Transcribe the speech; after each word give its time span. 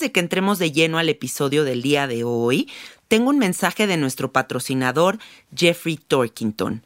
de 0.00 0.12
que 0.12 0.20
entremos 0.20 0.58
de 0.58 0.72
lleno 0.72 0.98
al 0.98 1.08
episodio 1.08 1.64
del 1.64 1.80
día 1.82 2.06
de 2.06 2.24
hoy, 2.24 2.70
tengo 3.08 3.30
un 3.30 3.38
mensaje 3.38 3.86
de 3.86 3.96
nuestro 3.96 4.32
patrocinador 4.32 5.18
Jeffrey 5.54 5.96
Torkington. 5.96 6.84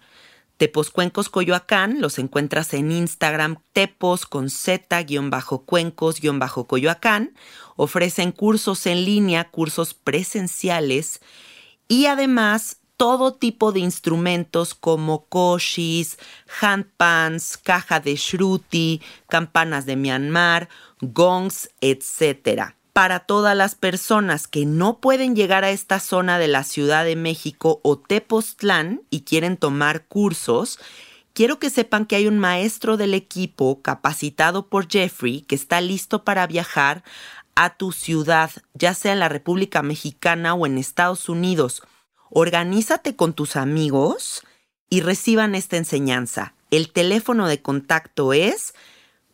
Tepos 0.56 0.90
Cuencos 0.90 1.28
Coyoacán 1.28 2.00
los 2.00 2.20
encuentras 2.20 2.72
en 2.74 2.92
Instagram 2.92 3.56
tepos 3.72 4.26
con 4.26 4.48
z-cuencos-coyoacán. 4.48 7.34
Ofrecen 7.74 8.30
cursos 8.30 8.86
en 8.86 9.04
línea, 9.04 9.50
cursos 9.50 9.94
presenciales 9.94 11.20
y 11.88 12.06
además 12.06 12.76
todo 12.96 13.34
tipo 13.34 13.72
de 13.72 13.80
instrumentos 13.80 14.74
como 14.74 15.26
koshis, 15.26 16.18
handpans, 16.60 17.56
caja 17.56 17.98
de 17.98 18.14
shruti, 18.14 19.02
campanas 19.28 19.86
de 19.86 19.96
Myanmar, 19.96 20.68
gongs, 21.00 21.70
etc. 21.80 22.76
Para 22.92 23.20
todas 23.20 23.56
las 23.56 23.74
personas 23.74 24.46
que 24.46 24.66
no 24.66 24.98
pueden 24.98 25.34
llegar 25.34 25.64
a 25.64 25.70
esta 25.70 25.98
zona 25.98 26.38
de 26.38 26.48
la 26.48 26.62
Ciudad 26.62 27.04
de 27.04 27.16
México 27.16 27.80
o 27.82 27.98
Tepoztlán 27.98 29.02
y 29.08 29.22
quieren 29.22 29.56
tomar 29.56 30.06
cursos, 30.06 30.78
quiero 31.32 31.58
que 31.58 31.70
sepan 31.70 32.04
que 32.04 32.16
hay 32.16 32.26
un 32.26 32.38
maestro 32.38 32.96
del 32.96 33.14
equipo 33.14 33.80
capacitado 33.80 34.68
por 34.68 34.90
Jeffrey 34.90 35.40
que 35.42 35.54
está 35.54 35.80
listo 35.80 36.24
para 36.24 36.46
viajar 36.46 37.02
a 37.54 37.76
tu 37.76 37.92
ciudad, 37.92 38.50
ya 38.74 38.92
sea 38.94 39.12
en 39.12 39.20
la 39.20 39.28
República 39.28 39.82
Mexicana 39.82 40.54
o 40.54 40.66
en 40.66 40.78
Estados 40.78 41.28
Unidos 41.28 41.82
organízate 42.32 43.14
con 43.14 43.34
tus 43.34 43.56
amigos 43.56 44.42
y 44.88 45.02
reciban 45.02 45.54
esta 45.54 45.76
enseñanza. 45.76 46.54
El 46.70 46.90
teléfono 46.90 47.46
de 47.46 47.60
contacto 47.60 48.32
es 48.32 48.74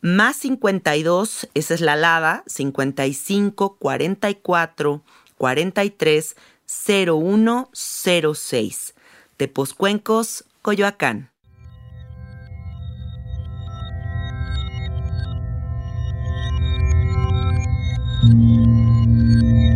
más 0.01 0.37
52, 0.37 1.49
esa 1.53 1.73
es 1.73 1.81
la 1.81 1.95
LADA, 1.95 2.43
55 2.47 3.77
44 3.77 5.01
43 5.37 6.35
0106. 6.65 8.93
Tepozcuencos, 9.37 10.45
Coyoacán. 10.61 11.29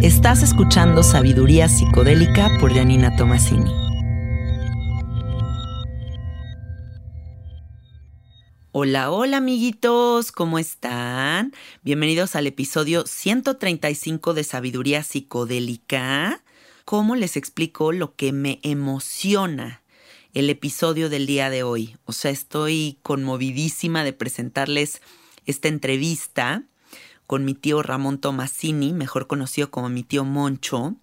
Estás 0.02 0.44
escuchando 0.44 1.02
Sabiduría 1.02 1.70
Psicodélica 1.70 2.50
por 2.60 2.74
Janina 2.74 3.16
Tomasini. 3.16 3.83
Hola, 8.76 9.12
hola 9.12 9.38
amiguitos, 9.38 10.32
¿cómo 10.32 10.58
están? 10.58 11.54
Bienvenidos 11.84 12.36
al 12.36 12.48
episodio 12.48 13.06
135 13.06 14.34
de 14.34 14.44
Sabiduría 14.44 15.04
Psicodélica. 15.04 16.42
¿Cómo 16.84 17.16
les 17.16 17.38
explico 17.38 17.92
lo 17.92 18.16
que 18.16 18.32
me 18.32 18.60
emociona 18.64 19.84
el 20.34 20.50
episodio 20.50 21.12
del 21.12 21.28
día 21.28 21.52
de 21.52 21.62
hoy? 21.62 21.98
O 22.06 22.14
sea, 22.14 22.32
estoy 22.32 22.98
conmovidísima 23.04 24.04
de 24.04 24.14
presentarles 24.14 25.04
esta 25.46 25.68
entrevista 25.68 26.64
con 27.28 27.46
mi 27.46 27.54
tío 27.54 27.84
Ramón 27.84 28.18
Tomasini, 28.18 28.92
mejor 28.92 29.28
conocido 29.28 29.70
como 29.70 29.90
mi 29.90 30.02
tío 30.02 30.24
Moncho. 30.24 30.96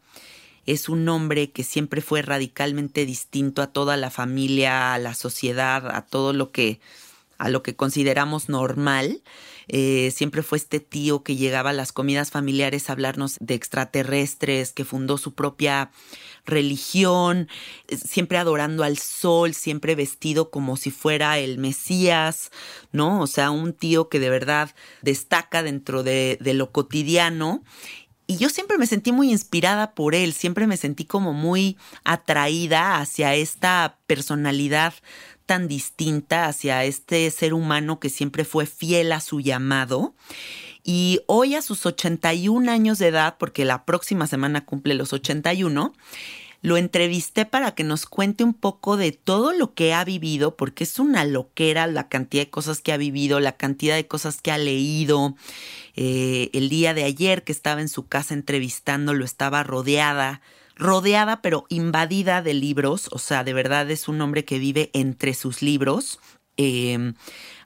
Es 0.66 0.88
un 0.88 1.09
hombre 1.09 1.53
que 1.53 1.62
siempre 1.62 2.00
fue 2.00 2.22
radicalmente 2.22 3.06
distinto 3.06 3.62
a 3.62 3.69
toda 3.69 3.97
la 3.97 4.10
familia, 4.10 4.92
a 4.92 4.98
la 4.98 5.14
sociedad, 5.14 5.88
a 5.94 6.04
todo 6.04 6.32
lo 6.32 6.50
que 6.50 6.80
a 7.40 7.48
lo 7.48 7.62
que 7.62 7.74
consideramos 7.74 8.50
normal. 8.50 9.22
Eh, 9.66 10.12
siempre 10.14 10.42
fue 10.42 10.58
este 10.58 10.78
tío 10.78 11.22
que 11.22 11.36
llegaba 11.36 11.70
a 11.70 11.72
las 11.72 11.90
comidas 11.90 12.30
familiares 12.30 12.88
a 12.88 12.92
hablarnos 12.92 13.38
de 13.40 13.54
extraterrestres, 13.54 14.72
que 14.72 14.84
fundó 14.84 15.16
su 15.16 15.34
propia 15.34 15.90
religión, 16.44 17.48
eh, 17.88 17.96
siempre 17.96 18.36
adorando 18.36 18.84
al 18.84 18.98
sol, 18.98 19.54
siempre 19.54 19.94
vestido 19.94 20.50
como 20.50 20.76
si 20.76 20.90
fuera 20.90 21.38
el 21.38 21.56
Mesías, 21.56 22.50
¿no? 22.92 23.22
O 23.22 23.26
sea, 23.26 23.50
un 23.50 23.72
tío 23.72 24.10
que 24.10 24.20
de 24.20 24.28
verdad 24.28 24.74
destaca 25.00 25.62
dentro 25.62 26.02
de, 26.02 26.36
de 26.42 26.52
lo 26.52 26.72
cotidiano 26.72 27.62
y 28.26 28.36
yo 28.36 28.48
siempre 28.48 28.78
me 28.78 28.86
sentí 28.86 29.10
muy 29.10 29.32
inspirada 29.32 29.92
por 29.94 30.14
él, 30.14 30.34
siempre 30.34 30.68
me 30.68 30.76
sentí 30.76 31.04
como 31.04 31.32
muy 31.32 31.78
atraída 32.04 32.98
hacia 32.98 33.34
esta 33.34 33.98
personalidad 34.06 34.94
tan 35.50 35.66
distinta, 35.66 36.46
hacia 36.46 36.84
este 36.84 37.28
ser 37.32 37.54
humano 37.54 37.98
que 37.98 38.08
siempre 38.08 38.44
fue 38.44 38.66
fiel 38.66 39.10
a 39.10 39.18
su 39.18 39.40
llamado. 39.40 40.14
Y 40.84 41.22
hoy 41.26 41.56
a 41.56 41.60
sus 41.60 41.86
81 41.86 42.70
años 42.70 43.00
de 43.00 43.08
edad, 43.08 43.34
porque 43.36 43.64
la 43.64 43.84
próxima 43.84 44.28
semana 44.28 44.64
cumple 44.64 44.94
los 44.94 45.12
81, 45.12 45.92
lo 46.62 46.76
entrevisté 46.76 47.46
para 47.46 47.74
que 47.74 47.82
nos 47.82 48.06
cuente 48.06 48.44
un 48.44 48.54
poco 48.54 48.96
de 48.96 49.10
todo 49.10 49.52
lo 49.52 49.74
que 49.74 49.92
ha 49.92 50.04
vivido, 50.04 50.54
porque 50.54 50.84
es 50.84 51.00
una 51.00 51.24
loquera 51.24 51.88
la 51.88 52.08
cantidad 52.08 52.44
de 52.44 52.50
cosas 52.50 52.80
que 52.80 52.92
ha 52.92 52.96
vivido, 52.96 53.40
la 53.40 53.56
cantidad 53.56 53.96
de 53.96 54.06
cosas 54.06 54.40
que 54.40 54.52
ha 54.52 54.58
leído. 54.58 55.34
Eh, 55.96 56.50
el 56.52 56.68
día 56.68 56.94
de 56.94 57.02
ayer 57.02 57.42
que 57.42 57.50
estaba 57.50 57.80
en 57.80 57.88
su 57.88 58.06
casa 58.06 58.34
entrevistándolo, 58.34 59.24
estaba 59.24 59.64
rodeada, 59.64 60.42
rodeada 60.80 61.42
pero 61.42 61.66
invadida 61.68 62.42
de 62.42 62.54
libros, 62.54 63.08
o 63.12 63.18
sea, 63.18 63.44
de 63.44 63.52
verdad 63.52 63.91
es 63.91 64.08
un 64.08 64.20
hombre 64.20 64.44
que 64.44 64.58
vive 64.58 64.91
entre 64.94 65.34
sus 65.34 65.62
libros. 65.62 66.18
Eh, 66.56 67.12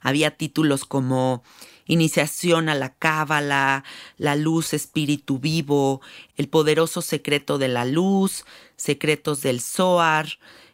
había 0.01 0.31
títulos 0.31 0.85
como 0.85 1.41
iniciación 1.87 2.69
a 2.69 2.75
la 2.75 2.93
cábala, 2.93 3.83
la 4.17 4.35
luz 4.35 4.73
espíritu 4.73 5.39
vivo, 5.39 6.01
el 6.35 6.49
poderoso 6.49 7.01
secreto 7.01 7.57
de 7.57 7.69
la 7.69 7.85
luz, 7.85 8.45
secretos 8.75 9.41
del 9.41 9.61
Zohar, 9.61 10.27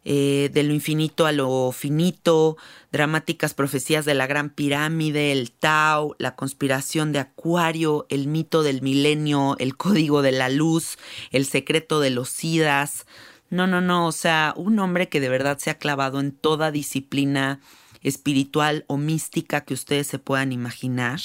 eh, 0.03 0.49
de 0.51 0.63
lo 0.63 0.73
infinito 0.73 1.25
a 1.25 1.31
lo 1.31 1.71
finito, 1.71 2.57
dramáticas 2.91 3.53
profecías 3.53 4.03
de 4.03 4.15
la 4.15 4.25
Gran 4.25 4.49
Pirámide, 4.49 5.31
el 5.31 5.51
Tao, 5.51 6.15
la 6.17 6.35
conspiración 6.35 7.11
de 7.11 7.19
Acuario, 7.19 8.07
el 8.09 8.27
mito 8.27 8.63
del 8.63 8.81
milenio, 8.81 9.55
el 9.59 9.77
código 9.77 10.21
de 10.21 10.31
la 10.31 10.49
luz, 10.49 10.97
el 11.31 11.45
secreto 11.45 11.99
de 11.99 12.09
los 12.09 12.29
Sidas. 12.29 13.05
No, 13.51 13.67
no, 13.67 13.81
no, 13.81 14.07
o 14.07 14.11
sea, 14.11 14.53
un 14.55 14.79
hombre 14.79 15.09
que 15.09 15.19
de 15.19 15.29
verdad 15.29 15.57
se 15.59 15.69
ha 15.69 15.77
clavado 15.77 16.19
en 16.19 16.31
toda 16.31 16.71
disciplina 16.71 17.59
espiritual 18.01 18.85
o 18.87 18.97
mística 18.97 19.65
que 19.65 19.73
ustedes 19.73 20.07
se 20.07 20.19
puedan 20.19 20.51
imaginar. 20.51 21.19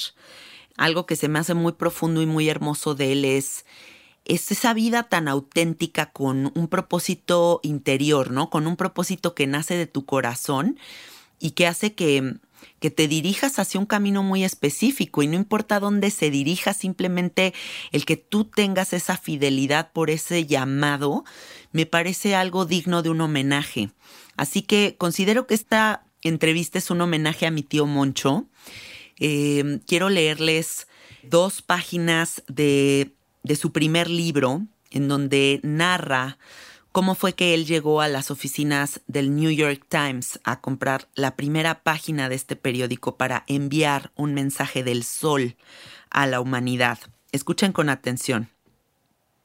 Algo 0.77 1.07
que 1.07 1.15
se 1.15 1.27
me 1.27 1.39
hace 1.39 1.55
muy 1.55 1.71
profundo 1.71 2.21
y 2.21 2.27
muy 2.27 2.49
hermoso 2.49 2.93
de 2.93 3.13
él 3.13 3.25
es, 3.25 3.65
es 4.27 4.51
esa 4.51 4.73
vida 4.73 5.03
tan 5.03 5.27
auténtica 5.27 6.11
con 6.11 6.51
un 6.53 6.67
propósito 6.67 7.61
interior, 7.63 8.31
¿no? 8.31 8.49
Con 8.49 8.67
un 8.67 8.75
propósito 8.75 9.33
que 9.33 9.47
nace 9.47 9.75
de 9.75 9.87
tu 9.87 10.05
corazón 10.05 10.77
y 11.39 11.51
que 11.51 11.65
hace 11.65 11.93
que, 11.93 12.35
que 12.79 12.91
te 12.91 13.07
dirijas 13.07 13.57
hacia 13.57 13.79
un 13.79 13.85
camino 13.85 14.23
muy 14.23 14.43
específico 14.43 15.23
y 15.23 15.27
no 15.27 15.35
importa 15.35 15.79
dónde 15.79 16.11
se 16.11 16.29
dirija, 16.29 16.73
simplemente 16.73 17.53
el 17.91 18.05
que 18.05 18.17
tú 18.17 18.43
tengas 18.43 18.91
esa 18.91 19.17
fidelidad 19.17 19.91
por 19.93 20.09
ese 20.09 20.45
llamado, 20.45 21.23
me 21.71 21.85
parece 21.85 22.35
algo 22.35 22.65
digno 22.65 23.01
de 23.03 23.09
un 23.09 23.21
homenaje. 23.21 23.91
Así 24.35 24.61
que 24.61 24.95
considero 24.97 25.47
que 25.47 25.55
esta 25.55 26.03
entrevista 26.21 26.77
es 26.77 26.91
un 26.91 26.99
homenaje 26.99 27.45
a 27.45 27.51
mi 27.51 27.63
tío 27.63 27.85
Moncho. 27.85 28.45
Eh, 29.19 29.79
quiero 29.87 30.09
leerles 30.09 30.87
dos 31.23 31.61
páginas 31.61 32.43
de, 32.47 33.16
de 33.43 33.55
su 33.55 33.71
primer 33.71 34.09
libro, 34.09 34.65
en 34.91 35.07
donde 35.07 35.59
narra 35.63 36.37
cómo 36.91 37.13
fue 37.13 37.33
que 37.33 37.53
él 37.53 37.65
llegó 37.65 38.01
a 38.01 38.07
las 38.07 38.31
oficinas 38.31 39.01
del 39.05 39.35
New 39.35 39.51
York 39.51 39.85
Times 39.87 40.39
a 40.43 40.61
comprar 40.61 41.07
la 41.13 41.35
primera 41.35 41.83
página 41.83 42.27
de 42.27 42.33
este 42.33 42.55
periódico 42.55 43.17
para 43.17 43.43
enviar 43.45 44.11
un 44.15 44.33
mensaje 44.33 44.83
del 44.83 45.03
sol 45.03 45.55
a 46.09 46.25
la 46.25 46.41
humanidad. 46.41 46.97
Escuchen 47.31 47.71
con 47.71 47.89
atención. 47.89 48.49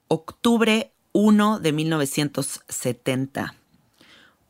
Octubre 0.08 0.92
1 1.12 1.60
de 1.60 1.72
1970. 1.72 3.54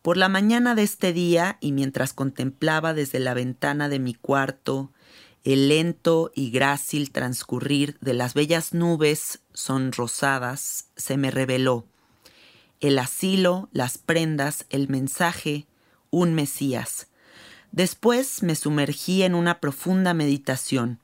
Por 0.01 0.17
la 0.17 0.29
mañana 0.29 0.77
de 0.77 0.85
este 0.85 1.13
día 1.13 1.59
y 1.61 1.73
mientras 1.73 2.13
contemplaba 2.13 2.95
desde 2.95 3.19
la 3.19 3.35
ventana 3.35 3.89
de 3.89 3.99
mi 3.99 4.15
cuarto 4.15 4.92
el 5.45 5.69
lento 5.69 6.31
y 6.35 6.51
grácil 6.51 7.11
transcurrir 7.11 7.99
de 8.01 8.15
las 8.15 8.35
bellas 8.35 8.75
nubes 8.75 9.41
sonrosadas, 9.53 10.89
se 10.97 11.17
me 11.17 11.31
reveló 11.31 11.87
el 12.83 12.99
asilo, 12.99 13.69
las 13.73 13.97
prendas, 13.97 14.67
el 14.69 14.89
mensaje, 14.89 15.67
un 16.11 16.35
Mesías. 16.35 17.07
Después 17.71 18.43
me 18.43 18.57
sumergí 18.57 19.23
en 19.23 19.37
una 19.37 19.61
profunda 19.61 20.15
meditación. 20.15 20.99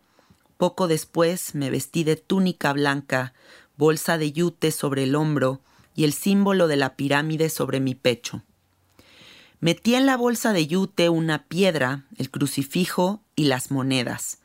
Poco 0.56 0.88
después 0.88 1.54
me 1.54 1.70
vestí 1.70 2.02
de 2.02 2.16
túnica 2.16 2.72
blanca, 2.72 3.32
bolsa 3.76 4.18
de 4.18 4.32
yute 4.32 4.72
sobre 4.72 5.04
el 5.04 5.14
hombro 5.14 5.60
y 5.94 6.02
el 6.02 6.12
símbolo 6.12 6.66
de 6.66 6.76
la 6.76 6.96
pirámide 6.96 7.48
sobre 7.48 7.78
mi 7.78 7.94
pecho. 7.94 8.42
Metí 9.60 9.94
en 9.94 10.04
la 10.04 10.16
bolsa 10.16 10.52
de 10.52 10.66
yute 10.66 11.08
una 11.08 11.44
piedra, 11.44 12.06
el 12.16 12.28
crucifijo 12.28 13.22
y 13.38 13.44
las 13.44 13.70
monedas. 13.70 14.40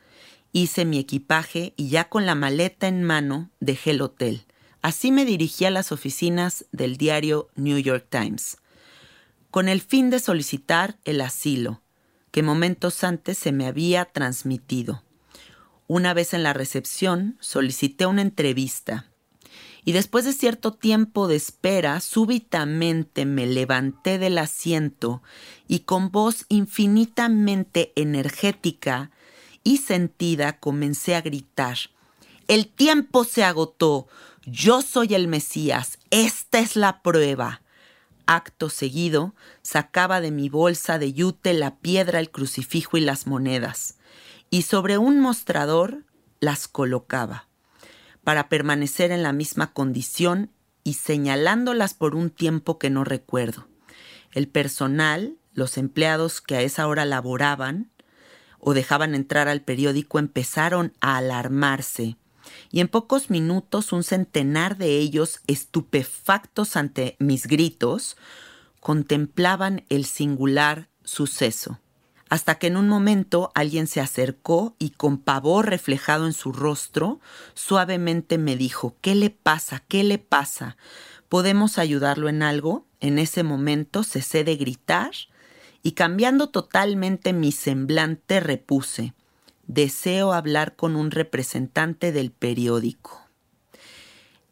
Hice 0.52 0.84
mi 0.84 1.00
equipaje 1.00 1.74
y 1.76 1.88
ya 1.88 2.08
con 2.08 2.26
la 2.26 2.36
maleta 2.36 2.86
en 2.86 3.02
mano 3.02 3.50
dejé 3.58 3.90
el 3.90 4.02
hotel. 4.02 4.46
Así 4.82 5.10
me 5.10 5.24
dirigí 5.24 5.64
a 5.64 5.72
las 5.72 5.90
oficinas 5.90 6.66
del 6.70 6.96
diario 6.96 7.48
New 7.56 7.78
York 7.78 8.06
Times, 8.08 8.58
con 9.50 9.68
el 9.68 9.80
fin 9.80 10.10
de 10.10 10.20
solicitar 10.20 10.96
el 11.04 11.20
asilo, 11.22 11.82
que 12.30 12.44
momentos 12.44 13.02
antes 13.02 13.36
se 13.36 13.50
me 13.50 13.66
había 13.66 14.04
transmitido. 14.04 15.02
Una 15.88 16.14
vez 16.14 16.32
en 16.32 16.44
la 16.44 16.52
recepción, 16.52 17.36
solicité 17.40 18.06
una 18.06 18.22
entrevista 18.22 19.10
y 19.84 19.92
después 19.92 20.24
de 20.24 20.32
cierto 20.32 20.72
tiempo 20.72 21.28
de 21.28 21.36
espera, 21.36 22.00
súbitamente 22.00 23.26
me 23.26 23.46
levanté 23.46 24.18
del 24.18 24.38
asiento 24.38 25.22
y 25.68 25.80
con 25.80 26.10
voz 26.10 26.46
infinitamente 26.48 27.92
energética 27.94 29.10
y 29.62 29.78
sentida 29.78 30.58
comencé 30.58 31.14
a 31.14 31.20
gritar. 31.20 31.76
El 32.48 32.66
tiempo 32.68 33.24
se 33.24 33.44
agotó. 33.44 34.08
Yo 34.46 34.80
soy 34.80 35.14
el 35.14 35.28
Mesías. 35.28 35.98
Esta 36.10 36.60
es 36.60 36.76
la 36.76 37.02
prueba. 37.02 37.62
Acto 38.26 38.70
seguido, 38.70 39.34
sacaba 39.62 40.22
de 40.22 40.30
mi 40.30 40.48
bolsa 40.48 40.98
de 40.98 41.12
yute 41.12 41.52
la 41.52 41.76
piedra, 41.76 42.20
el 42.20 42.30
crucifijo 42.30 42.96
y 42.96 43.00
las 43.02 43.26
monedas, 43.26 43.98
y 44.48 44.62
sobre 44.62 44.96
un 44.96 45.20
mostrador 45.20 46.04
las 46.40 46.68
colocaba 46.68 47.48
para 48.24 48.48
permanecer 48.48 49.12
en 49.12 49.22
la 49.22 49.32
misma 49.32 49.72
condición 49.72 50.50
y 50.82 50.94
señalándolas 50.94 51.94
por 51.94 52.14
un 52.14 52.30
tiempo 52.30 52.78
que 52.78 52.90
no 52.90 53.04
recuerdo. 53.04 53.68
El 54.32 54.48
personal, 54.48 55.36
los 55.52 55.78
empleados 55.78 56.40
que 56.40 56.56
a 56.56 56.62
esa 56.62 56.86
hora 56.86 57.04
laboraban 57.04 57.92
o 58.58 58.74
dejaban 58.74 59.14
entrar 59.14 59.48
al 59.48 59.62
periódico 59.62 60.18
empezaron 60.18 60.92
a 61.00 61.18
alarmarse 61.18 62.16
y 62.70 62.80
en 62.80 62.88
pocos 62.88 63.30
minutos 63.30 63.92
un 63.92 64.02
centenar 64.02 64.76
de 64.76 64.98
ellos, 64.98 65.40
estupefactos 65.46 66.76
ante 66.76 67.16
mis 67.18 67.46
gritos, 67.46 68.16
contemplaban 68.80 69.84
el 69.88 70.04
singular 70.04 70.88
suceso 71.04 71.80
hasta 72.34 72.56
que 72.56 72.66
en 72.66 72.76
un 72.76 72.88
momento 72.88 73.52
alguien 73.54 73.86
se 73.86 74.00
acercó 74.00 74.74
y 74.80 74.90
con 74.90 75.18
pavor 75.18 75.70
reflejado 75.70 76.26
en 76.26 76.32
su 76.32 76.50
rostro, 76.50 77.20
suavemente 77.54 78.38
me 78.38 78.56
dijo, 78.56 78.96
¿qué 79.00 79.14
le 79.14 79.30
pasa? 79.30 79.84
¿Qué 79.86 80.02
le 80.02 80.18
pasa? 80.18 80.76
¿Podemos 81.28 81.78
ayudarlo 81.78 82.28
en 82.28 82.42
algo? 82.42 82.86
En 82.98 83.20
ese 83.20 83.44
momento 83.44 84.02
cesé 84.02 84.42
de 84.42 84.56
gritar 84.56 85.12
y 85.84 85.92
cambiando 85.92 86.48
totalmente 86.48 87.32
mi 87.32 87.52
semblante 87.52 88.40
repuse, 88.40 89.14
deseo 89.68 90.32
hablar 90.32 90.74
con 90.74 90.96
un 90.96 91.12
representante 91.12 92.10
del 92.10 92.32
periódico. 92.32 93.28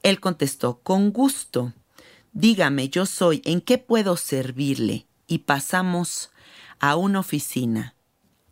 Él 0.05 0.21
contestó, 0.21 0.79
con 0.85 1.11
gusto. 1.11 1.73
Dígame, 2.33 2.91
yo 2.91 3.07
soy, 3.07 3.43
¿en 3.45 3.61
qué 3.61 3.79
puedo 3.79 4.17
servirle? 4.17 5.09
Y 5.27 5.39
pasamos 5.39 6.32
a 6.83 6.97
una 6.97 7.21
oficina. 7.21 7.95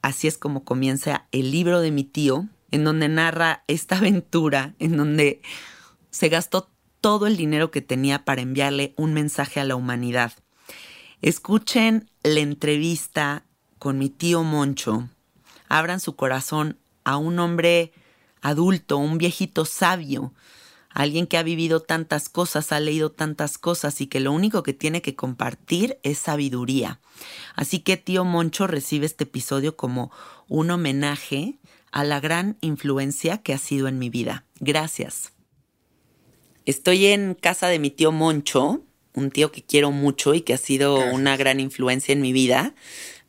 Así 0.01 0.29
es 0.29 0.39
como 0.39 0.65
comienza 0.65 1.27
el 1.33 1.51
libro 1.51 1.81
de 1.81 1.91
mi 1.91 2.05
tío, 2.05 2.49
en 2.71 2.85
donde 2.85 3.09
narra 3.09 3.65
esta 3.67 3.99
aventura, 3.99 4.75
en 4.79 4.97
donde 4.97 5.43
se 6.11 6.29
gastó 6.31 6.71
todo 7.03 7.27
el 7.27 7.37
dinero 7.37 7.71
que 7.71 7.83
tenía 7.83 8.25
para 8.25 8.41
enviarle 8.41 8.95
un 8.97 9.13
mensaje 9.13 9.59
a 9.61 9.65
la 9.65 9.75
humanidad. 9.75 10.33
Escuchen 11.21 12.09
la 12.23 12.41
entrevista 12.41 13.45
con 13.79 13.99
mi 13.99 14.09
tío 14.09 14.45
Moncho. 14.45 15.09
Abran 15.69 15.99
su 15.99 16.15
corazón 16.15 16.79
a 17.03 17.17
un 17.17 17.39
hombre 17.41 17.93
adulto, 18.43 18.97
un 18.99 19.19
viejito 19.19 19.65
sabio, 19.65 20.33
alguien 20.91 21.27
que 21.27 21.39
ha 21.39 21.43
vivido 21.43 21.81
tantas 21.81 22.29
cosas, 22.29 22.73
ha 22.73 22.81
leído 22.81 23.11
tantas 23.11 23.59
cosas 23.59 24.01
y 24.01 24.07
que 24.07 24.21
lo 24.21 24.33
único 24.33 24.63
que 24.63 24.75
tiene 24.75 25.03
que 25.03 25.15
compartir 25.15 25.99
es 26.03 26.19
sabiduría. 26.19 27.01
Así 27.55 27.79
que 27.79 27.97
tío 27.97 28.25
Moncho 28.25 28.67
recibe 28.67 29.07
este 29.07 29.25
episodio 29.25 29.77
como 29.77 30.11
un 30.49 30.71
homenaje 30.71 31.59
a 31.93 32.05
la 32.05 32.21
gran 32.21 32.57
influencia 32.61 33.39
que 33.39 33.53
ha 33.53 33.59
sido 33.59 33.89
en 33.89 33.99
mi 33.99 34.11
vida. 34.11 34.45
Gracias. 34.59 35.33
Estoy 36.67 37.07
en 37.07 37.35
casa 37.35 37.69
de 37.69 37.79
mi 37.79 37.91
tío 37.91 38.13
Moncho, 38.13 38.83
un 39.15 39.31
tío 39.31 39.51
que 39.51 39.63
quiero 39.63 39.91
mucho 39.91 40.35
y 40.35 40.43
que 40.43 40.55
ha 40.55 40.59
sido 40.59 40.97
una 41.13 41.37
gran 41.37 41.59
influencia 41.59 42.13
en 42.13 42.21
mi 42.21 42.33
vida, 42.33 42.75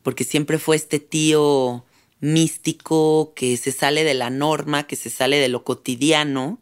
porque 0.03 0.23
siempre 0.23 0.59
fue 0.59 0.75
este 0.75 0.99
tío 0.99 1.85
místico 2.19 3.33
que 3.35 3.57
se 3.57 3.71
sale 3.71 4.03
de 4.03 4.13
la 4.13 4.29
norma, 4.29 4.85
que 4.85 4.95
se 4.95 5.09
sale 5.09 5.37
de 5.37 5.47
lo 5.47 5.63
cotidiano 5.63 6.59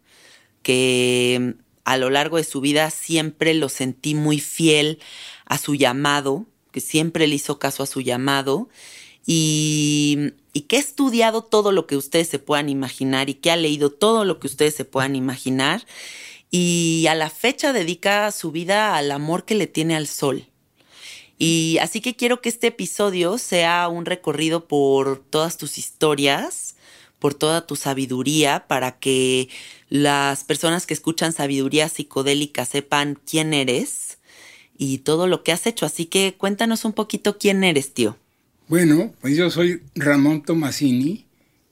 que 0.61 1.55
a 1.83 1.97
lo 1.97 2.09
largo 2.09 2.37
de 2.37 2.43
su 2.43 2.61
vida 2.61 2.89
siempre 2.91 3.53
lo 3.53 3.69
sentí 3.69 4.15
muy 4.15 4.39
fiel 4.39 4.99
a 5.45 5.57
su 5.57 5.75
llamado, 5.75 6.45
que 6.71 6.81
siempre 6.81 7.27
le 7.27 7.35
hizo 7.35 7.59
caso 7.59 7.83
a 7.83 7.87
su 7.87 8.01
llamado 8.01 8.69
y, 9.25 10.33
que 10.67 10.75
ha 10.75 10.79
estudiado 10.79 11.43
todo 11.43 11.71
lo 11.71 11.87
que 11.87 11.95
ustedes 11.95 12.27
se 12.27 12.37
puedan 12.37 12.69
imaginar 12.69 13.29
y 13.29 13.35
que 13.35 13.49
ha 13.49 13.55
leído 13.55 13.89
todo 13.91 14.25
lo 14.25 14.39
que 14.39 14.47
ustedes 14.47 14.75
se 14.75 14.85
puedan 14.85 15.15
imaginar 15.15 15.85
y 16.51 17.05
a 17.09 17.15
la 17.15 17.29
fecha 17.29 17.73
dedica 17.73 18.31
su 18.31 18.51
vida 18.51 18.95
al 18.95 19.11
amor 19.11 19.45
que 19.45 19.55
le 19.55 19.67
tiene 19.67 19.95
al 19.95 20.07
sol. 20.07 20.45
Y 21.37 21.77
así 21.81 22.01
que 22.01 22.15
quiero 22.15 22.41
que 22.41 22.49
este 22.49 22.67
episodio 22.67 23.37
sea 23.37 23.87
un 23.87 24.05
recorrido 24.05 24.67
por 24.67 25.23
todas 25.29 25.57
tus 25.57 25.77
historias, 25.77 26.75
por 27.19 27.33
toda 27.33 27.67
tu 27.67 27.75
sabiduría, 27.75 28.65
para 28.67 28.97
que 28.99 29.49
las 29.89 30.43
personas 30.43 30.85
que 30.85 30.93
escuchan 30.93 31.33
sabiduría 31.33 31.89
psicodélica 31.89 32.65
sepan 32.65 33.19
quién 33.29 33.53
eres 33.53 34.17
y 34.77 34.99
todo 34.99 35.27
lo 35.27 35.43
que 35.43 35.51
has 35.51 35.67
hecho. 35.67 35.85
Así 35.85 36.05
que 36.05 36.35
cuéntanos 36.37 36.85
un 36.85 36.93
poquito 36.93 37.37
quién 37.37 37.63
eres, 37.63 37.93
tío. 37.93 38.17
Bueno, 38.69 39.13
pues 39.19 39.35
yo 39.35 39.49
soy 39.49 39.81
Ramón 39.95 40.43
Tomasini, 40.43 41.25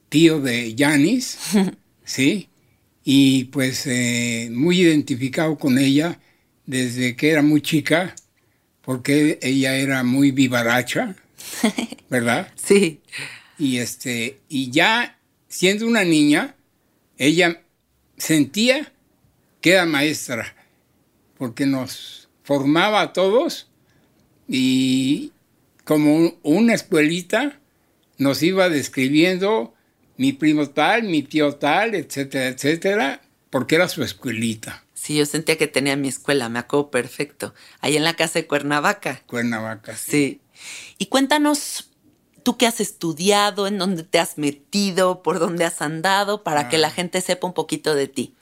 tío 0.09 0.41
de 0.41 0.75
Yanis, 0.75 1.37
¿sí? 2.03 2.49
Y 3.03 3.45
pues 3.45 3.87
eh, 3.87 4.49
muy 4.51 4.81
identificado 4.81 5.57
con 5.57 5.77
ella 5.77 6.19
desde 6.65 7.15
que 7.15 7.29
era 7.29 7.41
muy 7.41 7.61
chica, 7.61 8.15
porque 8.81 9.39
ella 9.41 9.75
era 9.75 10.03
muy 10.03 10.31
vivaracha, 10.31 11.15
¿verdad? 12.09 12.51
sí. 12.55 12.99
Y 13.59 13.77
este, 13.77 14.39
y 14.49 14.69
ya 14.69 15.16
siendo 15.57 15.87
una 15.87 16.03
niña, 16.03 16.55
ella 17.17 17.63
sentía 18.15 18.93
que 19.59 19.71
era 19.71 19.87
maestra, 19.87 20.55
porque 21.35 21.65
nos 21.65 22.29
formaba 22.43 23.01
a 23.01 23.11
todos 23.11 23.67
y 24.47 25.31
como 25.83 26.37
una 26.43 26.75
escuelita 26.75 27.59
nos 28.19 28.43
iba 28.43 28.69
describiendo 28.69 29.73
mi 30.15 30.31
primo 30.31 30.69
tal, 30.69 31.01
mi 31.05 31.23
tío 31.23 31.55
tal, 31.55 31.95
etcétera, 31.95 32.49
etcétera, 32.49 33.21
porque 33.49 33.77
era 33.77 33.87
su 33.87 34.03
escuelita. 34.03 34.83
Sí, 34.93 35.15
yo 35.17 35.25
sentía 35.25 35.57
que 35.57 35.65
tenía 35.65 35.95
mi 35.95 36.09
escuela, 36.09 36.49
me 36.49 36.59
acuerdo 36.59 36.91
perfecto. 36.91 37.55
Ahí 37.79 37.97
en 37.97 38.03
la 38.03 38.15
casa 38.15 38.37
de 38.37 38.45
Cuernavaca. 38.45 39.23
Cuernavaca. 39.25 39.97
Sí. 39.97 40.11
sí. 40.11 40.41
Y 40.99 41.07
cuéntanos 41.07 41.89
tú 42.47 42.55
qué 42.55 42.65
has 42.65 42.79
estudiado, 42.79 43.67
en 43.67 43.77
dónde 43.77 44.03
te 44.03 44.19
has 44.19 44.37
metido, 44.37 45.21
por 45.21 45.37
dónde 45.37 45.65
has 45.65 45.81
andado, 45.81 46.43
para 46.43 46.69
que 46.69 46.77
la 46.77 46.87
ah. 46.87 46.91
gente 46.91 47.19
sepa 47.19 47.45
un 47.45 47.53
poquito 47.53 47.93
de 47.93 48.07
ti. 48.07 48.35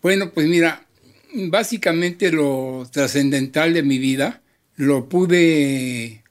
Bueno, 0.00 0.30
pues 0.32 0.46
mira, 0.46 0.86
básicamente 1.34 2.32
lo 2.32 2.88
trascendental 2.90 3.74
de 3.74 3.82
mi 3.82 3.98
vida 3.98 4.40
lo 4.76 5.10
pude 5.10 6.24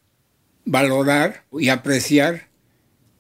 valorar 0.66 1.44
y 1.52 1.70
apreciar 1.70 2.48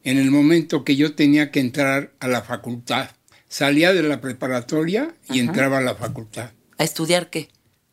en 0.03 0.17
el 0.17 0.31
momento 0.31 0.84
que 0.84 0.96
yo 0.96 1.13
tenía 1.13 1.51
que 1.51 1.60
entrar 1.60 2.12
a 2.20 2.27
la 2.27 2.41
facultad. 2.41 3.12
Salía 3.50 3.93
de 3.93 4.01
la 4.01 4.20
preparatoria 4.20 5.13
y 5.29 5.41
entraba 5.41 5.77
a 5.77 5.81
la 5.81 5.93
facultad. 5.93 6.50
¿A 6.79 6.84
estudiar 6.84 7.29
qué? 7.29 7.50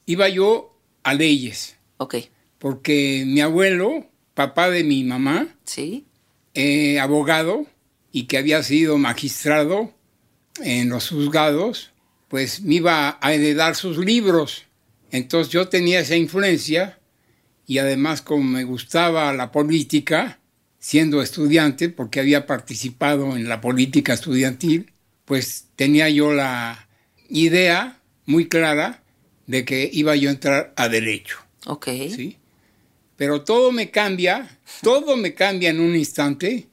Iba 0.07 0.31
yo 0.31 0.75
a 1.03 1.13
leyes. 1.13 1.77
Ok. 1.99 2.15
porque 2.59 3.25
mi 3.27 3.43
abuelo, 3.43 4.07
papá 4.39 4.71
de 4.71 4.85
mi 4.85 5.03
mamá, 5.03 5.49
Sí. 5.65 6.05
eh, 6.55 7.01
abogado 7.01 7.67
y 8.13 8.27
que 8.29 8.39
había 8.39 8.63
sido 8.63 8.97
magistrado 8.97 9.93
en 10.63 10.91
los 10.91 11.09
juzgados, 11.09 11.91
pues 12.29 12.61
me 12.63 12.77
iba 12.77 13.19
a 13.21 13.33
heredar 13.35 13.75
sus 13.75 13.99
libros. 13.99 14.63
Entonces 15.11 15.53
yo 15.53 15.69
tenía 15.69 15.99
esa 15.99 16.15
influencia 16.15 17.01
y 17.67 17.79
además 17.79 18.23
como 18.23 18.45
me 18.45 18.63
gustaba 18.63 19.33
la 19.33 19.51
política, 19.51 20.39
siendo 20.79 21.21
estudiante, 21.21 21.89
porque 21.89 22.21
había 22.21 22.47
participado 22.47 23.35
en 23.37 23.49
la 23.49 23.61
política 23.61 24.13
estudiantil, 24.13 24.93
pues 25.25 25.67
tenía 25.75 26.09
yo 26.11 26.33
la 26.33 26.89
idea 27.29 27.99
muy 28.25 28.47
clara 28.49 29.03
de 29.49 29.65
que 29.65 29.91
iba 29.93 30.15
yo 30.15 30.29
a 30.29 30.33
entrar 30.33 30.73
a 30.77 30.89
derecho. 30.89 31.39
Ok. 31.67 31.87
¿sí? 32.15 32.38
Pero 33.19 33.43
todo 33.43 33.73
me 33.73 33.91
cambia, 33.91 34.49
todo 34.81 35.17
me 35.17 35.35
cambia 35.35 35.71
en 35.71 35.81
un 35.81 35.97
instante 35.97 36.69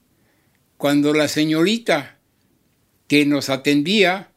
cuando 0.77 1.11
la 1.11 1.27
señorita 1.27 2.19
que 3.07 3.25
nos 3.25 3.49
atendía 3.49 4.29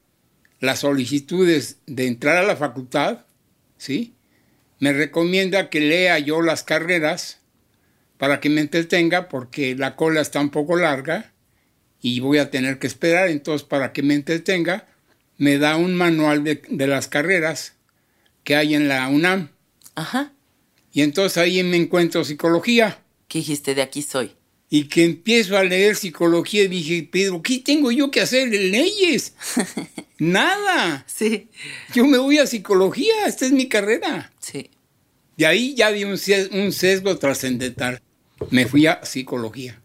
las 0.59 0.81
solicitudes 0.81 1.81
de 1.87 2.07
entrar 2.07 2.39
a 2.39 2.45
la 2.45 2.57
facultad, 2.57 3.27
¿sí? 3.77 4.15
Me 4.81 4.95
recomienda 4.95 5.69
que 5.69 5.81
lea 5.81 6.19
yo 6.19 6.41
las 6.41 6.63
carreras 6.63 7.41
para 8.17 8.41
que 8.41 8.49
me 8.49 8.63
entretenga 8.63 9.29
porque 9.29 9.77
la 9.77 9.95
cola 9.95 10.23
está 10.23 10.41
un 10.41 10.49
poco 10.49 10.77
larga 10.77 11.35
y 12.01 12.21
voy 12.21 12.39
a 12.39 12.51
tener 12.51 12.79
que 12.79 12.87
esperar, 12.87 13.29
entonces 13.29 13.69
para 13.69 13.93
que 13.93 14.03
me 14.03 14.15
entretenga 14.15 14.87
me 15.37 15.59
da 15.59 15.77
un 15.77 15.95
manual 15.95 16.43
de, 16.43 16.63
de 16.71 16.87
las 16.87 17.07
carreras 17.07 17.75
que 18.45 18.57
hay 18.57 18.75
en 18.75 18.89
la 18.89 19.07
UNAM. 19.09 19.51
Ajá. 19.95 20.33
Y 20.99 21.03
entonces 21.03 21.39
ahí 21.39 21.63
me 21.63 21.77
encuentro 21.77 22.25
psicología. 22.25 23.05
¿Qué 23.29 23.39
dijiste? 23.39 23.77
De 23.77 23.83
aquí 23.83 24.03
soy. 24.03 24.33
Y 24.69 24.89
que 24.89 25.05
empiezo 25.05 25.57
a 25.57 25.63
leer 25.63 25.95
psicología 25.95 26.65
y 26.65 26.67
dije, 26.67 27.09
pero 27.09 27.41
¿qué 27.41 27.61
tengo 27.61 27.93
yo 27.93 28.11
que 28.11 28.21
hacer 28.21 28.53
en 28.53 28.73
leyes? 28.73 29.33
Nada. 30.19 31.05
Sí. 31.07 31.51
Yo 31.95 32.05
me 32.05 32.19
voy 32.19 32.39
a 32.39 32.49
psicología, 32.49 33.29
esta 33.29 33.47
es 33.47 33.53
mi 33.53 33.69
carrera. 33.69 34.33
Sí. 34.41 34.71
De 35.37 35.47
ahí 35.47 35.77
ya 35.77 35.91
vi 35.91 36.03
un 36.03 36.19
sesgo 36.19 37.17
trascendental. 37.17 38.03
Me 38.51 38.67
fui 38.67 38.89
a 38.89 39.05
psicología. 39.05 39.81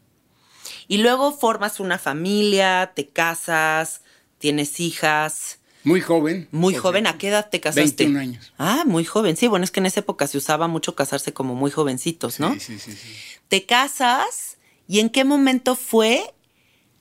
Y 0.87 0.97
luego 0.97 1.31
formas 1.31 1.79
una 1.79 1.99
familia, 1.99 2.93
te 2.95 3.07
casas, 3.07 4.01
tienes 4.39 4.79
hijas. 4.79 5.59
Muy 5.83 6.01
joven. 6.01 6.47
Muy 6.51 6.75
joven, 6.75 7.07
¿a 7.07 7.17
qué 7.17 7.27
edad 7.27 7.49
te 7.49 7.59
casaste? 7.59 7.81
21 8.05 8.17
años. 8.19 8.53
Ah, 8.57 8.83
muy 8.85 9.03
joven. 9.05 9.35
Sí, 9.35 9.47
bueno, 9.47 9.63
es 9.65 9.71
que 9.71 9.79
en 9.79 9.85
esa 9.85 9.99
época 9.99 10.27
se 10.27 10.37
usaba 10.37 10.67
mucho 10.67 10.95
casarse 10.95 11.33
como 11.33 11.55
muy 11.55 11.71
jovencitos, 11.71 12.39
¿no? 12.39 12.53
Sí, 12.53 12.59
sí, 12.59 12.79
sí, 12.79 12.91
sí. 12.93 13.07
Te 13.49 13.65
casas 13.65 14.57
y 14.87 14.99
en 14.99 15.09
qué 15.09 15.23
momento 15.23 15.75
fue 15.75 16.23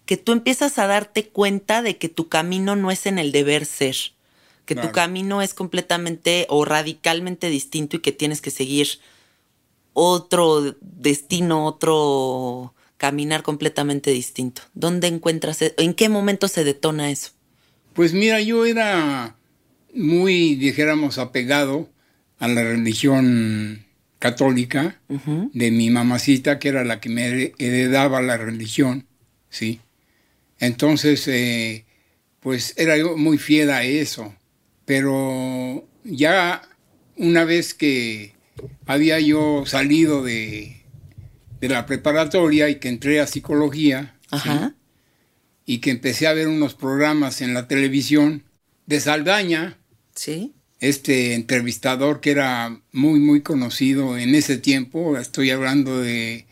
que 0.05 0.17
tú 0.17 0.33
empiezas 0.33 0.79
a 0.79 0.87
darte 0.87 1.29
cuenta 1.29 1.83
de 1.83 1.97
que 1.97 2.09
tu 2.09 2.29
camino 2.29 2.75
no 2.77 2.91
es 2.91 3.07
en 3.07 3.19
el 3.19 3.31
deber 3.31 3.67
ser, 3.67 3.97
que 4.65 4.75
tu 4.75 4.91
camino 4.93 5.43
es 5.43 5.55
completamente 5.55 6.47
o 6.49 6.65
radicalmente 6.65 7.49
distinto 7.49 7.97
y 7.97 8.01
que 8.01 8.12
tienes 8.12 8.41
que 8.41 8.51
seguir 8.51 8.89
otro 9.93 10.75
destino, 10.81 11.67
otro 11.67 12.75
caminar 12.97 13.43
completamente 13.43 14.11
distinto. 14.11 14.62
¿Dónde 14.75 15.09
encuentras, 15.09 15.61
e- 15.62 15.75
en 15.79 15.95
qué 15.95 16.09
momento 16.09 16.49
se 16.49 16.65
detona 16.65 17.11
eso? 17.11 17.31
Pues 17.95 18.13
mira, 18.15 18.41
yo 18.41 18.65
era 18.67 19.37
muy, 19.95 20.55
dijéramos, 20.57 21.19
apegado 21.19 21.91
a 22.39 22.49
la 22.49 22.63
religión 22.63 23.85
católica 24.19 25.01
de 25.53 25.71
mi 25.71 25.91
mamacita, 25.91 26.59
que 26.59 26.69
era 26.69 26.85
la 26.85 27.01
que 27.01 27.09
me 27.09 27.29
hered- 27.29 27.55
heredaba 27.59 28.23
la 28.23 28.37
religión, 28.37 29.07
¿sí? 29.51 29.81
Entonces, 30.59 31.27
eh, 31.29 31.85
pues 32.41 32.75
era 32.77 32.97
yo 32.97 33.17
muy 33.17 33.39
fiel 33.39 33.71
a 33.71 33.83
eso. 33.85 34.35
Pero 34.85 35.87
ya 36.05 36.63
una 37.17 37.45
vez 37.45 37.75
que 37.75 38.33
había 38.87 39.21
yo 39.21 39.65
salido 39.67 40.23
de, 40.23 40.77
de 41.61 41.69
la 41.69 41.87
preparatoria 41.87 42.69
y 42.69 42.77
que 42.77 42.89
entré 42.89 43.21
a 43.21 43.27
psicología, 43.27 44.17
¿sí? 44.43 44.49
Y 45.73 45.79
que 45.79 45.91
empecé 45.91 46.26
a 46.26 46.35
ver 46.35 46.49
unos 46.49 46.75
programas 46.75 47.41
en 47.41 47.55
la 47.55 47.67
televisión 47.67 48.45
de 48.85 49.00
Saldaña, 49.00 49.79
Sí. 50.14 50.52
este 50.81 51.33
entrevistador 51.33 52.21
que 52.21 52.33
era 52.33 52.83
muy, 52.93 53.21
muy 53.21 53.41
conocido 53.41 54.19
en 54.19 54.35
ese 54.35 54.59
tiempo, 54.59 55.17
estoy 55.17 55.49
hablando 55.49 55.99
de 55.99 56.45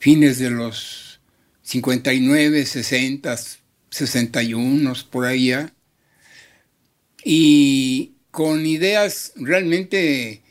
fines 0.00 0.40
de 0.40 0.50
los 0.50 1.20
59, 1.62 2.66
60, 2.66 3.38
61, 3.88 4.94
por 5.12 5.26
ahí 5.26 5.52
y 7.24 8.14
con 8.32 8.66
ideas 8.66 9.32
realmente, 9.36 10.42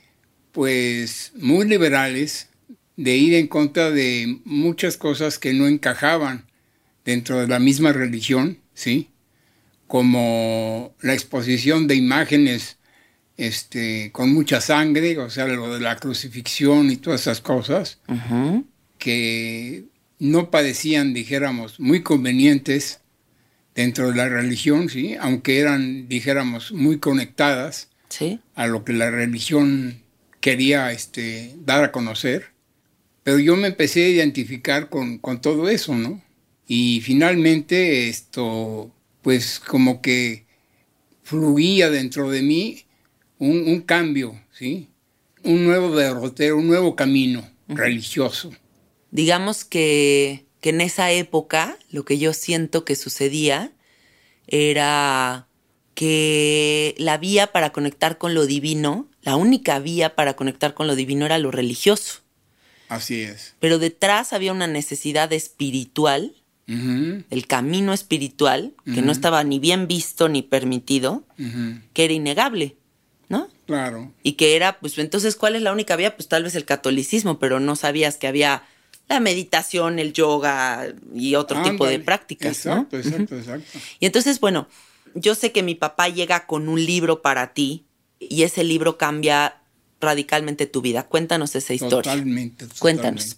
pues, 0.54 1.34
muy 1.36 1.68
liberales, 1.68 2.48
de 2.96 3.18
ir 3.18 3.34
en 3.34 3.48
contra 3.48 3.92
de 3.92 4.40
muchas 4.46 4.96
cosas 4.96 5.38
que 5.38 5.54
no 5.54 5.68
encajaban 5.68 6.49
dentro 7.10 7.40
de 7.42 7.48
la 7.48 7.58
misma 7.60 7.92
religión, 7.92 8.60
¿sí? 8.76 9.10
Como 9.88 10.94
la 11.02 11.14
exposición 11.14 11.88
de 11.88 11.96
imágenes 11.96 12.78
este, 13.38 14.12
con 14.12 14.32
mucha 14.34 14.62
sangre, 14.62 15.18
o 15.18 15.30
sea, 15.32 15.48
lo 15.48 15.74
de 15.74 15.80
la 15.80 15.96
crucifixión 15.96 16.92
y 16.92 16.98
todas 16.98 17.22
esas 17.22 17.42
cosas, 17.42 18.00
que 19.00 19.86
no 20.20 20.52
parecían, 20.52 21.14
dijéramos, 21.14 21.80
muy 21.80 22.04
convenientes 22.04 23.00
dentro 23.74 24.10
de 24.12 24.16
la 24.16 24.30
religión, 24.30 24.90
¿sí? 24.90 25.16
Aunque 25.20 25.60
eran, 25.60 26.08
dijéramos, 26.08 26.72
muy 26.72 27.00
conectadas 27.00 27.88
Sí. 28.10 28.40
a 28.56 28.66
lo 28.68 28.84
que 28.84 28.94
la 28.94 29.10
religión 29.12 30.02
quería 30.42 30.92
este, 30.92 31.56
dar 31.66 31.84
a 31.84 31.92
conocer. 31.92 32.48
Pero 33.24 33.40
yo 33.40 33.56
me 33.56 33.68
empecé 33.68 34.06
a 34.06 34.10
identificar 34.10 34.90
con, 34.90 35.18
con 35.20 35.42
todo 35.42 35.70
eso, 35.70 35.96
¿no? 35.96 36.22
Y 36.72 37.02
finalmente 37.02 38.10
esto, 38.10 38.92
pues 39.24 39.60
como 39.60 40.04
que 40.04 40.46
fluía 41.24 41.90
dentro 41.90 42.30
de 42.30 42.44
mí 42.44 42.86
un, 43.40 43.68
un 43.68 43.82
cambio, 43.82 44.40
¿sí? 44.52 44.88
Un 45.44 45.66
nuevo 45.66 45.96
derrotero, 45.96 46.58
un 46.58 46.68
nuevo 46.68 46.96
camino 46.96 47.50
religioso. 47.68 48.52
Digamos 49.10 49.66
que, 49.66 50.46
que 50.62 50.70
en 50.70 50.82
esa 50.82 51.12
época 51.12 51.76
lo 51.90 52.06
que 52.06 52.20
yo 52.20 52.34
siento 52.34 52.86
que 52.86 52.96
sucedía 52.96 53.72
era 54.46 55.48
que 55.96 56.94
la 57.00 57.18
vía 57.18 57.48
para 57.48 57.72
conectar 57.72 58.20
con 58.20 58.36
lo 58.36 58.46
divino, 58.46 59.10
la 59.24 59.38
única 59.38 59.80
vía 59.80 60.16
para 60.16 60.36
conectar 60.36 60.76
con 60.76 60.86
lo 60.86 60.96
divino 60.96 61.26
era 61.26 61.40
lo 61.40 61.50
religioso. 61.50 62.20
Así 62.90 63.22
es. 63.22 63.56
Pero 63.60 63.80
detrás 63.80 64.34
había 64.34 64.52
una 64.52 64.68
necesidad 64.68 65.34
espiritual, 65.34 66.36
El 66.70 67.48
camino 67.48 67.94
espiritual, 67.94 68.74
que 68.86 69.02
no 69.02 69.12
estaba 69.12 69.44
ni 69.44 69.60
bien 69.60 69.88
visto 69.88 70.30
ni 70.30 70.44
permitido, 70.44 71.24
que 71.94 72.06
era 72.06 72.14
innegable, 72.14 72.76
¿no? 73.28 73.48
Claro. 73.66 74.12
Y 74.24 74.34
que 74.34 74.56
era, 74.56 74.80
pues 74.80 74.98
entonces, 74.98 75.36
¿cuál 75.36 75.56
es 75.56 75.62
la 75.62 75.72
única 75.72 75.96
vía? 75.96 76.16
Pues 76.16 76.28
tal 76.28 76.44
vez 76.44 76.56
el 76.56 76.66
catolicismo, 76.66 77.40
pero 77.40 77.60
no 77.60 77.76
sabías 77.76 78.18
que 78.18 78.28
había 78.28 78.64
la 79.08 79.20
meditación, 79.20 79.98
el 79.98 80.14
yoga 80.14 80.94
y 81.14 81.36
otro 81.36 81.64
tipo 81.64 81.88
de 81.88 82.00
prácticas, 82.00 82.66
¿no? 82.66 82.88
Exacto, 82.92 82.98
exacto, 82.98 83.36
exacto. 83.38 83.80
Y 84.00 84.06
entonces, 84.06 84.40
bueno, 84.40 84.68
yo 85.16 85.34
sé 85.36 85.52
que 85.52 85.64
mi 85.64 85.76
papá 85.76 86.10
llega 86.10 86.46
con 86.46 86.70
un 86.70 86.84
libro 86.86 87.22
para 87.24 87.54
ti 87.54 87.86
y 88.20 88.44
ese 88.44 88.64
libro 88.64 88.98
cambia 88.98 89.58
radicalmente 90.00 90.68
tu 90.68 90.82
vida. 90.82 91.08
Cuéntanos 91.08 91.56
esa 91.56 91.74
historia. 91.74 92.12
Totalmente. 92.12 92.68
Cuéntanos. 92.78 93.38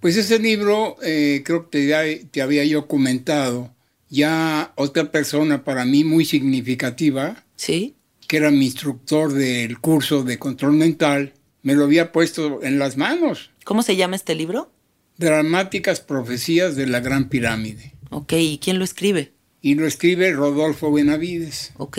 Pues 0.00 0.16
ese 0.16 0.38
libro, 0.38 0.96
eh, 1.02 1.42
creo 1.44 1.68
que 1.70 2.26
te 2.30 2.42
había 2.42 2.64
yo 2.64 2.86
comentado, 2.86 3.74
ya 4.08 4.72
otra 4.76 5.10
persona 5.10 5.64
para 5.64 5.84
mí 5.84 6.04
muy 6.04 6.24
significativa, 6.24 7.44
¿Sí? 7.56 7.94
que 8.28 8.36
era 8.36 8.50
mi 8.50 8.66
instructor 8.66 9.32
del 9.32 9.78
curso 9.80 10.22
de 10.22 10.38
control 10.38 10.74
mental, 10.74 11.32
me 11.62 11.74
lo 11.74 11.84
había 11.84 12.12
puesto 12.12 12.62
en 12.62 12.78
las 12.78 12.96
manos. 12.96 13.50
¿Cómo 13.64 13.82
se 13.82 13.96
llama 13.96 14.16
este 14.16 14.34
libro? 14.34 14.70
Dramáticas 15.18 16.00
profecías 16.00 16.76
de 16.76 16.86
la 16.86 17.00
Gran 17.00 17.28
Pirámide. 17.28 17.94
Ok, 18.10 18.34
¿y 18.34 18.58
quién 18.58 18.78
lo 18.78 18.84
escribe? 18.84 19.32
Y 19.62 19.74
lo 19.74 19.86
escribe 19.86 20.30
Rodolfo 20.32 20.92
Benavides. 20.92 21.72
Ok. 21.78 21.98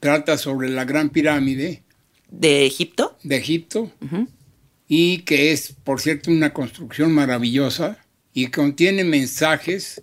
Trata 0.00 0.38
sobre 0.38 0.68
la 0.70 0.84
Gran 0.84 1.10
Pirámide 1.10 1.82
¿De 2.30 2.66
Egipto? 2.66 3.16
de 3.22 3.36
Egipto 3.36 3.92
Ujú. 4.00 4.28
Y 4.88 5.18
que 5.18 5.52
es, 5.52 5.72
por 5.72 6.00
cierto, 6.00 6.30
una 6.30 6.52
construcción 6.52 7.12
maravillosa 7.12 7.98
y 8.32 8.48
contiene 8.48 9.04
mensajes 9.04 10.02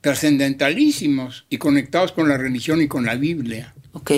trascendentalísimos 0.00 1.46
y 1.48 1.58
conectados 1.58 2.12
con 2.12 2.28
la 2.28 2.36
religión 2.36 2.82
y 2.82 2.88
con 2.88 3.06
la 3.06 3.14
Biblia. 3.14 3.74
Ok. 3.92 4.12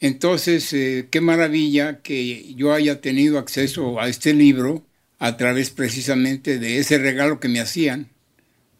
Entonces, 0.00 0.72
eh, 0.72 1.06
qué 1.10 1.20
maravilla 1.20 2.00
que 2.02 2.54
yo 2.54 2.72
haya 2.72 3.00
tenido 3.00 3.38
acceso 3.38 4.00
a 4.00 4.08
este 4.08 4.34
libro 4.34 4.84
a 5.18 5.36
través 5.36 5.70
precisamente 5.70 6.58
de 6.58 6.78
ese 6.78 6.98
regalo 6.98 7.38
que 7.38 7.48
me 7.48 7.60
hacían, 7.60 8.08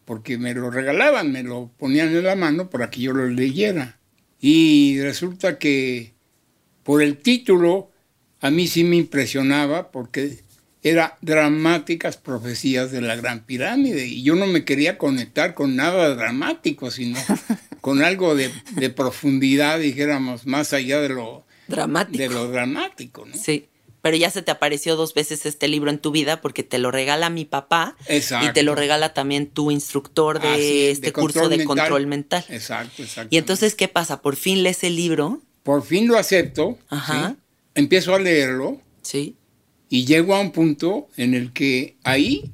porque 0.03 0.37
me 0.37 0.53
lo 0.53 0.69
regalaban, 0.69 1.31
me 1.31 1.43
lo 1.43 1.71
ponían 1.77 2.09
en 2.09 2.25
la 2.25 2.35
mano 2.35 2.69
para 2.69 2.89
que 2.89 2.99
yo 2.99 3.13
lo 3.13 3.25
leyera. 3.27 3.99
Y 4.41 4.99
resulta 4.99 5.57
que 5.57 6.11
por 6.83 7.01
el 7.01 7.17
título 7.17 7.89
a 8.41 8.51
mí 8.51 8.67
sí 8.67 8.83
me 8.83 8.97
impresionaba 8.97 9.89
porque 9.89 10.42
era 10.83 11.17
dramáticas 11.21 12.17
profecías 12.17 12.91
de 12.91 13.01
la 13.01 13.15
Gran 13.15 13.45
Pirámide 13.45 14.05
y 14.05 14.21
yo 14.21 14.35
no 14.35 14.45
me 14.47 14.65
quería 14.65 14.97
conectar 14.97 15.53
con 15.53 15.77
nada 15.77 16.13
dramático, 16.13 16.91
sino 16.91 17.17
con 17.81 18.03
algo 18.03 18.35
de, 18.35 18.51
profundidad, 18.89 19.79
dijéramos, 19.79 20.45
más 20.45 20.73
allá 20.73 20.99
de 20.99 21.09
lo 21.09 21.45
dramático. 21.67 22.17
De 22.17 22.29
lo 22.29 22.49
dramático 22.49 23.25
¿no? 23.25 23.35
Sí. 23.35 23.69
Pero 24.01 24.17
ya 24.17 24.29
se 24.29 24.41
te 24.41 24.51
apareció 24.51 24.97
dos 24.97 25.13
veces 25.13 25.45
este 25.45 25.69
libro 25.69 25.89
en 25.89 25.97
tu 25.97 26.11
vida 26.11 26.41
porque 26.41 26.61
te 26.63 26.77
lo 26.77 26.91
regala 26.91 27.29
mi 27.29 27.45
papá 27.45 27.95
y 28.09 28.51
te 28.51 28.61
lo 28.61 28.75
regala 28.75 29.13
también 29.13 29.47
tu 29.47 29.71
instructor 29.71 30.41
de 30.41 30.91
este 30.91 31.13
curso 31.13 31.47
de 31.47 31.63
control 31.63 32.05
mental. 32.07 32.43
Exacto, 32.49 33.01
exacto. 33.01 33.33
Y 33.33 33.37
entonces, 33.37 33.75
¿qué 33.75 33.87
pasa? 33.87 34.21
Por 34.21 34.35
fin 34.35 34.61
lees 34.61 34.83
el 34.83 34.97
libro. 34.97 35.41
Por 35.63 35.83
fin 35.83 36.09
lo 36.09 36.17
acepto. 36.17 36.77
Ajá. 36.89 37.37
Empiezo 37.75 38.13
a 38.13 38.19
leerlo. 38.19 38.81
Sí. 39.03 39.37
Y 39.93 40.05
llego 40.05 40.33
a 40.33 40.39
un 40.39 40.51
punto 40.51 41.07
en 41.17 41.35
el 41.35 41.53
que 41.53 41.97
ahí 42.03 42.49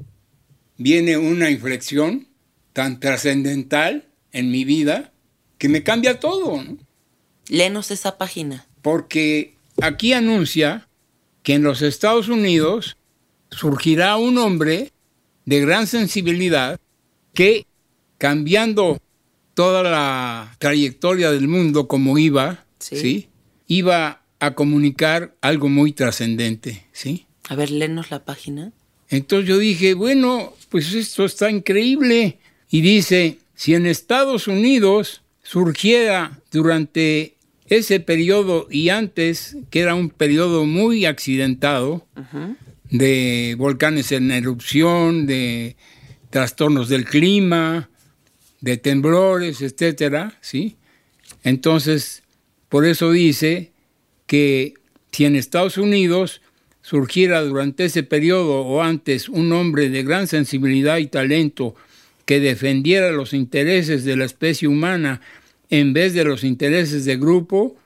viene 0.75 1.15
una 1.15 1.50
inflexión 1.50 2.27
tan 2.74 3.00
trascendental 3.00 4.10
en 4.34 4.51
mi 4.51 4.65
vida 4.65 5.13
que 5.58 5.69
me 5.69 5.81
cambia 5.81 6.19
todo. 6.19 6.62
¿no? 6.62 6.77
Léenos 7.48 7.91
esa 7.91 8.17
página. 8.17 8.67
Porque 8.81 9.55
aquí 9.81 10.12
anuncia 10.12 10.89
que 11.41 11.53
en 11.53 11.63
los 11.63 11.81
Estados 11.81 12.27
Unidos 12.27 12.98
surgirá 13.51 14.17
un 14.17 14.38
hombre 14.38 14.91
de 15.46 15.62
gran 15.62 15.88
sensibilidad 15.88 16.77
que, 17.34 17.65
cambiando 18.17 19.01
toda 19.53 19.81
la 19.81 20.58
trayectoria 20.60 21.31
del 21.31 21.48
mundo 21.48 21.88
como 21.88 22.17
iba, 22.17 22.65
sí. 22.79 23.29
iba 23.65 24.25
a 24.41 24.55
comunicar 24.55 25.38
algo 25.39 25.69
muy 25.69 25.93
trascendente, 25.93 26.86
¿sí? 26.91 27.27
A 27.50 27.56
ver, 27.56 27.72
léenos 27.72 28.12
la 28.12 28.24
página. 28.24 28.72
Entonces 29.10 29.50
yo 29.50 29.58
dije, 29.58 29.96
bueno, 29.96 30.53
pues 30.70 30.94
esto 30.94 31.25
está 31.25 31.50
increíble. 31.50 32.38
Y 32.70 32.82
dice, 32.82 33.39
si 33.56 33.74
en 33.74 33.88
Estados 33.88 34.48
Unidos 34.48 35.24
surgiera 35.41 36.39
durante 36.51 37.34
ese 37.65 38.00
periodo 38.00 38.68
y 38.70 38.89
antes, 38.89 39.58
que 39.72 39.79
era 39.79 39.96
un 39.96 40.12
periodo 40.12 40.65
muy 40.65 41.06
accidentado, 41.06 42.06
de 42.91 43.56
volcanes 43.58 44.12
en 44.12 44.29
erupción, 44.29 45.25
de 45.25 45.75
trastornos 46.29 46.88
del 46.88 47.06
clima, 47.06 47.89
de 48.62 48.77
temblores, 48.77 49.62
etcétera, 49.62 50.38
¿sí? 50.41 50.77
Entonces, 51.44 52.22
por 52.68 52.86
eso 52.86 53.12
dice 53.12 53.72
que 54.27 54.75
si 55.12 55.25
en 55.25 55.36
Estados 55.36 55.79
Unidos 55.79 56.41
surgiera 56.89 57.41
durante 57.41 57.86
ese 57.86 58.01
periodo 58.01 58.62
o 58.62 58.81
antes 58.81 59.29
un 59.29 59.53
hombre 59.53 59.89
de 59.89 60.01
gran 60.01 60.25
sensibilidad 60.25 60.98
y 60.98 61.05
talento 61.05 61.75
que 62.25 62.39
defendiera 62.39 63.12
los 63.12 63.34
intereses 63.34 64.05
de 64.05 64.15
la 64.15 64.25
especie 64.25 64.67
humana 64.67 65.22
en 65.69 65.93
vez 65.93 66.15
de 66.15 66.24
los 66.24 66.43
intereses 66.43 67.05
de 67.05 67.17
grupo, 67.17 67.77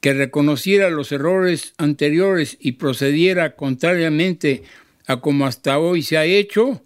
que 0.00 0.12
reconociera 0.12 0.90
los 0.90 1.12
errores 1.12 1.74
anteriores 1.76 2.56
y 2.58 2.72
procediera 2.72 3.54
contrariamente 3.54 4.64
a 5.06 5.20
como 5.20 5.46
hasta 5.46 5.78
hoy 5.78 6.02
se 6.02 6.16
ha 6.16 6.24
hecho, 6.24 6.82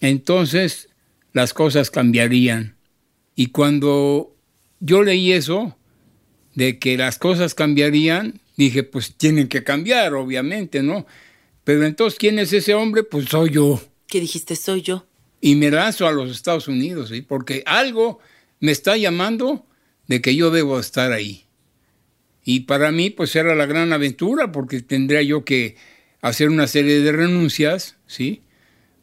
entonces 0.00 0.90
las 1.32 1.54
cosas 1.54 1.90
cambiarían. 1.90 2.76
Y 3.34 3.46
cuando 3.46 4.36
yo 4.80 5.02
leí 5.02 5.32
eso, 5.32 5.78
de 6.54 6.78
que 6.78 6.98
las 6.98 7.18
cosas 7.18 7.54
cambiarían, 7.54 8.42
dije, 8.64 8.82
pues 8.82 9.14
tienen 9.14 9.48
que 9.48 9.62
cambiar, 9.62 10.14
obviamente, 10.14 10.82
¿no? 10.82 11.06
Pero 11.64 11.86
entonces, 11.86 12.18
¿quién 12.18 12.38
es 12.38 12.52
ese 12.52 12.74
hombre? 12.74 13.04
Pues 13.04 13.26
soy 13.26 13.50
yo. 13.50 13.80
¿Qué 14.08 14.20
dijiste? 14.20 14.56
Soy 14.56 14.82
yo. 14.82 15.06
Y 15.40 15.54
me 15.54 15.70
lanzo 15.70 16.06
a 16.06 16.12
los 16.12 16.30
Estados 16.30 16.66
Unidos, 16.66 17.10
¿sí? 17.10 17.22
Porque 17.22 17.62
algo 17.66 18.18
me 18.58 18.72
está 18.72 18.96
llamando 18.96 19.64
de 20.08 20.20
que 20.20 20.34
yo 20.34 20.50
debo 20.50 20.80
estar 20.80 21.12
ahí. 21.12 21.46
Y 22.42 22.60
para 22.60 22.90
mí, 22.90 23.10
pues 23.10 23.36
era 23.36 23.54
la 23.54 23.66
gran 23.66 23.92
aventura, 23.92 24.50
porque 24.50 24.82
tendría 24.82 25.22
yo 25.22 25.44
que 25.44 25.76
hacer 26.20 26.48
una 26.48 26.66
serie 26.66 27.00
de 27.00 27.12
renuncias, 27.12 27.96
¿sí? 28.06 28.42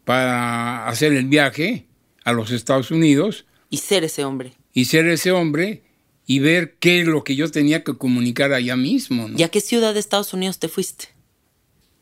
Para 0.04 0.88
hacer 0.88 1.14
el 1.14 1.28
viaje 1.28 1.86
a 2.26 2.34
los 2.34 2.52
Estados 2.52 2.92
Unidos. 2.92 3.46
Y 3.70 3.78
ser 3.78 4.04
ese 4.04 4.26
hombre. 4.26 4.54
Y 4.74 4.86
ser 4.86 5.08
ese 5.08 5.32
hombre 5.32 5.85
y 6.28 6.40
ver 6.40 6.76
qué 6.80 7.02
es 7.02 7.08
lo 7.08 7.24
que 7.24 7.36
yo 7.36 7.50
tenía 7.52 7.84
que 7.84 7.98
comunicar 7.98 8.54
allá 8.54 8.76
mismo. 8.76 9.30
¿Y 9.36 9.44
a 9.44 9.50
qué 9.50 9.62
ciudad 9.62 9.94
de 9.94 10.00
Estados 10.00 10.34
Unidos 10.34 10.60
te 10.60 10.68
fuiste? 10.68 11.10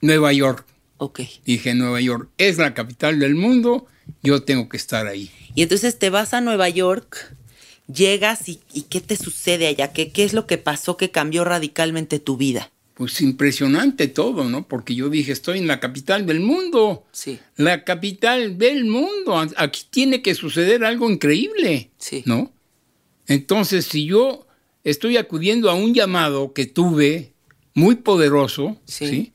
Nueva 0.01 0.33
York. 0.33 0.65
Ok. 0.97 1.21
Dije, 1.45 1.73
Nueva 1.73 1.99
York 2.01 2.29
es 2.37 2.57
la 2.57 2.73
capital 2.73 3.19
del 3.19 3.35
mundo, 3.35 3.87
yo 4.21 4.43
tengo 4.43 4.69
que 4.69 4.77
estar 4.77 5.07
ahí. 5.07 5.31
Y 5.55 5.63
entonces 5.63 5.99
te 5.99 6.09
vas 6.09 6.33
a 6.33 6.41
Nueva 6.41 6.69
York, 6.69 7.35
llegas 7.93 8.47
y, 8.47 8.59
¿qué 8.89 9.01
te 9.01 9.17
sucede 9.17 9.67
allá? 9.67 9.91
¿Qué, 9.91 10.11
¿Qué 10.11 10.23
es 10.23 10.33
lo 10.33 10.47
que 10.47 10.57
pasó 10.57 10.97
que 10.97 11.11
cambió 11.11 11.43
radicalmente 11.43 12.19
tu 12.19 12.37
vida? 12.37 12.71
Pues 12.93 13.21
impresionante 13.21 14.07
todo, 14.07 14.45
¿no? 14.49 14.67
Porque 14.67 14.93
yo 14.93 15.09
dije, 15.09 15.31
estoy 15.31 15.57
en 15.57 15.67
la 15.67 15.79
capital 15.79 16.27
del 16.27 16.39
mundo. 16.39 17.05
Sí. 17.11 17.39
La 17.55 17.83
capital 17.83 18.57
del 18.59 18.85
mundo. 18.85 19.35
Aquí 19.57 19.81
tiene 19.89 20.21
que 20.21 20.35
suceder 20.35 20.85
algo 20.85 21.09
increíble. 21.09 21.89
Sí. 21.97 22.21
¿No? 22.27 22.51
Entonces, 23.27 23.85
si 23.85 24.05
yo 24.05 24.45
estoy 24.83 25.17
acudiendo 25.17 25.69
a 25.69 25.75
un 25.75 25.93
llamado 25.93 26.53
que 26.53 26.65
tuve 26.65 27.33
muy 27.73 27.95
poderoso, 27.95 28.79
sí. 28.85 29.33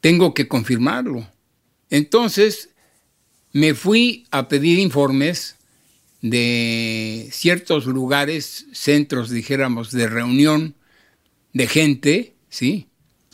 tengo 0.00 0.34
que 0.34 0.48
confirmarlo. 0.48 1.26
Entonces, 1.90 2.70
me 3.52 3.74
fui 3.74 4.26
a 4.30 4.48
pedir 4.48 4.78
informes 4.78 5.56
de 6.20 7.28
ciertos 7.32 7.86
lugares, 7.86 8.66
centros, 8.72 9.30
dijéramos, 9.30 9.92
de 9.92 10.08
reunión 10.08 10.74
de 11.52 11.66
gente, 11.66 12.34
¿sí? 12.48 12.86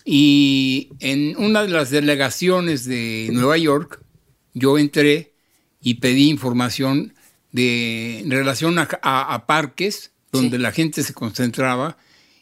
Y 0.04 0.90
en 1.00 1.36
una 1.38 1.62
de 1.62 1.70
las 1.70 1.90
delegaciones 1.90 2.84
de 2.84 3.30
Nueva 3.32 3.56
York, 3.56 4.02
yo 4.52 4.78
entré 4.78 5.32
y 5.80 5.94
pedí 5.94 6.28
información 6.28 7.13
de, 7.54 8.18
en 8.18 8.32
relación 8.32 8.76
a, 8.78 9.46
parques 9.46 10.10
donde 10.32 10.58
la 10.58 10.72
gente 10.72 11.04
se 11.04 11.14
concentraba 11.14 11.96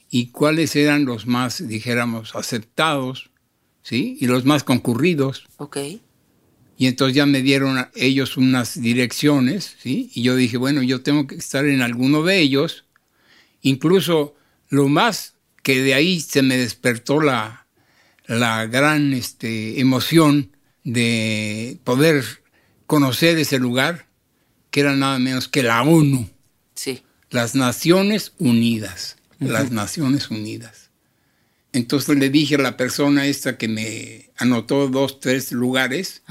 y 0.08 0.28
cuáles 0.28 0.74
eran 0.74 1.04
los 1.04 1.26
más, 1.26 1.68
dijéramos, 1.68 2.34
aceptados, 2.34 3.30
¿sí? 3.82 4.16
Y 4.20 4.26
los 4.26 4.46
más 4.46 4.64
concurridos. 4.64 5.46
Ok. 5.58 5.76
Y 6.78 6.86
entonces 6.86 7.14
ya 7.14 7.26
me 7.26 7.42
dieron 7.42 7.88
ellos 7.94 8.38
unas 8.38 8.80
direcciones, 8.80 9.76
¿sí? 9.78 10.10
Y 10.14 10.22
yo 10.22 10.34
dije, 10.34 10.56
bueno, 10.56 10.82
yo 10.82 11.02
tengo 11.02 11.26
que 11.26 11.34
estar 11.34 11.66
en 11.66 11.82
alguno 11.82 12.22
de 12.22 12.38
ellos. 12.38 12.86
Incluso 13.60 14.34
lo 14.70 14.88
más 14.88 15.34
que 15.62 15.82
de 15.82 15.92
ahí 15.92 16.20
se 16.20 16.40
me 16.40 16.56
despertó 16.56 17.20
la, 17.20 17.66
la 18.26 18.64
gran 18.64 19.12
este, 19.12 19.78
emoción 19.78 20.56
de 20.84 21.78
poder 21.84 22.24
conocer 22.86 23.36
ese 23.36 23.58
lugar, 23.58 24.06
que 24.72 24.80
era 24.80 24.96
nada 24.96 25.20
menos 25.20 25.46
que 25.46 25.62
la 25.62 25.82
ONU. 25.82 26.28
Sí. 26.74 27.04
Las 27.30 27.54
Naciones 27.54 28.32
Unidas. 28.38 29.16
Las 29.38 29.70
Naciones 29.70 30.30
Unidas. 30.30 30.90
Entonces 31.72 32.16
le 32.18 32.30
dije 32.30 32.56
a 32.56 32.58
la 32.58 32.76
persona 32.76 33.26
esta 33.26 33.56
que 33.56 33.68
me 33.68 34.30
anotó 34.36 34.88
dos, 34.88 35.20
tres 35.20 35.52
lugares, 35.52 36.22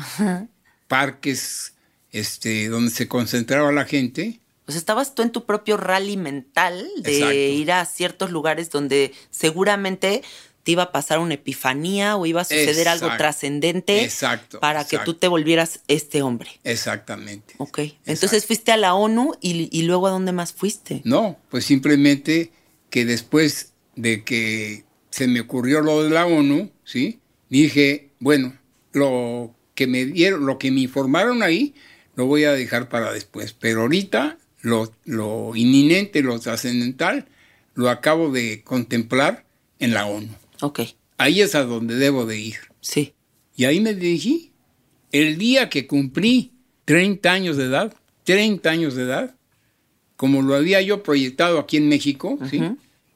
parques 0.88 1.73
este, 2.12 2.67
donde 2.67 2.91
se 2.91 3.08
concentraba 3.08 3.71
la 3.71 3.86
gente. 3.86 4.39
Pues 4.65 4.77
estabas 4.77 5.15
tú 5.15 5.21
en 5.21 5.32
tu 5.32 5.45
propio 5.45 5.77
rally 5.77 6.17
mental 6.17 6.88
de 6.97 7.49
ir 7.49 7.71
a 7.71 7.86
ciertos 7.86 8.32
lugares 8.32 8.69
donde 8.69 9.13
seguramente 9.30 10.23
te 10.63 10.71
iba 10.71 10.84
a 10.84 10.91
pasar 10.91 11.19
una 11.19 11.34
epifanía 11.34 12.15
o 12.15 12.26
iba 12.26 12.41
a 12.41 12.45
suceder 12.45 12.88
algo 12.88 13.10
trascendente 13.17 14.10
para 14.60 14.86
que 14.86 15.00
tú 15.00 15.15
te 15.15 15.28
volvieras 15.28 15.82
este 15.88 16.21
hombre. 16.21 16.52
Exactamente. 16.63 17.56
Ok. 17.58 17.80
Entonces 18.06 18.45
fuiste 18.45 18.71
a 18.71 18.78
la 18.78 18.93
ONU 18.93 19.34
y, 19.41 19.82
luego 19.84 20.08
a 20.08 20.12
dónde 20.12 20.32
más 20.32 20.54
fuiste? 20.54 21.02
No, 21.04 21.39
pues 21.50 21.65
simplemente 21.65 22.52
que 22.89 23.06
después 23.06 23.74
de 23.95 24.24
que 24.24 24.86
se 25.10 25.28
me 25.28 25.41
ocurrió 25.41 25.82
lo 25.82 26.04
de 26.04 26.10
la 26.12 26.26
ONU, 26.26 26.71
¿sí? 26.84 27.19
Dije, 27.50 28.12
bueno, 28.19 28.56
lo 28.93 29.54
que 29.74 29.88
me 29.88 30.06
dieron, 30.06 30.45
lo 30.45 30.60
que 30.60 30.71
me 30.71 30.82
informaron 30.82 31.41
ahí, 31.43 31.74
lo 32.15 32.28
voy 32.28 32.43
a 32.43 32.54
dejar 32.54 32.88
para 32.88 33.12
después. 33.12 33.54
Pero 33.54 33.82
ahorita 33.82 34.38
lo, 34.62 34.93
lo 35.06 35.56
inminente, 35.56 36.21
lo 36.21 36.39
trascendental, 36.39 37.28
lo 37.74 37.89
acabo 37.89 38.32
de 38.32 38.62
contemplar 38.63 39.45
en 39.80 39.93
la 39.93 40.06
ONU. 40.06 40.40
Ok, 40.62 40.82
Ahí 41.17 41.41
es 41.41 41.54
a 41.54 41.63
donde 41.63 41.95
debo 41.95 42.26
de 42.26 42.39
ir. 42.39 42.56
sí. 42.80 43.13
Y 43.54 43.65
ahí 43.65 43.80
me 43.82 43.93
dirigí. 43.93 44.54
El 45.12 45.38
día 45.38 45.69
que 45.69 45.86
cumplí 45.86 46.54
30 46.86 47.32
años 47.32 47.58
de 47.58 47.65
edad, 47.65 47.93
30 48.24 48.69
años 48.69 48.95
de 48.95 49.04
edad, 49.04 49.36
como 50.15 50.41
lo 50.41 50.56
había 50.56 50.82
yo 50.82 51.04
proyectado 51.04 51.60
aquí 51.60 51.78
en 51.78 51.89
México, 51.89 52.39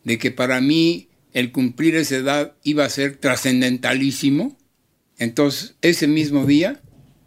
de 0.04 0.18
que 0.20 0.32
para 0.32 0.60
mí 0.62 1.08
el 1.34 1.52
cumplir 1.52 1.96
esa 1.96 2.18
edad 2.18 2.54
iba 2.64 2.84
a 2.86 2.90
ser 2.90 3.16
trascendentalísimo, 3.18 4.58
entonces 5.18 5.76
ese 5.82 6.08
mismo 6.08 6.46
día 6.46 6.82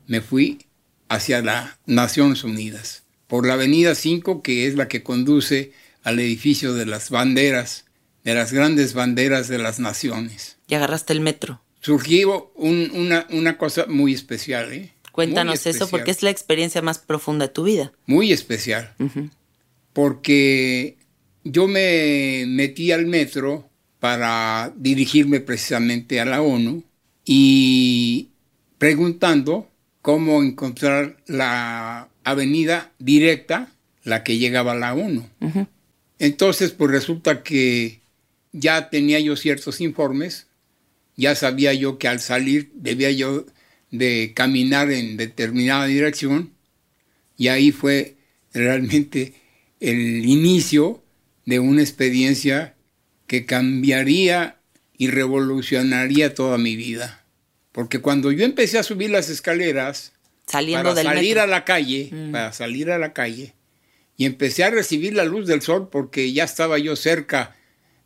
me 0.06 0.20
fui 0.20 0.66
hacia 1.08 1.42
las 1.42 1.78
Naciones 1.86 2.44
Unidas, 2.44 3.04
por 3.26 3.46
la 3.46 3.54
Avenida 3.54 3.94
5, 3.94 4.42
que 4.42 4.66
es 4.66 4.74
la 4.74 4.86
que 4.88 5.02
conduce 5.02 5.72
al 6.02 6.20
edificio 6.20 6.74
de 6.74 6.86
las 6.86 7.10
banderas, 7.10 7.86
de 8.28 8.34
las 8.34 8.52
grandes 8.52 8.92
banderas 8.94 9.48
de 9.48 9.58
las 9.58 9.78
naciones 9.80 10.58
Y 10.68 10.74
agarraste 10.74 11.12
el 11.12 11.20
metro. 11.20 11.60
surgió 11.80 12.52
un- 12.56 12.90
una, 12.94 13.26
una 13.30 13.56
cosa 13.58 13.86
muy 13.88 14.12
especial. 14.14 14.72
¿eh? 14.72 14.92
Cuéntanos 15.12 15.64
Muy 15.64 15.70
eso 15.74 15.88
porque 15.88 16.10
es 16.10 16.22
la 16.22 16.30
experiencia 16.30 16.82
más 16.82 16.98
profunda 16.98 17.46
de 17.46 17.52
tu 17.52 17.64
vida. 17.64 17.92
Muy 18.06 18.32
especial, 18.32 18.94
porque 19.92 20.96
yo 21.44 21.66
me 21.66 22.44
metí 22.46 22.92
al 22.92 23.06
metro 23.06 23.68
para 23.98 24.72
dirigirme 24.76 25.40
precisamente 25.40 26.20
a 26.20 26.24
la 26.24 26.42
ONU 26.42 26.84
y 27.24 28.28
preguntando 28.78 29.68
cómo 30.02 30.42
encontrar 30.42 31.16
la 31.26 32.08
avenida 32.24 32.92
directa, 32.98 33.72
la 34.04 34.22
que 34.22 34.38
llegaba 34.38 34.72
a 34.72 34.76
la 34.76 34.94
ONU. 34.94 35.26
Entonces, 36.20 36.70
pues 36.72 36.90
resulta 36.90 37.42
que 37.42 37.97
ya 38.58 38.90
tenía 38.90 39.20
yo 39.20 39.36
ciertos 39.36 39.80
informes, 39.80 40.46
ya 41.16 41.34
sabía 41.34 41.72
yo 41.74 41.98
que 41.98 42.08
al 42.08 42.20
salir 42.20 42.70
debía 42.74 43.10
yo 43.10 43.44
de 43.90 44.32
caminar 44.34 44.90
en 44.90 45.16
determinada 45.16 45.86
dirección, 45.86 46.52
y 47.36 47.48
ahí 47.48 47.72
fue 47.72 48.16
realmente 48.52 49.34
el 49.80 50.26
inicio 50.26 51.02
de 51.46 51.58
una 51.60 51.82
experiencia 51.82 52.74
que 53.26 53.46
cambiaría 53.46 54.56
y 54.96 55.08
revolucionaría 55.08 56.34
toda 56.34 56.58
mi 56.58 56.76
vida. 56.76 57.24
Porque 57.72 58.00
cuando 58.00 58.32
yo 58.32 58.44
empecé 58.44 58.78
a 58.78 58.82
subir 58.82 59.10
las 59.10 59.28
escaleras, 59.30 60.12
Saliendo 60.46 60.82
para 60.90 60.94
del 60.94 61.04
salir 61.06 61.22
metro. 61.36 61.42
a 61.42 61.46
la 61.46 61.64
calle, 61.64 62.08
Mm. 62.10 62.32
para 62.32 62.52
salir 62.52 62.90
a 62.90 62.98
la 62.98 63.12
calle, 63.12 63.52
y 64.16 64.24
empecé 64.24 64.64
a 64.64 64.70
recibir 64.70 65.14
la 65.14 65.24
luz 65.24 65.46
del 65.46 65.62
sol 65.62 65.88
porque 65.92 66.32
ya 66.32 66.44
estaba 66.44 66.78
yo 66.78 66.96
cerca 66.96 67.54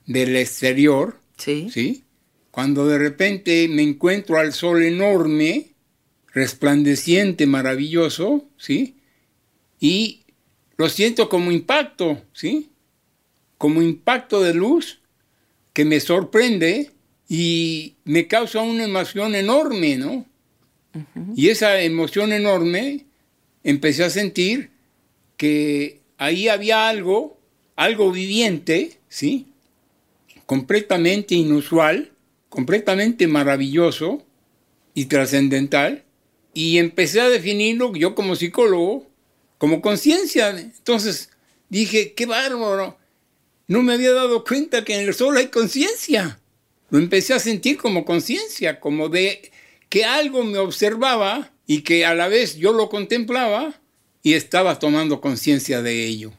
del 0.06 0.36
exterior, 0.36 1.18
Sí. 1.36 1.68
¿sí? 1.72 2.04
Cuando 2.50 2.86
de 2.86 2.98
repente 2.98 3.66
me 3.68 3.82
encuentro 3.82 4.38
al 4.38 4.52
sol 4.52 4.82
enorme, 4.82 5.70
resplandeciente, 6.34 7.46
maravilloso, 7.46 8.44
¿sí? 8.56 8.96
Y 9.80 10.20
lo 10.76 10.88
siento 10.88 11.28
como 11.28 11.50
impacto, 11.50 12.22
¿sí? 12.32 12.70
Como 13.58 13.82
impacto 13.82 14.42
de 14.42 14.54
luz 14.54 15.00
que 15.72 15.84
me 15.84 16.00
sorprende 16.00 16.90
y 17.28 17.94
me 18.04 18.28
causa 18.28 18.60
una 18.60 18.84
emoción 18.84 19.34
enorme, 19.34 19.96
¿no? 19.96 20.26
Y 21.34 21.48
esa 21.48 21.80
emoción 21.80 22.32
enorme 22.32 23.06
empecé 23.64 24.04
a 24.04 24.10
sentir 24.10 24.70
que 25.38 26.00
ahí 26.18 26.48
había 26.48 26.88
algo, 26.88 27.38
algo 27.76 28.12
viviente, 28.12 28.98
¿sí? 29.08 29.46
Completamente 30.52 31.34
inusual, 31.34 32.12
completamente 32.50 33.26
maravilloso 33.26 34.22
y 34.92 35.06
trascendental. 35.06 36.04
Y 36.52 36.76
empecé 36.76 37.22
a 37.22 37.30
definirlo 37.30 37.96
yo 37.96 38.14
como 38.14 38.36
psicólogo, 38.36 39.10
como 39.56 39.80
conciencia. 39.80 40.50
Entonces 40.50 41.30
dije, 41.70 42.12
qué 42.12 42.26
bárbaro. 42.26 42.98
No 43.66 43.82
me 43.82 43.94
había 43.94 44.12
dado 44.12 44.44
cuenta 44.44 44.84
que 44.84 44.94
en 44.94 45.08
el 45.08 45.14
sol 45.14 45.38
hay 45.38 45.46
conciencia. 45.46 46.38
Lo 46.90 46.98
empecé 46.98 47.32
a 47.32 47.38
sentir 47.38 47.78
como 47.78 48.04
conciencia, 48.04 48.78
como 48.78 49.08
de 49.08 49.50
que 49.88 50.04
algo 50.04 50.44
me 50.44 50.58
observaba 50.58 51.50
y 51.66 51.80
que 51.80 52.04
a 52.04 52.14
la 52.14 52.28
vez 52.28 52.56
yo 52.56 52.74
lo 52.74 52.90
contemplaba 52.90 53.80
y 54.22 54.34
estaba 54.34 54.78
tomando 54.78 55.22
conciencia 55.22 55.80
de 55.80 56.04
ello. 56.04 56.30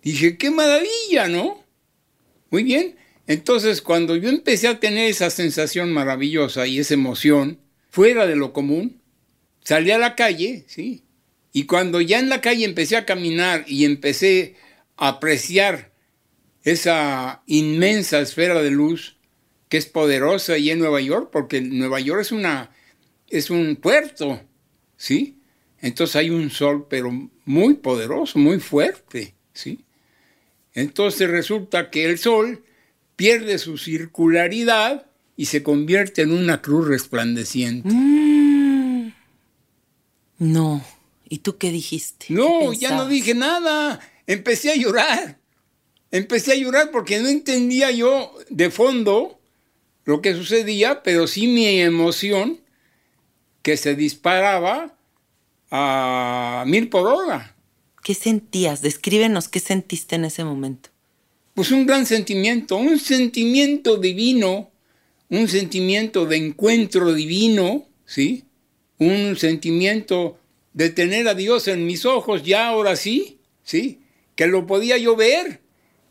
Dije, 0.00 0.38
qué 0.38 0.52
maravilla, 0.52 1.26
¿no? 1.26 1.60
Muy 2.52 2.62
bien. 2.62 2.94
Entonces, 3.28 3.82
cuando 3.82 4.16
yo 4.16 4.30
empecé 4.30 4.68
a 4.68 4.80
tener 4.80 5.10
esa 5.10 5.28
sensación 5.28 5.92
maravillosa 5.92 6.66
y 6.66 6.78
esa 6.78 6.94
emoción 6.94 7.58
fuera 7.90 8.26
de 8.26 8.36
lo 8.36 8.54
común, 8.54 9.02
salí 9.62 9.90
a 9.90 9.98
la 9.98 10.16
calle, 10.16 10.64
¿sí? 10.66 11.04
Y 11.52 11.64
cuando 11.64 12.00
ya 12.00 12.20
en 12.20 12.30
la 12.30 12.40
calle 12.40 12.64
empecé 12.64 12.96
a 12.96 13.04
caminar 13.04 13.66
y 13.66 13.84
empecé 13.84 14.56
a 14.96 15.08
apreciar 15.08 15.92
esa 16.64 17.42
inmensa 17.46 18.18
esfera 18.18 18.62
de 18.62 18.70
luz 18.70 19.18
que 19.68 19.76
es 19.76 19.84
poderosa 19.84 20.56
y 20.56 20.70
en 20.70 20.78
Nueva 20.78 21.02
York, 21.02 21.28
porque 21.30 21.60
Nueva 21.60 22.00
York 22.00 22.22
es 22.22 22.32
una 22.32 22.70
es 23.28 23.50
un 23.50 23.76
puerto, 23.76 24.40
¿sí? 24.96 25.36
Entonces 25.82 26.16
hay 26.16 26.30
un 26.30 26.48
sol, 26.48 26.86
pero 26.88 27.10
muy 27.44 27.74
poderoso, 27.74 28.38
muy 28.38 28.58
fuerte, 28.58 29.34
¿sí? 29.52 29.84
Entonces 30.72 31.28
resulta 31.28 31.90
que 31.90 32.06
el 32.06 32.16
sol 32.16 32.64
pierde 33.18 33.58
su 33.58 33.78
circularidad 33.78 35.06
y 35.36 35.46
se 35.46 35.64
convierte 35.64 36.22
en 36.22 36.30
una 36.30 36.62
cruz 36.62 36.86
resplandeciente. 36.86 37.88
Mm. 37.92 39.12
No. 40.38 40.84
¿Y 41.28 41.38
tú 41.38 41.58
qué 41.58 41.72
dijiste? 41.72 42.26
¿Qué 42.28 42.34
No, 42.34 42.72
ya 42.72 42.94
no 42.94 43.08
dije 43.08 43.34
nada. 43.34 43.98
Empecé 44.28 44.70
a 44.70 44.76
llorar. 44.76 45.40
Empecé 46.12 46.52
a 46.52 46.54
llorar 46.54 46.92
porque 46.92 47.18
no 47.18 47.26
entendía 47.26 47.90
yo 47.90 48.32
de 48.50 48.70
fondo 48.70 49.40
lo 50.04 50.22
que 50.22 50.34
sucedía, 50.34 51.02
pero 51.02 51.26
sí 51.26 51.48
mi 51.48 51.80
emoción 51.80 52.60
que 53.62 53.76
se 53.76 53.96
disparaba 53.96 54.96
a 55.72 56.62
mil 56.68 56.88
por 56.88 57.08
hora. 57.08 57.56
¿Qué 58.04 58.14
sentías? 58.14 58.80
Descríbenos 58.80 59.48
qué 59.48 59.58
sentiste 59.58 60.14
en 60.14 60.24
ese 60.24 60.44
momento. 60.44 60.90
Pues 61.58 61.72
un 61.72 61.86
gran 61.86 62.06
sentimiento, 62.06 62.76
un 62.76 63.00
sentimiento 63.00 63.96
divino, 63.96 64.70
un 65.28 65.48
sentimiento 65.48 66.24
de 66.24 66.36
encuentro 66.36 67.12
divino, 67.12 67.88
¿sí? 68.06 68.44
Un 68.98 69.36
sentimiento 69.36 70.38
de 70.72 70.90
tener 70.90 71.26
a 71.26 71.34
Dios 71.34 71.66
en 71.66 71.84
mis 71.84 72.06
ojos 72.06 72.44
ya 72.44 72.68
ahora 72.68 72.94
sí, 72.94 73.40
¿sí? 73.64 74.02
Que 74.36 74.46
lo 74.46 74.68
podía 74.68 74.98
yo 74.98 75.16
ver, 75.16 75.60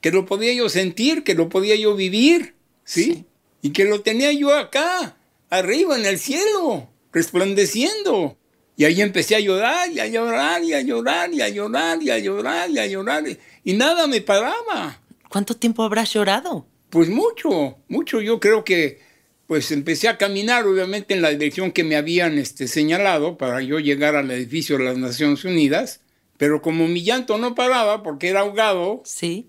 que 0.02 0.12
lo 0.12 0.26
podía 0.26 0.52
yo 0.52 0.68
sentir, 0.68 1.24
que 1.24 1.34
lo 1.34 1.48
podía 1.48 1.78
yo 1.78 1.96
vivir, 1.96 2.56
¿sí? 2.84 3.04
Sí. 3.04 3.26
Y 3.62 3.70
que 3.70 3.86
lo 3.86 4.02
tenía 4.02 4.34
yo 4.34 4.54
acá, 4.54 5.16
arriba 5.50 5.98
en 5.98 6.06
el 6.06 6.20
cielo, 6.20 6.90
resplandeciendo. 7.14 8.38
Y 8.76 8.84
ahí 8.84 9.00
empecé 9.00 9.38
a 9.38 9.40
llorar 9.40 9.90
y 9.94 10.02
a 10.02 10.08
llorar 10.08 10.62
y 10.62 10.74
a 10.74 10.82
llorar 10.82 11.34
y 11.34 11.40
a 11.40 11.48
llorar 11.48 12.04
y 12.04 12.10
a 12.10 12.20
llorar 12.20 12.70
y 12.70 12.80
a 12.80 12.86
llorar 12.86 13.24
y 13.64 13.74
nada 13.76 14.08
me 14.08 14.20
paraba. 14.20 15.07
¿Cuánto 15.30 15.56
tiempo 15.56 15.84
habrás 15.84 16.14
llorado? 16.14 16.66
Pues 16.90 17.10
mucho, 17.10 17.78
mucho. 17.88 18.22
Yo 18.22 18.40
creo 18.40 18.64
que 18.64 19.00
pues 19.48 19.72
empecé 19.72 20.10
a 20.10 20.18
caminar 20.18 20.66
obviamente 20.68 21.14
en 21.14 21.22
la 21.22 21.30
dirección 21.30 21.72
que 21.72 21.84
me 21.86 21.96
habían 21.96 22.38
este, 22.38 22.68
señalado 22.68 23.38
para 23.38 23.62
yo 23.62 23.80
llegar 23.80 24.16
al 24.16 24.30
edificio 24.32 24.78
de 24.78 24.84
las 24.84 24.98
Naciones 24.98 25.46
Unidas, 25.46 26.02
pero 26.38 26.62
como 26.62 26.88
mi 26.88 27.02
llanto 27.04 27.38
no 27.38 27.56
paraba 27.56 28.04
porque 28.04 28.28
era 28.28 28.42
ahogado, 28.42 29.02
Sí. 29.06 29.48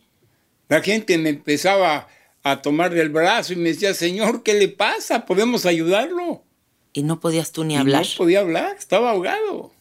la 0.69 0.83
gente 0.83 1.19
me 1.19 1.31
empezaba 1.31 2.07
a 2.45 2.63
tomar 2.63 2.95
del 2.95 3.09
brazo 3.09 3.53
y 3.55 3.57
me 3.57 3.71
decía, 3.71 3.93
Señor, 3.93 4.45
¿qué 4.45 4.55
le 4.55 4.69
pasa? 4.69 5.27
¿Podemos 5.27 5.67
ayudarlo? 5.67 6.45
Y 6.93 7.03
no 7.03 7.19
podías 7.19 7.51
tú 7.51 7.65
ni 7.65 7.75
Y 7.75 7.77
hablar. 7.79 8.03
no 8.07 8.17
podía 8.19 8.41
hablar, 8.41 8.77
estaba 8.79 9.11
ahogado. 9.11 9.73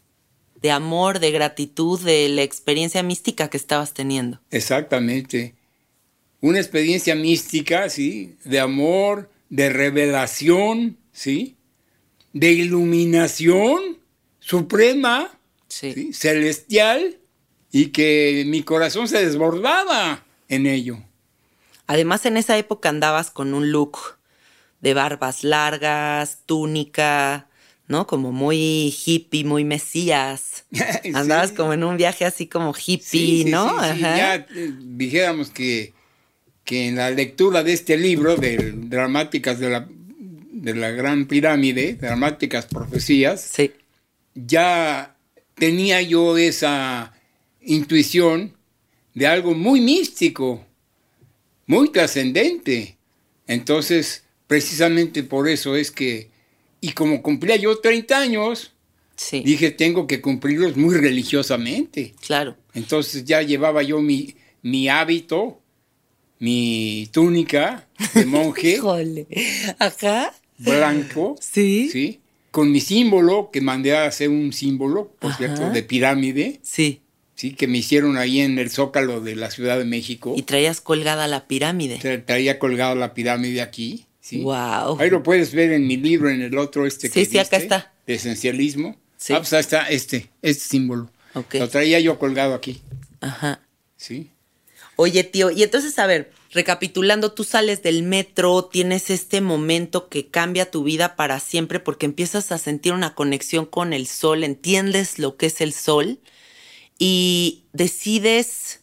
De 0.60 0.72
amor, 0.72 1.20
de 1.20 1.30
gratitud, 1.30 2.00
de 2.02 2.28
la 2.30 2.42
experiencia 2.42 3.04
mística 3.04 3.50
que 3.52 3.58
estabas 3.58 3.94
teniendo. 3.94 4.40
Exactamente. 4.50 5.54
Una 6.42 6.60
experiencia 6.60 7.16
mística, 7.16 7.90
¿sí? 7.90 8.36
De 8.44 8.60
amor, 8.60 9.30
de 9.50 9.70
revelación, 9.70 10.98
¿sí? 11.12 11.56
De 12.34 12.52
iluminación 12.52 14.00
suprema, 14.40 15.32
Sí. 15.68 15.94
¿sí? 15.94 16.14
celestial, 16.14 17.18
y 17.72 17.88
que 17.88 18.44
mi 18.48 18.64
corazón 18.64 19.08
se 19.08 19.24
desbordaba 19.26 20.24
en 20.48 20.66
ello. 20.66 21.00
Además, 21.88 22.26
en 22.26 22.38
esa 22.38 22.58
época 22.58 22.90
andabas 22.90 23.32
con 23.32 23.54
un 23.54 23.72
look 23.72 23.98
de 24.80 24.94
barbas 24.94 25.44
largas, 25.44 26.40
túnica, 26.46 27.50
¿no? 27.88 28.08
Como 28.08 28.32
muy 28.32 28.96
hippie, 29.06 29.44
muy 29.44 29.64
mesías. 29.66 30.66
Andabas 31.14 31.50
Sí. 31.50 31.56
como 31.56 31.74
en 31.74 31.84
un 31.84 31.98
viaje 31.98 32.24
así 32.26 32.48
como 32.48 32.74
hippie, 32.74 33.06
Sí, 33.06 33.44
sí, 33.44 33.50
¿no? 33.52 33.68
Ajá. 33.78 33.96
Ya 34.18 34.36
eh, 34.36 34.72
dijéramos 34.80 35.50
que, 35.50 35.94
que 36.68 36.88
en 36.90 36.98
la 36.98 37.10
lectura 37.12 37.64
de 37.64 37.72
este 37.72 37.96
libro 37.98 38.36
de 38.36 38.74
Dramáticas 38.76 39.58
de 39.58 39.70
la, 39.70 39.88
de 40.52 40.76
la 40.76 40.92
Gran 40.92 41.26
Pirámide, 41.26 41.94
Dramáticas 41.94 42.66
Profecías, 42.66 43.40
Sí. 43.54 43.72
ya 44.36 45.16
tenía 45.56 46.02
yo 46.02 46.38
esa 46.38 47.14
intuición 47.62 48.54
de 49.14 49.28
algo 49.28 49.54
muy 49.54 49.80
místico, 49.80 50.66
muy 51.68 51.90
trascendente. 51.90 52.98
Entonces, 53.48 54.26
precisamente 54.46 55.24
por 55.24 55.48
eso 55.48 55.78
es 55.78 55.90
que, 55.90 56.30
y 56.82 56.92
como 56.92 57.22
cumplía 57.22 57.56
yo 57.56 57.78
30 57.80 58.20
años, 58.20 58.74
Sí. 59.16 59.42
dije, 59.44 59.72
tengo 59.72 60.06
que 60.06 60.20
cumplirlos 60.20 60.76
muy 60.76 60.96
religiosamente. 60.96 62.14
Claro. 62.20 62.58
Entonces 62.74 63.24
ya 63.24 63.42
llevaba 63.42 63.84
yo 63.84 64.02
mi, 64.02 64.36
mi 64.62 64.90
hábito, 64.90 65.62
mi 66.40 67.08
túnica 67.12 67.88
de 68.14 68.26
monje 68.26 68.72
Híjole. 68.76 69.28
Ajá. 69.80 70.34
blanco, 70.58 71.36
Sí. 71.40 71.90
¿sí? 71.92 72.20
Con 72.52 72.72
mi 72.72 72.80
símbolo, 72.82 73.50
que 73.52 73.62
mandé 73.62 73.96
a 73.96 74.06
hacer 74.06 74.30
un 74.30 74.52
símbolo, 74.54 75.12
por 75.20 75.32
Ajá. 75.32 75.38
cierto, 75.38 75.70
de 75.70 75.84
pirámide, 75.84 76.60
Sí. 76.64 77.02
¿sí? 77.36 77.52
Que 77.54 77.68
me 77.68 77.78
hicieron 77.80 78.18
ahí 78.18 78.40
en 78.40 78.58
el 78.58 78.72
Zócalo 78.72 79.22
de 79.22 79.36
la 79.36 79.52
Ciudad 79.52 79.78
de 79.78 79.86
México. 79.86 80.34
Y 80.36 80.42
traías 80.44 80.82
colgada 80.82 81.28
la 81.28 81.46
pirámide. 81.48 82.00
Tra- 82.00 82.24
Traía 82.26 82.58
colgado 82.58 82.96
la 82.96 83.14
pirámide 83.14 83.62
aquí, 83.62 84.06
¿sí? 84.22 84.42
Wow. 84.42 84.98
Ahí 85.00 85.10
lo 85.12 85.22
puedes 85.22 85.54
ver 85.54 85.72
en 85.72 85.86
mi 85.86 85.98
libro, 85.98 86.30
en 86.32 86.42
el 86.42 86.58
otro 86.58 86.88
este 86.88 87.10
que 87.12 87.26
Sí, 87.26 87.32
sí, 87.32 87.38
acá 87.38 87.58
está. 87.58 87.94
De 88.08 88.16
esencialismo. 88.16 88.96
Sí. 89.18 89.34
Ah, 89.34 89.38
pues 89.38 89.54
ahí 89.54 89.60
está 89.60 89.90
este, 89.90 90.30
este 90.42 90.64
símbolo. 90.64 91.10
Ok. 91.36 91.56
Lo 91.56 91.68
traía 91.70 92.00
yo 92.00 92.18
colgado 92.18 92.56
aquí, 92.56 92.82
Ajá. 93.22 93.62
¿sí? 93.98 94.30
Oye, 94.98 95.24
tío, 95.24 95.52
y 95.52 95.62
entonces, 95.62 95.98
a 96.00 96.08
ver, 96.08 96.32
recapitulando, 96.52 97.32
tú 97.32 97.44
sales 97.44 97.84
del 97.84 98.02
metro, 98.02 98.66
tienes 98.66 99.12
este 99.12 99.42
momento 99.42 100.10
que 100.10 100.28
cambia 100.28 100.72
tu 100.72 100.84
vida 100.84 101.16
para 101.16 101.40
siempre 101.40 101.80
porque 101.80 102.08
empiezas 102.08 102.52
a 102.52 102.58
sentir 102.58 102.94
una 102.94 103.14
conexión 103.14 103.68
con 103.68 103.94
el 103.94 104.08
sol, 104.08 104.44
entiendes 104.44 105.20
lo 105.20 105.38
que 105.38 105.46
es 105.46 105.62
el 105.62 105.72
sol 105.72 106.20
y 106.98 107.66
decides 107.74 108.82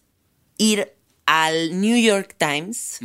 ir 0.57 0.93
al 1.27 1.81
New 1.81 1.97
York 1.97 2.37
Times 2.39 3.01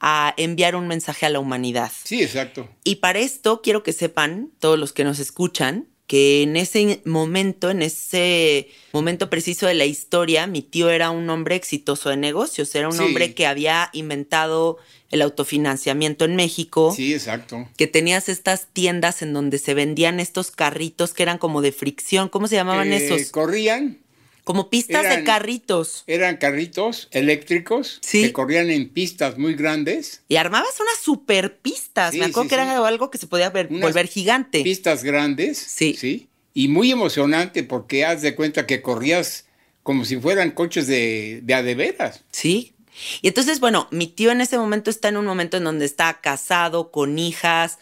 a 0.00 0.34
enviar 0.36 0.74
un 0.74 0.88
mensaje 0.88 1.26
a 1.26 1.30
la 1.30 1.38
humanidad. 1.38 1.92
Sí, 2.02 2.20
exacto. 2.20 2.68
Y 2.82 2.96
para 2.96 3.20
esto 3.20 3.62
quiero 3.62 3.84
que 3.84 3.92
sepan, 3.92 4.50
todos 4.58 4.76
los 4.76 4.92
que 4.92 5.04
nos 5.04 5.20
escuchan, 5.20 5.86
que 6.12 6.42
en 6.42 6.56
ese 6.58 7.00
momento, 7.06 7.70
en 7.70 7.80
ese 7.80 8.68
momento 8.92 9.30
preciso 9.30 9.66
de 9.66 9.72
la 9.72 9.86
historia, 9.86 10.46
mi 10.46 10.60
tío 10.60 10.90
era 10.90 11.08
un 11.10 11.30
hombre 11.30 11.54
exitoso 11.54 12.10
de 12.10 12.18
negocios, 12.18 12.74
era 12.74 12.88
un 12.88 12.92
Sí. 12.98 13.02
hombre 13.02 13.32
que 13.32 13.46
había 13.46 13.88
inventado 13.94 14.76
el 15.10 15.22
autofinanciamiento 15.22 16.26
en 16.26 16.36
México, 16.36 16.92
Sí, 16.94 17.14
exacto. 17.14 17.66
que 17.78 17.86
tenías 17.86 18.28
estas 18.28 18.66
tiendas 18.74 19.22
en 19.22 19.32
donde 19.32 19.56
se 19.56 19.72
vendían 19.72 20.20
estos 20.20 20.50
carritos 20.50 21.14
que 21.14 21.22
eran 21.22 21.38
como 21.38 21.62
de 21.62 21.72
fricción, 21.72 22.28
¿cómo 22.28 22.46
se 22.46 22.56
llamaban 22.56 22.92
Eh, 22.92 23.06
esos? 23.06 23.30
Corrían, 23.30 23.96
Como 24.44 24.70
pistas 24.70 25.08
de 25.08 25.22
carritos. 25.24 26.02
eran 26.08 26.36
carritos 26.36 27.08
eléctricos 27.12 27.98
Sí. 28.02 28.22
que 28.22 28.32
corrían 28.32 28.70
en 28.70 28.88
pistas 28.88 29.38
muy 29.38 29.54
grandes, 29.54 30.22
Y 30.28 30.36
armabas 30.36 30.74
unas 30.80 30.98
super 31.00 31.58
pistas. 31.58 32.12
Sí, 32.12 32.18
Me 32.18 32.24
acuerdo 32.26 32.42
sí, 32.44 32.48
que 32.48 32.54
era 32.56 32.86
algo 32.86 33.10
que 33.10 33.18
se 33.18 33.26
podía 33.28 33.50
ver- 33.50 33.68
Unas 33.70 33.82
volver 33.82 34.08
gigante. 34.08 34.62
pistas 34.62 35.04
grandes, 35.04 35.58
Sí. 35.58 35.94
sí, 35.98 36.28
y 36.54 36.66
muy 36.68 36.90
emocionante 36.90 37.62
porque 37.62 38.04
haz 38.04 38.20
de 38.22 38.34
cuenta 38.34 38.66
que 38.66 38.82
corrías 38.82 39.46
como 39.84 40.04
si 40.04 40.16
fueran 40.18 40.50
coches 40.50 40.86
de, 40.86 41.40
de 41.42 41.54
a 41.54 41.62
de 41.62 41.74
veras. 41.74 42.22
Sí. 42.32 42.74
Y 43.22 43.28
entonces, 43.28 43.58
bueno, 43.58 43.88
mi 43.90 44.06
tío 44.06 44.30
en 44.32 44.40
ese 44.40 44.58
momento 44.58 44.90
está 44.90 45.08
en 45.08 45.16
un 45.16 45.24
momento 45.24 45.56
en 45.56 45.64
donde 45.64 45.86
está 45.86 46.20
casado, 46.20 46.90
con 46.90 47.18
hijas, 47.18 47.78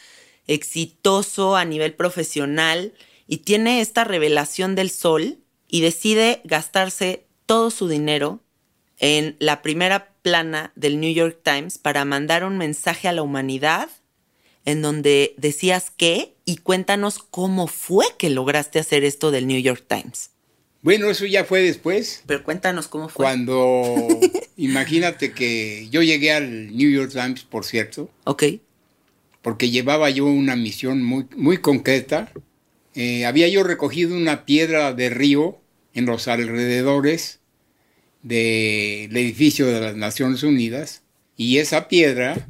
exitoso 0.46 1.56
a 1.56 1.64
nivel 1.64 1.94
profesional 1.94 2.92
y 3.26 3.38
tiene 3.38 3.80
esta 3.80 4.04
revelación 4.04 4.74
del 4.74 4.90
sol 4.90 5.38
y 5.70 5.80
decide 5.80 6.40
gastarse 6.44 7.26
todo 7.46 7.70
su 7.70 7.88
dinero 7.88 8.40
en 8.98 9.36
la 9.38 9.62
primera 9.62 10.12
plana 10.22 10.72
del 10.76 11.00
New 11.00 11.12
York 11.12 11.38
Times 11.42 11.78
para 11.78 12.04
mandar 12.04 12.44
un 12.44 12.58
mensaje 12.58 13.08
a 13.08 13.12
la 13.12 13.22
humanidad 13.22 13.88
en 14.66 14.82
donde 14.82 15.34
decías 15.38 15.90
qué 15.96 16.34
y 16.44 16.58
cuéntanos 16.58 17.18
cómo 17.18 17.66
fue 17.66 18.04
que 18.18 18.28
lograste 18.28 18.78
hacer 18.78 19.04
esto 19.04 19.30
del 19.30 19.46
New 19.46 19.60
York 19.60 19.84
Times. 19.88 20.30
Bueno, 20.82 21.08
eso 21.10 21.24
ya 21.26 21.44
fue 21.44 21.60
después, 21.62 22.22
Pero 22.26 22.42
cuéntanos 22.42 22.88
cómo 22.88 23.08
fue. 23.08 23.24
cuando 23.24 23.84
imagínate 24.56 25.32
que 25.32 25.88
yo 25.90 26.02
llegué 26.02 26.32
al 26.32 26.76
New 26.76 26.90
York 26.90 27.10
Times, 27.12 27.42
por 27.44 27.64
cierto, 27.64 28.10
Ok. 28.24 28.44
porque 29.42 29.70
llevaba 29.70 30.10
yo 30.10 30.26
una 30.26 30.56
misión 30.56 31.02
muy, 31.02 31.26
muy 31.36 31.58
concreta. 31.58 32.30
Eh, 32.94 33.24
había 33.24 33.48
yo 33.48 33.62
recogido 33.62 34.16
una 34.16 34.44
piedra 34.44 34.92
de 34.92 35.10
río 35.10 35.60
en 35.94 36.06
los 36.06 36.28
alrededores 36.28 37.40
del 38.22 39.16
edificio 39.16 39.66
de 39.66 39.80
las 39.80 39.96
Naciones 39.96 40.42
Unidas 40.42 41.02
y 41.36 41.58
esa 41.58 41.88
piedra 41.88 42.48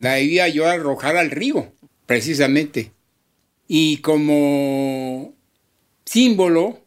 la 0.00 0.18
iba 0.20 0.48
yo 0.48 0.66
arrojar 0.66 1.16
al 1.16 1.30
río, 1.30 1.72
precisamente. 2.06 2.90
Y 3.68 3.98
como 3.98 5.34
símbolo 6.04 6.80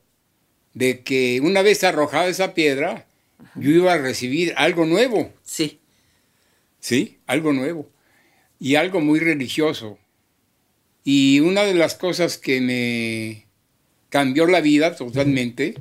de 0.73 1.01
que 1.01 1.39
una 1.41 1.61
vez 1.61 1.83
arrojada 1.83 2.27
esa 2.27 2.53
piedra, 2.53 3.07
yo 3.55 3.71
iba 3.71 3.93
a 3.93 3.97
recibir 3.97 4.53
algo 4.57 4.85
nuevo. 4.85 5.31
Sí. 5.43 5.79
Sí, 6.79 7.17
algo 7.25 7.53
nuevo. 7.53 7.89
Y 8.59 8.75
algo 8.75 8.99
muy 8.99 9.19
religioso. 9.19 9.97
Y 11.07 11.39
una 11.39 11.63
de 11.63 11.75
las 11.75 11.93
cosas 11.93 12.39
que 12.39 12.59
me 12.59 13.45
cambió 14.09 14.47
la 14.47 14.59
vida 14.59 14.95
totalmente 14.95 15.75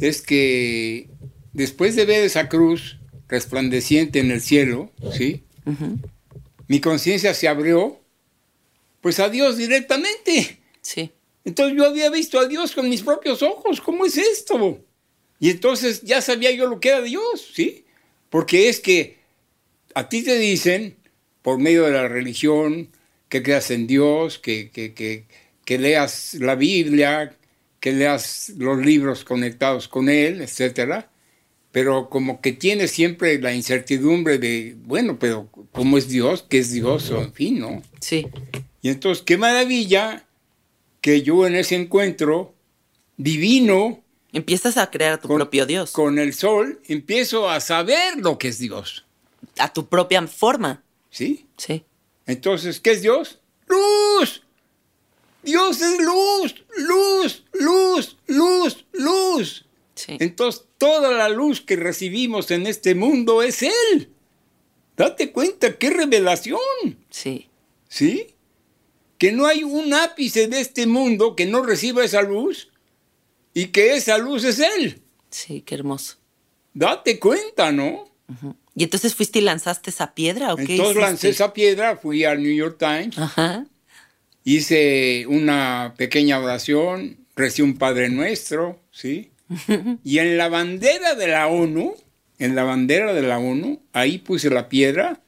es 0.00 0.22
que 0.22 1.08
después 1.52 1.94
de 1.94 2.04
ver 2.04 2.24
esa 2.24 2.48
cruz 2.48 2.98
resplandeciente 3.28 4.18
en 4.18 4.32
el 4.32 4.40
cielo, 4.40 4.90
¿sí? 5.16 5.44
Mi 6.66 6.80
conciencia 6.80 7.32
se 7.32 7.46
abrió, 7.46 8.00
pues 9.00 9.20
a 9.20 9.28
Dios 9.28 9.56
directamente. 9.56 10.58
Sí. 10.80 11.12
Entonces 11.44 11.76
yo 11.76 11.86
había 11.86 12.10
visto 12.10 12.40
a 12.40 12.48
Dios 12.48 12.72
con 12.72 12.88
mis 12.88 13.02
propios 13.02 13.40
ojos. 13.42 13.80
¿Cómo 13.80 14.04
es 14.04 14.16
esto? 14.16 14.80
Y 15.38 15.50
entonces 15.50 16.02
ya 16.02 16.20
sabía 16.20 16.50
yo 16.50 16.66
lo 16.66 16.80
que 16.80 16.88
era 16.88 17.02
Dios, 17.02 17.52
¿sí? 17.54 17.84
Porque 18.30 18.68
es 18.68 18.80
que 18.80 19.18
a 19.94 20.08
ti 20.08 20.22
te 20.22 20.38
dicen, 20.38 20.96
por 21.42 21.58
medio 21.58 21.84
de 21.84 21.92
la 21.92 22.08
religión, 22.08 22.88
que 23.32 23.42
creas 23.42 23.70
en 23.70 23.86
Dios, 23.86 24.38
que, 24.38 24.68
que, 24.68 24.92
que, 24.92 25.24
que 25.64 25.78
leas 25.78 26.34
la 26.34 26.54
Biblia, 26.54 27.34
que 27.80 27.90
leas 27.90 28.52
los 28.58 28.84
libros 28.84 29.24
conectados 29.24 29.88
con 29.88 30.10
Él, 30.10 30.42
etcétera. 30.42 31.08
Pero 31.70 32.10
como 32.10 32.42
que 32.42 32.52
tienes 32.52 32.90
siempre 32.90 33.40
la 33.40 33.54
incertidumbre 33.54 34.36
de, 34.36 34.76
bueno, 34.84 35.18
pero 35.18 35.48
¿cómo 35.72 35.96
es 35.96 36.10
Dios? 36.10 36.44
¿Qué 36.46 36.58
es 36.58 36.72
Dios? 36.72 37.10
O 37.10 37.22
en 37.22 37.32
fin, 37.32 37.58
¿no? 37.58 37.82
Sí. 38.00 38.26
Y 38.82 38.90
entonces, 38.90 39.24
qué 39.24 39.38
maravilla 39.38 40.26
que 41.00 41.22
yo 41.22 41.46
en 41.46 41.54
ese 41.54 41.76
encuentro 41.76 42.54
divino 43.16 44.04
Empiezas 44.34 44.76
a 44.76 44.90
crear 44.90 45.14
a 45.14 45.18
tu 45.18 45.28
con, 45.28 45.38
propio 45.38 45.64
Dios, 45.64 45.90
con 45.92 46.18
el 46.18 46.34
sol, 46.34 46.82
empiezo 46.86 47.48
a 47.48 47.60
saber 47.60 48.18
lo 48.18 48.36
que 48.36 48.48
es 48.48 48.58
Dios. 48.58 49.06
a 49.56 49.72
tu 49.72 49.88
propia 49.88 50.26
forma. 50.26 50.82
¿Sí? 51.08 51.46
Sí. 51.56 51.84
Entonces, 52.26 52.80
¿qué 52.80 52.92
es 52.92 53.02
Dios? 53.02 53.40
¡Luz! 53.66 54.42
Dios 55.42 55.80
es 55.80 55.98
luz, 55.98 56.54
luz, 56.76 57.44
luz, 57.52 58.16
luz, 58.28 58.84
luz. 58.92 59.66
Sí. 59.94 60.16
Entonces, 60.20 60.64
toda 60.78 61.10
la 61.10 61.28
luz 61.28 61.60
que 61.60 61.76
recibimos 61.76 62.50
en 62.50 62.66
este 62.66 62.94
mundo 62.94 63.42
es 63.42 63.62
Él. 63.62 64.12
Date 64.96 65.32
cuenta, 65.32 65.76
qué 65.78 65.90
revelación. 65.90 66.60
Sí. 67.10 67.48
¿Sí? 67.88 68.34
Que 69.18 69.32
no 69.32 69.46
hay 69.46 69.64
un 69.64 69.92
ápice 69.94 70.48
de 70.48 70.60
este 70.60 70.86
mundo 70.86 71.34
que 71.34 71.46
no 71.46 71.62
reciba 71.62 72.04
esa 72.04 72.22
luz 72.22 72.70
y 73.54 73.66
que 73.66 73.96
esa 73.96 74.18
luz 74.18 74.44
es 74.44 74.60
Él. 74.60 75.02
Sí, 75.30 75.62
qué 75.62 75.74
hermoso. 75.74 76.16
Date 76.74 77.18
cuenta, 77.18 77.72
¿no? 77.72 78.11
¿Y 78.74 78.84
entonces 78.84 79.14
fuiste 79.14 79.38
y 79.38 79.42
lanzaste 79.42 79.90
esa 79.90 80.14
piedra 80.14 80.54
o 80.54 80.56
qué 80.56 80.76
Entonces 80.76 80.96
lancé 80.96 81.28
esa 81.28 81.52
piedra, 81.52 81.96
fui 81.96 82.24
al 82.24 82.42
New 82.42 82.54
York 82.54 82.76
Times, 82.78 83.18
Ajá. 83.18 83.66
hice 84.44 85.26
una 85.26 85.94
pequeña 85.96 86.38
oración, 86.38 87.18
recé 87.36 87.62
un 87.62 87.76
Padre 87.76 88.08
Nuestro, 88.08 88.80
¿sí? 88.90 89.30
Y 90.02 90.18
en 90.18 90.38
la 90.38 90.48
bandera 90.48 91.14
de 91.14 91.26
la 91.26 91.46
ONU, 91.46 91.94
en 92.38 92.54
la 92.54 92.64
bandera 92.64 93.12
de 93.12 93.22
la 93.22 93.38
ONU, 93.38 93.82
ahí 93.92 94.18
puse 94.18 94.48
la 94.48 94.68
piedra, 94.68 95.20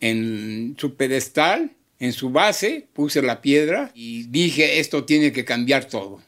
en 0.00 0.76
su 0.78 0.96
pedestal, 0.96 1.70
en 1.98 2.12
su 2.12 2.30
base, 2.30 2.86
puse 2.92 3.22
la 3.22 3.40
piedra 3.40 3.90
y 3.94 4.24
dije, 4.24 4.78
esto 4.80 5.04
tiene 5.04 5.32
que 5.32 5.44
cambiar 5.44 5.86
todo. 5.86 6.20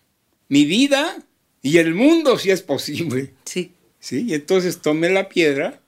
Mi 0.48 0.64
vida 0.64 1.16
y 1.61 1.79
el 1.79 1.94
mundo 1.94 2.38
si 2.38 2.50
es 2.50 2.62
posible. 2.62 3.35
Sí. 3.44 3.72
¿sí? 3.98 4.24
Y 4.29 4.35
entonces 4.35 4.81
tomé 4.81 5.11
la 5.11 5.29
piedra, 5.29 5.83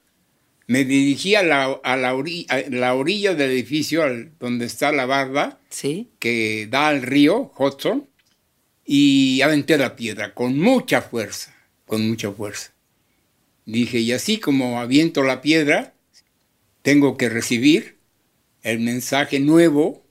me 0.68 0.84
dirigí 0.84 1.34
a 1.34 1.42
la, 1.42 1.64
a 1.82 1.96
la, 1.96 2.14
ori- 2.14 2.46
a 2.48 2.60
la 2.70 2.94
orilla 2.94 3.34
del 3.34 3.50
edificio 3.50 4.04
al- 4.04 4.30
donde 4.38 4.66
está 4.66 4.92
la 4.92 5.06
barda 5.06 5.58
Sí. 5.70 6.08
que 6.20 6.68
da 6.70 6.86
al 6.88 7.02
río 7.02 7.52
Hudson 7.58 8.06
y 8.84 9.40
aventé 9.42 9.76
la 9.76 9.96
piedra 9.96 10.34
con 10.34 10.58
mucha 10.58 11.02
fuerza, 11.02 11.54
con 11.86 12.08
mucha 12.08 12.30
fuerza. 12.30 12.72
Dije, 13.66 13.98
y 13.98 14.12
así 14.12 14.38
como 14.38 14.78
aviento 14.80 15.22
la 15.24 15.42
piedra, 15.42 15.94
tengo 16.82 17.16
que 17.16 17.28
recibir 17.28 17.96
el 18.62 18.80
mensaje 18.80 19.40
nuevo 19.40 20.06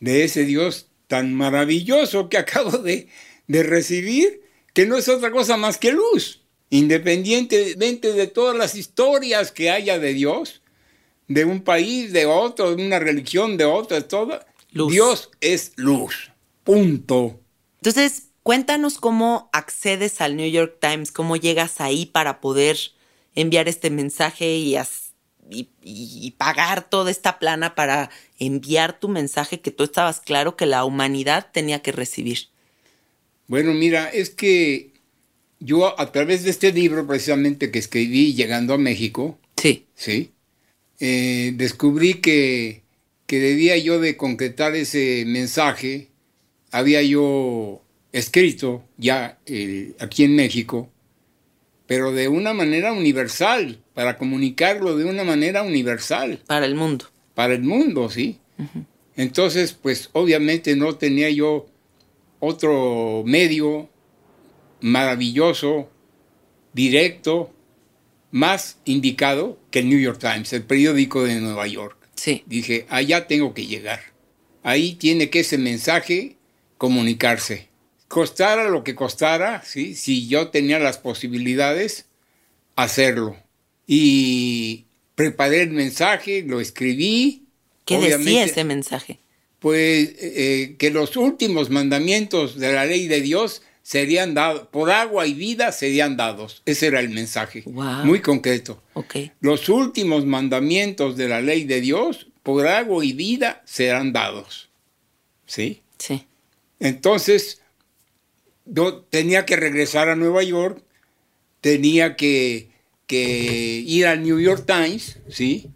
de 0.00 0.24
ese 0.24 0.44
Dios 0.44 0.88
tan 1.06 1.34
maravilloso 1.34 2.28
que 2.28 2.36
acabo 2.38 2.78
de, 2.78 3.08
de 3.46 3.62
recibir, 3.62 4.42
que 4.74 4.86
no 4.86 4.96
es 4.96 5.08
otra 5.08 5.30
cosa 5.30 5.56
más 5.56 5.76
que 5.78 5.92
luz, 5.92 6.37
independientemente 6.70 8.12
de 8.12 8.26
todas 8.26 8.56
las 8.56 8.74
historias 8.74 9.52
que 9.52 9.70
haya 9.70 9.98
de 9.98 10.12
Dios, 10.14 10.60
de 11.26 11.44
un 11.44 11.62
país, 11.62 12.12
de 12.12 12.26
otro, 12.26 12.74
de 12.74 12.84
una 12.86 12.98
religión, 12.98 13.56
de 13.56 13.64
otra, 13.64 13.98
de 13.98 14.04
todo. 14.04 14.40
Luz. 14.72 14.92
Dios 14.92 15.30
es 15.40 15.72
luz. 15.76 16.30
Punto. 16.64 17.40
Entonces, 17.76 18.24
cuéntanos 18.42 18.98
cómo 18.98 19.48
accedes 19.52 20.20
al 20.20 20.36
New 20.36 20.50
York 20.50 20.76
Times, 20.80 21.12
cómo 21.12 21.36
llegas 21.36 21.80
ahí 21.80 22.06
para 22.06 22.40
poder 22.40 22.78
enviar 23.34 23.68
este 23.68 23.90
mensaje 23.90 24.56
y, 24.56 24.76
as- 24.76 25.12
y- 25.50 25.68
y- 25.82 26.18
y 26.26 26.30
pagar 26.32 26.88
toda 26.88 27.10
esta 27.10 27.38
plana 27.38 27.74
para 27.74 28.10
enviar 28.38 28.98
tu 28.98 29.08
mensaje 29.08 29.60
que 29.60 29.70
tú 29.70 29.84
estabas 29.84 30.20
claro 30.20 30.56
que 30.56 30.66
la 30.66 30.84
humanidad 30.84 31.48
tenía 31.52 31.80
que 31.80 31.92
recibir. 31.92 32.48
Bueno, 33.46 33.72
mira, 33.72 34.08
es 34.10 34.28
que 34.30 34.92
yo 35.60 35.98
a 36.00 36.12
través 36.12 36.44
de 36.44 36.50
este 36.50 36.72
libro 36.72 37.06
precisamente 37.06 37.70
que 37.70 37.78
escribí 37.78 38.34
llegando 38.34 38.74
a 38.74 38.78
México, 38.78 39.38
Sí. 39.56 39.86
¿sí? 39.94 40.30
Eh, 41.00 41.52
descubrí 41.56 42.14
que, 42.14 42.82
que 43.26 43.38
debía 43.40 43.76
yo 43.76 44.00
de 44.00 44.16
concretar 44.16 44.74
ese 44.76 45.24
mensaje. 45.26 46.08
Había 46.70 47.02
yo 47.02 47.82
escrito 48.12 48.84
ya 48.96 49.38
eh, 49.46 49.94
aquí 50.00 50.24
en 50.24 50.36
México, 50.36 50.90
pero 51.86 52.12
de 52.12 52.28
una 52.28 52.52
manera 52.54 52.92
universal, 52.92 53.80
para 53.94 54.16
comunicarlo 54.18 54.96
de 54.96 55.04
una 55.06 55.24
manera 55.24 55.62
universal 55.62 56.40
Para 56.46 56.66
el 56.66 56.74
mundo. 56.74 57.06
para 57.34 57.54
el 57.54 57.62
mundo, 57.62 58.10
¿sí? 58.10 58.38
Entonces, 59.16 59.72
pues 59.72 60.10
obviamente 60.12 60.76
no 60.76 60.94
tenía 60.96 61.30
yo 61.30 61.66
otro 62.40 63.22
medio 63.26 63.88
maravilloso, 64.80 65.90
directo, 66.72 67.52
más 68.30 68.78
indicado 68.84 69.58
que 69.70 69.80
el 69.80 69.88
New 69.88 69.98
York 69.98 70.18
Times, 70.18 70.52
el 70.52 70.64
periódico 70.64 71.24
de 71.24 71.40
Nueva 71.40 71.66
York. 71.66 71.96
Sí. 72.14 72.42
Dije, 72.46 72.86
allá 72.88 73.26
tengo 73.26 73.54
que 73.54 73.66
llegar. 73.66 74.00
Ahí 74.62 74.94
tiene 74.94 75.30
que 75.30 75.40
ese 75.40 75.58
mensaje 75.58 76.36
comunicarse. 76.76 77.68
Costara 78.08 78.68
lo 78.68 78.84
que 78.84 78.94
costara, 78.94 79.62
¿sí? 79.64 79.94
si 79.94 80.28
yo 80.28 80.48
tenía 80.48 80.78
las 80.78 80.98
posibilidades, 80.98 82.06
hacerlo. 82.76 83.36
Y 83.86 84.86
preparé 85.14 85.62
el 85.62 85.70
mensaje, 85.70 86.42
lo 86.42 86.60
escribí. 86.60 87.44
¿Qué 87.84 87.98
decía 87.98 88.44
ese 88.44 88.64
mensaje? 88.64 89.18
Pues 89.58 90.14
eh, 90.20 90.76
que 90.78 90.90
los 90.90 91.16
últimos 91.16 91.70
mandamientos 91.70 92.58
de 92.58 92.72
la 92.72 92.84
ley 92.86 93.08
de 93.08 93.20
Dios 93.20 93.62
serían 93.88 94.34
dados, 94.34 94.68
por 94.70 94.90
agua 94.90 95.26
y 95.26 95.32
vida 95.32 95.72
serían 95.72 96.18
dados. 96.18 96.60
Ese 96.66 96.88
era 96.88 97.00
el 97.00 97.08
mensaje, 97.08 97.62
Wow. 97.64 98.04
muy 98.04 98.20
concreto. 98.20 98.82
Los 99.40 99.70
últimos 99.70 100.26
mandamientos 100.26 101.16
de 101.16 101.26
la 101.26 101.40
ley 101.40 101.64
de 101.64 101.80
Dios, 101.80 102.26
por 102.42 102.66
agua 102.66 103.02
y 103.02 103.14
vida, 103.14 103.62
serán 103.64 104.12
dados. 104.12 104.68
¿Sí? 105.46 105.80
Sí. 105.96 106.26
Entonces, 106.78 107.62
yo 108.66 108.96
tenía 109.08 109.46
que 109.46 109.56
regresar 109.56 110.10
a 110.10 110.16
Nueva 110.16 110.42
York, 110.42 110.82
tenía 111.62 112.14
que, 112.14 112.68
que 113.06 113.82
ir 113.86 114.06
al 114.06 114.22
New 114.22 114.38
York 114.38 114.64
Times, 114.66 115.18
¿sí? 115.30 115.70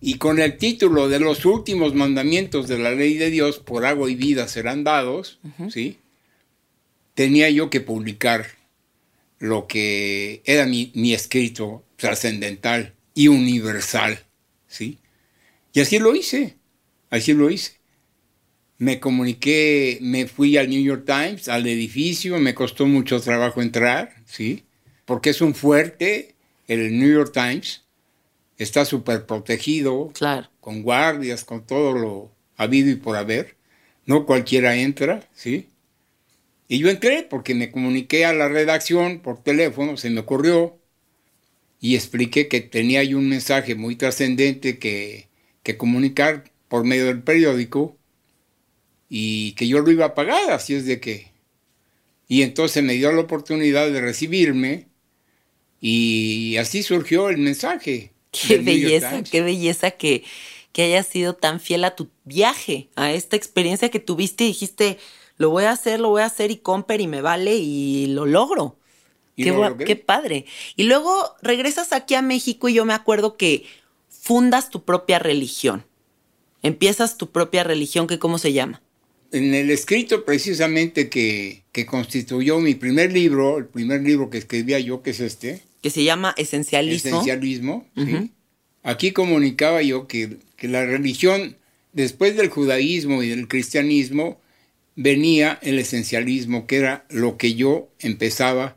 Y 0.00 0.14
con 0.18 0.38
el 0.38 0.56
título 0.58 1.08
de 1.08 1.18
los 1.18 1.44
últimos 1.44 1.92
mandamientos 1.92 2.68
de 2.68 2.78
la 2.78 2.92
ley 2.92 3.16
de 3.16 3.30
Dios, 3.30 3.58
por 3.58 3.84
agua 3.84 4.08
y 4.08 4.14
vida 4.14 4.46
serán 4.46 4.84
dados, 4.84 5.40
¿sí? 5.68 5.98
Tenía 7.14 7.50
yo 7.50 7.70
que 7.70 7.80
publicar 7.80 8.46
lo 9.38 9.66
que 9.66 10.42
era 10.44 10.66
mi, 10.66 10.92
mi 10.94 11.12
escrito 11.14 11.84
trascendental 11.96 12.94
y 13.14 13.28
universal, 13.28 14.18
¿sí? 14.66 14.98
Y 15.72 15.80
así 15.80 15.98
lo 15.98 16.14
hice, 16.14 16.56
así 17.10 17.32
lo 17.34 17.50
hice. 17.50 17.72
Me 18.78 18.98
comuniqué, 19.00 19.98
me 20.00 20.26
fui 20.26 20.56
al 20.56 20.68
New 20.70 20.82
York 20.82 21.04
Times, 21.06 21.48
al 21.48 21.66
edificio, 21.66 22.38
me 22.38 22.54
costó 22.54 22.86
mucho 22.86 23.20
trabajo 23.20 23.62
entrar, 23.62 24.14
¿sí? 24.26 24.64
Porque 25.04 25.30
es 25.30 25.40
un 25.40 25.54
fuerte, 25.54 26.34
el 26.66 26.98
New 26.98 27.12
York 27.12 27.32
Times, 27.32 27.82
está 28.58 28.84
súper 28.84 29.26
protegido, 29.26 30.10
Claro. 30.14 30.48
con 30.60 30.82
guardias, 30.82 31.44
con 31.44 31.66
todo 31.66 31.92
lo 31.92 32.32
habido 32.56 32.90
y 32.90 32.96
por 32.96 33.16
haber. 33.16 33.56
No 34.06 34.26
cualquiera 34.26 34.76
entra, 34.76 35.28
¿sí? 35.34 35.68
Y 36.72 36.78
yo 36.78 36.88
entré 36.88 37.22
porque 37.22 37.54
me 37.54 37.70
comuniqué 37.70 38.24
a 38.24 38.32
la 38.32 38.48
redacción 38.48 39.20
por 39.20 39.42
teléfono, 39.42 39.98
se 39.98 40.08
me 40.08 40.20
ocurrió, 40.20 40.78
y 41.80 41.96
expliqué 41.96 42.48
que 42.48 42.62
tenía 42.62 43.04
yo 43.04 43.18
un 43.18 43.28
mensaje 43.28 43.74
muy 43.74 43.94
trascendente 43.94 44.78
que, 44.78 45.28
que 45.62 45.76
comunicar 45.76 46.50
por 46.68 46.84
medio 46.84 47.04
del 47.04 47.22
periódico 47.22 47.98
y 49.10 49.52
que 49.52 49.68
yo 49.68 49.80
lo 49.80 49.90
iba 49.90 50.06
a 50.06 50.14
pagar, 50.14 50.50
así 50.50 50.72
es 50.72 50.86
de 50.86 50.98
que... 50.98 51.26
Y 52.26 52.40
entonces 52.40 52.82
me 52.82 52.94
dio 52.94 53.12
la 53.12 53.20
oportunidad 53.20 53.90
de 53.90 54.00
recibirme 54.00 54.86
y 55.78 56.56
así 56.56 56.82
surgió 56.82 57.28
el 57.28 57.36
mensaje. 57.36 58.12
Qué 58.30 58.56
belleza, 58.56 59.22
qué 59.30 59.42
belleza 59.42 59.90
que, 59.90 60.24
que 60.72 60.84
hayas 60.84 61.06
sido 61.06 61.34
tan 61.34 61.60
fiel 61.60 61.84
a 61.84 61.94
tu 61.94 62.08
viaje, 62.24 62.88
a 62.96 63.12
esta 63.12 63.36
experiencia 63.36 63.90
que 63.90 64.00
tuviste 64.00 64.44
y 64.44 64.48
dijiste, 64.48 64.96
lo 65.36 65.50
voy 65.50 65.64
a 65.64 65.72
hacer, 65.72 66.00
lo 66.00 66.10
voy 66.10 66.22
a 66.22 66.26
hacer 66.26 66.50
y 66.50 66.56
comper 66.56 67.00
y 67.00 67.06
me 67.06 67.20
vale 67.20 67.56
y 67.56 68.06
lo 68.08 68.26
logro. 68.26 68.78
Y 69.34 69.44
qué, 69.44 69.50
lo 69.50 69.76
qué 69.76 69.96
padre. 69.96 70.44
Y 70.76 70.84
luego 70.84 71.34
regresas 71.42 71.92
aquí 71.92 72.14
a 72.14 72.22
México 72.22 72.68
y 72.68 72.74
yo 72.74 72.84
me 72.84 72.94
acuerdo 72.94 73.36
que 73.36 73.64
fundas 74.08 74.70
tu 74.70 74.84
propia 74.84 75.18
religión. 75.18 75.84
Empiezas 76.62 77.16
tu 77.16 77.30
propia 77.30 77.64
religión, 77.64 78.06
que 78.06 78.18
cómo 78.18 78.38
se 78.38 78.52
llama. 78.52 78.82
En 79.32 79.54
el 79.54 79.70
escrito 79.70 80.24
precisamente 80.24 81.08
que, 81.08 81.64
que 81.72 81.86
constituyó 81.86 82.60
mi 82.60 82.74
primer 82.74 83.12
libro, 83.12 83.58
el 83.58 83.66
primer 83.66 84.02
libro 84.02 84.30
que 84.30 84.38
escribía 84.38 84.78
yo, 84.78 85.02
que 85.02 85.10
es 85.10 85.20
este, 85.20 85.62
Que 85.80 85.90
se 85.90 86.04
llama 86.04 86.34
Esencialismo. 86.36 87.10
Esencialismo, 87.10 87.86
¿sí? 87.96 88.30
Aquí 88.84 89.12
comunicaba 89.12 89.82
yo 89.82 90.06
que, 90.06 90.36
que 90.56 90.68
la 90.68 90.84
religión, 90.84 91.56
después 91.92 92.36
del 92.36 92.50
judaísmo 92.50 93.22
y 93.22 93.30
del 93.30 93.48
cristianismo, 93.48 94.38
venía 94.96 95.58
el 95.62 95.78
esencialismo, 95.78 96.66
que 96.66 96.76
era 96.76 97.06
lo 97.08 97.36
que 97.36 97.54
yo 97.54 97.90
empezaba 97.98 98.76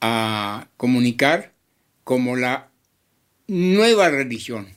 a 0.00 0.68
comunicar 0.76 1.54
como 2.04 2.36
la 2.36 2.70
nueva 3.46 4.08
religión. 4.08 4.68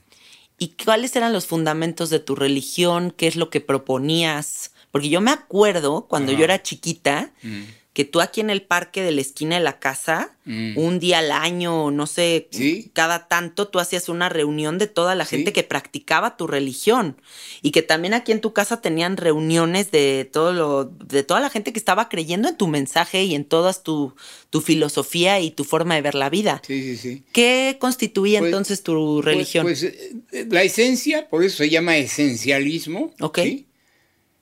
¿Y 0.58 0.76
cuáles 0.84 1.15
eran 1.15 1.34
los 1.34 1.46
fundamentos 1.46 2.10
de 2.10 2.19
tu 2.19 2.36
religión? 2.36 3.12
¿Qué 3.15 3.28
es 3.28 3.36
lo 3.36 3.50
que 3.50 3.62
proponías? 3.62 4.72
Porque 4.91 5.10
yo 5.10 5.22
me 5.22 5.32
acuerdo 5.32 6.08
cuando 6.08 6.32
Ajá. 6.32 6.39
yo 6.39 6.43
era 6.46 6.62
chiquita 6.62 7.34
Mm. 7.41 7.63
Que 7.94 8.06
tú 8.06 8.22
aquí 8.22 8.42
en 8.42 8.50
el 8.50 8.64
parque 8.64 9.04
de 9.04 9.12
la 9.12 9.22
esquina 9.22 9.56
de 9.58 9.64
la 9.64 9.80
casa, 9.80 10.36
Mm. 10.46 10.78
un 10.78 11.00
día 11.00 11.20
al 11.20 11.32
año, 11.32 11.90
no 11.92 12.06
sé, 12.08 12.48
Sí. 12.52 12.90
cada 12.94 13.28
tanto 13.30 13.68
tú 13.70 13.80
hacías 13.80 14.10
una 14.10 14.28
reunión 14.30 14.78
de 14.78 14.88
toda 14.88 15.14
la 15.16 15.24
Sí. 15.26 15.38
gente 15.38 15.54
que 15.54 15.64
practicaba 15.64 16.36
tu 16.36 16.48
religión 16.48 17.16
y 17.62 17.70
que 17.72 17.82
también 17.84 18.14
aquí 18.14 18.32
en 18.34 18.41
tu 18.41 18.52
casa 18.52 18.82
tenían 18.82 19.16
reuniones 19.16 19.91
de 19.91 20.28
todo 20.30 20.52
lo 20.52 20.84
de 20.86 21.24
toda 21.24 21.39
la 21.39 21.50
gente 21.52 21.72
que 21.72 21.80
estaba 21.80 22.10
creyendo 22.10 22.50
en 22.50 22.58
tu 22.58 22.68
mensaje 22.68 23.24
y 23.24 23.36
en 23.36 23.46
toda 23.46 23.72
tu, 23.74 24.16
tu 24.50 24.60
filosofía 24.60 25.39
y 25.39 25.52
tu 25.52 25.64
forma 25.64 25.96
de 25.96 26.02
ver 26.02 26.16
la 26.16 26.30
vida. 26.30 26.62
Sí, 26.68 26.82
sí, 26.82 26.98
sí. 26.98 27.24
¿Qué 27.32 27.78
constituía 27.80 28.39
Pues- 28.39 28.50
entonces 28.50 28.84
tu 28.84 29.22
Pues- 29.22 29.26
religión? 29.26 29.64
Pues, 29.66 29.84
eh, 29.84 30.14
la 30.50 30.64
esencia, 30.64 31.30
por 31.30 31.44
eso 31.44 31.58
se 31.58 31.70
llama 31.70 31.96
esencialismo, 31.98 33.14
Ok. 33.22 33.39
¿sí? 33.44 33.68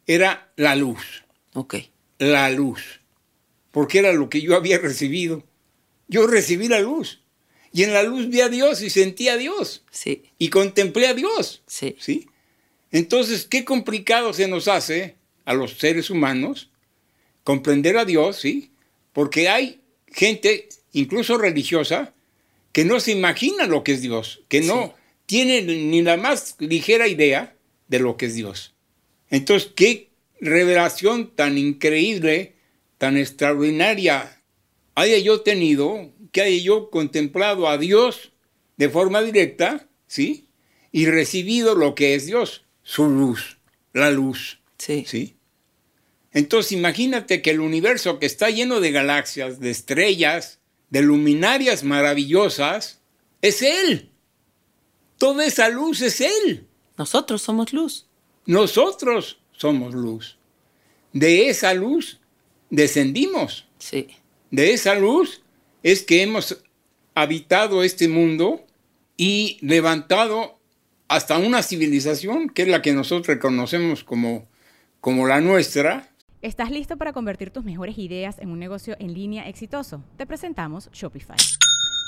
era 0.08 0.52
la 0.56 0.76
luz. 0.76 1.00
ok. 1.54 1.76
la 2.18 2.50
luz, 2.52 3.01
porque 3.72 4.00
era 4.00 4.14
lo 4.14 4.30
que 4.30 4.42
yo 4.42 4.56
había 4.56 4.78
recibido. 4.78 5.44
Yo 6.08 6.28
recibí 6.28 6.68
la 6.68 6.80
luz 6.80 7.22
y 7.74 7.84
en 7.84 7.94
la 7.94 8.04
luz 8.04 8.28
vi 8.30 8.42
a 8.42 8.50
Dios 8.50 8.82
y 8.82 8.90
sentí 8.90 9.30
a 9.30 9.38
Dios 9.38 9.84
Sí, 9.92 10.24
y 10.38 10.50
contemplé 10.50 11.08
a 11.08 11.14
Dios. 11.14 11.64
sí. 11.68 11.96
¿sí? 12.00 12.28
Entonces, 12.94 13.46
qué 13.46 13.64
complicado 13.64 14.34
se 14.34 14.50
nos 14.50 14.68
hace 14.68 15.16
a 15.46 15.54
los 15.54 15.78
seres 15.78 16.10
humanos 16.10 16.70
comprender 17.46 17.98
a 17.98 18.04
Dios, 18.04 18.36
¿sí? 18.36 18.72
Porque 19.14 19.48
hay 19.48 19.80
gente, 20.08 20.68
incluso 20.92 21.38
religiosa, 21.38 22.14
que 22.74 22.84
no 22.84 23.00
se 23.00 23.14
imagina 23.14 23.66
lo 23.66 23.86
que 23.86 23.94
es 23.94 24.02
Dios, 24.02 24.42
que 24.50 24.60
no 24.60 24.94
tiene 25.26 25.62
ni 25.62 26.02
la 26.02 26.18
más 26.18 26.56
ligera 26.60 27.08
idea 27.08 27.56
de 27.88 28.00
lo 28.00 28.18
que 28.18 28.26
es 28.26 28.36
Dios. 28.36 28.74
Entonces, 29.30 29.72
qué 29.74 30.10
revelación 30.42 31.34
tan 31.34 31.58
increíble, 31.58 32.56
tan 33.02 33.18
extraordinaria 33.18 34.44
haya 34.94 35.18
yo 35.18 35.42
tenido, 35.42 36.14
que 36.32 36.44
haya 36.44 36.64
yo 36.64 36.92
contemplado 36.92 37.68
a 37.68 37.80
Dios 37.80 38.32
de 38.78 38.90
forma 38.90 39.24
directa, 39.24 39.88
¿sí? 40.06 40.46
Y 40.92 41.08
recibido 41.08 41.74
lo 41.74 41.96
que 41.96 42.14
es 42.14 42.28
Dios, 42.28 42.64
su 42.84 43.10
luz, 43.10 43.58
la 43.94 44.12
luz. 44.12 44.60
Sí. 44.78 45.04
¿Sí? 45.08 45.36
Entonces 46.32 46.74
imagínate 46.74 47.42
que 47.42 47.50
el 47.50 47.62
universo 47.62 48.20
que 48.20 48.28
está 48.28 48.52
lleno 48.52 48.80
de 48.80 48.92
galaxias, 48.92 49.60
de 49.60 49.72
estrellas, 49.72 50.60
de 50.92 51.02
luminarias 51.02 51.84
maravillosas, 51.84 53.02
es 53.42 53.64
Él. 53.64 54.12
Toda 55.18 55.44
esa 55.48 55.70
luz 55.70 56.02
es 56.02 56.22
Él. 56.22 56.68
Nosotros 57.00 57.42
somos 57.42 57.74
luz. 57.74 58.06
Nosotros 58.46 59.40
somos 59.54 59.96
luz. 59.96 60.38
De 61.14 61.50
esa 61.50 61.74
luz 61.74 62.21
descendimos. 62.72 63.68
Sí. 63.78 64.08
De 64.50 64.74
esa 64.74 64.96
luz 64.96 65.44
es 65.84 66.02
que 66.02 66.24
hemos 66.24 66.64
habitado 67.14 67.84
este 67.84 68.08
mundo 68.08 68.66
y 69.18 69.60
levantado 69.62 70.60
hasta 71.08 71.38
una 71.38 71.62
civilización 71.62 72.50
que 72.50 72.64
es 72.64 72.68
la 72.68 72.82
que 72.82 72.94
nosotros 72.94 73.28
reconocemos 73.28 74.04
como, 74.04 74.48
como 75.00 75.28
la 75.28 75.42
nuestra. 75.42 76.10
¿Estás 76.42 76.72
listo 76.72 76.98
para 76.98 77.14
convertir 77.14 77.52
tus 77.52 77.64
mejores 77.64 78.00
ideas 78.00 78.40
en 78.40 78.50
un 78.50 78.58
negocio 78.58 78.96
en 79.00 79.14
línea 79.14 79.48
exitoso? 79.48 80.04
Te 80.18 80.26
presentamos 80.26 80.90
Shopify. 80.92 81.38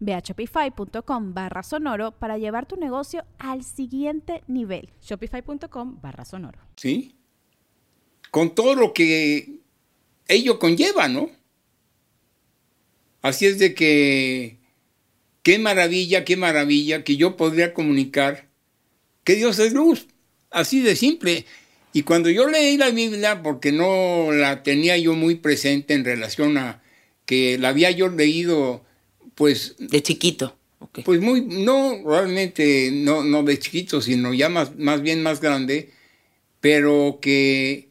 Ve 0.00 0.14
a 0.14 0.20
shopify.com 0.20 1.34
barra 1.34 1.62
sonoro 1.62 2.12
para 2.12 2.38
llevar 2.38 2.66
tu 2.66 2.76
negocio 2.76 3.24
al 3.38 3.64
siguiente 3.64 4.42
nivel. 4.46 4.90
Shopify.com 5.02 6.00
barra 6.00 6.24
sonoro. 6.24 6.58
¿Sí? 6.76 7.16
Con 8.30 8.54
todo 8.54 8.74
lo 8.74 8.92
que 8.92 9.60
ello 10.28 10.58
conlleva, 10.58 11.08
¿no? 11.08 11.30
Así 13.22 13.46
es 13.46 13.58
de 13.58 13.74
que, 13.74 14.58
qué 15.42 15.58
maravilla, 15.58 16.24
qué 16.24 16.36
maravilla 16.36 17.04
que 17.04 17.16
yo 17.16 17.36
podría 17.36 17.74
comunicar 17.74 18.48
que 19.24 19.34
Dios 19.34 19.58
es 19.58 19.72
luz. 19.72 20.06
Así 20.50 20.80
de 20.80 20.96
simple. 20.96 21.44
Y 21.92 22.02
cuando 22.02 22.30
yo 22.30 22.48
leí 22.48 22.76
la 22.76 22.90
Biblia, 22.90 23.42
porque 23.42 23.72
no 23.72 24.32
la 24.32 24.62
tenía 24.62 24.96
yo 24.96 25.14
muy 25.14 25.34
presente 25.34 25.94
en 25.94 26.04
relación 26.04 26.56
a 26.56 26.82
que 27.26 27.58
la 27.58 27.68
había 27.68 27.90
yo 27.90 28.08
leído, 28.08 28.84
pues... 29.40 29.74
De 29.78 30.02
chiquito. 30.02 30.54
Okay. 30.80 31.02
Pues 31.02 31.18
muy, 31.22 31.40
no 31.40 32.02
realmente, 32.04 32.90
no, 32.92 33.24
no 33.24 33.42
de 33.42 33.58
chiquito, 33.58 34.02
sino 34.02 34.34
ya 34.34 34.50
más, 34.50 34.76
más 34.76 35.00
bien 35.00 35.22
más 35.22 35.40
grande, 35.40 35.88
pero 36.60 37.20
que 37.22 37.88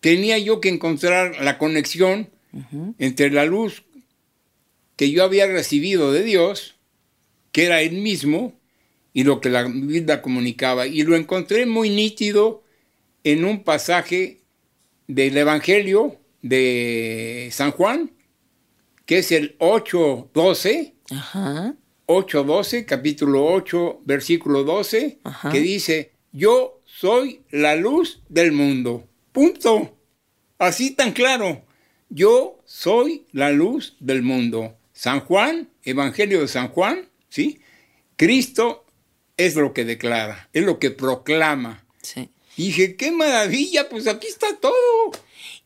tenía 0.00 0.38
yo 0.38 0.62
que 0.62 0.70
encontrar 0.70 1.44
la 1.44 1.58
conexión 1.58 2.30
uh 2.54 2.60
-huh. 2.72 2.94
entre 2.98 3.30
la 3.30 3.44
luz 3.44 3.82
que 4.96 5.10
yo 5.10 5.24
había 5.24 5.46
recibido 5.46 6.10
de 6.10 6.22
Dios, 6.22 6.76
que 7.52 7.66
era 7.66 7.82
Él 7.82 7.98
mismo, 7.98 8.58
y 9.12 9.24
lo 9.24 9.42
que 9.42 9.50
la 9.50 9.64
Biblia 9.64 10.22
comunicaba. 10.22 10.86
Y 10.86 11.02
lo 11.02 11.16
encontré 11.16 11.66
muy 11.66 11.90
nítido 11.90 12.62
en 13.24 13.44
un 13.44 13.62
pasaje 13.62 14.38
del 15.06 15.36
Evangelio 15.36 16.16
de 16.40 17.50
San 17.52 17.72
Juan, 17.72 18.10
que 19.08 19.20
es 19.20 19.32
el 19.32 19.56
8.12. 19.56 20.92
Ajá. 21.12 21.74
8.12, 22.06 22.84
capítulo 22.84 23.46
8, 23.46 24.02
versículo 24.04 24.64
12, 24.64 25.20
Ajá. 25.24 25.50
que 25.50 25.60
dice, 25.60 26.12
yo 26.30 26.82
soy 26.84 27.40
la 27.50 27.74
luz 27.74 28.20
del 28.28 28.52
mundo. 28.52 29.08
Punto. 29.32 29.96
Así 30.58 30.90
tan 30.90 31.12
claro. 31.12 31.64
Yo 32.10 32.58
soy 32.66 33.24
la 33.32 33.50
luz 33.50 33.96
del 33.98 34.22
mundo. 34.22 34.76
San 34.92 35.20
Juan, 35.20 35.70
Evangelio 35.84 36.42
de 36.42 36.48
San 36.48 36.68
Juan, 36.68 37.08
¿sí? 37.30 37.60
Cristo 38.16 38.84
es 39.38 39.56
lo 39.56 39.72
que 39.72 39.86
declara, 39.86 40.50
es 40.52 40.64
lo 40.64 40.78
que 40.78 40.90
proclama. 40.90 41.82
Sí. 42.02 42.28
Y 42.58 42.66
dije, 42.66 42.96
qué 42.96 43.10
maravilla, 43.10 43.88
pues 43.88 44.06
aquí 44.06 44.26
está 44.26 44.54
todo. 44.60 45.12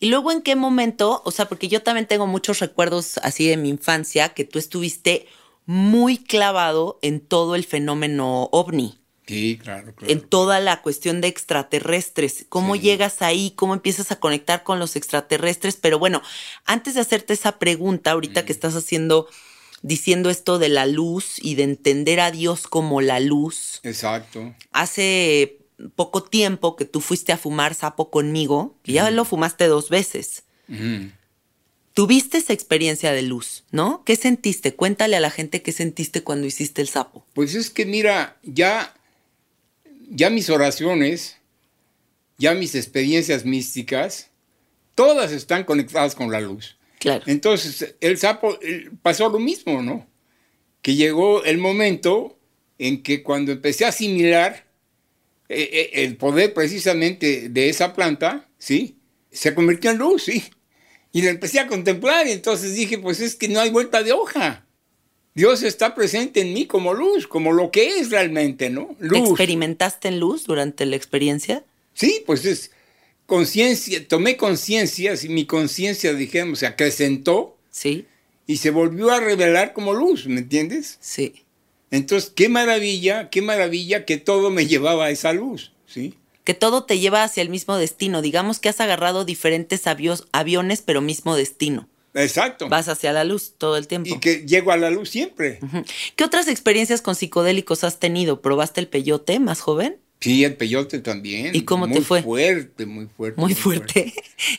Y 0.03 0.09
luego, 0.09 0.33
¿en 0.33 0.43
qué 0.43 0.57
momento? 0.57 1.23
O 1.25 1.31
sea, 1.31 1.47
porque 1.49 1.69
yo 1.69 1.81
también 1.85 2.09
tengo 2.09 2.27
muchos 2.27 2.59
recuerdos 2.59 3.19
así 3.19 3.47
de 3.47 3.57
mi 3.57 3.69
infancia, 3.69 4.31
que 4.31 4.43
tú 4.45 4.59
estuviste 4.59 5.27
muy 5.65 6.19
clavado 6.19 6.99
en 7.03 7.21
todo 7.21 7.55
el 7.55 7.63
fenómeno 7.65 8.49
ovni. 8.51 8.99
Sí, 9.29 9.57
claro, 9.63 9.95
claro. 9.95 10.13
En 10.13 10.21
toda 10.21 10.59
la 10.59 10.83
cuestión 10.83 11.21
de 11.21 11.29
extraterrestres. 11.29 12.47
¿Cómo 12.49 12.75
Sí. 12.75 12.81
llegas 12.81 13.23
ahí? 13.23 13.53
¿Cómo 13.55 13.75
empiezas 13.75 14.11
a 14.11 14.19
conectar 14.19 14.65
con 14.65 14.81
los 14.81 14.97
extraterrestres? 14.97 15.77
Pero 15.77 16.01
bueno, 16.01 16.21
antes 16.65 16.95
de 16.95 17.01
hacerte 17.01 17.35
esa 17.35 17.61
pregunta, 17.61 18.11
ahorita 18.11 18.43
Mm. 18.43 18.45
que 18.45 18.53
estás 18.53 18.75
haciendo, 18.75 19.29
diciendo 19.83 20.31
esto 20.31 20.59
de 20.59 20.69
la 20.69 20.87
luz 20.87 21.37
y 21.41 21.55
de 21.55 21.63
entender 21.63 22.19
a 22.19 22.33
Dios 22.33 22.67
como 22.67 23.01
la 23.01 23.21
luz, 23.21 23.79
Exacto. 23.85 24.53
hace 24.73 25.59
poco 25.91 26.23
tiempo 26.23 26.77
que 26.77 26.85
tú 26.85 27.01
fuiste 27.01 27.33
a 27.33 27.39
fumar 27.39 27.75
sapo 27.75 28.11
conmigo, 28.11 28.79
que 28.83 28.93
ya 28.93 29.11
lo 29.11 29.25
fumaste 29.25 29.67
dos 29.67 29.91
veces. 29.91 30.45
Tuviste 31.95 32.39
esa 32.39 32.53
experiencia 32.53 33.13
de 33.13 33.23
luz, 33.23 33.65
¿no? 33.71 34.03
¿Qué 34.05 34.17
sentiste? 34.17 34.75
Cuéntale 34.75 35.17
a 35.17 35.21
la 35.21 35.31
gente 35.31 35.61
qué 35.61 35.73
sentiste 35.73 36.23
cuando 36.23 36.47
hiciste 36.47 36.81
el 36.81 36.89
sapo. 36.89 37.27
Pues 37.35 37.55
es 37.55 37.69
que 37.69 37.85
mira, 37.85 38.39
ya, 38.43 38.95
ya 40.09 40.31
mis 40.31 40.49
oraciones, 40.49 41.37
ya 42.39 42.55
mis 42.55 42.75
experiencias 42.75 43.45
místicas, 43.45 44.31
todas 44.95 45.33
están 45.33 45.65
conectadas 45.65 46.15
con 46.15 46.33
la 46.33 46.41
luz. 46.41 46.79
Claro. 46.99 47.25
Entonces, 47.27 47.95
el 48.01 48.17
sapo 48.17 48.59
pasó 49.03 49.29
lo 49.29 49.39
mismo, 49.39 49.83
¿no? 49.83 50.07
Que 50.81 50.95
llegó 50.95 51.45
el 51.45 51.59
momento 51.59 52.39
en 52.79 53.03
que 53.03 53.23
cuando 53.23 53.53
empecé 53.53 53.85
a 53.85 53.89
asimilar 53.89 54.67
el 55.49 56.17
poder 56.17 56.55
precisamente 56.55 57.49
de 57.49 57.69
esa 57.69 57.93
planta, 57.93 58.49
¿sí? 58.59 58.97
Se 59.31 59.55
convirtió 59.55 59.91
en 59.91 59.99
luz, 59.99 60.25
¿sí? 60.25 60.45
Y 61.13 61.23
la 61.23 61.31
empecé 61.31 61.61
a 61.61 61.67
contemplar 61.67 62.27
y 62.27 62.33
entonces 62.33 62.75
dije, 62.75 62.99
pues 62.99 63.21
es 63.21 63.35
que 63.35 63.49
no 63.49 63.61
hay 63.61 63.71
vuelta 63.71 64.03
de 64.03 64.13
hoja. 64.13 64.67
Dios 65.35 65.63
está 65.63 65.95
presente 65.95 66.41
en 66.43 66.53
mí 66.53 66.67
como 66.67 66.93
luz, 66.95 67.27
como 67.27 67.53
lo 67.53 67.71
que 67.71 67.99
es 67.99 68.11
realmente, 68.11 68.71
¿no? 68.71 68.95
Luz. 68.99 69.31
¿Experimentaste 69.31 70.09
en 70.09 70.21
luz 70.21 70.45
durante 70.45 70.85
la 70.87 70.97
experiencia? 70.97 71.65
Sí, 71.95 72.23
pues 72.27 72.45
es 72.45 72.71
conciencia, 73.27 74.07
tomé 74.07 74.37
conciencia, 74.37 75.17
si 75.17 75.29
mi 75.29 75.47
conciencia, 75.47 76.13
dijéramos, 76.13 76.59
se 76.59 76.67
acrecentó 76.67 77.57
Sí, 77.71 78.07
y 78.47 78.59
se 78.59 78.71
volvió 78.71 79.11
a 79.11 79.21
revelar 79.21 79.73
como 79.73 79.95
luz, 79.95 80.27
¿me 80.27 80.41
entiendes? 80.41 80.99
sí. 81.01 81.45
Entonces, 81.93 82.33
qué 82.35 82.49
maravilla, 82.49 83.31
qué 83.31 83.41
maravilla 83.43 84.05
que 84.05 84.17
todo 84.17 84.51
me 84.51 84.67
llevaba 84.67 85.05
a 85.05 85.11
esa 85.11 85.33
luz, 85.33 85.71
¿sí? 85.87 86.15
Que 86.43 86.55
todo 86.55 86.83
te 86.83 86.99
lleva 86.99 87.23
hacia 87.23 87.43
el 87.43 87.51
mismo 87.51 87.77
destino. 87.77 88.21
Digamos 88.21 88.59
que 88.59 88.69
has 88.69 88.81
agarrado 88.81 89.25
diferentes 89.25 89.87
avios- 89.87 90.27
aviones, 90.33 90.83
pero 90.83 91.01
mismo 91.01 91.37
destino. 91.37 91.89
Exacto. 92.15 92.69
Vas 92.69 92.89
hacia 92.89 93.13
la 93.13 93.23
luz 93.25 93.55
todo 93.57 93.77
el 93.77 93.87
tiempo. 93.87 94.11
Y 94.13 94.19
que 94.19 94.45
llego 94.45 94.73
a 94.73 94.77
la 94.77 94.91
luz 94.91 95.09
siempre. 95.09 95.61
¿Qué 96.17 96.25
otras 96.25 96.49
experiencias 96.49 97.01
con 97.01 97.15
psicodélicos 97.15 97.85
has 97.85 98.01
tenido? 98.01 98.43
¿Probaste 98.43 98.81
el 98.81 98.89
peyote 98.89 99.39
más 99.39 99.61
joven? 99.61 99.97
Sí, 100.23 100.45
el 100.45 100.55
peyote 100.57 101.01
también. 101.01 101.55
¿Y 101.55 101.63
cómo 101.63 101.87
muy 101.87 101.99
te 101.99 102.05
fue? 102.05 102.23
fuerte, 102.23 102.87
muy 102.87 103.07
fuerte. 103.07 103.41
Muy 103.41 103.55
fuerte. 103.55 104.15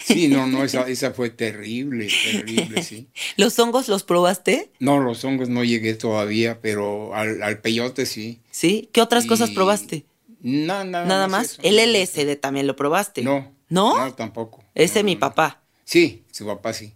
Sí, 0.05 0.28
no, 0.28 0.45
no, 0.45 0.64
esa, 0.66 0.88
esa 0.89 1.11
fue 1.11 1.30
terrible, 1.30 2.09
terrible, 2.32 2.84
sí. 2.84 3.07
¿Los 3.38 3.57
hongos 3.59 3.88
los 3.88 4.03
probaste? 4.03 4.70
No, 4.80 4.99
los 4.99 5.24
hongos 5.24 5.49
no 5.49 5.64
llegué 5.64 5.93
todavía, 5.95 6.59
pero 6.61 7.16
al, 7.16 7.41
al 7.41 7.59
peyote 7.61 8.05
sí. 8.05 8.39
¿Sí? 8.51 8.89
¿Qué 8.91 9.01
otras 9.01 9.26
cosas 9.26 9.51
probaste? 9.51 10.05
No, 10.41 10.84
nada, 10.84 11.05
Nada 11.05 11.28
más. 11.30 11.53
eso. 11.53 11.61
El 11.64 11.78
LSD 11.93 12.36
también 12.39 12.68
lo 12.68 12.76
probaste. 12.76 13.22
No. 13.24 13.51
¿No? 13.70 13.97
No, 13.97 14.14
tampoco. 14.14 14.64
Ese 14.76 14.99
No, 14.99 15.05
mi 15.05 15.14
no, 15.16 15.20
no. 15.22 15.28
papá. 15.30 15.64
Sí, 15.86 16.24
su 16.32 16.45
papá 16.45 16.74
sí. 16.74 16.93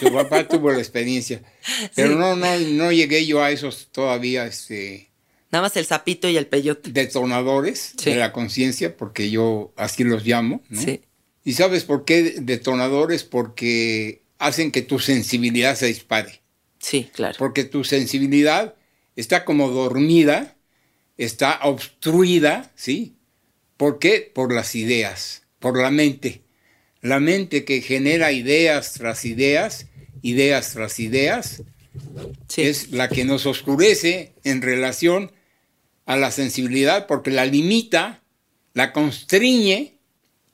Su 0.00 0.12
papá 0.12 0.46
tuvo 0.48 0.70
la 0.72 0.78
experiencia. 0.78 1.42
Pero 1.94 2.10
Sí. 2.10 2.14
no, 2.16 2.34
no, 2.36 2.58
no 2.58 2.90
llegué 2.92 3.24
yo 3.26 3.42
a 3.42 3.50
esos 3.52 3.88
todavía, 3.92 4.46
este, 4.46 5.08
Nada 5.52 5.62
más 5.62 5.76
el 5.76 5.84
sapito 5.84 6.28
y 6.28 6.36
el 6.38 6.46
peyote. 6.46 6.90
detonadores 6.90 7.92
Sí. 7.98 8.10
de 8.10 8.16
la 8.16 8.32
conciencia, 8.32 8.96
porque 8.96 9.30
yo 9.30 9.72
así 9.76 10.02
los 10.02 10.24
llamo, 10.24 10.62
¿no? 10.70 10.80
Sí. 10.80 11.02
¿Y 11.44 11.52
sabes 11.52 11.84
por 11.84 12.04
qué 12.04 12.36
detonadores? 12.40 13.22
Porque 13.24 14.22
hacen 14.38 14.72
que 14.72 14.82
tu 14.82 14.98
sensibilidad 14.98 15.76
se 15.76 15.86
dispare. 15.86 16.40
Sí, 16.78 17.10
claro. 17.12 17.36
Porque 17.38 17.64
tu 17.64 17.84
sensibilidad 17.84 18.74
está 19.14 19.44
como 19.44 19.68
dormida, 19.68 20.56
está 21.18 21.60
obstruida, 21.62 22.72
¿sí? 22.74 23.16
¿Por 23.76 23.98
qué? 23.98 24.30
Por 24.34 24.52
las 24.54 24.74
ideas, 24.74 25.42
por 25.58 25.80
la 25.80 25.90
mente. 25.90 26.42
La 27.02 27.20
mente 27.20 27.64
que 27.64 27.80
genera 27.82 28.32
ideas 28.32 28.94
tras 28.94 29.24
ideas, 29.24 29.86
ideas 30.22 30.72
tras 30.72 30.98
ideas, 31.00 31.62
Sí. 32.48 32.62
es 32.62 32.90
la 32.92 33.08
que 33.08 33.24
nos 33.24 33.44
oscurece 33.44 34.32
en 34.44 34.62
relación 34.62 35.30
a 36.06 36.16
la 36.16 36.30
sensibilidad 36.30 37.06
porque 37.06 37.30
la 37.30 37.46
limita, 37.46 38.22
la 38.74 38.92
constriñe 38.92 39.98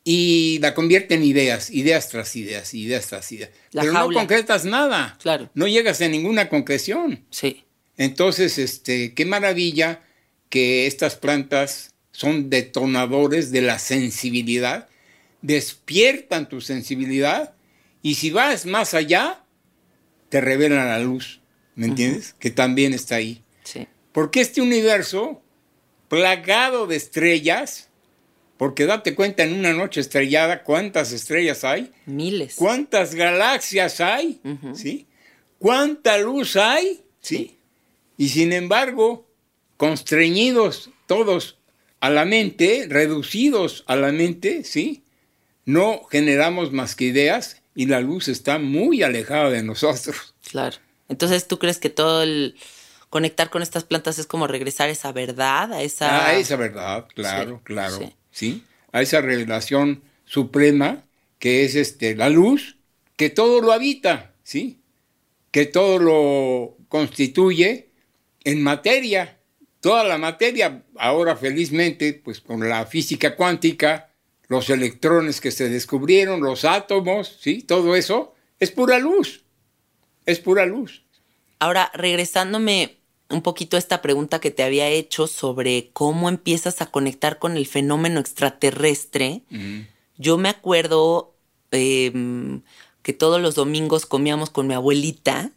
y 0.05 0.59
la 0.61 0.74
convierte 0.74 1.14
en 1.14 1.24
ideas, 1.24 1.70
ideas 1.70 2.09
tras 2.09 2.34
ideas, 2.36 2.72
ideas 2.74 3.07
tras 3.09 3.30
ideas. 3.32 3.51
La 3.72 3.82
Pero 3.82 3.94
jaula. 3.94 4.14
no 4.14 4.18
concretas 4.20 4.64
nada. 4.64 5.16
Claro. 5.20 5.51
No 5.55 5.66
llegas 5.66 6.01
a 6.01 6.09
ninguna 6.09 6.49
concreción. 6.49 7.24
Sí. 7.30 7.64
Entonces, 7.96 8.59
este, 8.59 9.12
qué 9.14 9.26
maravilla 9.26 10.03
que 10.49 10.86
estas 10.86 11.16
plantas 11.16 11.94
son 12.12 12.49
detonadores 12.51 13.51
de 13.51 13.61
la 13.61 13.78
sensibilidad, 13.78 14.88
despiertan 15.42 16.49
tu 16.49 16.61
sensibilidad 16.61 17.55
y 18.03 18.14
si 18.14 18.30
vas 18.30 18.66
más 18.66 18.94
allá, 18.94 19.44
te 20.28 20.40
revelan 20.40 20.88
la 20.88 20.99
luz, 21.01 21.40
¿me 21.74 21.86
entiendes? 21.86 22.34
Que 22.38 22.51
también 22.51 22.94
está 22.94 23.16
ahí. 23.16 23.42
Porque 24.19 24.41
este 24.41 24.61
universo, 24.61 25.41
plagado 26.09 26.89
de 26.89 26.97
estrellas, 26.97 27.89
porque 28.57 28.85
date 28.85 29.14
cuenta 29.14 29.45
en 29.45 29.53
una 29.53 29.73
noche 29.73 30.01
estrellada 30.01 30.64
cuántas 30.64 31.12
estrellas 31.12 31.62
hay, 31.62 31.93
Miles. 32.05 32.57
cuántas 32.57 33.14
galaxias 33.14 34.01
hay. 34.01 34.41
¿sí? 34.75 35.07
Cuánta 35.61 36.19
luz 36.19 36.57
hay, 36.57 37.05
¿sí? 37.21 37.37
Sí. 37.37 37.59
Y 38.16 38.31
sin 38.31 38.53
embargo, 38.53 39.25
constreñidos 39.77 40.91
todos 41.07 41.57
a 42.01 42.11
la 42.11 42.25
mente, 42.25 42.87
reducidos 42.89 43.85
a 43.87 43.95
la 43.95 44.11
mente, 44.11 44.64
¿sí? 44.64 45.05
No 45.64 46.03
generamos 46.11 46.73
más 46.73 46.97
que 46.97 47.05
ideas 47.05 47.62
y 47.77 47.87
la 47.87 48.01
luz 48.01 48.27
está 48.27 48.59
muy 48.59 49.05
alejada 49.05 49.51
de 49.51 49.62
nosotros. 49.62 50.35
Claro. 50.51 50.79
Entonces, 51.09 51.47
¿tú 51.47 51.61
crees 51.61 51.79
que 51.79 51.89
todo 51.89 52.25
el 52.25 52.57
conectar 53.11 53.50
con 53.50 53.62
estas 53.62 53.84
plantas 53.84 54.18
es 54.18 54.26
como 54.26 54.46
regresar 54.46 54.88
a 54.88 54.92
esa 54.92 55.12
verdad, 55.12 55.72
a 55.72 55.82
esa... 55.82 56.26
A 56.26 56.34
esa 56.34 56.56
verdad, 56.56 57.06
claro, 57.14 57.56
Sí, 57.59 57.64
claro, 57.64 57.98
sí. 57.98 58.14
sí. 58.30 58.64
A 58.92 59.02
esa 59.02 59.20
revelación 59.20 60.02
suprema 60.24 61.04
que 61.38 61.64
es 61.64 61.74
este 61.74 62.14
la 62.14 62.28
luz 62.28 62.76
que 63.16 63.30
todo 63.30 63.61
lo 63.61 63.72
habita, 63.72 64.32
¿sí? 64.44 64.80
Que 65.50 65.66
todo 65.66 65.98
lo 65.98 66.76
constituye 66.88 67.90
en 68.44 68.62
materia. 68.62 69.38
Toda 69.80 70.04
la 70.04 70.18
materia, 70.18 70.82
ahora 70.96 71.36
felizmente, 71.36 72.12
pues 72.12 72.40
con 72.40 72.68
la 72.68 72.86
física 72.86 73.36
cuántica, 73.36 74.11
los 74.48 74.70
electrones 74.70 75.40
que 75.40 75.50
se 75.50 75.68
descubrieron, 75.68 76.40
los 76.40 76.64
átomos, 76.64 77.38
¿sí? 77.40 77.62
Todo 77.62 77.96
eso 77.96 78.34
es 78.61 78.70
pura 78.70 78.98
luz. 78.98 79.44
Es 80.26 80.40
pura 80.40 80.66
luz. 80.66 81.04
Ahora, 81.59 81.90
regresándome 81.94 82.97
un 83.31 83.43
poquito 83.43 83.76
esta 83.76 84.01
pregunta 84.01 84.41
que 84.41 84.51
te 84.51 84.62
había 84.62 84.89
hecho 84.89 85.26
sobre 85.26 85.91
cómo 85.93 86.29
empiezas 86.29 86.81
a 86.81 86.87
conectar 86.87 87.39
con 87.39 87.57
el 87.57 87.66
fenómeno 87.66 88.20
extraterrestre, 88.20 89.43
yo 90.16 90.39
me 90.39 90.49
acuerdo 90.49 91.35
em, 91.70 92.62
que 93.03 93.12
todos 93.12 93.41
los 93.41 93.55
domingos 93.55 94.07
comíamos 94.07 94.51
con 94.51 94.66
mi 94.66 94.74
abuelita 94.74 95.53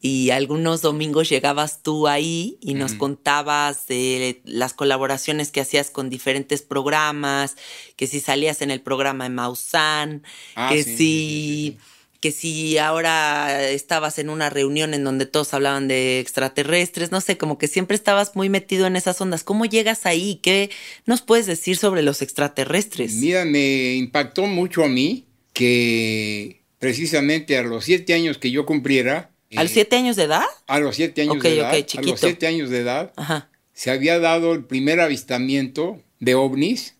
y 0.00 0.30
algunos 0.30 0.80
domingos 0.80 1.28
llegabas 1.28 1.82
tú 1.82 2.06
ahí 2.08 2.56
y 2.60 2.74
nos 2.74 2.94
contabas 2.94 3.86
de 3.86 4.40
las 4.44 4.72
colaboraciones 4.72 5.50
que 5.50 5.60
hacías 5.60 5.90
con 5.90 6.08
diferentes 6.08 6.62
programas, 6.62 7.56
que 7.96 8.06
si 8.06 8.20
salías 8.20 8.62
en 8.62 8.70
el 8.70 8.80
programa 8.80 9.24
de 9.24 9.30
Maussan, 9.30 10.22
Ah, 10.54 10.70
que 10.72 10.82
sí, 10.84 10.90
si 10.90 10.96
sí, 10.96 11.78
que 12.24 12.32
si 12.32 12.78
ahora 12.78 13.68
estabas 13.68 14.18
en 14.18 14.30
una 14.30 14.48
reunión 14.48 14.94
en 14.94 15.04
donde 15.04 15.26
todos 15.26 15.52
hablaban 15.52 15.88
de 15.88 16.20
extraterrestres, 16.20 17.12
no 17.12 17.20
sé, 17.20 17.36
como 17.36 17.58
que 17.58 17.68
siempre 17.68 17.94
estabas 17.94 18.34
muy 18.34 18.48
metido 18.48 18.86
en 18.86 18.96
esas 18.96 19.20
ondas. 19.20 19.44
¿Cómo 19.44 19.66
llegas 19.66 20.06
ahí? 20.06 20.36
¿Qué 20.42 20.70
nos 21.04 21.20
puedes 21.20 21.44
decir 21.44 21.76
sobre 21.76 22.00
los 22.00 22.22
extraterrestres? 22.22 23.12
Mira, 23.16 23.44
me 23.44 23.96
impactó 23.96 24.46
mucho 24.46 24.82
a 24.84 24.88
mí 24.88 25.26
que 25.52 26.62
precisamente 26.78 27.58
a 27.58 27.62
los 27.62 27.84
siete 27.84 28.14
años 28.14 28.38
que 28.38 28.50
yo 28.50 28.64
cumpliera, 28.64 29.30
¿A 29.54 29.62
los 29.62 29.72
eh, 29.72 29.74
siete 29.74 29.96
años 29.96 30.16
de 30.16 30.22
edad? 30.22 30.44
a 30.66 30.80
los 30.80 30.96
siete 30.96 31.20
años 31.20 31.36
Ok, 31.36 31.42
de 31.42 31.58
edad, 31.58 31.74
a 31.74 31.84
chiquito. 31.84 32.10
los 32.12 32.20
siete 32.20 32.46
años 32.46 32.70
de 32.70 32.78
edad, 32.78 33.12
Ajá. 33.16 33.50
se 33.74 33.90
había 33.90 34.18
dado 34.18 34.54
el 34.54 34.64
primer 34.64 34.98
avistamiento 35.00 36.00
de 36.20 36.34
ovnis 36.36 36.93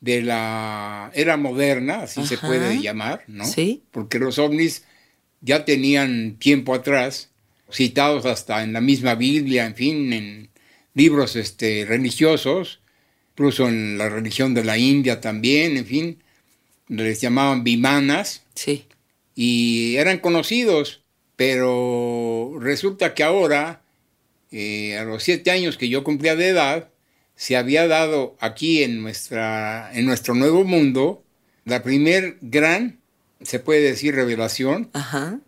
de 0.00 0.22
la 0.22 1.10
era 1.14 1.36
moderna, 1.36 2.02
así 2.02 2.26
se 2.26 2.38
puede 2.38 2.80
llamar, 2.80 3.24
¿no? 3.26 3.44
Sí. 3.44 3.82
Porque 3.90 4.18
los 4.18 4.38
ovnis 4.38 4.84
ya 5.40 5.64
tenían 5.64 6.36
tiempo 6.38 6.74
atrás, 6.74 7.30
citados 7.70 8.26
hasta 8.26 8.62
en 8.62 8.72
la 8.72 8.80
misma 8.80 9.14
Biblia, 9.14 9.66
en 9.66 9.74
fin, 9.74 10.12
en 10.12 10.50
libros 10.94 11.36
este, 11.36 11.84
religiosos, 11.86 12.80
incluso 13.32 13.68
en 13.68 13.98
la 13.98 14.08
religión 14.08 14.54
de 14.54 14.64
la 14.64 14.78
India 14.78 15.20
también, 15.20 15.76
en 15.76 15.86
fin, 15.86 16.22
les 16.88 17.20
llamaban 17.20 17.64
bimanas 17.64 18.42
Sí. 18.54 18.84
y 19.34 19.96
eran 19.96 20.18
conocidos, 20.18 21.02
pero 21.36 22.56
resulta 22.60 23.14
que 23.14 23.22
ahora, 23.24 23.82
eh, 24.52 24.96
a 24.96 25.04
los 25.04 25.22
siete 25.22 25.50
años 25.50 25.76
que 25.76 25.88
yo 25.88 26.02
cumplía 26.04 26.34
de 26.36 26.48
edad, 26.48 26.88
se 27.36 27.56
había 27.56 27.86
dado 27.86 28.36
aquí 28.40 28.82
en, 28.82 29.02
nuestra, 29.02 29.90
en 29.92 30.06
nuestro 30.06 30.34
nuevo 30.34 30.64
mundo 30.64 31.22
la 31.64 31.82
primer 31.82 32.38
gran, 32.40 33.00
se 33.42 33.58
puede 33.60 33.82
decir, 33.82 34.14
revelación 34.14 34.88
Ajá. 34.94 35.40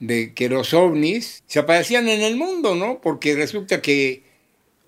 de 0.00 0.32
que 0.32 0.48
los 0.48 0.72
ovnis 0.72 1.42
se 1.46 1.58
aparecían 1.58 2.08
en 2.08 2.22
el 2.22 2.36
mundo, 2.36 2.74
¿no? 2.74 3.00
Porque 3.00 3.34
resulta 3.34 3.82
que 3.82 4.22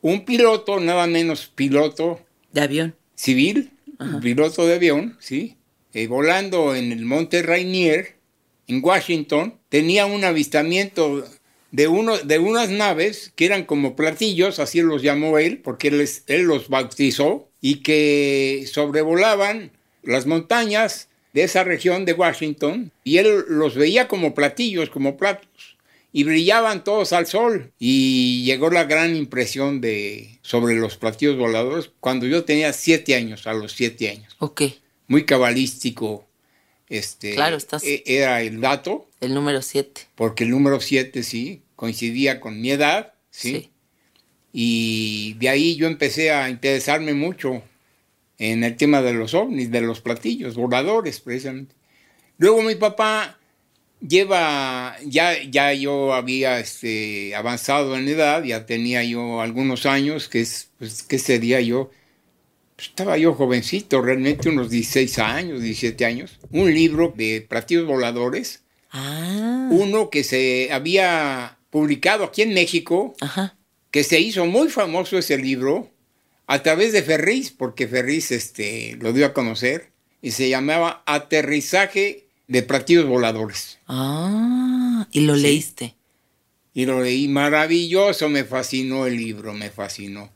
un 0.01 0.25
piloto, 0.25 0.81
nada 0.81 1.07
menos 1.07 1.47
piloto 1.47 2.21
De 2.53 2.63
avión. 2.63 2.97
civil, 3.15 3.73
un 3.99 4.21
piloto 4.21 4.67
de 4.67 4.75
avión, 4.75 5.17
¿sí? 5.21 5.57
Eh, 5.93 6.07
volando 6.07 6.75
en 6.75 6.93
el 6.93 7.05
monte 7.05 7.43
Rainier, 7.43 8.17
en 8.69 8.81
Washington, 8.83 9.59
tenía 9.69 10.07
un 10.07 10.25
avistamiento 10.25 11.27
de, 11.71 11.89
uno, 11.89 12.19
de 12.19 12.39
unas 12.39 12.71
naves 12.71 13.33
que 13.37 13.47
eran 13.47 13.65
como 13.65 13.97
platillos, 13.97 14.59
así 14.59 14.83
los 14.83 15.03
llamó 15.03 15.39
él, 15.39 15.59
porque 15.59 15.89
él, 15.89 16.43
los 16.43 16.69
bautizó, 16.69 17.49
y 17.61 17.77
que 17.77 18.65
sobrevolaban 18.71 19.73
las 20.03 20.27
montañas 20.27 21.09
de 21.33 21.43
esa 21.43 21.65
región 21.65 22.05
de 22.05 22.13
Washington, 22.13 22.93
y 23.05 23.19
él 23.19 23.45
los 23.49 23.75
veía 23.75 24.09
como 24.09 24.35
platillos, 24.35 24.91
como 24.91 25.17
platos, 25.17 25.77
y 26.13 26.25
brillaban 26.25 26.83
todos 26.83 27.13
al 27.13 27.27
sol. 27.27 27.73
Y 27.79 28.43
llegó 28.45 28.71
la 28.71 28.85
gran 28.85 29.15
impresión 29.15 29.83
de, 29.83 30.39
sobre 30.41 30.77
los 30.77 30.97
platillos 30.97 31.37
voladores 31.37 31.91
cuando 32.01 32.27
yo 32.27 32.45
tenía 32.45 32.73
siete 32.73 33.15
años, 33.15 33.47
a 33.47 33.53
los 33.53 33.73
siete 33.73 34.09
años. 34.09 34.35
Ok. 34.39 34.63
Muy 35.09 35.27
cabalístico. 35.27 36.27
Este, 36.89 37.35
Claro, 37.35 37.57
estás- 37.57 37.83
e- 37.85 38.03
Era 38.07 38.43
el 38.43 38.61
dato, 38.61 39.09
El 39.21 39.35
número 39.35 39.61
siete. 39.63 40.03
porque 40.15 40.45
el 40.45 40.51
número 40.51 40.81
siete 40.81 41.23
sí, 41.23 41.63
coincidía 41.75 42.41
con 42.41 42.61
mi 42.61 42.71
edad, 42.71 43.13
¿sí? 43.31 43.51
Sí. 43.53 43.71
Y 44.53 45.35
de 45.35 45.49
ahí 45.49 45.77
yo 45.77 45.87
empecé 45.87 46.31
a 46.31 46.49
interesarme 46.49 47.13
mucho 47.13 47.63
en 48.39 48.65
el 48.65 48.77
tema 48.77 49.03
de 49.03 49.13
los 49.13 49.35
ovnis, 49.35 49.71
de 49.71 49.81
los 49.81 50.01
platillos 50.01 50.55
voladores, 50.57 51.21
precisamente. 51.21 51.75
Luego 52.39 52.63
mi 52.63 52.75
papá 52.75 53.39
lleva, 54.07 54.97
ya, 55.05 55.43
ya 55.43 55.73
yo 55.73 56.15
había 56.15 56.59
este, 56.61 57.35
avanzado 57.35 57.97
en 57.97 58.09
edad, 58.09 58.45
ya 58.45 58.67
tenía 58.67 59.03
yo 59.05 59.41
algunos 59.41 59.87
años, 59.87 60.29
que 60.29 60.41
es, 60.43 60.69
pues, 60.79 61.03
¿qué 61.03 61.19
sería 61.19 61.61
yo? 61.61 61.91
Pues, 62.77 62.89
estaba 62.89 63.17
yo 63.19 63.35
jovencito, 63.35 64.03
realmente 64.03 64.49
unos 64.49 64.71
16 64.71 65.19
años, 65.19 65.63
17 65.63 66.05
años, 66.05 66.39
un 66.53 66.73
libro 66.73 67.13
de 67.17 67.45
platillos 67.49 67.87
voladores, 67.87 68.63
Ah. 68.93 69.69
uno 69.71 70.11
que 70.11 70.23
se 70.25 70.69
había 70.73 71.59
publicado 71.71 72.25
aquí 72.25 72.43
en 72.43 72.55
México, 72.55 73.15
Ajá. 73.21 73.57
que 73.91 74.05
se 74.05 74.21
hizo 74.21 74.47
muy 74.47 74.69
famoso 74.69 75.19
ese 75.19 75.37
libro 75.39 75.91
a 76.47 76.63
través 76.63 76.93
de 76.93 77.03
Ferris, 77.03 77.51
porque 77.51 77.89
Ferris 77.89 78.31
este, 78.31 78.97
lo 79.01 79.13
dio 79.13 79.27
a 79.27 79.33
conocer, 79.35 79.91
y 80.23 80.31
se 80.31 80.49
llamaba 80.49 81.03
Aterrizaje 81.07 82.27
de 82.49 82.63
platillos 82.63 83.07
voladores. 83.07 83.79
Ah. 83.89 85.07
Y 85.11 85.21
lo 85.21 85.35
Sí. 85.37 85.43
leíste. 85.43 85.95
Y 86.73 86.85
lo 86.87 87.03
leí 87.03 87.27
maravilloso, 87.29 88.29
me 88.29 88.45
fascinó 88.45 89.07
el 89.07 89.17
libro, 89.17 89.53
me 89.55 89.71
fascinó. 89.71 90.31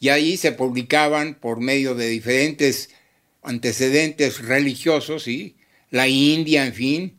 Y 0.00 0.10
ahí 0.10 0.36
se 0.36 0.52
publicaban 0.52 1.34
por 1.34 1.60
medio 1.60 1.94
de 1.94 2.08
diferentes 2.08 2.90
antecedentes 3.42 4.44
religiosos, 4.44 5.24
¿sí? 5.24 5.56
La 5.90 6.06
India, 6.06 6.66
en 6.66 6.74
fin, 6.74 7.18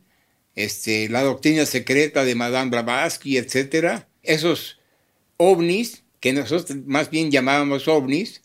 este, 0.54 1.08
la 1.08 1.22
doctrina 1.22 1.66
secreta 1.66 2.24
de 2.24 2.34
Madame 2.34 2.70
Blavatsky, 2.70 3.36
etcétera. 3.36 4.08
Esos 4.22 4.78
ovnis, 5.36 6.02
que 6.20 6.32
nosotros 6.32 6.78
más 6.86 7.10
bien 7.10 7.30
llamábamos 7.30 7.88
ovnis, 7.88 8.42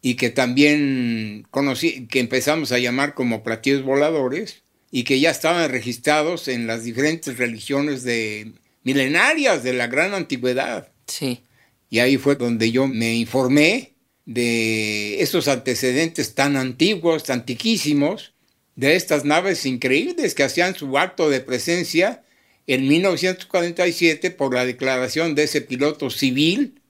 y 0.00 0.14
que 0.14 0.30
también 0.30 1.46
conocí, 1.50 2.06
que 2.06 2.20
empezamos 2.20 2.72
a 2.72 2.78
llamar 2.78 3.14
como 3.14 3.42
platillos 3.42 3.82
voladores, 3.82 4.62
y 4.90 5.04
que 5.04 5.20
ya 5.20 5.30
estaban 5.30 5.70
registrados 5.70 6.48
en 6.48 6.66
las 6.66 6.84
diferentes 6.84 7.36
religiones 7.36 8.04
de 8.04 8.52
milenarias 8.84 9.62
de 9.62 9.74
la 9.74 9.86
gran 9.86 10.14
antigüedad. 10.14 10.88
Sí. 11.06 11.42
Y 11.90 12.00
ahí 12.00 12.16
fue 12.18 12.36
donde 12.36 12.70
yo 12.70 12.86
me 12.86 13.14
informé 13.16 13.94
de 14.26 15.22
esos 15.22 15.48
antecedentes 15.48 16.34
tan 16.34 16.56
antiguos, 16.56 17.30
antiquísimos, 17.30 18.34
de 18.76 18.94
estas 18.94 19.24
naves 19.24 19.66
increíbles 19.66 20.34
que 20.34 20.44
hacían 20.44 20.74
su 20.74 20.98
acto 20.98 21.30
de 21.30 21.40
presencia 21.40 22.22
en 22.66 22.86
1947 22.86 24.30
por 24.30 24.54
la 24.54 24.64
declaración 24.64 25.34
de 25.34 25.44
ese 25.44 25.62
piloto 25.62 26.10
civil 26.10 26.80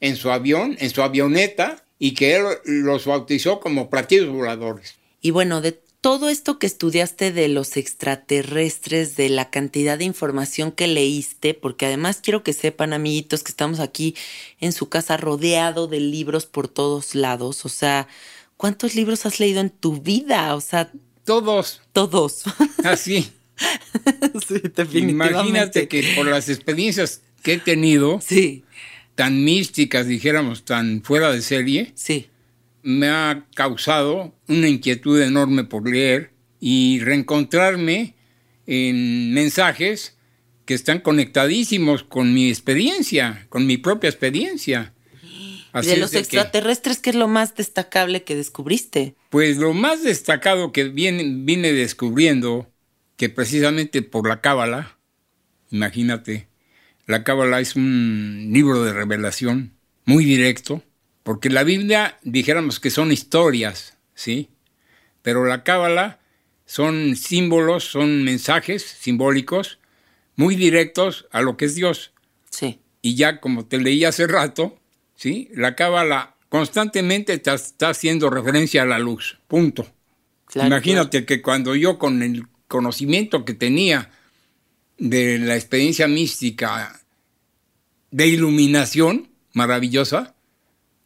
en 0.00 0.16
su 0.16 0.30
avión, 0.30 0.76
en 0.80 0.90
su 0.90 1.02
avioneta, 1.02 1.84
y 1.98 2.14
que 2.14 2.36
él 2.36 2.44
los 2.64 3.06
bautizó 3.06 3.60
como 3.60 3.90
platillos 3.90 4.28
voladores. 4.28 4.94
Y 5.20 5.30
bueno, 5.30 5.60
de 5.60 5.72
todo 6.04 6.28
esto 6.28 6.58
que 6.58 6.66
estudiaste 6.66 7.32
de 7.32 7.48
los 7.48 7.78
extraterrestres, 7.78 9.16
de 9.16 9.30
la 9.30 9.48
cantidad 9.48 9.96
de 9.96 10.04
información 10.04 10.70
que 10.70 10.86
leíste, 10.86 11.54
porque 11.54 11.86
además 11.86 12.20
quiero 12.22 12.42
que 12.42 12.52
sepan, 12.52 12.92
amiguitos, 12.92 13.42
que 13.42 13.50
estamos 13.50 13.80
aquí 13.80 14.14
en 14.60 14.72
su 14.72 14.90
casa 14.90 15.16
rodeado 15.16 15.86
de 15.86 16.00
libros 16.00 16.44
por 16.44 16.68
todos 16.68 17.14
lados. 17.14 17.64
O 17.64 17.70
sea, 17.70 18.06
¿cuántos 18.58 18.94
libros 18.94 19.24
has 19.24 19.40
leído 19.40 19.62
en 19.62 19.70
tu 19.70 20.02
vida? 20.02 20.54
O 20.54 20.60
sea, 20.60 20.92
Todos 21.24 21.80
todos. 21.94 22.42
así. 22.84 23.30
sí. 24.46 24.98
Imagínate 24.98 25.88
que 25.88 26.12
por 26.14 26.26
las 26.26 26.50
experiencias 26.50 27.22
que 27.42 27.54
he 27.54 27.58
tenido, 27.58 28.20
Sí, 28.20 28.62
tan 29.14 29.42
místicas, 29.42 30.06
dijéramos, 30.06 30.66
tan 30.66 31.02
fuera 31.02 31.32
de 31.32 31.40
serie, 31.40 31.92
sí. 31.94 32.28
Me 32.84 33.08
ha 33.08 33.46
causado 33.54 34.34
una 34.46 34.68
inquietud 34.68 35.20
enorme 35.20 35.64
por 35.64 35.88
leer 35.88 36.32
y 36.60 37.00
reencontrarme 37.00 38.14
en 38.66 39.34
mensajes 39.34 40.16
que 40.64 40.74
están 40.74 41.00
conectadísimos 41.00 42.04
con 42.04 42.32
mi 42.32 42.48
experiencia, 42.48 43.46
con 43.48 43.66
mi 43.66 43.76
propia 43.76 44.08
experiencia. 44.08 44.94
Así 45.72 45.90
de 45.90 45.96
los 45.96 46.12
de 46.12 46.18
que, 46.18 46.20
extraterrestres, 46.20 47.00
¿qué 47.00 47.10
es 47.10 47.16
lo 47.16 47.26
más 47.26 47.56
destacable 47.56 48.22
que 48.22 48.36
descubriste? 48.36 49.16
pues 49.34 49.56
lo 49.56 49.74
más 49.74 50.04
destacado 50.04 50.70
que 50.70 50.84
viene, 50.84 51.24
vine 51.26 51.72
descubriendo, 51.72 52.70
que 53.16 53.28
precisamente 53.28 54.00
por 54.00 54.28
la 54.28 54.40
Cábala, 54.40 54.96
imagínate, 55.72 56.46
la 57.08 57.24
Cábala 57.24 57.58
es 57.58 57.74
un 57.74 58.50
libro 58.52 58.84
de 58.84 58.92
revelación 58.92 59.72
muy 60.04 60.24
directo, 60.24 60.84
porque 61.24 61.50
la 61.50 61.64
Biblia 61.64 62.18
dijéramos 62.22 62.78
que 62.78 62.90
son 62.90 63.10
historias, 63.10 63.96
¿sí? 64.14 64.50
Pero 65.22 65.46
la 65.46 65.64
Cábala 65.64 66.20
son 66.66 67.16
símbolos, 67.16 67.84
son 67.84 68.22
mensajes 68.22 68.82
simbólicos 68.82 69.78
muy 70.36 70.54
directos 70.54 71.26
a 71.32 71.40
lo 71.40 71.56
que 71.56 71.64
es 71.64 71.74
Dios. 71.74 72.12
Sí. 72.50 72.78
Y 73.00 73.16
ya 73.16 73.40
como 73.40 73.64
te 73.64 73.78
leí 73.78 74.04
hace 74.04 74.26
rato, 74.26 74.78
¿sí? 75.16 75.48
La 75.54 75.74
Cábala 75.74 76.36
constantemente 76.50 77.38
te 77.38 77.54
está 77.54 77.88
haciendo 77.88 78.28
referencia 78.28 78.82
a 78.82 78.86
la 78.86 78.98
luz, 78.98 79.38
punto. 79.48 79.86
Claro, 80.44 80.68
Imagínate 80.68 81.24
que 81.24 81.40
cuando 81.40 81.74
yo 81.74 81.98
con 81.98 82.22
el 82.22 82.46
conocimiento 82.68 83.46
que 83.46 83.54
tenía 83.54 84.10
de 84.98 85.38
la 85.38 85.56
experiencia 85.56 86.06
mística 86.06 87.00
de 88.10 88.26
iluminación 88.26 89.30
maravillosa, 89.54 90.33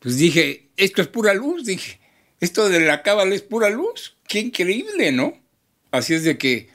pues 0.00 0.16
dije, 0.18 0.68
esto 0.76 1.02
es 1.02 1.08
pura 1.08 1.34
luz, 1.34 1.64
dije, 1.64 1.98
esto 2.40 2.68
de 2.68 2.80
la 2.80 3.02
cábala 3.02 3.34
es 3.34 3.42
pura 3.42 3.68
luz, 3.70 4.16
qué 4.28 4.38
increíble, 4.40 5.12
¿no? 5.12 5.36
Así 5.90 6.14
es 6.14 6.24
de 6.24 6.38
que, 6.38 6.68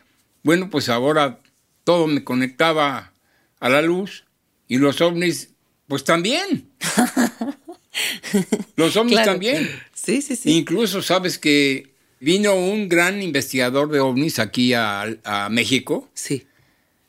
bueno, 0.43 0.69
pues 0.69 0.89
ahora 0.89 1.39
todo 1.83 2.07
me 2.07 2.23
conectaba 2.23 3.13
a 3.59 3.69
la 3.69 3.81
luz 3.81 4.25
y 4.67 4.77
los 4.77 4.99
ovnis, 5.01 5.49
pues 5.87 6.03
también. 6.03 6.67
los 8.75 8.95
ovnis 8.97 9.13
Claro. 9.13 9.31
también. 9.31 9.69
Sí, 9.93 10.21
sí, 10.21 10.35
sí. 10.35 10.51
Incluso 10.57 11.01
sabes 11.01 11.37
que 11.37 11.93
vino 12.19 12.55
un 12.55 12.89
gran 12.89 13.21
investigador 13.21 13.89
de 13.91 13.99
ovnis 13.99 14.39
aquí 14.39 14.73
a, 14.73 15.03
a 15.23 15.49
México, 15.49 16.09
Sí. 16.13 16.47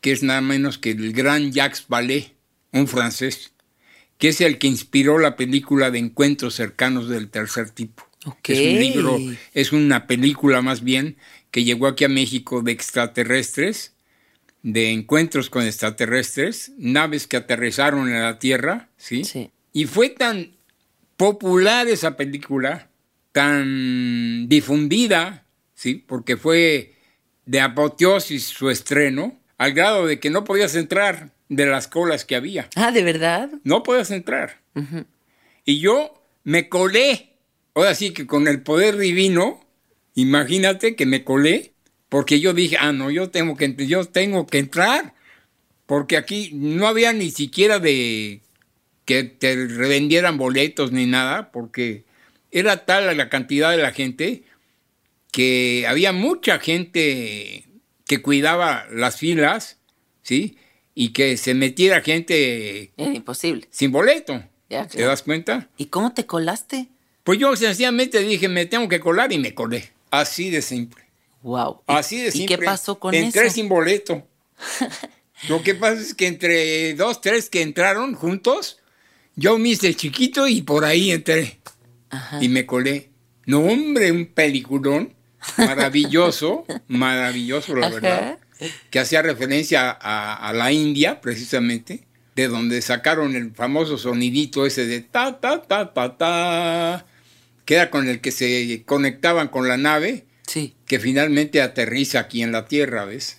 que 0.00 0.12
es 0.12 0.22
nada 0.22 0.40
menos 0.40 0.78
que 0.78 0.90
el 0.90 1.12
gran 1.12 1.52
Jacques 1.52 1.86
Vallée, 1.88 2.32
un 2.72 2.86
francés, 2.86 3.52
que 4.18 4.28
es 4.28 4.40
el 4.40 4.58
que 4.58 4.66
inspiró 4.66 5.18
la 5.18 5.36
película 5.36 5.90
de 5.90 5.98
Encuentros 5.98 6.54
cercanos 6.54 7.08
del 7.08 7.28
tercer 7.28 7.70
tipo. 7.70 8.06
Ok. 8.26 8.50
Es 8.50 8.60
un 8.60 8.78
libro, 8.80 9.18
es 9.52 9.72
una 9.72 10.06
película 10.06 10.62
más 10.62 10.82
bien 10.82 11.16
que 11.50 11.64
llegó 11.64 11.86
aquí 11.86 12.04
a 12.04 12.08
México 12.08 12.62
de 12.62 12.72
extraterrestres, 12.72 13.92
de 14.62 14.92
encuentros 14.92 15.50
con 15.50 15.64
extraterrestres, 15.64 16.72
naves 16.78 17.26
que 17.26 17.36
aterrizaron 17.36 18.08
en 18.08 18.22
la 18.22 18.38
Tierra, 18.38 18.88
¿sí? 18.96 19.24
Sí. 19.24 19.50
Y 19.72 19.84
fue 19.84 20.08
tan 20.08 20.52
popular 21.18 21.86
esa 21.86 22.16
película, 22.16 22.88
tan 23.32 24.48
difundida, 24.48 25.44
¿sí? 25.74 26.02
Porque 26.06 26.38
fue 26.38 26.94
de 27.44 27.60
apoteosis 27.60 28.44
su 28.44 28.70
estreno, 28.70 29.38
al 29.58 29.74
grado 29.74 30.06
de 30.06 30.18
que 30.18 30.30
no 30.30 30.44
podías 30.44 30.74
entrar 30.76 31.33
de 31.48 31.66
las 31.66 31.88
colas 31.88 32.24
que 32.24 32.36
había. 32.36 32.68
Ah, 32.76 32.90
¿de 32.90 33.02
verdad? 33.02 33.50
No 33.64 33.82
podías 33.82 34.10
entrar. 34.10 34.60
Y 35.64 35.80
yo 35.80 36.22
me 36.42 36.68
colé. 36.68 37.30
Ahora 37.74 37.94
sí 37.94 38.12
que 38.12 38.26
con 38.26 38.46
el 38.48 38.62
poder 38.62 38.96
divino, 38.96 39.64
imagínate 40.14 40.94
que 40.94 41.06
me 41.06 41.24
colé, 41.24 41.72
porque 42.08 42.40
yo 42.40 42.54
dije, 42.54 42.76
ah, 42.78 42.92
no, 42.92 43.10
yo 43.10 43.30
tengo 43.30 43.56
que, 43.56 43.74
yo 43.86 44.04
tengo 44.04 44.46
que 44.46 44.58
entrar. 44.58 45.14
Porque 45.86 46.16
aquí 46.16 46.50
no 46.54 46.86
había 46.86 47.12
ni 47.12 47.30
siquiera 47.30 47.78
de 47.78 48.40
que 49.04 49.24
te 49.24 49.54
revendieran 49.54 50.38
boletos 50.38 50.92
ni 50.92 51.06
nada, 51.06 51.52
porque 51.52 52.04
era 52.50 52.86
tal 52.86 53.14
la 53.16 53.28
cantidad 53.28 53.70
de 53.70 53.78
la 53.78 53.92
gente 53.92 54.44
que 55.30 55.84
había 55.88 56.12
mucha 56.12 56.58
gente 56.58 57.64
que 58.06 58.22
cuidaba 58.22 58.86
las 58.90 59.16
filas, 59.16 59.78
¿sí? 60.22 60.56
Y 60.94 61.08
que 61.10 61.36
se 61.36 61.54
metiera 61.54 62.00
gente 62.02 62.92
Era 62.96 63.12
imposible. 63.14 63.66
sin 63.70 63.90
boleto. 63.92 64.42
Ya, 64.70 64.86
¿Te 64.86 65.02
das 65.02 65.22
cuenta? 65.22 65.68
¿Y 65.76 65.86
cómo 65.86 66.12
te 66.14 66.24
colaste? 66.26 66.88
Pues 67.24 67.38
yo 67.38 67.54
sencillamente 67.56 68.20
dije, 68.20 68.48
me 68.48 68.66
tengo 68.66 68.88
que 68.88 69.00
colar 69.00 69.32
y 69.32 69.38
me 69.38 69.54
colé. 69.54 69.90
Así 70.10 70.50
de 70.50 70.62
simple. 70.62 71.04
Wow. 71.42 71.82
Así 71.86 72.20
de 72.20 72.28
¿Y 72.28 72.32
simple. 72.32 72.58
qué 72.58 72.64
pasó 72.64 72.98
con 72.98 73.14
Entré 73.14 73.46
eso? 73.46 73.54
sin 73.54 73.68
boleto. 73.68 74.26
Lo 75.48 75.62
que 75.62 75.74
pasa 75.74 76.00
es 76.00 76.14
que 76.14 76.26
entre 76.26 76.94
dos, 76.94 77.20
tres 77.20 77.50
que 77.50 77.60
entraron 77.62 78.14
juntos, 78.14 78.78
yo 79.36 79.58
me 79.58 79.70
hice 79.70 79.94
chiquito 79.94 80.46
y 80.48 80.62
por 80.62 80.84
ahí 80.84 81.10
entré. 81.10 81.58
Ajá. 82.10 82.42
Y 82.42 82.48
me 82.48 82.64
colé. 82.66 83.10
No, 83.46 83.60
hombre, 83.60 84.10
un 84.12 84.26
peliculón 84.26 85.12
maravilloso, 85.58 86.64
maravilloso, 86.88 87.74
la 87.74 87.88
Ajá. 87.88 87.94
verdad, 87.94 88.38
que 88.90 88.98
hacía 88.98 89.22
referencia 89.22 89.90
a, 89.90 90.34
a 90.48 90.52
la 90.52 90.72
India, 90.72 91.20
precisamente, 91.20 92.04
de 92.36 92.48
donde 92.48 92.82
sacaron 92.82 93.36
el 93.36 93.52
famoso 93.52 93.96
sonidito 93.98 94.66
ese 94.66 94.86
de 94.86 95.00
ta, 95.00 95.40
ta, 95.40 95.62
ta, 95.62 95.92
ta, 95.92 96.16
ta, 96.16 97.06
que 97.64 97.74
era 97.74 97.90
con 97.90 98.08
el 98.08 98.20
que 98.20 98.32
se 98.32 98.82
conectaban 98.84 99.48
con 99.48 99.68
la 99.68 99.76
nave, 99.76 100.24
Sí. 100.46 100.74
que 100.86 100.98
finalmente 101.00 101.62
aterriza 101.62 102.20
aquí 102.20 102.42
en 102.42 102.52
la 102.52 102.66
Tierra, 102.66 103.04
¿ves? 103.06 103.38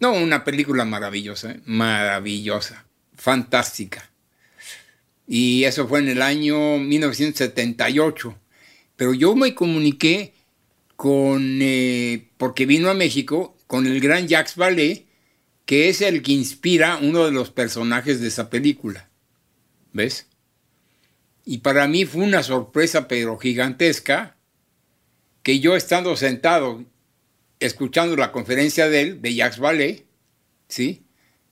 No, 0.00 0.12
una 0.12 0.42
película 0.42 0.84
maravillosa, 0.84 1.52
¿eh? 1.52 1.60
maravillosa, 1.64 2.86
fantástica. 3.16 4.10
Y 5.28 5.64
eso 5.64 5.86
fue 5.88 6.00
en 6.00 6.08
el 6.08 6.20
año 6.22 6.78
1978. 6.78 8.36
Pero 8.96 9.14
yo 9.14 9.34
me 9.34 9.54
comuniqué 9.54 10.34
con, 10.96 11.60
eh, 11.62 12.28
porque 12.36 12.66
vino 12.66 12.90
a 12.90 12.94
México, 12.94 13.53
con 13.66 13.86
el 13.86 14.00
gran 14.00 14.28
Jacques 14.28 14.56
Vallée, 14.56 15.06
que 15.66 15.88
es 15.88 16.00
el 16.00 16.22
que 16.22 16.32
inspira 16.32 16.98
uno 17.00 17.24
de 17.24 17.32
los 17.32 17.50
personajes 17.50 18.20
de 18.20 18.28
esa 18.28 18.50
película. 18.50 19.08
¿Ves? 19.92 20.26
Y 21.44 21.58
para 21.58 21.86
mí 21.88 22.04
fue 22.04 22.22
una 22.22 22.42
sorpresa, 22.42 23.08
pero 23.08 23.38
gigantesca, 23.38 24.36
que 25.42 25.60
yo 25.60 25.76
estando 25.76 26.16
sentado, 26.16 26.84
escuchando 27.60 28.16
la 28.16 28.32
conferencia 28.32 28.88
de 28.88 29.00
él, 29.02 29.22
de 29.22 29.34
Jacques 29.34 29.60
Vallée, 29.60 30.04
¿sí? 30.68 31.02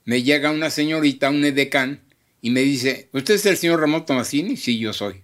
Me 0.05 0.23
llega 0.23 0.51
una 0.51 0.69
señorita, 0.69 1.29
un 1.29 1.45
edecán, 1.45 2.01
y 2.41 2.49
me 2.49 2.61
dice, 2.61 3.09
¿usted 3.13 3.35
es 3.35 3.45
el 3.45 3.57
señor 3.57 3.79
Ramón 3.79 4.05
Tomasini? 4.05 4.57
Sí, 4.57 4.77
yo 4.77 4.93
soy. 4.93 5.21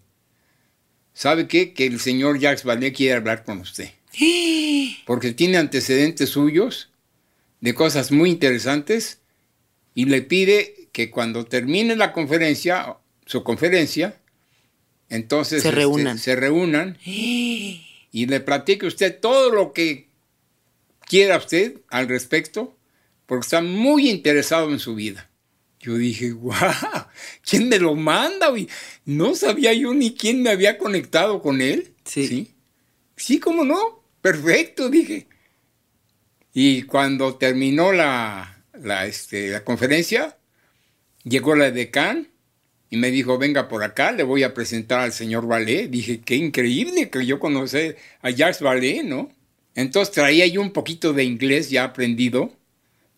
¿Sabe 1.13 1.47
qué? 1.47 1.73
Que 1.73 1.85
el 1.85 1.99
señor 1.99 2.39
Jacques 2.39 2.63
Vallée 2.63 2.93
quiere 2.93 3.15
hablar 3.15 3.43
con 3.43 3.59
usted. 3.59 3.89
Porque 5.09 5.33
tiene 5.33 5.57
antecedentes 5.57 6.29
suyos 6.29 6.91
de 7.61 7.73
cosas 7.73 8.11
muy 8.11 8.29
interesantes 8.29 9.21
y 9.95 10.05
le 10.05 10.21
pide 10.21 10.87
que 10.91 11.09
cuando 11.09 11.45
termine 11.45 11.95
la 11.95 12.13
conferencia, 12.13 12.95
su 13.25 13.43
conferencia, 13.43 14.21
entonces 15.09 15.63
se 15.63 15.69
este, 15.69 15.79
reúnan. 15.79 16.19
se 16.19 16.35
reúnan 16.35 16.99
y 17.05 17.81
le 18.11 18.39
platique 18.39 18.85
usted 18.85 19.19
todo 19.19 19.49
lo 19.49 19.73
que 19.73 20.09
quiera 21.07 21.37
usted 21.37 21.81
al 21.89 22.07
respecto, 22.07 22.77
porque 23.25 23.45
está 23.45 23.63
muy 23.63 24.11
interesado 24.11 24.69
en 24.69 24.77
su 24.77 24.93
vida. 24.93 25.31
Yo 25.79 25.95
dije, 25.95 26.29
guau, 26.33 26.71
¿quién 27.41 27.67
me 27.67 27.79
lo 27.79 27.95
manda? 27.95 28.53
No 29.05 29.33
sabía 29.33 29.73
yo 29.73 29.91
ni 29.91 30.13
quién 30.13 30.43
me 30.43 30.51
había 30.51 30.77
conectado 30.77 31.41
con 31.41 31.61
él. 31.61 31.95
Sí. 32.05 32.27
Sí, 32.27 32.53
sí 33.15 33.39
cómo 33.39 33.65
no, 33.65 33.98
perfecto, 34.21 34.89
dije. 34.89 35.27
Y 36.53 36.83
cuando 36.83 37.35
terminó 37.35 37.91
la, 37.91 38.63
la, 38.73 39.05
este, 39.05 39.49
la 39.49 39.63
conferencia, 39.63 40.37
llegó 41.23 41.55
la 41.55 41.71
decán 41.71 42.29
y 42.89 42.97
me 42.97 43.11
dijo, 43.11 43.37
venga 43.37 43.67
por 43.67 43.83
acá, 43.83 44.11
le 44.11 44.23
voy 44.23 44.43
a 44.43 44.53
presentar 44.53 45.01
al 45.01 45.13
señor 45.13 45.47
Vallée. 45.47 45.87
Dije, 45.87 46.21
qué 46.21 46.35
increíble 46.35 47.09
que 47.09 47.25
yo 47.25 47.39
conocí 47.39 47.93
a 48.21 48.29
Jacques 48.31 48.61
Vallée, 48.61 49.03
¿no? 49.03 49.31
Entonces 49.75 50.13
traía 50.13 50.47
yo 50.47 50.61
un 50.61 50.71
poquito 50.71 51.13
de 51.13 51.23
inglés 51.23 51.69
ya 51.69 51.83
aprendido, 51.83 52.51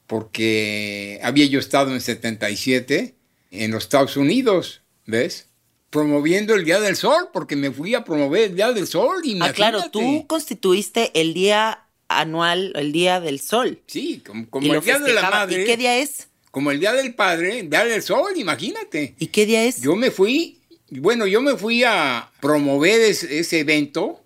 porque 0.08 1.20
había 1.24 1.45
yo 1.45 1.60
estado 1.60 1.93
en 1.93 2.02
77 2.02 3.16
en 3.52 3.72
los 3.72 3.84
Estados 3.84 4.18
Unidos, 4.18 4.82
¿ves? 5.06 5.47
Promoviendo 5.92 6.56
el 6.56 6.66
Día 6.66 6.80
del 6.80 6.96
Sol, 6.96 7.30
porque 7.32 7.56
me 7.56 7.70
fui 7.70 7.94
a 7.94 8.04
promover 8.04 8.44
el 8.50 8.56
Día 8.56 8.72
del 8.72 8.88
Sol. 8.88 9.22
Ah, 9.42 9.54
claro, 9.54 9.92
tú 9.92 10.26
constituiste 10.26 11.12
el 11.14 11.36
día 11.36 11.84
anual, 12.08 12.74
el 12.76 12.92
Día 12.92 13.20
del 13.20 13.39
Sol. 13.39 13.80
Sí, 13.86 14.24
como, 14.26 14.66
y 14.66 14.72
el 14.72 14.82
Día 14.82 14.98
de 14.98 15.14
la. 15.14 15.30
Madre. 15.30 15.62
¿Y 15.62 15.66
qué 15.66 15.78
día 15.78 16.00
es? 16.00 16.28
Como 16.50 16.72
el 16.72 16.80
Día 16.80 16.94
del 16.94 17.14
Padre, 17.14 17.60
el 17.60 17.70
Día 17.70 17.86
del 17.86 18.02
Sol, 18.02 18.32
imagínate. 18.36 19.14
¿Y 19.20 19.28
qué 19.28 19.46
día 19.46 19.64
es? 19.64 19.82
Yo 19.82 19.96
me 19.96 20.10
fui, 20.10 20.60
bueno, 20.89 21.28
yo 21.28 21.42
me 21.42 21.56
fui 21.56 21.84
a 21.84 22.32
promover 22.42 23.02
es- 23.02 23.24
ese 23.24 23.60
evento 23.60 24.22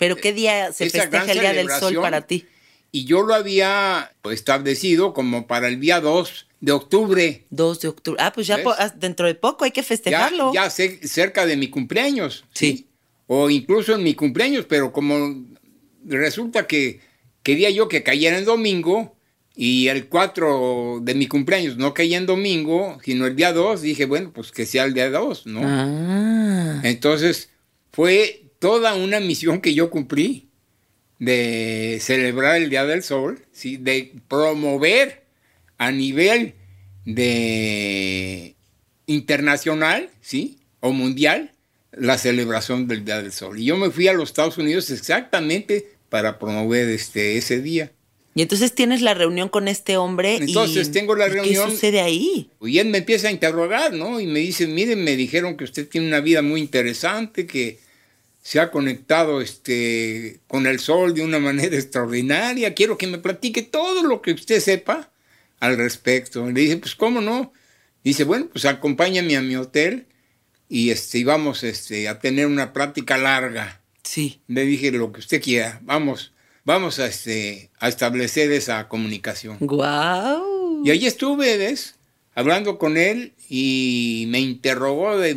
¿Pero 0.00 0.16
qué 0.16 0.32
día 0.32 0.72
se 0.72 0.88
festeja 0.88 1.30
el 1.30 1.40
Día 1.40 1.52
del 1.52 1.68
Sol 1.68 1.96
para 2.00 2.22
ti? 2.22 2.46
Y 2.92 3.04
yo 3.04 3.22
lo 3.22 3.34
había 3.34 4.12
pues, 4.22 4.40
establecido 4.40 5.12
como 5.12 5.46
para 5.46 5.68
el 5.68 5.80
día 5.80 6.00
2 6.00 6.46
de 6.60 6.72
octubre, 6.72 7.46
2 7.50 7.80
de 7.80 7.88
octubre. 7.88 8.18
Ah, 8.22 8.32
pues 8.32 8.46
ya 8.46 8.58
ah, 8.78 8.92
dentro 8.96 9.26
de 9.26 9.34
poco 9.34 9.64
hay 9.64 9.70
que 9.70 9.80
ya, 9.80 9.86
festejarlo. 9.86 10.52
ya 10.52 10.68
ce- 10.68 11.06
cerca 11.06 11.46
de 11.46 11.56
mi 11.56 11.68
cumpleaños. 11.68 12.44
Sí. 12.52 12.86
O 13.26 13.48
incluso 13.48 13.94
en 13.94 14.02
mi 14.02 14.14
cumpleaños, 14.14 14.66
pero 14.68 14.92
como 14.92 15.36
resulta 16.04 16.66
que 16.66 17.00
quería 17.42 17.70
yo 17.70 17.88
que 17.88 18.02
cayera 18.02 18.38
en 18.38 18.44
domingo 18.44 19.16
y 19.54 19.88
el 19.88 20.08
4 20.08 21.00
de 21.02 21.14
mi 21.14 21.26
cumpleaños 21.26 21.76
no 21.76 21.94
caía 21.94 22.18
en 22.18 22.26
domingo, 22.26 22.98
sino 23.04 23.26
el 23.26 23.36
día 23.36 23.52
2, 23.52 23.82
dije, 23.82 24.06
bueno, 24.06 24.32
pues 24.34 24.52
que 24.52 24.66
sea 24.66 24.84
el 24.84 24.94
día 24.94 25.10
2, 25.10 25.46
¿no? 25.46 25.60
Ah. 25.62 26.80
Entonces, 26.82 27.50
fue 27.92 28.44
toda 28.58 28.94
una 28.94 29.20
misión 29.20 29.60
que 29.60 29.74
yo 29.74 29.90
cumplí 29.90 30.49
de 31.20 31.98
celebrar 32.00 32.56
el 32.56 32.68
Día 32.70 32.84
del 32.84 33.02
Sol, 33.04 33.38
¿sí? 33.52 33.76
de 33.76 34.14
promover 34.26 35.22
a 35.78 35.92
nivel 35.92 36.54
de 37.04 38.56
internacional, 39.06 40.10
¿sí? 40.20 40.58
o 40.80 40.92
mundial, 40.92 41.52
la 41.92 42.18
celebración 42.18 42.88
del 42.88 43.04
Día 43.04 43.20
del 43.22 43.32
Sol. 43.32 43.58
Y 43.58 43.66
yo 43.66 43.76
me 43.76 43.90
fui 43.90 44.08
a 44.08 44.12
los 44.12 44.30
Estados 44.30 44.58
Unidos 44.58 44.90
exactamente 44.90 45.90
para 46.08 46.38
promover 46.38 46.88
este, 46.88 47.36
ese 47.36 47.60
día. 47.60 47.92
Y 48.34 48.42
entonces 48.42 48.74
tienes 48.74 49.02
la 49.02 49.12
reunión 49.12 49.48
con 49.48 49.66
este 49.68 49.96
hombre. 49.96 50.34
y- 50.36 50.42
Entonces 50.44 50.92
tengo 50.92 51.14
la 51.16 51.26
¿y 51.26 51.30
reunión- 51.32 51.66
¿Qué 51.66 51.72
sucede 51.72 52.00
ahí? 52.00 52.48
Y 52.62 52.78
él 52.78 52.88
me 52.88 52.98
empieza 52.98 53.28
a 53.28 53.32
interrogar, 53.32 53.92
¿no? 53.92 54.20
Y 54.20 54.26
me 54.26 54.38
dice, 54.38 54.66
miren, 54.68 55.02
me 55.04 55.16
dijeron 55.16 55.56
que 55.56 55.64
usted 55.64 55.88
tiene 55.88 56.06
una 56.06 56.20
vida 56.20 56.40
muy 56.40 56.60
interesante, 56.60 57.46
que 57.46 57.78
se 58.42 58.60
ha 58.60 58.70
conectado 58.70 59.40
este, 59.40 60.40
con 60.46 60.66
el 60.66 60.80
sol 60.80 61.14
de 61.14 61.22
una 61.22 61.38
manera 61.38 61.76
extraordinaria. 61.76 62.74
Quiero 62.74 62.98
que 62.98 63.06
me 63.06 63.18
platique 63.18 63.62
todo 63.62 64.02
lo 64.02 64.22
que 64.22 64.32
usted 64.32 64.60
sepa 64.60 65.10
al 65.60 65.76
respecto. 65.76 66.46
Le 66.46 66.60
dije, 66.60 66.76
pues, 66.76 66.94
¿cómo 66.94 67.20
no? 67.20 67.52
Dice, 68.02 68.24
bueno, 68.24 68.48
pues 68.50 68.64
acompáñame 68.64 69.36
a 69.36 69.42
mi 69.42 69.56
hotel 69.56 70.06
y 70.68 70.90
este, 70.90 71.18
y 71.18 71.24
vamos 71.24 71.62
este, 71.64 72.08
a 72.08 72.18
tener 72.18 72.46
una 72.46 72.72
plática 72.72 73.18
larga. 73.18 73.82
Sí. 74.02 74.40
Le 74.48 74.64
dije, 74.64 74.90
lo 74.90 75.12
que 75.12 75.20
usted 75.20 75.42
quiera, 75.42 75.80
vamos, 75.84 76.32
vamos 76.64 76.98
a, 76.98 77.06
este, 77.06 77.70
a 77.78 77.88
establecer 77.88 78.50
esa 78.52 78.88
comunicación. 78.88 79.58
Guau. 79.60 80.82
Y 80.84 80.90
ahí 80.90 81.06
estuve, 81.06 81.58
¿ves? 81.58 81.96
Hablando 82.34 82.78
con 82.78 82.96
él 82.96 83.34
y 83.48 84.24
me 84.28 84.40
interrogó 84.40 85.18
de 85.18 85.34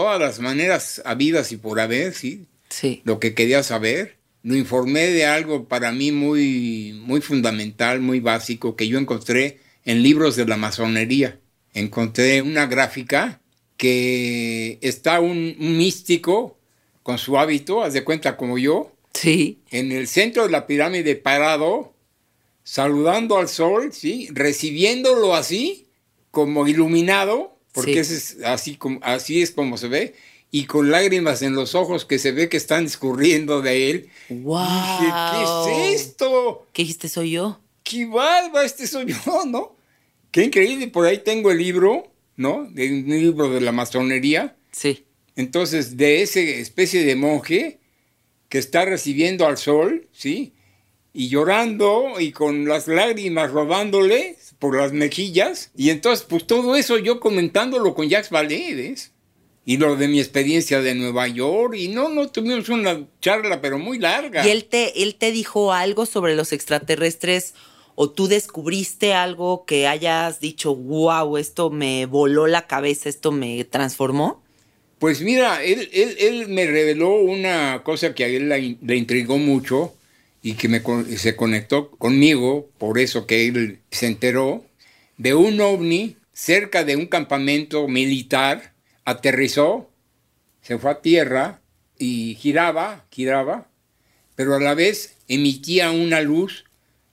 todas 0.00 0.18
las 0.20 0.40
maneras 0.40 1.02
habidas 1.04 1.52
y 1.52 1.56
por 1.58 1.78
haber, 1.78 2.14
¿sí? 2.14 2.46
Sí. 2.70 3.02
Lo 3.04 3.18
que 3.20 3.34
quería 3.34 3.62
saber. 3.62 4.16
Lo 4.42 4.56
informé 4.56 5.08
de 5.08 5.26
algo 5.26 5.68
para 5.68 5.92
mí 5.92 6.10
muy, 6.12 6.98
muy 7.04 7.20
fundamental, 7.20 8.00
muy 8.00 8.20
básico, 8.20 8.76
que 8.76 8.88
yo 8.88 8.98
encontré 8.98 9.58
en 9.84 10.02
libros 10.02 10.36
de 10.36 10.46
la 10.46 10.56
masonería. 10.56 11.38
Encontré 11.74 12.40
una 12.40 12.64
gráfica 12.66 13.40
que 13.76 14.78
está 14.80 15.20
un, 15.20 15.54
un 15.58 15.76
místico 15.76 16.56
con 17.02 17.18
su 17.18 17.38
hábito, 17.38 17.82
haz 17.82 17.92
de 17.92 18.02
cuenta 18.04 18.36
como 18.38 18.56
yo, 18.56 18.92
Sí. 19.12 19.58
en 19.70 19.92
el 19.92 20.08
centro 20.08 20.44
de 20.44 20.50
la 20.50 20.66
pirámide 20.66 21.16
parado, 21.16 21.92
saludando 22.64 23.36
al 23.36 23.48
sol, 23.48 23.92
¿sí? 23.92 24.28
Recibiéndolo 24.32 25.34
así, 25.34 25.88
como 26.30 26.66
iluminado, 26.66 27.58
porque 27.72 27.92
Sí. 27.92 27.98
ese 28.00 28.14
es 28.16 28.36
así, 28.44 28.76
como, 28.76 28.98
así 29.02 29.42
es 29.42 29.50
como 29.50 29.76
se 29.78 29.88
ve, 29.88 30.14
y 30.50 30.64
con 30.64 30.90
lágrimas 30.90 31.42
en 31.42 31.54
los 31.54 31.74
ojos 31.74 32.04
que 32.04 32.18
se 32.18 32.32
ve 32.32 32.48
que 32.48 32.56
están 32.56 32.86
escurriendo 32.86 33.62
de 33.62 33.90
él. 33.90 34.10
Wow. 34.30 34.66
Dije, 35.00 35.12
¿qué 35.32 35.94
es 35.94 36.00
esto? 36.02 36.66
¿Qué 36.72 36.82
dijiste? 36.82 37.08
Soy 37.08 37.30
yo. 37.32 37.60
¡Qué 37.84 38.06
barba! 38.06 38.64
Este 38.64 38.86
soy 38.86 39.06
yo, 39.06 39.44
¿no? 39.46 39.76
Qué 40.30 40.44
increíble. 40.44 40.88
Por 40.88 41.06
ahí 41.06 41.18
tengo 41.18 41.50
el 41.50 41.58
libro, 41.58 42.12
¿no? 42.36 42.64
De 42.70 42.90
un 42.90 43.08
libro 43.08 43.48
de 43.50 43.60
la 43.60 43.72
masonería. 43.72 44.56
Sí. 44.72 45.04
Entonces, 45.36 45.96
de 45.96 46.22
esa 46.22 46.40
especie 46.40 47.04
de 47.04 47.14
monje 47.16 47.78
que 48.48 48.58
está 48.58 48.84
recibiendo 48.84 49.46
al 49.46 49.56
sol, 49.56 50.08
¿sí? 50.12 50.52
Y 51.12 51.28
llorando 51.28 52.20
y 52.20 52.32
con 52.32 52.66
las 52.68 52.86
lágrimas 52.88 53.50
rodándole 53.50 54.36
por 54.60 54.76
las 54.76 54.92
mejillas. 54.92 55.72
Y 55.76 55.90
entonces, 55.90 56.24
pues 56.28 56.46
todo 56.46 56.76
eso 56.76 56.98
yo 56.98 57.18
comentándolo 57.18 57.94
con 57.94 58.08
Jacques 58.08 58.30
Vallée, 58.30 58.74
¿ves? 58.76 59.10
Y 59.64 59.78
lo 59.78 59.96
de 59.96 60.06
mi 60.06 60.20
experiencia 60.20 60.80
de 60.80 60.94
Nueva 60.94 61.26
York. 61.26 61.74
Y 61.76 61.88
no, 61.88 62.08
no 62.08 62.28
tuvimos 62.28 62.68
una 62.68 63.06
charla, 63.20 63.60
pero 63.60 63.78
muy 63.78 63.98
larga. 63.98 64.46
¿Y 64.46 64.50
él 64.50 64.66
te, 64.66 65.02
él 65.02 65.16
te 65.16 65.32
dijo 65.32 65.72
algo 65.72 66.06
sobre 66.06 66.36
los 66.36 66.52
extraterrestres 66.52 67.54
o 67.94 68.10
tú 68.10 68.28
descubriste 68.28 69.14
algo 69.14 69.64
que 69.64 69.86
hayas 69.86 70.40
dicho, 70.40 70.74
wow, 70.74 71.36
esto 71.36 71.70
me 71.70 72.06
voló 72.06 72.46
la 72.46 72.66
cabeza, 72.66 73.08
esto 73.08 73.32
me 73.32 73.64
transformó? 73.64 74.42
Pues 74.98 75.22
mira, 75.22 75.64
él, 75.64 75.88
él, 75.92 76.16
él 76.18 76.48
me 76.48 76.66
reveló 76.66 77.14
una 77.14 77.82
cosa 77.82 78.14
que 78.14 78.24
a 78.24 78.28
él 78.28 78.48
le 78.48 78.96
intrigó 78.96 79.38
mucho 79.38 79.94
y 80.42 80.54
que 80.54 80.68
me, 80.68 80.82
se 81.16 81.36
conectó 81.36 81.90
conmigo, 81.90 82.70
por 82.78 82.98
eso 82.98 83.26
que 83.26 83.46
él 83.46 83.80
se 83.90 84.06
enteró, 84.06 84.64
de 85.18 85.34
un 85.34 85.60
ovni 85.60 86.16
cerca 86.32 86.84
de 86.84 86.96
un 86.96 87.06
campamento 87.06 87.86
militar, 87.88 88.72
aterrizó, 89.04 89.90
se 90.62 90.78
fue 90.78 90.90
a 90.92 91.00
tierra 91.02 91.60
y 91.98 92.36
giraba, 92.40 93.04
giraba, 93.10 93.68
pero 94.34 94.54
a 94.54 94.60
la 94.60 94.74
vez 94.74 95.16
emitía 95.28 95.90
una 95.90 96.22
luz 96.22 96.64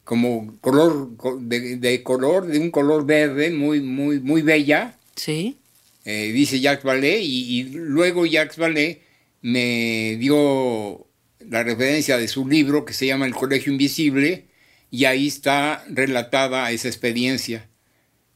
como 0.06 0.56
color 0.62 1.10
de, 1.42 1.76
de 1.76 2.04
color 2.04 2.48
de 2.48 2.60
un 2.60 2.72
color 2.72 3.06
verde 3.06 3.50
muy 3.52 3.82
muy 3.82 4.22
muy 4.22 4.42
bella 4.42 4.96
Sí. 5.18 5.58
eh, 6.06 6.32
dice 6.32 6.62
Jacques 6.62 6.86
Vallée, 6.86 7.20
y, 7.22 7.60
y 7.60 7.64
luego 7.64 8.26
Jacques 8.26 8.58
Vallée 8.58 9.02
me 9.42 10.16
dio 10.18 11.07
la 11.50 11.64
referencia 11.64 12.18
de 12.18 12.28
su 12.28 12.48
libro 12.48 12.86
que 12.86 12.94
se 12.94 13.08
llama 13.08 13.26
El 13.26 13.36
Colegio 13.36 13.72
Invisible 13.72 14.46
y 14.92 15.06
ahí 15.06 15.28
está 15.28 15.84
relatada 15.90 16.72
esa 16.72 16.88
experiencia 16.88 17.68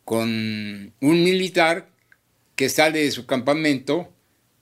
con 0.05 0.93
un 0.99 1.24
militar 1.24 1.89
que 2.55 2.70
sale 2.70 3.03
de 3.03 3.12
su 3.12 3.26
campamento 3.26 4.12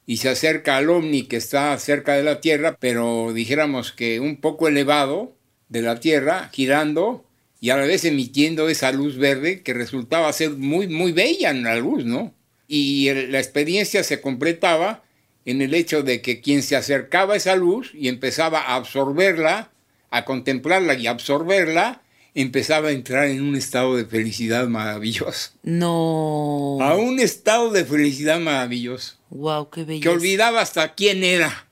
y 0.06 0.18
se 0.18 0.30
acerca 0.30 0.78
al 0.78 0.90
ovni 0.90 1.24
que 1.24 1.38
está 1.38 1.78
cerca 1.78 2.14
de 2.16 2.24
la 2.24 2.42
Tierra, 2.42 2.78
pero 2.80 3.34
dijéramos 3.34 3.92
que 3.92 4.20
un 4.20 4.38
poco 4.38 4.68
elevado 4.68 5.36
de 5.70 5.82
la 5.82 6.00
Tierra, 6.00 6.50
girando 6.52 7.26
y 7.62 7.70
a 7.70 7.78
la 7.78 7.86
vez 7.86 8.06
emitiendo 8.06 8.70
esa 8.70 8.92
luz 8.92 9.18
verde 9.18 9.62
que 9.62 9.74
resultaba 9.74 10.32
ser 10.34 10.52
muy, 10.52 10.88
muy 10.88 11.12
bella 11.12 11.52
en 11.52 11.64
la 11.64 11.76
luz, 11.76 12.06
¿no? 12.06 12.34
Y 12.68 13.12
la 13.28 13.40
experiencia 13.40 14.04
se 14.04 14.22
completaba 14.22 15.04
en 15.46 15.62
el 15.62 15.74
hecho 15.74 16.04
de 16.04 16.22
que 16.22 16.42
quien 16.42 16.64
se 16.64 16.76
acercaba 16.76 17.34
a 17.34 17.38
esa 17.38 17.56
luz 17.56 17.92
y 17.94 18.08
empezaba 18.08 18.60
a 18.60 18.76
absorberla, 18.76 19.72
a 20.10 20.26
contemplarla 20.26 20.96
y 20.96 21.08
absorberla, 21.08 22.02
empezaba 22.36 22.90
a 22.90 22.92
entrar 22.92 23.26
en 23.26 23.42
un 23.42 23.56
estado 23.56 23.96
de 23.96 24.06
felicidad 24.06 24.68
maravilloso. 24.68 25.52
No. 25.64 26.78
A 26.82 26.96
un 26.96 27.20
estado 27.20 27.72
de 27.72 27.86
felicidad 27.86 28.40
maravilloso. 28.40 29.16
Wow, 29.30 29.70
qué 29.70 29.84
bello. 29.84 30.02
Que 30.02 30.10
olvidaba 30.10 30.62
hasta 30.62 30.94
quién 30.94 31.24
era. 31.24 31.68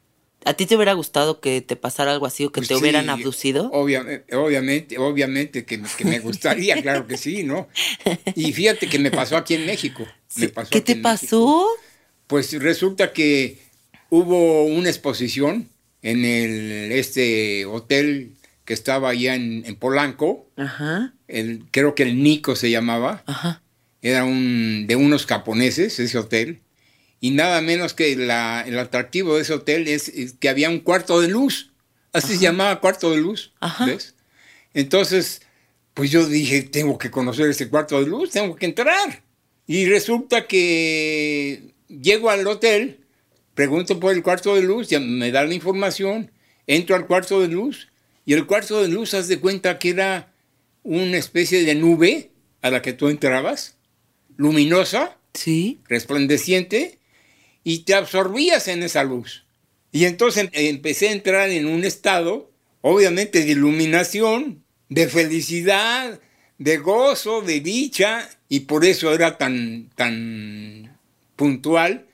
¿A 0.45 0.53
ti 0.53 0.65
te 0.65 0.75
hubiera 0.75 0.93
gustado 0.93 1.41
que 1.41 1.61
te 1.61 1.75
pasara 1.75 2.13
algo 2.13 2.25
así 2.25 2.45
o 2.45 2.51
que 2.51 2.61
Pues 2.61 2.69
te 2.69 2.75
hubieran 2.75 3.09
abducido? 3.09 3.69
Obviamente, 3.73 4.33
obviamente, 4.33 4.97
obviamente 4.97 5.65
que, 5.65 5.81
que 5.97 6.05
me 6.05 6.19
gustaría, 6.19 6.81
claro 6.81 7.05
que 7.05 7.17
sí, 7.17 7.43
¿no? 7.43 7.67
Y 8.33 8.53
fíjate 8.53 8.87
que 8.87 8.97
me 8.97 9.11
pasó 9.11 9.35
aquí 9.35 9.55
en 9.55 9.65
México. 9.65 10.07
me 10.35 10.47
pasó 10.47 10.69
¿Qué 10.69 10.79
te 10.79 10.95
México. 10.95 11.67
Pues 12.27 12.51
resulta 12.61 13.13
que 13.13 13.57
hubo 14.09 14.63
una 14.65 14.89
exposición 14.89 15.69
en 16.01 16.25
el, 16.25 16.91
este 16.91 17.65
hotel 17.65 18.33
que 18.65 18.73
estaba 18.73 19.09
allá 19.09 19.35
en, 19.35 19.63
en 19.65 19.75
Polanco, 19.77 20.49
Ajá, 20.57 21.13
el, 21.27 21.63
creo 21.71 21.95
que 21.95 22.03
el 22.03 22.21
Nico 22.21 22.55
se 22.55 22.69
llamaba, 22.69 23.23
ajá. 23.25 23.61
era 24.01 24.25
un, 24.25 24.85
de 24.87 24.95
unos 24.97 25.25
japoneses 25.25 25.99
ese 25.99 26.17
hotel, 26.17 26.59
y 27.21 27.31
nada 27.31 27.61
menos 27.61 27.93
que 27.93 28.15
la- 28.17 28.63
el 28.67 28.77
atractivo 28.77 29.35
de 29.35 29.41
ese 29.43 29.53
hotel 29.53 29.87
es, 29.87 30.09
es 30.09 30.33
que 30.33 30.49
había 30.49 30.69
un 30.69 30.79
cuarto 30.81 31.21
de 31.21 31.29
luz, 31.29 31.71
así 32.13 32.33
se 32.35 32.39
llamaba 32.43 32.81
cuarto 32.81 33.11
de 33.11 33.17
luz, 33.17 33.53
Ajá. 33.61 33.85
¿ves? 33.85 34.15
Entonces, 34.73 35.41
pues 35.93 36.11
yo 36.11 36.27
dije, 36.27 36.61
tengo 36.63 36.97
que 36.97 37.09
conocer 37.09 37.49
ese 37.49 37.69
cuarto 37.69 37.99
de 38.01 38.07
luz, 38.07 38.31
tengo 38.31 38.55
que 38.55 38.65
entrar. 38.65 39.23
Y 39.65 39.85
resulta 39.87 40.45
que 40.45 41.73
llego 41.87 42.29
al 42.29 42.45
hotel, 42.47 43.01
pregunto 43.53 43.99
por 43.99 44.13
el 44.13 44.23
cuarto 44.23 44.55
de 44.55 44.61
luz, 44.61 44.89
ya 44.89 44.99
me 44.99 45.31
dan 45.31 45.49
la 45.49 45.55
información, 45.55 46.31
entro 46.67 46.95
al 46.95 47.07
cuarto 47.07 47.41
de 47.41 47.47
luz, 47.47 47.89
y 48.25 48.33
el 48.33 48.45
cuarto 48.45 48.81
de 48.81 48.89
luz, 48.89 49.13
haz 49.13 49.27
de 49.27 49.39
cuenta 49.39 49.79
que 49.79 49.89
era 49.89 50.33
una 50.83 51.17
especie 51.17 51.63
de 51.63 51.75
nube 51.75 52.31
a 52.61 52.69
la 52.69 52.81
que 52.81 52.93
tú 52.93 53.09
entrabas, 53.09 53.77
luminosa, 54.35 55.17
Sí. 55.33 55.79
resplandeciente, 55.87 56.99
y 57.63 57.79
te 57.79 57.93
absorbías 57.93 58.67
en 58.67 58.83
esa 58.83 59.03
luz. 59.03 59.45
Y 59.91 60.05
entonces 60.05 60.49
empecé 60.53 61.09
a 61.09 61.13
entrar 61.13 61.49
en 61.49 61.65
un 61.67 61.83
estado, 61.83 62.51
obviamente, 62.81 63.43
de 63.43 63.51
iluminación, 63.51 64.63
de 64.89 65.07
felicidad, 65.07 66.19
de 66.57 66.77
gozo, 66.77 67.41
de 67.41 67.59
dicha, 67.59 68.29
y 68.49 68.61
por 68.61 68.85
eso 68.85 69.13
era 69.13 69.37
tan, 69.37 69.89
tan 69.95 70.96
puntual 71.37 72.07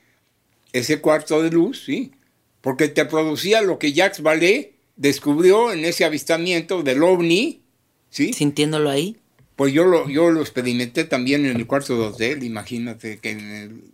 ese 0.72 1.00
cuarto 1.00 1.42
de 1.42 1.50
luz, 1.50 1.82
¿sí? 1.84 2.12
Porque 2.60 2.86
te 2.88 3.04
producía 3.04 3.60
lo 3.62 3.80
que 3.80 3.92
Jacques 3.92 4.22
Vallée 4.22 4.74
descubrió 4.96 5.72
en 5.72 5.84
ese 5.84 6.04
avistamiento 6.04 6.84
del 6.84 7.02
ovni, 7.02 7.62
¿sí? 8.10 8.32
Sintiéndolo 8.32 8.90
ahí. 8.90 9.16
Pues 9.56 9.72
yo 9.72 9.84
lo, 9.84 10.08
yo 10.08 10.30
lo 10.30 10.40
experimenté 10.40 11.04
también 11.04 11.46
en 11.46 11.56
el 11.56 11.66
cuarto 11.66 11.96
de 11.96 12.06
hotel, 12.06 12.42
imagínate 12.44 13.18
que 13.18 13.30
en 13.30 13.50
el 13.50 13.84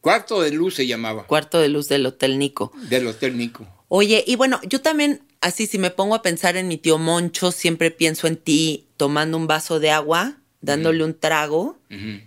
cuarto 0.00 0.40
de 0.42 0.50
luz 0.52 0.74
se 0.74 0.86
llamaba, 0.86 1.26
Cuarto 1.26 1.60
de 1.60 1.68
luz 1.68 1.88
del 1.88 2.06
Hotel 2.06 2.38
Nico. 2.38 2.72
del 2.88 3.06
Hotel 3.06 3.36
Nico. 3.36 3.66
Oye, 3.88 4.24
y 4.26 4.34
bueno, 4.36 4.60
yo 4.68 4.80
también, 4.80 5.22
así 5.40 5.66
si 5.66 5.78
me 5.78 5.90
pongo 5.90 6.14
a 6.16 6.22
pensar 6.22 6.56
en 6.56 6.66
mi 6.66 6.78
tío 6.78 6.98
Moncho, 6.98 7.52
siempre 7.52 7.90
pienso 7.92 8.26
en 8.26 8.36
ti 8.36 8.86
tomando 8.96 9.36
un 9.36 9.46
vaso 9.46 9.78
de 9.78 9.90
agua, 9.90 10.40
dándole 10.64 11.04
un 11.04 11.18
trago, 11.18 11.78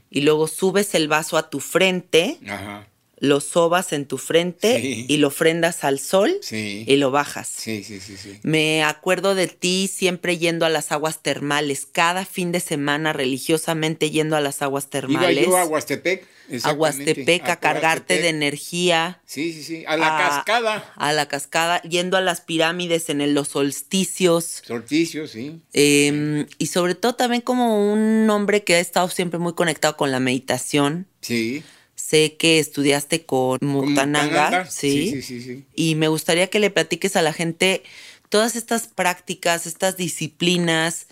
y 0.09 0.21
luego 0.21 0.47
subes 0.47 0.95
el 0.95 1.07
vaso 1.07 1.37
a 1.37 1.49
tu 1.49 1.59
frente, 1.59 2.39
Ajá, 2.47 2.87
lo 3.19 3.39
sobas 3.41 3.93
en 3.93 4.05
tu 4.05 4.17
frente 4.17 4.79
Sí. 4.81 5.05
y 5.07 5.17
lo 5.17 5.29
ofrendas 5.29 5.83
al 5.83 5.99
sol 5.99 6.37
sí, 6.41 6.83
y 6.87 6.95
lo 6.97 7.09
bajas. 7.11 7.47
sí, 7.47 7.83
sí, 7.83 7.99
sí, 7.99 8.15
sí. 8.17 8.39
Me 8.43 8.83
acuerdo 8.83 9.33
de 9.35 9.47
ti 9.47 9.89
siempre 9.91 10.37
yendo 10.37 10.65
a 10.65 10.69
las 10.69 10.91
aguas 10.91 11.23
termales, 11.23 11.87
cada 11.91 12.25
fin 12.25 12.51
de 12.51 12.59
semana 12.59 13.13
religiosamente 13.13 14.11
yendo 14.11 14.35
a 14.35 14.41
las 14.41 14.61
aguas 14.61 14.83
Iba 14.85 14.91
termales. 14.91 15.45
yo 15.45 15.57
a 15.57 15.65
Huastepec. 15.65 16.25
a 16.63 16.71
Huastepec 16.71 17.49
a 17.49 17.57
cargarte 17.59 18.21
de 18.21 18.29
energía. 18.29 19.19
Sí, 19.25 19.51
sí, 19.51 19.63
sí, 19.63 19.83
a 19.87 19.97
la 19.97 20.15
a- 20.15 20.29
cascada. 20.29 20.93
A 20.95 21.11
la 21.11 21.27
cascada, 21.27 21.81
yendo 21.81 22.15
a 22.17 22.21
las 22.21 22.39
pirámides 22.41 23.09
en 23.09 23.19
el- 23.21 23.33
los 23.33 23.49
solsticios. 23.49 24.61
Solsticio, 24.65 25.27
sí. 25.27 25.59
eh, 25.73 26.45
y 26.57 26.67
sobre 26.67 26.95
todo 26.95 27.15
también 27.15 27.41
como 27.41 27.91
un 27.91 28.29
hombre 28.29 28.63
que 28.63 28.75
ha 28.75 28.79
estado 28.79 29.09
siempre 29.09 29.39
muy 29.39 29.53
conectado 29.55 29.97
con 29.97 30.11
la 30.11 30.19
meditación. 30.19 31.07
Sí. 31.21 31.63
Sé 32.07 32.37
que 32.37 32.59
estudiaste 32.59 33.25
con 33.25 33.59
Muktananga, 33.61 34.23
Muktananda, 34.23 34.71
¿sí? 34.71 35.09
Sí, 35.09 35.21
sí, 35.21 35.21
sí, 35.21 35.41
sí. 35.41 35.65
Y 35.75 35.95
me 35.95 36.07
gustaría 36.07 36.47
que 36.49 36.61
le 36.61 36.69
platiques 36.69 37.17
a 37.17 37.21
la 37.21 37.33
gente 37.33 37.83
todas 38.29 38.55
estas 38.55 38.87
prácticas, 38.87 39.67
estas 39.67 39.97
disciplinas, 39.97 41.07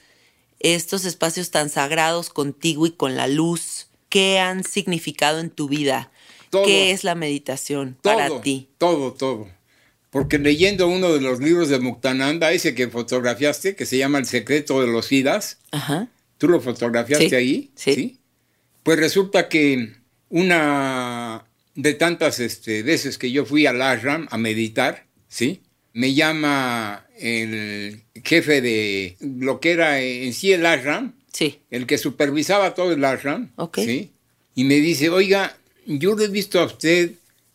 estos 0.61 1.03
espacios 1.03 1.51
tan 1.51 1.69
sagrados 1.69 2.29
contigo 2.29 2.87
y 2.87 2.91
con 2.91 3.17
la 3.17 3.27
luz, 3.27 3.87
¿qué 4.07 4.39
han 4.39 4.63
significado 4.63 5.41
en 5.41 5.49
tu 5.49 5.67
vida? 5.67 6.11
Todo. 6.49 6.63
¿Qué 6.63 6.91
es 6.91 7.03
la 7.03 7.15
meditación 7.15 7.97
Todo, 8.01 8.13
para 8.15 8.39
ti? 8.39 8.69
todo, 8.77 9.11
todo. 9.11 9.49
Porque 10.11 10.37
leyendo 10.39 10.87
uno 10.87 11.11
de 11.11 11.19
los 11.19 11.41
libros 11.41 11.67
de 11.67 11.79
Muktananda, 11.79 12.53
ese 12.53 12.73
que 12.73 12.87
fotografiaste, 12.87 13.75
que 13.75 13.85
se 13.85 13.97
llama 13.97 14.19
El 14.19 14.27
secreto 14.27 14.79
de 14.79 14.87
los 14.87 15.09
Ajá. 15.71 16.07
¿tú 16.37 16.47
lo 16.47 16.61
fotografiaste 16.61 17.27
Sí, 17.27 17.35
ahí? 17.35 17.71
sí. 17.75 18.19
Pues 18.83 18.97
resulta 18.97 19.49
que 19.49 20.04
una 20.29 21.45
de 21.75 21.93
tantas 21.93 22.39
este, 22.39 22.83
veces 22.83 23.17
que 23.17 23.31
yo 23.31 23.45
fui 23.45 23.65
al 23.65 23.81
ashram 23.81 24.27
a 24.31 24.37
meditar, 24.37 25.05
¿sí? 25.27 25.61
Me 25.93 26.13
llama 26.13 27.05
el 27.19 28.01
jefe 28.23 28.61
de 28.61 29.17
lo 29.19 29.59
que 29.59 29.71
era 29.71 30.01
en 30.01 30.33
sí 30.33 30.51
el 30.53 30.65
ashram, 30.65 31.13
Sí. 31.33 31.59
el 31.69 31.85
que 31.85 31.97
supervisaba 31.97 32.73
todo 32.73 32.93
el 32.93 33.03
ashram, 33.03 33.51
Ok. 33.57 33.79
¿sí? 33.79 34.11
Y 34.55 34.63
me 34.63 34.75
dice, 34.75 35.09
oiga, 35.09 35.57
yo 35.85 36.15
lo 36.15 36.23
he 36.23 36.27
visto 36.29 36.59
a 36.61 36.65
usted 36.65 37.11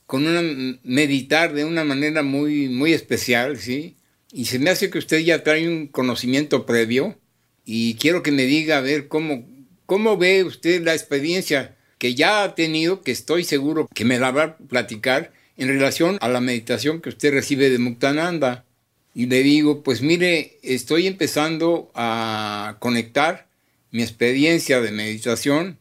con 0.07 0.27
una 0.27 0.43
meditar 0.83 1.55
de 1.55 1.65
una 1.65 1.85
manera 1.85 2.23
muy, 2.23 2.69
muy 2.69 2.93
especial, 2.93 3.59
¿sí? 3.59 3.97
Y 4.33 4.45
se 4.47 4.59
me 4.59 4.71
hace 4.71 4.91
que 4.91 4.99
usted 4.99 5.21
ya 5.21 5.43
trae 5.43 5.67
un 5.69 5.87
conocimiento 5.87 6.67
previo 6.67 7.19
y 7.65 7.95
quiero 7.95 8.23
que 8.23 8.33
me 8.33 8.45
diga, 8.45 8.79
a 8.79 8.81
ver, 8.83 9.09
cómo, 9.09 9.47
cómo 9.87 10.17
ve 10.19 10.45
usted 10.45 10.83
la 10.85 10.93
experiencia 10.95 11.77
que 12.01 12.15
ya 12.15 12.43
ha 12.43 12.55
tenido, 12.55 13.03
que 13.03 13.13
estoy 13.13 13.45
seguro 13.45 13.87
que 13.95 14.07
me 14.07 14.19
la 14.19 14.31
va 14.31 14.43
a 14.43 14.57
platicar 14.57 15.33
en 15.59 15.69
relación 15.69 16.17
a 16.23 16.31
la 16.31 16.41
meditación 16.41 17.03
que 17.03 17.11
usted 17.11 17.31
recibe 17.31 17.69
de 17.69 17.79
Muktananda. 17.79 18.65
Y 19.15 19.27
le 19.27 19.43
digo, 19.43 19.83
pues 19.83 20.01
mire, 20.01 20.57
estoy 20.63 21.07
empezando 21.07 21.91
a 21.95 22.79
conectar 22.81 23.49
mi 23.91 24.03
experiencia 24.03 24.81
de 24.81 24.93
meditación 24.93 25.77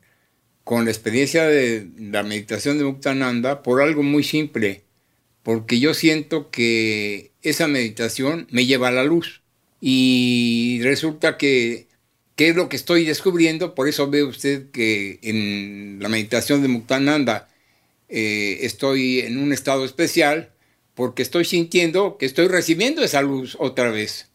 con 0.66 0.84
la 0.84 0.92
experiencia 0.92 1.46
de 1.46 1.88
la 1.98 2.24
meditación 2.24 2.78
de 2.78 2.84
Muktananda 2.84 3.64
por 3.64 3.82
algo 3.82 4.04
muy 4.04 4.26
simple, 4.26 4.84
porque 5.42 5.80
yo 5.80 5.94
siento 5.94 6.52
que 6.52 7.32
esa 7.44 7.68
meditación 7.70 8.46
me 8.52 8.66
lleva 8.66 8.90
a 8.90 8.92
la 8.92 9.06
luz. 9.06 9.42
Y 9.80 10.82
resulta 10.84 11.38
que, 11.38 11.88
¿qué 12.40 12.48
es 12.48 12.56
lo 12.56 12.70
que 12.70 12.78
estoy 12.78 13.04
descubriendo? 13.04 13.76
Por 13.76 13.90
eso 13.90 14.10
ve 14.10 14.24
usted 14.24 14.72
que 14.72 15.20
en 15.24 15.98
la 16.00 16.08
meditación 16.08 16.62
de 16.62 16.70
Muktananda 16.70 17.50
eh, 18.08 18.60
estoy 18.62 19.20
en 19.20 19.40
un 19.40 19.52
estado 19.52 19.84
especial, 19.84 20.54
porque 20.96 21.22
estoy 21.22 21.44
sintiendo 21.44 22.18
que 22.18 22.26
estoy 22.26 22.48
recibiendo 22.48 23.04
esa 23.04 23.22
luz 23.22 23.58
otra 23.60 23.92
vez. 23.92 24.30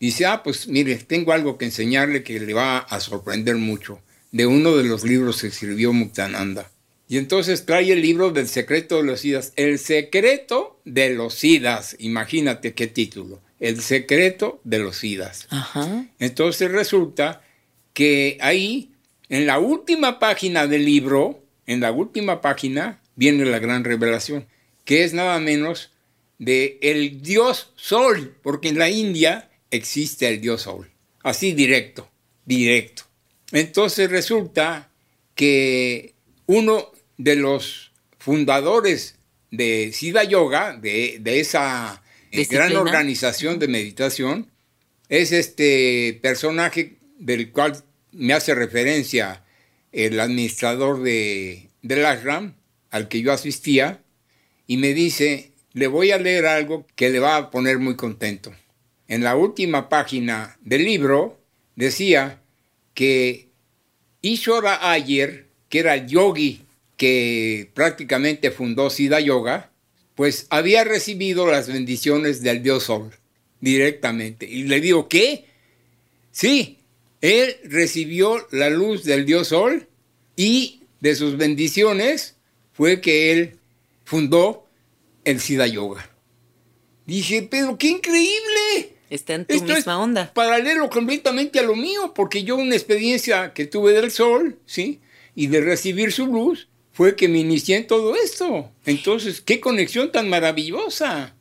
Dice, 0.00 0.24
ah, 0.24 0.42
pues 0.42 0.66
mire, 0.66 0.94
tengo 0.96 1.32
algo 1.32 1.58
que 1.58 1.66
enseñarle 1.66 2.22
que 2.22 2.40
le 2.40 2.54
va 2.54 2.78
a 2.78 3.00
sorprender 3.00 3.56
mucho, 3.56 4.00
de 4.32 4.46
uno 4.46 4.74
de 4.74 4.84
los 4.84 5.04
libros 5.04 5.42
que 5.42 5.48
escribió 5.48 5.92
Muktananda. 5.92 6.72
Y 7.06 7.18
entonces 7.18 7.66
trae 7.66 7.92
el 7.92 8.00
libro 8.00 8.30
del 8.30 8.48
secreto 8.48 8.96
de 8.96 9.02
los 9.02 9.20
Siddhas. 9.20 9.52
El 9.56 9.78
secreto 9.78 10.80
de 10.86 11.10
los 11.10 11.34
Siddhas. 11.34 11.96
Imagínate 11.98 12.72
qué 12.72 12.86
título. 12.86 13.42
El 13.60 13.80
secreto 13.80 14.60
de 14.64 14.78
los 14.78 14.98
Siddhas. 14.98 15.46
Ajá. 15.50 16.06
Entonces 16.18 16.70
resulta 16.70 17.42
que 17.92 18.36
ahí, 18.40 18.92
en 19.28 19.46
la 19.46 19.58
última 19.58 20.18
página 20.18 20.66
del 20.66 20.84
libro, 20.84 21.42
en 21.66 21.80
la 21.80 21.92
última 21.92 22.40
página, 22.40 23.00
viene 23.14 23.44
la 23.44 23.58
gran 23.58 23.84
revelación, 23.84 24.46
que 24.84 25.04
es 25.04 25.14
nada 25.14 25.38
menos 25.40 25.90
de 26.38 26.78
el 26.82 27.22
dios 27.22 27.72
sol, 27.76 28.36
porque 28.42 28.68
en 28.68 28.78
la 28.78 28.90
India 28.90 29.50
existe 29.70 30.28
el 30.28 30.40
dios 30.40 30.62
sol. 30.62 30.90
Así 31.22 31.52
directo, 31.52 32.08
directo. 32.44 33.04
Entonces 33.52 34.10
resulta 34.10 34.90
que 35.34 36.14
uno 36.46 36.92
de 37.16 37.36
los 37.36 37.92
fundadores 38.18 39.16
de 39.50 39.92
Siddha 39.92 40.24
Yoga, 40.24 40.76
de, 40.76 41.20
esa 41.24 42.02
gran 42.44 42.76
organización 42.76 43.58
de 43.58 43.68
meditación, 43.68 44.50
es 45.08 45.32
este 45.32 46.18
personaje 46.22 46.96
del 47.18 47.50
cual 47.52 47.82
me 48.12 48.32
hace 48.32 48.54
referencia 48.54 49.44
el 49.92 50.20
administrador 50.20 51.02
de, 51.02 51.68
del 51.82 52.04
ashram 52.04 52.54
al 52.90 53.08
que 53.08 53.22
yo 53.22 53.32
asistía, 53.32 54.02
y 54.66 54.76
me 54.78 54.94
dice, 54.94 55.52
le 55.72 55.86
voy 55.86 56.10
a 56.10 56.18
leer 56.18 56.46
algo 56.46 56.86
que 56.96 57.10
le 57.10 57.20
va 57.20 57.36
a 57.36 57.50
poner 57.50 57.78
muy 57.78 57.96
contento. 57.96 58.54
En 59.08 59.22
la 59.22 59.36
última 59.36 59.88
página 59.88 60.56
del 60.60 60.84
libro 60.84 61.38
decía 61.76 62.42
que 62.94 63.48
Ishwara 64.22 64.90
Ayer, 64.90 65.46
que 65.68 65.78
era 65.80 65.94
el 65.94 66.06
yogi 66.06 66.62
que 66.96 67.70
prácticamente 67.74 68.50
fundó 68.50 68.90
Siddha 68.90 69.20
Yoga, 69.20 69.70
pues 70.16 70.46
había 70.50 70.82
recibido 70.82 71.46
las 71.46 71.68
bendiciones 71.68 72.42
del 72.42 72.62
dios 72.62 72.84
Sol 72.84 73.12
directamente. 73.60 74.46
Y 74.46 74.64
le 74.64 74.80
digo, 74.80 75.08
¿qué? 75.08 75.44
Sí, 76.32 76.78
él 77.20 77.56
recibió 77.64 78.48
la 78.50 78.70
luz 78.70 79.04
del 79.04 79.26
dios 79.26 79.48
Sol 79.48 79.86
y 80.34 80.82
de 81.00 81.14
sus 81.14 81.36
bendiciones 81.36 82.34
fue 82.72 83.00
que 83.00 83.30
él 83.30 83.58
fundó 84.04 84.66
el 85.24 85.38
Siddha 85.40 85.66
Yoga. 85.66 86.10
Dije, 87.04 87.46
pero 87.48 87.76
qué 87.78 87.88
increíble. 87.88 88.96
Está 89.10 89.34
en 89.34 89.44
tu 89.44 89.62
misma 89.62 90.00
onda. 90.00 90.32
Paralelo 90.32 90.88
completamente 90.88 91.58
a 91.58 91.62
lo 91.62 91.76
mío, 91.76 92.12
porque 92.14 92.42
yo 92.42 92.56
una 92.56 92.74
experiencia 92.74 93.52
que 93.52 93.66
tuve 93.66 93.92
del 93.92 94.10
sol, 94.10 94.58
¿sí? 94.66 95.00
Y 95.34 95.46
de 95.48 95.60
recibir 95.60 96.10
su 96.10 96.26
luz, 96.26 96.68
fue 96.96 97.14
que 97.14 97.28
me 97.28 97.40
inicié 97.40 97.76
en 97.76 97.86
todo 97.86 98.16
esto. 98.16 98.70
Entonces, 98.86 99.42
qué 99.42 99.60
conexión 99.60 100.10
tan 100.10 100.30
maravillosa. 100.30 101.34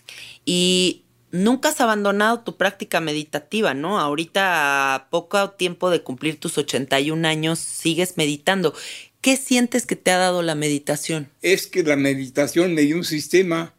Y 0.44 1.04
nunca 1.32 1.70
has 1.70 1.80
abandonado 1.80 2.42
tu 2.42 2.58
práctica 2.58 3.00
meditativa, 3.00 3.74
¿no? 3.74 3.98
Ahorita, 3.98 4.96
a 4.96 5.10
poco 5.10 5.52
tiempo 5.52 5.90
de 5.90 6.04
cumplir 6.04 6.42
tus 6.42 6.58
81 6.58 7.26
años, 7.26 7.60
sigues 7.60 8.18
meditando. 8.18 8.74
¿Qué 9.22 9.38
sientes 9.38 9.86
que 9.86 9.96
te 9.96 10.12
ha 10.12 10.18
dado 10.18 10.42
la 10.42 10.56
meditación? 10.56 11.30
Es 11.42 11.68
que 11.68 11.84
la 11.84 11.96
meditación 11.96 12.74
me 12.74 12.82
dio 12.82 12.98
un 12.98 13.06
sistema 13.06 13.74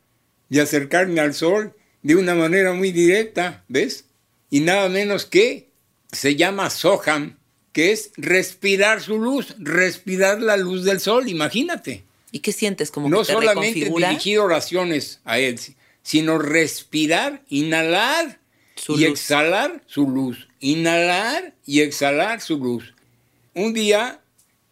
de 0.49 0.63
acercarme 0.63 1.21
al 1.21 1.35
sol 1.35 1.75
de 2.03 2.17
una 2.17 2.35
manera 2.35 2.73
muy 2.73 2.91
directa, 2.91 3.65
¿ves? 3.69 4.07
Y 4.49 4.61
nada 4.61 4.89
menos 4.89 5.27
que 5.27 5.69
se 6.11 6.37
llama 6.37 6.71
Soham, 6.71 7.37
que 7.77 7.93
es 7.93 8.13
respirar 8.17 9.03
su 9.03 9.19
luz, 9.19 9.55
respirar 9.59 10.41
la 10.41 10.57
luz 10.57 10.85
del 10.85 10.99
sol, 10.99 11.29
imagínate. 11.29 12.05
¿Y 12.33 12.39
qué 12.39 12.51
sientes? 12.51 12.91
Como 12.91 13.11
no 13.11 13.21
que 13.21 13.27
te 13.27 13.33
solamente 13.35 13.91
dirigir 13.91 14.39
oraciones 14.39 15.21
a 15.27 15.39
él, 15.39 15.61
sino 16.03 16.39
respirar, 16.39 17.43
inhalar 17.51 18.39
y 18.89 19.05
exhalar 19.05 19.83
su 19.87 20.09
luz, 20.09 20.49
inhalar 20.59 21.53
y 21.67 21.83
exhalar 21.83 22.41
su 22.41 22.57
luz. 22.57 22.95
Un 23.53 23.75
día 23.75 24.23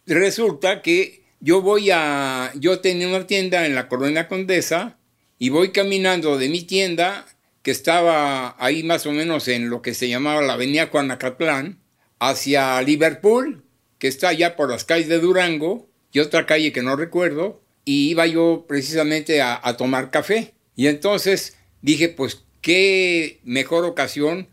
resulta 0.07 0.81
que 0.81 1.21
yo 1.39 1.61
voy 1.61 1.91
a, 1.91 2.51
yo 2.55 2.79
tenía 2.79 3.07
una 3.07 3.27
tienda 3.27 3.67
en 3.67 3.75
la 3.75 3.87
Colonia 3.87 4.27
Condesa 4.27 4.97
y 5.37 5.49
voy 5.49 5.71
caminando 5.71 6.39
de 6.39 6.49
mi 6.49 6.63
tienda, 6.63 7.27
que 7.61 7.69
estaba 7.69 8.55
ahí 8.57 8.81
más 8.81 9.05
o 9.05 9.11
menos 9.11 9.47
en 9.47 9.69
lo 9.69 9.83
que 9.83 9.93
se 9.93 10.09
llamaba 10.09 10.41
la 10.41 10.53
avenida 10.53 10.87
Juanacatlán, 10.87 11.84
hacia 12.19 12.81
Liverpool, 12.81 13.63
que 13.99 14.07
está 14.07 14.29
allá 14.29 14.55
por 14.55 14.69
las 14.69 14.83
calles 14.83 15.07
de 15.07 15.19
Durango, 15.19 15.87
y 16.11 16.19
otra 16.19 16.45
calle 16.45 16.71
que 16.71 16.81
no 16.81 16.95
recuerdo, 16.95 17.61
y 17.83 18.09
iba 18.09 18.25
yo 18.25 18.65
precisamente 18.67 19.41
a, 19.41 19.61
tomar 19.77 20.11
café. 20.11 20.53
Y 20.75 20.87
entonces 20.87 21.57
dije, 21.81 22.09
pues 22.09 22.43
qué 22.61 23.39
mejor 23.43 23.85
ocasión 23.85 24.47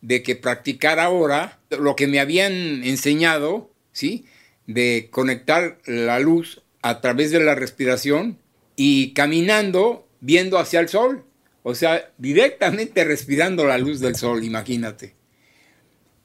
de 0.00 0.22
que 0.22 0.36
practicar 0.36 1.00
ahora 1.00 1.58
lo 1.70 1.96
que 1.96 2.06
me 2.06 2.20
habían 2.20 2.84
enseñado, 2.84 3.72
¿sí? 3.92 4.26
de 4.66 5.08
conectar 5.10 5.78
la 5.86 6.20
luz 6.20 6.62
a 6.82 7.00
través 7.00 7.32
de 7.32 7.40
la 7.40 7.56
respiración 7.56 8.38
y 8.76 9.12
caminando 9.14 10.06
viendo 10.20 10.58
hacia 10.58 10.80
el 10.80 10.88
sol. 10.88 11.24
O 11.62 11.74
sea, 11.74 12.12
directamente 12.18 13.02
respirando 13.04 13.64
la 13.64 13.78
luz 13.78 13.98
del 13.98 14.14
sol, 14.14 14.44
imagínate. 14.44 15.15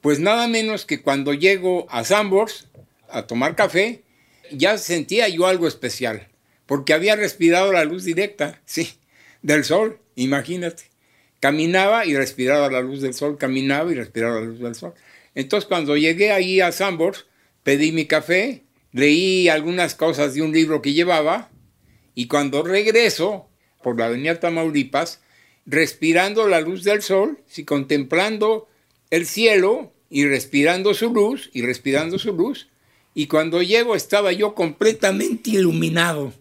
Pues 0.01 0.19
nada 0.19 0.47
menos 0.47 0.85
que 0.85 1.01
cuando 1.01 1.33
llego 1.33 1.87
a 1.89 2.03
Sambors 2.03 2.67
a 3.09 3.27
tomar 3.27 3.55
café, 3.55 4.03
ya 4.51 4.77
sentía 4.77 5.27
yo 5.29 5.47
algo 5.47 5.67
especial, 5.67 6.27
porque 6.65 6.93
había 6.93 7.15
respirado 7.15 7.71
la 7.71 7.85
luz 7.85 8.03
directa, 8.03 8.61
sí, 8.65 8.93
del 9.41 9.63
sol, 9.63 9.99
imagínate. 10.15 10.83
Caminaba 11.39 12.05
y 12.05 12.15
respiraba 12.15 12.69
la 12.69 12.81
luz 12.81 13.01
del 13.01 13.13
sol, 13.13 13.37
caminaba 13.37 13.91
y 13.91 13.95
respiraba 13.95 14.39
la 14.39 14.45
luz 14.45 14.59
del 14.59 14.75
sol. 14.75 14.93
Entonces 15.33 15.67
cuando 15.67 15.97
llegué 15.97 16.31
ahí 16.31 16.61
a 16.61 16.71
Sambors, 16.71 17.25
pedí 17.63 17.91
mi 17.91 18.05
café, 18.05 18.63
leí 18.91 19.49
algunas 19.49 19.95
cosas 19.95 20.35
de 20.35 20.41
un 20.41 20.51
libro 20.51 20.81
que 20.81 20.93
llevaba 20.93 21.49
y 22.13 22.27
cuando 22.27 22.61
regreso 22.63 23.49
por 23.81 23.97
la 23.97 24.05
avenida 24.05 24.39
Tamaulipas, 24.39 25.21
respirando 25.65 26.47
la 26.47 26.61
luz 26.61 26.83
del 26.83 27.01
sol, 27.01 27.39
y 27.55 27.63
contemplando 27.63 28.67
el 29.11 29.27
cielo 29.27 29.93
y 30.09 30.25
respirando 30.25 30.93
su 30.95 31.13
luz 31.13 31.51
y 31.53 31.61
respirando 31.61 32.17
su 32.17 32.33
luz, 32.33 32.67
y 33.13 33.27
cuando 33.27 33.61
llego 33.61 33.95
estaba 33.95 34.31
yo 34.31 34.55
completamente 34.55 35.51
iluminado, 35.51 36.33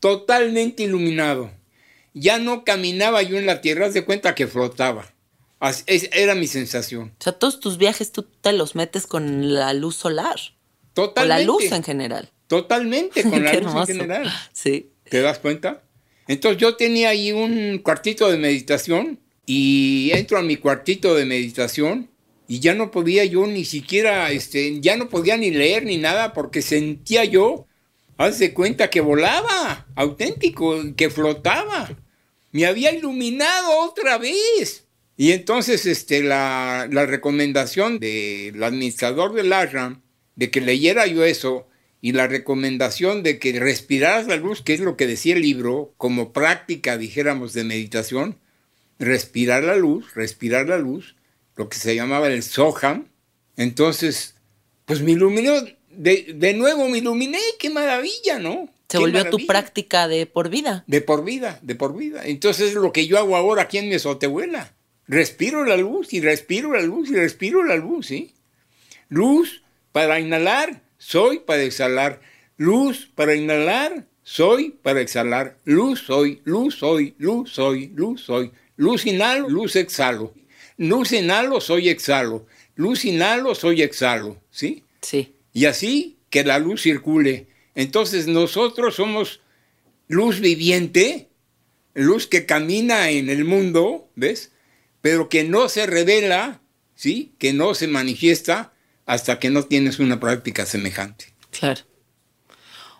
totalmente 0.00 0.82
iluminado. 0.82 1.52
Ya 2.12 2.38
no 2.38 2.64
caminaba 2.64 3.22
yo 3.22 3.38
en 3.38 3.46
la 3.46 3.60
tierra, 3.60 3.88
de 3.90 4.04
cuenta 4.04 4.34
que 4.34 4.48
flotaba. 4.48 5.12
Era 5.86 6.34
mi 6.34 6.46
sensación. 6.46 7.12
O 7.20 7.22
sea, 7.22 7.34
todos 7.34 7.60
tus 7.60 7.78
viajes 7.78 8.10
tú 8.12 8.26
te 8.40 8.52
los 8.52 8.74
metes 8.74 9.06
con 9.06 9.54
la 9.54 9.72
luz 9.74 9.96
solar. 9.96 10.36
Totalmente. 10.94 11.20
Con 11.20 11.28
la 11.28 11.40
luz 11.40 11.72
en 11.72 11.84
general. 11.84 12.30
Totalmente, 12.48 13.22
con 13.22 13.44
la 13.44 13.52
luz 13.54 13.88
en 13.90 14.00
general. 14.00 14.32
Sí. 14.52 14.90
¿Te 15.04 15.20
das 15.20 15.38
cuenta? 15.38 15.82
Entonces 16.26 16.60
yo 16.60 16.76
tenía 16.76 17.10
ahí 17.10 17.30
un 17.30 17.78
cuartito 17.78 18.30
de 18.30 18.38
meditación 18.38 19.20
y 19.52 20.12
entro 20.12 20.38
a 20.38 20.42
mi 20.42 20.54
cuartito 20.54 21.16
de 21.16 21.26
meditación 21.26 22.08
y 22.46 22.60
ya 22.60 22.72
no 22.72 22.92
podía 22.92 23.24
yo 23.24 23.48
ni 23.48 23.64
siquiera, 23.64 24.30
este, 24.30 24.80
ya 24.80 24.96
no 24.96 25.08
podía 25.08 25.36
ni 25.36 25.50
leer 25.50 25.84
ni 25.84 25.96
nada 25.96 26.34
porque 26.34 26.62
sentía 26.62 27.24
yo, 27.24 27.66
haz 28.16 28.38
de 28.38 28.54
cuenta 28.54 28.90
que 28.90 29.00
volaba, 29.00 29.88
auténtico, 29.96 30.80
que 30.96 31.10
flotaba. 31.10 31.90
Me 32.52 32.64
había 32.64 32.94
iluminado 32.94 33.76
otra 33.80 34.18
vez. 34.18 34.86
Y 35.16 35.32
entonces 35.32 35.84
este, 35.84 36.22
la, 36.22 36.86
recomendación 36.86 37.98
del 37.98 38.62
administrador 38.62 39.32
del 39.32 39.52
ashram 39.52 40.00
de 40.36 40.52
que 40.52 40.60
leyera 40.60 41.08
yo 41.08 41.24
eso 41.24 41.66
y 42.00 42.12
la 42.12 42.28
recomendación 42.28 43.24
de 43.24 43.40
que 43.40 43.58
respiraras 43.58 44.28
la 44.28 44.36
luz, 44.36 44.62
que 44.62 44.74
es 44.74 44.80
lo 44.80 44.96
que 44.96 45.08
decía 45.08 45.34
el 45.34 45.42
libro, 45.42 45.92
como 45.96 46.32
práctica, 46.32 46.96
dijéramos, 46.96 47.52
de 47.52 47.64
meditación, 47.64 48.38
respirar 49.00 49.64
la 49.64 49.74
luz, 49.74 50.14
respirar 50.14 50.68
la 50.68 50.78
luz, 50.78 51.16
lo 51.56 51.68
que 51.68 51.76
se 51.76 51.96
llamaba 51.96 52.28
el 52.28 52.44
Soham. 52.44 53.08
Entonces, 53.56 54.36
pues 54.84 55.02
me 55.02 55.12
iluminó, 55.12 55.54
de, 55.90 56.34
de 56.34 56.54
nuevo 56.54 56.88
me 56.88 56.98
iluminé, 56.98 57.40
qué 57.58 57.70
maravilla, 57.70 58.38
¿no? 58.38 58.68
Se 58.88 58.98
volvió 58.98 59.28
tu 59.28 59.44
práctica 59.46 60.06
de 60.06 60.26
por 60.26 60.48
vida. 60.50 60.84
De 60.86 61.00
por 61.00 61.24
vida, 61.24 61.58
de 61.62 61.74
por 61.74 61.96
vida. 61.96 62.22
Entonces 62.26 62.68
es 62.68 62.74
lo 62.74 62.92
que 62.92 63.08
yo 63.08 63.18
hago 63.18 63.36
ahora 63.36 63.62
aquí 63.62 63.78
en 63.78 63.88
mi 63.88 63.96
azotehuela 63.96 64.72
respiro 65.10 65.64
la 65.64 65.76
luz 65.76 66.12
y 66.14 66.20
respiro 66.20 66.72
la 66.72 66.82
luz 66.82 67.10
y 67.10 67.16
respiro 67.16 67.64
la 67.64 67.74
luz, 67.74 68.06
¿sí? 68.06 68.32
Luz 69.08 69.62
para 69.90 70.20
inhalar, 70.20 70.82
soy 70.98 71.40
para 71.40 71.64
exhalar. 71.64 72.20
Luz 72.56 73.10
para 73.14 73.34
inhalar, 73.34 74.04
soy 74.22 74.70
para 74.70 75.00
exhalar. 75.00 75.56
Luz 75.64 76.04
soy, 76.06 76.40
luz 76.44 76.76
soy, 76.76 77.14
luz 77.18 77.52
soy, 77.52 77.88
luz 77.88 78.20
soy. 78.22 78.52
Luz 78.80 79.04
inhalo, 79.04 79.50
luz 79.50 79.76
exhalo. 79.76 80.32
Luz 80.78 81.12
inhalo, 81.12 81.60
soy 81.60 81.90
exhalo. 81.90 82.46
Luz 82.76 83.04
inhalo, 83.04 83.54
soy 83.54 83.82
exhalo, 83.82 84.40
¿sí? 84.50 84.84
Sí. 85.02 85.34
Y 85.52 85.66
así 85.66 86.16
que 86.30 86.44
la 86.44 86.58
luz 86.58 86.80
circule. 86.80 87.48
Entonces 87.74 88.26
nosotros 88.26 88.94
somos 88.94 89.42
luz 90.08 90.40
viviente, 90.40 91.28
luz 91.92 92.26
que 92.26 92.46
camina 92.46 93.10
en 93.10 93.28
el 93.28 93.44
mundo, 93.44 94.08
¿ves? 94.14 94.50
pero 95.02 95.28
que 95.28 95.44
no 95.44 95.68
se 95.68 95.84
revela, 95.84 96.62
¿sí? 96.94 97.34
Que 97.36 97.52
no 97.52 97.74
se 97.74 97.86
manifiesta 97.86 98.72
hasta 99.04 99.38
que 99.38 99.50
no 99.50 99.64
tienes 99.64 99.98
una 99.98 100.20
práctica 100.20 100.64
semejante. 100.64 101.34
Claro. 101.50 101.82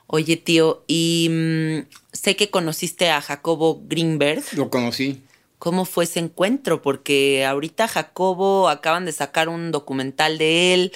Oye, 0.06 0.36
tío, 0.36 0.84
y 0.86 1.28
mm, 1.30 1.78
sé 2.12 2.36
que 2.36 2.50
conociste 2.50 3.08
a 3.08 3.22
Jacobo 3.22 3.80
Greenberg. 3.86 4.44
Lo 4.52 4.68
conocí. 4.68 5.22
¿Cómo 5.60 5.84
fue 5.84 6.04
ese 6.04 6.18
encuentro? 6.18 6.82
Porque 6.82 7.44
ahorita 7.44 7.86
Jacobo 7.86 8.68
acaban 8.68 9.04
de 9.04 9.12
sacar 9.12 9.48
un 9.48 9.70
documental 9.70 10.38
de 10.38 10.74
él. 10.74 10.92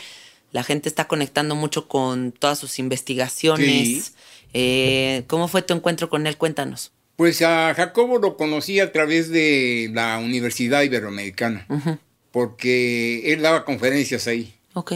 La 0.50 0.64
gente 0.64 0.88
está 0.88 1.06
conectando 1.06 1.54
mucho 1.54 1.86
con 1.86 2.32
todas 2.32 2.58
sus 2.58 2.78
investigaciones. 2.80 3.66
Sí. 4.06 4.12
Eh, 4.54 5.24
¿Cómo 5.26 5.48
fue 5.48 5.62
tu 5.62 5.74
encuentro 5.74 6.08
con 6.08 6.26
él? 6.26 6.36
Cuéntanos. 6.38 6.92
Pues 7.16 7.42
a 7.42 7.74
Jacobo 7.74 8.18
lo 8.18 8.36
conocí 8.36 8.80
a 8.80 8.90
través 8.90 9.28
de 9.28 9.90
la 9.92 10.18
Universidad 10.18 10.82
Iberoamericana, 10.82 11.66
Ujú. 11.68 11.98
porque 12.32 13.32
él 13.32 13.42
daba 13.42 13.64
conferencias 13.64 14.26
ahí, 14.26 14.54
Ok. 14.72 14.94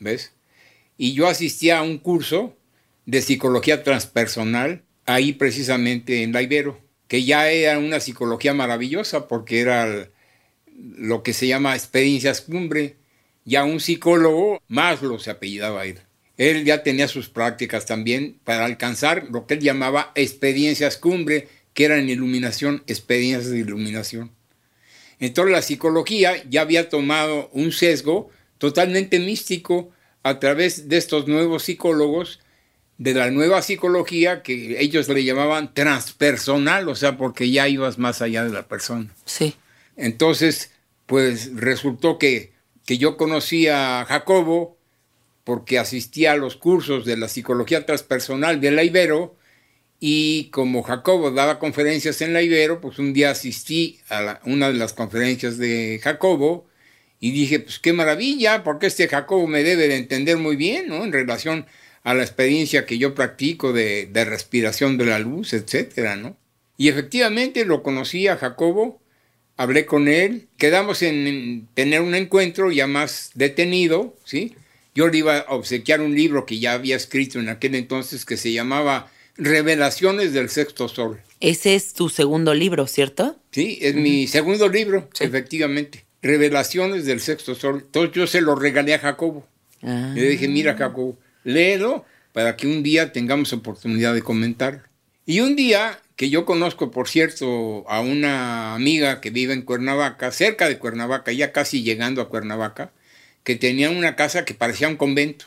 ¿ves? 0.00 0.32
Y 0.98 1.12
yo 1.12 1.28
asistía 1.28 1.78
a 1.78 1.82
un 1.82 1.98
curso 1.98 2.56
de 3.06 3.22
psicología 3.22 3.84
transpersonal 3.84 4.82
ahí 5.06 5.32
precisamente 5.32 6.22
en 6.22 6.32
la 6.32 6.42
Ibero, 6.42 6.80
que 7.10 7.24
ya 7.24 7.50
era 7.50 7.76
una 7.80 7.98
psicología 7.98 8.54
maravillosa 8.54 9.26
porque 9.26 9.58
era 9.58 10.08
lo 10.76 11.24
que 11.24 11.32
se 11.32 11.48
llama 11.48 11.74
experiencias 11.74 12.40
cumbre. 12.40 12.98
Ya 13.44 13.64
un 13.64 13.80
psicólogo, 13.80 14.62
más 14.68 15.02
lo 15.02 15.18
se 15.18 15.32
apellidaba 15.32 15.86
él. 15.86 15.98
Él 16.36 16.64
ya 16.64 16.84
tenía 16.84 17.08
sus 17.08 17.28
prácticas 17.28 17.84
también 17.84 18.38
para 18.44 18.64
alcanzar 18.64 19.26
lo 19.28 19.48
que 19.48 19.54
él 19.54 19.60
llamaba 19.60 20.12
experiencias 20.14 20.96
cumbre, 20.96 21.48
que 21.74 21.86
eran 21.86 22.08
iluminación, 22.08 22.84
experiencias 22.86 23.50
de 23.50 23.58
iluminación. 23.58 24.30
Entonces 25.18 25.52
la 25.52 25.62
psicología 25.62 26.44
ya 26.48 26.60
había 26.60 26.88
tomado 26.88 27.50
un 27.52 27.72
sesgo 27.72 28.30
totalmente 28.58 29.18
místico 29.18 29.90
a 30.22 30.38
través 30.38 30.88
de 30.88 30.96
estos 30.96 31.26
nuevos 31.26 31.64
psicólogos, 31.64 32.38
de 33.00 33.14
la 33.14 33.30
nueva 33.30 33.62
psicología 33.62 34.42
que 34.42 34.78
ellos 34.78 35.08
le 35.08 35.24
llamaban 35.24 35.72
transpersonal, 35.72 36.86
o 36.86 36.94
sea, 36.94 37.16
porque 37.16 37.50
ya 37.50 37.66
ibas 37.66 37.96
más 37.96 38.20
allá 38.20 38.44
de 38.44 38.50
la 38.50 38.68
persona. 38.68 39.08
Sí. 39.24 39.54
Entonces, 39.96 40.70
pues 41.06 41.50
resultó 41.56 42.18
que, 42.18 42.52
que 42.84 42.98
yo 42.98 43.16
conocí 43.16 43.68
a 43.68 44.04
Jacobo 44.06 44.76
porque 45.44 45.78
asistía 45.78 46.32
a 46.32 46.36
los 46.36 46.56
cursos 46.56 47.06
de 47.06 47.16
la 47.16 47.28
psicología 47.28 47.86
transpersonal 47.86 48.60
de 48.60 48.70
la 48.70 48.84
Ibero 48.84 49.34
y 49.98 50.50
como 50.50 50.82
Jacobo 50.82 51.30
daba 51.30 51.58
conferencias 51.58 52.20
en 52.20 52.34
la 52.34 52.42
Ibero, 52.42 52.82
pues 52.82 52.98
un 52.98 53.14
día 53.14 53.30
asistí 53.30 53.98
a 54.10 54.20
la- 54.20 54.40
una 54.44 54.68
de 54.68 54.74
las 54.78 54.92
conferencias 54.92 55.56
de 55.56 56.00
Jacobo 56.02 56.66
y 57.18 57.30
dije, 57.30 57.60
pues 57.60 57.78
qué 57.78 57.94
maravilla, 57.94 58.62
porque 58.62 58.88
este 58.88 59.08
Jacobo 59.08 59.46
me 59.46 59.62
debe 59.62 59.88
de 59.88 59.96
entender 59.96 60.36
muy 60.36 60.56
bien, 60.56 60.88
¿no? 60.88 61.02
En 61.02 61.12
relación 61.12 61.64
a 62.02 62.14
la 62.14 62.22
experiencia 62.22 62.86
que 62.86 62.98
yo 62.98 63.14
practico 63.14 63.72
de, 63.72 64.06
de 64.06 64.24
respiración 64.24 64.96
de 64.98 65.06
la 65.06 65.18
luz, 65.18 65.52
etcétera, 65.52 66.16
¿no? 66.16 66.36
Y 66.76 66.88
efectivamente 66.88 67.64
lo 67.66 67.82
conocí 67.82 68.26
a 68.26 68.36
Jacobo, 68.36 69.00
hablé 69.56 69.84
con 69.84 70.08
él, 70.08 70.48
quedamos 70.56 71.02
en, 71.02 71.26
en 71.26 71.68
tener 71.74 72.00
un 72.00 72.14
encuentro 72.14 72.70
ya 72.72 72.86
más 72.86 73.30
detenido, 73.34 74.16
¿sí? 74.24 74.54
Yo 74.94 75.08
le 75.08 75.18
iba 75.18 75.38
a 75.38 75.54
obsequiar 75.54 76.00
un 76.00 76.14
libro 76.14 76.46
que 76.46 76.58
ya 76.58 76.72
había 76.72 76.96
escrito 76.96 77.38
en 77.38 77.48
aquel 77.50 77.74
entonces 77.74 78.24
que 78.24 78.36
se 78.36 78.52
llamaba 78.52 79.10
Revelaciones 79.36 80.32
del 80.32 80.48
Sexto 80.48 80.88
Sol. 80.88 81.20
Ese 81.40 81.74
es 81.74 81.92
tu 81.92 82.08
segundo 82.08 82.54
libro, 82.54 82.86
¿cierto? 82.86 83.36
Sí, 83.50 83.78
es 83.82 83.94
mi 83.94 84.26
segundo 84.26 84.68
libro, 84.68 85.08
Sí. 85.12 85.24
efectivamente. 85.24 86.04
Revelaciones 86.22 87.04
del 87.06 87.20
Sexto 87.20 87.54
Sol. 87.54 87.82
Entonces 87.86 88.14
yo 88.14 88.26
se 88.26 88.40
lo 88.40 88.54
regalé 88.54 88.94
a 88.94 88.98
Jacobo. 88.98 89.46
Ah. 89.82 90.12
Le 90.14 90.28
dije, 90.30 90.48
mira 90.48 90.76
Jacobo, 90.76 91.18
léelo 91.44 92.04
para 92.32 92.56
que 92.56 92.66
un 92.66 92.82
día 92.82 93.12
tengamos 93.12 93.52
oportunidad 93.52 94.14
de 94.14 94.22
comentarlo. 94.22 94.82
Y 95.26 95.40
un 95.40 95.56
día 95.56 96.00
que 96.16 96.28
yo 96.30 96.44
conozco, 96.44 96.90
por 96.90 97.08
cierto, 97.08 97.88
a 97.88 98.00
una 98.00 98.74
amiga 98.74 99.20
que 99.20 99.30
vive 99.30 99.54
en 99.54 99.62
Cuernavaca, 99.62 100.32
cerca 100.32 100.68
de 100.68 100.78
Cuernavaca, 100.78 101.32
ya 101.32 101.52
casi 101.52 101.82
llegando 101.82 102.20
a 102.20 102.28
Cuernavaca, 102.28 102.92
que 103.42 103.56
tenía 103.56 103.90
una 103.90 104.16
casa 104.16 104.44
que 104.44 104.54
parecía 104.54 104.88
un 104.88 104.96
convento. 104.96 105.46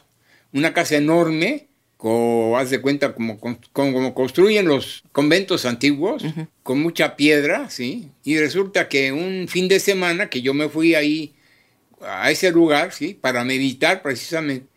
Una 0.52 0.74
casa 0.74 0.96
enorme, 0.98 1.68
co- 1.98 2.58
haz 2.58 2.70
de 2.70 2.82
cuenta 2.82 3.14
como, 3.14 3.40
como 3.72 4.14
construyen 4.14 4.68
los 4.68 5.04
conventos 5.12 5.66
antiguos, 5.66 6.24
con 6.64 6.80
mucha 6.82 7.16
piedra, 7.16 7.70
¿sí? 7.70 8.10
Y 8.24 8.38
resulta 8.40 8.88
que 8.88 9.12
un 9.12 9.48
fin 9.48 9.68
de 9.68 9.80
semana 9.80 10.30
que 10.30 10.42
yo 10.42 10.54
me 10.54 10.70
fui 10.70 10.96
ahí 10.96 11.34
a 12.02 12.32
ese 12.32 12.52
lugar, 12.52 12.94
¿sí? 12.94 13.18
Para 13.20 13.44
meditar 13.44 14.02
precisamente. 14.02 14.68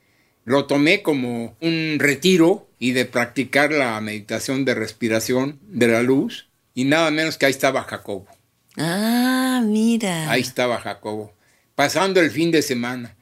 Lo 0.47 0.66
tomé 0.66 1.03
como 1.03 1.57
un 1.61 1.97
retiro 1.99 2.70
y 2.78 2.92
de 2.92 3.05
practicar 3.05 3.72
la 3.72 4.01
meditación 4.01 4.64
de 4.64 4.76
respiración 4.76 5.59
de 5.62 5.88
la 5.88 6.03
luz. 6.03 6.49
Y 6.72 6.84
nada 6.84 7.11
menos 7.11 7.36
que 7.36 7.47
ahí 7.47 7.51
estaba 7.51 7.82
Jacobo. 7.82 8.28
Ah, 8.76 9.61
mira. 9.66 10.30
Ahí 10.30 10.42
estaba 10.42 10.78
Jacobo, 10.78 11.34
pasando 11.74 12.20
el 12.20 12.30
fin 12.30 12.53
de 12.53 12.62
semana. 12.62 13.16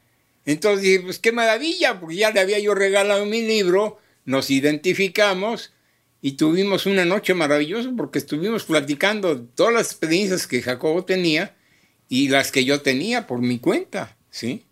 Entonces 0.44 0.82
dije, 0.82 1.00
pues 1.00 1.18
qué 1.18 1.32
maravilla, 1.32 1.98
porque 1.98 2.16
ya 2.16 2.30
le 2.30 2.40
había 2.40 2.58
yo 2.58 2.74
regalado 2.74 3.24
mi 3.24 3.40
libro, 3.40 3.98
nos 4.26 4.50
identificamos 4.50 5.72
y 6.20 6.32
tuvimos 6.32 6.84
una 6.84 7.06
noche 7.06 7.32
maravillosa 7.32 7.90
porque 7.96 8.18
estuvimos 8.18 8.64
platicando 8.64 9.40
todas 9.40 9.72
las 9.72 9.86
experiencias 9.92 10.46
que 10.46 10.60
Jacobo 10.60 11.06
tenía 11.06 11.56
y 12.10 12.28
las 12.28 12.52
que 12.52 12.66
yo 12.66 12.82
tenía 12.82 13.26
por 13.26 13.40
mi 13.40 13.60
cuenta, 13.60 14.18
¿sí? 14.30 14.66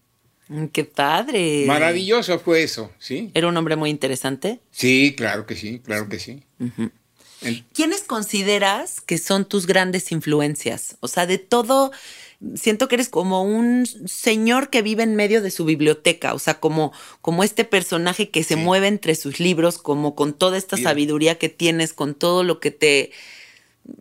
Mm, 0.53 0.66
Qué 0.66 0.84
padre. 0.84 1.64
Maravilloso 1.66 2.38
fue 2.38 2.62
eso, 2.62 2.90
¿sí? 2.98 3.30
Era 3.34 3.48
un 3.48 3.57
hombre 3.57 3.76
muy 3.76 3.90
interesante. 3.90 4.61
Sí, 4.70 5.14
claro 5.16 5.46
que 5.46 5.57
sí, 5.57 5.80
claro 5.84 6.09
que 6.09 6.18
sí. 6.18 6.42
En- 7.40 7.64
¿Quiénes 7.74 8.03
consideras 8.03 9.00
que 9.00 9.18
son 9.18 9.44
tus 9.48 9.66
grandes 9.66 10.12
influencias? 10.12 10.96
O 11.00 11.09
sea, 11.09 11.26
de 11.26 11.38
todo, 11.38 11.90
siento 12.55 12.86
que 12.86 12.94
eres 12.96 13.09
como 13.09 13.42
un 13.42 13.84
señor 14.07 14.70
que 14.70 14.82
vive 14.82 15.03
en 15.03 15.16
medio 15.16 15.42
de 15.42 15.50
su 15.50 15.64
biblioteca, 15.64 16.34
o 16.34 16.38
sea, 16.38 16.61
como, 16.61 16.92
como 17.20 17.42
este 17.42 17.64
personaje 17.64 18.28
que 18.30 18.44
se 18.44 18.55
Sí. 18.55 18.61
mueve 18.61 18.86
entre 18.88 19.14
sus 19.16 19.40
libros, 19.40 19.78
como 19.78 20.14
con 20.14 20.34
toda 20.34 20.57
esta 20.59 20.76
Mira. 20.76 20.90
sabiduría 20.90 21.38
que 21.38 21.48
tienes, 21.48 21.92
con 21.94 22.14
todo 22.14 22.44
lo 22.44 22.61
que 22.61 22.70
te 22.70 23.11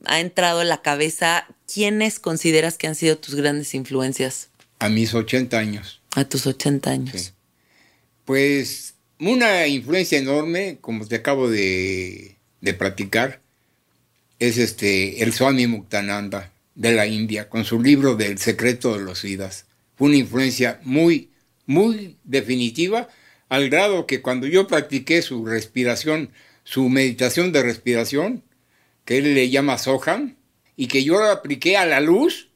ha 0.06 0.20
entrado 0.20 0.62
en 0.62 0.70
la 0.70 0.82
cabeza. 0.84 1.48
¿Quiénes 1.74 2.20
consideras 2.20 2.78
que 2.78 2.88
han 2.88 2.96
sido 2.96 3.18
tus 3.18 3.34
grandes 3.36 3.74
influencias 3.74 4.50
A 4.80 4.90
mis 4.90 5.14
80 5.14 5.58
años. 5.58 6.01
A 6.16 6.26
tus 6.26 6.48
80 6.48 6.90
años? 6.90 7.34
Pues 8.26 8.96
una 9.20 9.68
influencia 9.68 10.18
enorme, 10.18 10.78
como 10.82 11.08
te 11.08 11.16
acabo 11.16 11.50
de, 11.50 12.38
de 12.62 12.74
platicar, 12.74 13.42
es 14.40 14.58
este 14.58 15.24
el 15.24 15.34
Swami 15.34 15.68
Muktananda 15.68 16.52
de 16.76 16.94
la 16.94 17.06
India, 17.06 17.50
con 17.50 17.66
su 17.66 17.82
libro 17.82 18.16
del 18.16 18.38
secreto 18.40 18.98
de 18.98 19.04
los 19.04 19.22
vidas. 19.22 19.66
Fue 19.96 20.08
una 20.08 20.18
influencia 20.18 20.80
muy, 20.84 21.30
muy 21.66 22.18
definitiva, 22.24 23.08
al 23.50 23.70
grado 23.70 24.08
que 24.08 24.22
cuando 24.22 24.48
yo 24.48 24.68
practiqué 24.68 25.22
su 25.22 25.46
respiración, 25.46 26.32
su 26.64 26.90
meditación 26.90 27.52
de 27.52 27.62
respiración, 27.62 28.44
que 29.06 29.18
él 29.18 29.36
le 29.36 29.50
llama 29.50 29.78
Soham, 29.78 30.36
y 30.76 30.88
que 30.88 31.04
yo 31.04 31.20
la 31.20 31.34
apliqué 31.34 31.78
a 31.78 31.86
la 31.86 32.00
luz, 32.00 32.50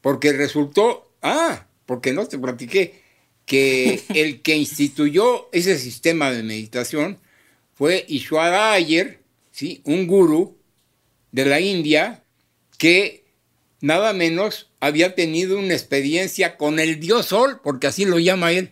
porque 0.00 0.32
resultó, 0.32 1.12
ah, 1.20 1.65
porque 1.86 2.12
no 2.12 2.26
te 2.26 2.38
platiqué, 2.38 3.02
que 3.46 4.02
el 4.14 4.42
que 4.42 4.56
instituyó 4.56 5.48
ese 5.52 5.78
sistema 5.78 6.30
de 6.30 6.42
meditación 6.42 7.18
fue 7.74 8.04
Ishwara 8.08 8.72
Ayer, 8.72 9.20
¿sí? 9.52 9.80
un 9.84 10.06
gurú 10.06 10.56
de 11.32 11.46
la 11.46 11.60
India 11.60 12.22
que 12.78 13.24
nada 13.80 14.12
menos 14.12 14.68
había 14.80 15.14
tenido 15.14 15.58
una 15.58 15.74
experiencia 15.74 16.56
con 16.56 16.78
el 16.78 17.00
dios 17.00 17.26
Sol, 17.26 17.60
porque 17.62 17.86
así 17.86 18.04
lo 18.04 18.18
llama 18.18 18.52
él, 18.52 18.70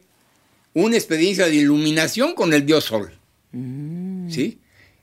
una 0.72 0.96
experiencia 0.96 1.46
de 1.46 1.56
iluminación 1.56 2.34
con 2.34 2.52
el 2.52 2.66
dios 2.66 2.84
Sol. 2.84 3.12
¿Sí? 4.28 4.58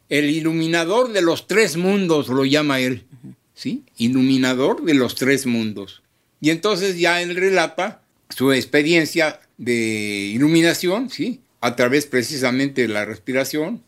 El 0.09 0.29
iluminador 0.29 1.13
de 1.13 1.21
los 1.21 1.47
tres 1.47 1.77
mundos 1.77 2.27
lo 2.27 2.43
llama 2.43 2.79
él. 2.79 3.05
¿Sí? 3.53 3.83
Iluminador 3.97 4.83
de 4.83 4.93
los 4.93 5.15
tres 5.15 5.45
mundos. 5.45 6.01
Y 6.41 6.49
entonces 6.49 6.99
ya 6.99 7.21
él 7.21 7.35
relata 7.35 8.00
su 8.35 8.51
experiencia 8.51 9.39
de 9.57 9.73
iluminación, 10.33 11.09
¿sí? 11.09 11.41
A 11.59 11.75
través 11.75 12.05
precisamente 12.05 12.83
de 12.83 12.87
la 12.87 13.05
respiración. 13.05 13.83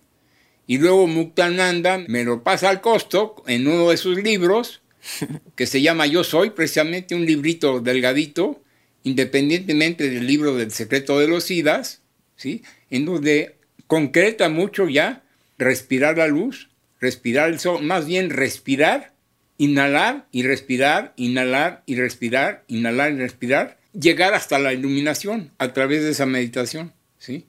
Y 0.67 0.77
luego 0.77 1.07
Muktananda 1.07 1.97
me 2.07 2.23
lo 2.23 2.43
pasa 2.43 2.69
al 2.69 2.81
costo 2.81 3.43
en 3.47 3.67
uno 3.67 3.89
de 3.89 3.97
sus 3.97 4.21
libros, 4.21 4.81
que 5.55 5.65
se 5.65 5.81
llama 5.81 6.05
Yo 6.05 6.23
Soy, 6.23 6.51
precisamente 6.51 7.15
un 7.15 7.25
librito 7.25 7.79
delgadito, 7.79 8.61
independientemente 9.03 10.09
del 10.09 10.27
libro 10.27 10.55
del 10.55 10.71
secreto 10.71 11.19
de 11.19 11.27
los 11.27 11.45
SIDAS, 11.45 12.01
¿sí? 12.35 12.63
En 12.89 13.05
donde 13.05 13.55
concreta 13.87 14.49
mucho 14.49 14.87
ya 14.87 15.23
respirar 15.57 16.17
la 16.17 16.27
luz, 16.27 16.69
respirar 16.99 17.49
el 17.49 17.59
sol, 17.59 17.83
más 17.83 18.05
bien 18.05 18.29
respirar, 18.29 19.13
inhalar 19.57 20.27
y 20.31 20.43
respirar, 20.43 21.13
inhalar 21.17 21.83
y 21.85 21.95
respirar, 21.95 22.63
inhalar 22.67 23.11
y 23.11 23.17
respirar, 23.17 23.77
llegar 23.93 24.33
hasta 24.33 24.59
la 24.59 24.73
iluminación 24.73 25.51
a 25.57 25.73
través 25.73 26.03
de 26.03 26.11
esa 26.11 26.25
meditación, 26.25 26.93
¿sí? 27.17 27.47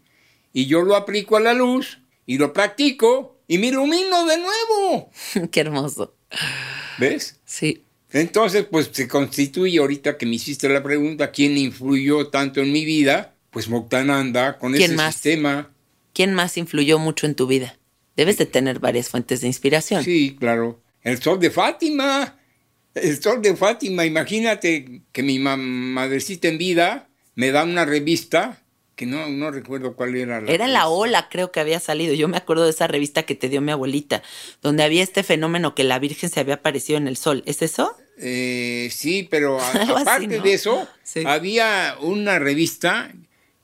Y 0.53 0.67
yo 0.67 0.83
lo 0.83 0.97
aplico 0.97 1.37
a 1.37 1.41
la 1.41 1.55
luz 1.55 1.99
y 2.27 2.39
lo 2.39 2.53
practico 2.53 3.39
y 3.49 3.59
me 3.59 3.69
ilumino 3.69 4.27
de 4.27 4.39
nuevo. 4.39 5.11
Qué 5.51 5.61
hermoso. 5.61 6.15
¿Ves? 6.99 7.41
Sí. 7.45 7.83
Entonces, 8.13 8.65
pues 8.71 8.91
se 8.93 9.09
constituye 9.09 9.79
ahorita 9.79 10.17
que 10.17 10.27
me 10.27 10.37
hiciste 10.37 10.69
la 10.69 10.83
pregunta, 10.83 11.33
¿quién 11.33 11.57
influyó 11.57 12.29
tanto 12.29 12.61
en 12.61 12.71
mi 12.71 12.85
vida? 12.85 13.35
Pues 13.51 13.69
Moktananda 13.69 14.59
con 14.59 14.73
¿Quién 14.73 14.93
ese 14.93 14.97
más? 14.97 15.15
sistema. 15.15 15.71
¿Quién 16.13 16.33
más 16.33 16.57
influyó 16.57 16.99
mucho 17.01 17.27
en 17.27 17.35
tu 17.35 17.49
vida? 17.49 17.77
Debes 18.17 18.39
de 18.39 18.47
tener 18.47 18.79
varias 18.79 19.09
fuentes 19.09 19.41
de 19.41 19.49
inspiración. 19.49 20.05
Sí, 20.05 20.37
claro. 20.39 20.81
El 21.03 21.21
sol 21.21 21.41
de 21.41 21.51
Fátima. 21.51 22.39
El 22.95 23.21
sol 23.23 23.43
de 23.43 23.57
Fátima. 23.57 24.05
Imagínate 24.05 25.03
que 25.13 25.23
mi 25.23 25.39
ma- 25.39 25.57
madrecita 25.57 26.49
en 26.49 26.59
vida 26.59 27.09
me 27.35 27.51
da 27.51 27.65
una 27.65 27.85
revista 27.85 28.61
que 28.97 29.07
no, 29.07 29.29
no 29.29 29.51
recuerdo 29.51 29.97
cuál 29.97 30.15
era. 30.15 30.41
La 30.41 30.53
Era 30.53 30.69
la 30.69 30.87
ola, 30.89 31.29
creo 31.29 31.51
que 31.51 31.59
había 31.59 31.81
salido. 31.81 32.15
Yo 32.15 32.29
me 32.29 32.37
acuerdo 32.37 32.63
de 32.65 32.71
esa 32.71 32.87
revista 32.87 33.25
que 33.25 33.35
te 33.35 33.49
dio 33.49 33.61
mi 33.61 33.73
abuelita, 33.73 34.23
donde 34.63 34.85
había 34.85 35.03
este 35.03 35.25
fenómeno 35.25 35.75
que 35.75 35.83
la 35.83 35.99
Virgen 35.99 36.31
se 36.31 36.39
había 36.39 36.55
aparecido 36.55 36.97
en 36.99 37.09
el 37.09 37.17
sol. 37.17 37.43
¿Es 37.47 37.61
eso? 37.63 37.97
Eh, 38.19 38.89
sí, 38.93 39.27
pero 39.29 39.61
a- 39.61 39.71
Algo 39.73 39.97
así, 39.97 40.03
aparte 40.03 40.39
¿no? 40.39 40.45
de 40.45 40.53
eso, 40.55 40.89
Sí. 41.03 41.25
había 41.27 41.97
una 42.01 42.39
revista 42.39 43.13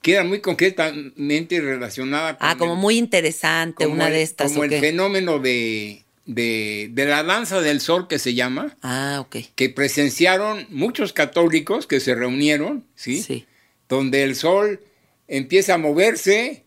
que 0.02 0.14
era 0.14 0.24
muy 0.24 0.40
concretamente 0.40 1.60
relacionada 1.60 2.36
con 2.38 2.48
Ah, 2.48 2.56
como 2.58 2.72
el- 2.72 2.78
muy 2.80 2.98
interesante, 2.98 3.84
como 3.84 3.94
una 3.94 4.08
el- 4.08 4.14
de 4.14 4.22
estas. 4.22 4.48
Como 4.50 4.62
¿o 4.62 4.64
el 4.64 4.70
qué? 4.70 4.80
fenómeno 4.80 5.38
de, 5.38 6.02
de, 6.26 6.90
de 6.92 7.04
la 7.06 7.22
danza 7.22 7.60
del 7.60 7.80
sol 7.80 8.06
que 8.08 8.18
se 8.18 8.34
llama, 8.34 8.76
Ah, 8.82 9.18
ok. 9.20 9.36
que 9.54 9.68
presenciaron 9.70 10.66
muchos 10.70 11.12
católicos 11.12 11.86
que 11.86 12.00
se 12.00 12.14
reunieron, 12.14 12.84
¿sí? 12.94 13.22
Sí. 13.22 13.46
Donde 13.88 14.22
el 14.22 14.36
sol 14.36 14.80
empieza 15.28 15.74
a 15.74 15.78
moverse, 15.78 16.64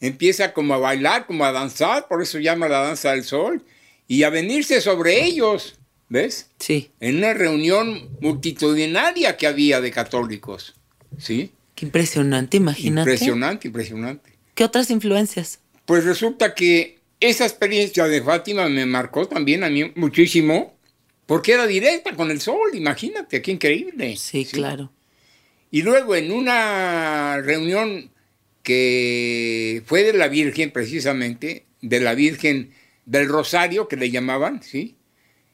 empieza 0.00 0.52
como 0.52 0.74
a 0.74 0.78
bailar, 0.78 1.26
como 1.26 1.44
a 1.44 1.52
danzar, 1.52 2.08
por 2.08 2.22
eso 2.22 2.38
llama 2.38 2.68
la 2.68 2.80
danza 2.80 3.12
del 3.12 3.24
sol, 3.24 3.62
y 4.08 4.22
a 4.24 4.30
venirse 4.30 4.80
sobre 4.80 5.24
ellos, 5.24 5.76
¿ves? 6.08 6.50
Sí. 6.58 6.90
En 7.00 7.16
una 7.18 7.34
reunión 7.34 8.08
multitudinaria 8.20 9.36
que 9.36 9.46
había 9.46 9.80
de 9.80 9.90
católicos, 9.90 10.74
¿sí? 11.18 11.52
Qué 11.74 11.86
impresionante, 11.86 12.56
imagínate. 12.56 13.10
Impresionante, 13.10 13.68
impresionante. 13.68 14.32
¿Qué 14.54 14.64
otras 14.64 14.90
influencias? 14.90 15.58
Pues 15.86 16.04
resulta 16.04 16.54
que 16.54 16.93
esa 17.28 17.44
experiencia 17.44 18.06
de 18.06 18.22
Fátima 18.22 18.68
me 18.68 18.86
marcó 18.86 19.26
también 19.26 19.64
a 19.64 19.70
mí 19.70 19.92
muchísimo, 19.94 20.76
porque 21.26 21.52
era 21.52 21.66
directa 21.66 22.14
con 22.14 22.30
el 22.30 22.40
sol, 22.40 22.74
imagínate, 22.74 23.40
qué 23.40 23.52
increíble. 23.52 24.16
Sí, 24.16 24.44
claro. 24.44 24.92
Y 25.70 25.82
luego 25.82 26.14
en 26.16 26.32
una 26.32 27.40
reunión 27.40 28.10
que 28.62 29.82
fue 29.86 30.02
de 30.02 30.12
la 30.12 30.28
Virgen 30.28 30.70
precisamente, 30.70 31.66
de 31.80 32.00
la 32.00 32.14
Virgen 32.14 32.72
del 33.04 33.28
Rosario 33.28 33.88
que 33.88 33.96
le 33.96 34.10
llamaban, 34.10 34.62
¿sí? 34.62 34.96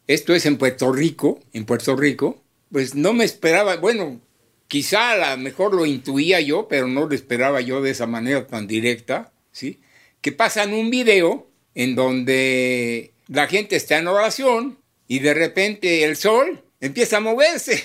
Esto 0.06 0.34
es 0.34 0.46
en 0.46 0.58
Puerto 0.58 0.92
Rico, 0.92 1.40
en 1.52 1.64
Puerto 1.64 1.96
Rico, 1.96 2.42
pues 2.70 2.94
no 2.94 3.12
me 3.12 3.24
esperaba, 3.24 3.76
bueno, 3.76 4.20
quizá 4.68 5.12
a 5.12 5.36
lo 5.36 5.42
mejor 5.42 5.74
lo 5.74 5.86
intuía 5.86 6.40
yo, 6.40 6.68
pero 6.68 6.86
no 6.86 7.06
lo 7.06 7.14
esperaba 7.14 7.60
yo 7.60 7.82
de 7.82 7.90
esa 7.90 8.06
manera 8.06 8.46
tan 8.46 8.66
directa, 8.66 9.32
¿sí? 9.52 9.80
Que 10.20 10.32
pasan 10.32 10.72
un 10.72 10.90
video 10.90 11.49
en 11.74 11.94
donde 11.94 13.12
la 13.28 13.46
gente 13.46 13.76
está 13.76 13.98
en 13.98 14.08
oración 14.08 14.78
y 15.06 15.20
de 15.20 15.34
repente 15.34 16.04
el 16.04 16.16
sol 16.16 16.62
empieza 16.80 17.18
a 17.18 17.20
moverse, 17.20 17.82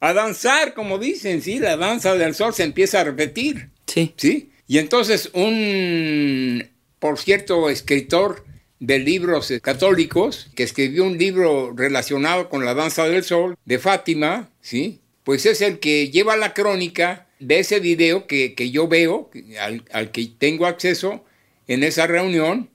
a 0.00 0.12
danzar, 0.12 0.74
como 0.74 0.98
dicen, 0.98 1.42
¿sí? 1.42 1.58
La 1.58 1.76
danza 1.76 2.14
del 2.14 2.34
sol 2.34 2.54
se 2.54 2.64
empieza 2.64 3.00
a 3.00 3.04
repetir. 3.04 3.70
Sí. 3.86 4.14
¿sí? 4.16 4.50
Y 4.66 4.78
entonces 4.78 5.30
un, 5.32 6.68
por 6.98 7.18
cierto, 7.18 7.70
escritor 7.70 8.44
de 8.80 8.98
libros 8.98 9.52
católicos, 9.62 10.50
que 10.54 10.62
escribió 10.62 11.04
un 11.04 11.18
libro 11.18 11.72
relacionado 11.74 12.48
con 12.48 12.64
la 12.64 12.74
danza 12.74 13.08
del 13.08 13.24
sol 13.24 13.56
de 13.64 13.78
Fátima, 13.78 14.50
¿sí? 14.60 15.00
Pues 15.24 15.46
es 15.46 15.60
el 15.62 15.78
que 15.78 16.10
lleva 16.10 16.36
la 16.36 16.54
crónica 16.54 17.26
de 17.40 17.58
ese 17.58 17.80
video 17.80 18.26
que, 18.26 18.54
que 18.54 18.70
yo 18.70 18.88
veo, 18.88 19.30
al, 19.60 19.84
al 19.92 20.10
que 20.10 20.26
tengo 20.38 20.66
acceso 20.66 21.24
en 21.66 21.82
esa 21.82 22.06
reunión, 22.06 22.70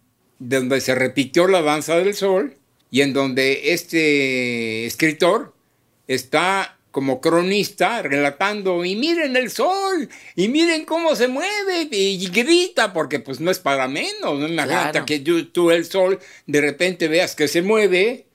donde 0.49 0.81
se 0.81 0.95
repitió 0.95 1.47
la 1.47 1.61
danza 1.61 1.95
del 1.97 2.13
sol 2.13 2.55
y 2.91 3.01
en 3.01 3.13
donde 3.13 3.73
este 3.73 4.85
escritor 4.85 5.53
está 6.07 6.77
como 6.91 7.21
cronista 7.21 8.03
relatando 8.03 8.85
y 8.85 8.95
miren 8.95 9.35
el 9.35 9.49
sol 9.49 10.07
y 10.35 10.47
miren 10.47 10.85
cómo 10.85 11.15
se 11.15 11.27
mueve 11.27 11.87
y 11.91 12.27
grita 12.29 12.93
porque 12.93 13.19
pues 13.19 13.39
no 13.39 13.49
es 13.49 13.57
para 13.59 13.87
menos, 13.87 14.39
no 14.39 14.47
imagínate 14.47 14.91
Claro. 14.91 15.05
que 15.05 15.19
tú, 15.19 15.45
tú 15.45 15.71
el 15.71 15.85
sol 15.85 16.19
de 16.45 16.61
repente 16.61 17.07
veas 17.07 17.35
que 17.35 17.47
se 17.47 17.61
mueve 17.63 18.27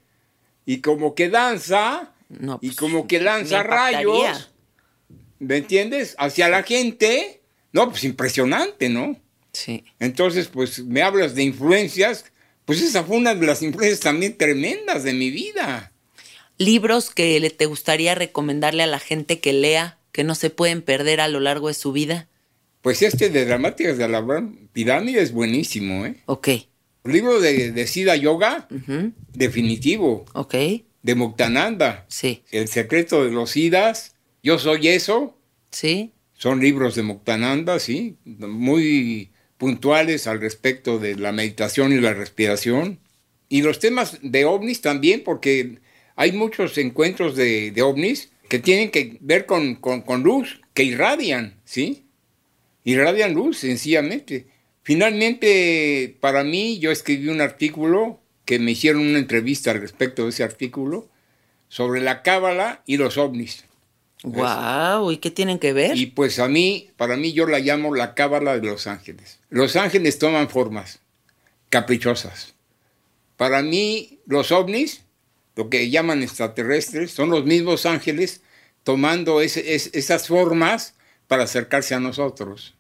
y 0.67 0.81
como 0.81 1.15
que 1.15 1.29
danza 1.29 2.13
No, 2.29 2.59
y 2.61 2.69
pues, 2.69 2.79
como 2.79 3.07
que 3.07 3.21
lanza 3.21 3.63
rayos, 3.63 4.51
¿me 5.39 5.59
entiendes? 5.59 6.17
Hacia 6.19 6.49
la 6.49 6.63
gente, 6.65 7.41
no, 7.73 7.91
pues 7.91 8.03
impresionante, 8.05 8.89
¿no? 8.89 9.17
Sí. 9.53 9.85
Entonces, 9.99 10.49
pues 10.49 10.85
me 10.85 11.03
hablas 11.03 11.35
de 11.35 11.43
influencias, 11.43 12.25
pues 12.65 12.81
esa 12.83 13.03
fue 13.05 13.17
una 13.17 13.35
de 13.35 13.47
las 13.47 13.63
influencias 13.63 14.01
también 14.01 14.37
tremendas 14.37 15.05
de 15.05 15.15
mi 15.15 15.31
vida. 15.31 15.93
Libros 16.59 17.11
que 17.11 17.39
le 17.41 17.51
te 17.51 17.67
gustaría 17.67 18.15
recomendarle 18.15 18.83
a 18.83 18.87
la 18.89 18.99
gente 18.99 19.41
que 19.41 19.53
lea, 19.53 19.99
que 20.13 20.25
no 20.25 20.35
se 20.35 20.51
pueden 20.51 20.83
perder 20.83 21.21
a 21.21 21.29
lo 21.29 21.41
largo 21.41 21.69
de 21.69 21.75
su 21.75 21.93
vida. 21.93 22.29
Pues 22.83 23.03
este 23.03 23.29
de 23.31 23.45
Dramáticas 23.45 23.97
de 23.99 24.09
la 24.09 24.21
Gran 24.21 24.69
Pirámide 24.73 25.23
es 25.23 25.33
buenísimo, 25.33 26.05
¿eh? 26.07 26.17
Ok. 26.27 26.49
El 27.05 27.13
libro 27.13 27.41
de, 27.41 27.73
de 27.73 27.87
Sida 27.87 28.17
Yoga, 28.17 28.69
definitivo, 29.33 30.25
Ok. 30.35 30.55
de 31.03 31.15
Muktananda, 31.15 32.05
Sí. 32.09 32.43
El 32.51 32.69
secreto 32.69 33.25
de 33.25 33.31
los 33.31 33.51
Sidas, 33.51 34.15
Yo 34.43 34.59
soy 34.59 34.89
eso, 34.89 35.37
Sí. 35.71 36.13
son 36.35 36.61
libros 36.61 36.95
de 36.95 37.03
Muktananda, 37.03 37.79
sí, 37.81 38.17
muy 38.25 39.31
puntuales 39.59 40.27
al 40.27 40.41
respecto 40.41 40.99
de 40.99 41.17
la 41.17 41.33
meditación 41.33 41.93
y 41.93 42.01
la 42.01 42.15
respiración. 42.15 42.99
Y 43.49 43.63
los 43.63 43.79
temas 43.79 44.19
de 44.23 44.45
ovnis 44.45 44.81
también, 44.81 45.23
porque 45.25 45.79
hay 46.17 46.33
muchos 46.33 46.79
encuentros 46.79 47.37
de, 47.37 47.71
de 47.71 47.83
ovnis 47.83 48.31
que 48.49 48.59
tienen 48.59 48.91
que 48.91 49.19
ver 49.21 49.45
con, 49.47 49.75
con- 49.75 50.03
con 50.03 50.23
luz, 50.23 50.61
que 50.75 50.85
irradian, 50.85 51.55
¿sí? 51.65 52.05
Irradian 52.85 53.35
luz, 53.35 53.59
sencillamente. 53.59 54.47
Finalmente, 54.83 56.17
para 56.21 56.45
mí, 56.45 56.79
yo 56.79 56.91
escribí 56.91 57.29
un 57.29 57.41
artículo 57.41 58.21
que 58.45 58.59
me 58.59 58.71
hicieron 58.73 59.03
una 59.03 59.19
entrevista 59.19 59.71
al 59.71 59.81
respecto 59.81 60.25
de 60.25 60.31
ese 60.31 60.45
artículo 60.45 61.09
sobre 61.69 62.01
la 62.01 62.23
cábala 62.23 62.83
y 62.87 62.97
los 62.97 63.19
ovnis. 63.19 63.65
Wow. 64.25 65.13
¿Y 65.13 65.19
qué 65.19 65.31
tienen 65.31 65.59
que 65.59 65.73
ver? 65.73 65.97
Y 65.97 66.07
pues 66.07 66.39
a 66.39 66.49
mí, 66.49 66.91
para 66.97 67.17
mí 67.17 67.33
yo 67.33 67.47
la 67.47 67.61
llamo 67.61 67.95
la 67.95 68.15
cábala 68.15 68.59
de 68.59 68.67
los 68.67 68.87
ángeles. 68.87 69.39
Los 69.49 69.77
ángeles 69.77 70.19
toman 70.19 70.49
formas 70.51 71.01
caprichosas. 71.69 72.55
Para 73.37 73.63
mí 73.63 74.19
los 74.27 74.51
ovnis, 74.51 75.03
lo 75.55 75.69
que 75.71 75.91
llaman 75.91 76.23
extraterrestres, 76.23 77.11
son 77.13 77.31
los 77.31 77.45
mismos 77.45 77.87
ángeles 77.87 78.43
tomando 78.83 79.41
ese- 79.41 79.75
es- 79.75 79.91
esas 79.93 80.27
formas 80.29 80.95
para 81.27 81.45
acercarse 81.45 81.95
a 81.95 82.01
nosotros. 82.01 82.75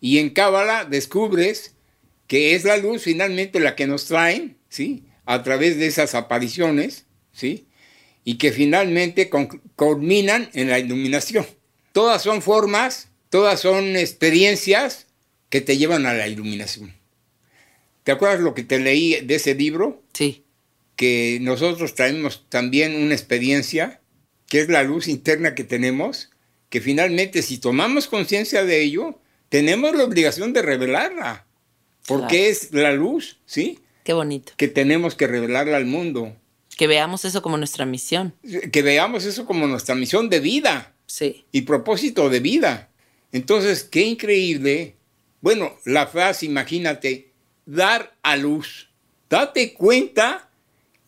Y 0.00 0.18
en 0.18 0.30
cábala 0.30 0.84
descubres 0.84 1.74
que 2.26 2.54
es 2.54 2.64
la 2.64 2.76
luz 2.76 3.02
finalmente 3.02 3.58
la 3.58 3.74
que 3.74 3.86
nos 3.88 4.04
traen, 4.06 4.56
¿sí? 4.68 5.04
A 5.24 5.42
través 5.42 5.78
de 5.78 5.86
esas 5.86 6.14
apariciones, 6.14 7.06
¿sí? 7.32 7.66
Y 8.30 8.38
que 8.38 8.52
finalmente 8.52 9.28
culminan 9.74 10.50
en 10.52 10.70
la 10.70 10.78
iluminación. 10.78 11.44
Todas 11.90 12.22
son 12.22 12.42
formas, 12.42 13.08
todas 13.28 13.58
son 13.58 13.96
experiencias 13.96 15.08
que 15.48 15.60
te 15.60 15.76
llevan 15.76 16.06
a 16.06 16.14
la 16.14 16.28
iluminación. 16.28 16.94
¿Te 18.04 18.12
acuerdas 18.12 18.38
lo 18.38 18.54
que 18.54 18.62
te 18.62 18.78
leí 18.78 19.16
de 19.22 19.34
ese 19.34 19.56
libro? 19.56 20.00
Sí. 20.12 20.44
Que 20.94 21.38
nosotros 21.40 21.96
traemos 21.96 22.46
también 22.48 22.94
una 22.94 23.14
experiencia, 23.14 24.00
que 24.46 24.60
es 24.60 24.68
la 24.68 24.84
luz 24.84 25.08
interna 25.08 25.56
que 25.56 25.64
tenemos, 25.64 26.30
que 26.68 26.80
finalmente 26.80 27.42
si 27.42 27.58
tomamos 27.58 28.06
conciencia 28.06 28.64
de 28.64 28.80
ello, 28.80 29.18
tenemos 29.48 29.96
la 29.96 30.04
obligación 30.04 30.52
de 30.52 30.62
revelarla, 30.62 31.46
porque 32.06 32.36
Claro. 32.38 32.52
es 32.52 32.72
la 32.72 32.92
luz, 32.92 33.40
¿sí? 33.44 33.80
Qué 34.04 34.12
bonito. 34.12 34.52
Que 34.56 34.68
tenemos 34.68 35.16
que 35.16 35.26
revelarla 35.26 35.78
al 35.78 35.86
mundo. 35.86 36.36
Que 36.80 36.86
veamos 36.86 37.26
eso 37.26 37.42
como 37.42 37.58
nuestra 37.58 37.84
misión. 37.84 38.32
Que 38.72 38.80
veamos 38.80 39.26
eso 39.26 39.44
como 39.44 39.66
nuestra 39.66 39.94
misión 39.94 40.30
de 40.30 40.40
vida. 40.40 40.94
Sí. 41.04 41.44
y 41.52 41.60
propósito 41.60 42.30
de 42.30 42.40
vida. 42.40 42.88
Entonces, 43.32 43.84
qué 43.84 44.00
increíble. 44.00 44.96
Bueno, 45.42 45.76
la 45.84 46.06
frase, 46.06 46.46
imagínate, 46.46 47.32
dar 47.66 48.16
a 48.22 48.38
luz. 48.38 48.88
Date 49.28 49.74
cuenta 49.74 50.48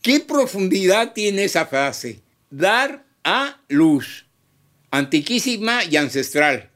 qué 0.02 0.20
profundidad 0.20 1.14
tiene 1.14 1.44
esa 1.44 1.64
frase. 1.64 2.20
Dar 2.50 3.06
a 3.24 3.58
luz. 3.68 4.26
Antiquísima 4.90 5.84
y 5.84 5.96
ancestral. 5.96 6.70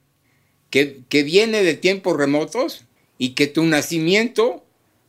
Que, 0.70 1.02
que 1.10 1.23
viene 1.23 1.62
de 1.62 1.74
tiempos 1.74 2.16
remotos 2.16 2.86
y 3.18 3.35
que 3.35 3.47
tu 3.47 3.62
nacimiento 3.64 4.64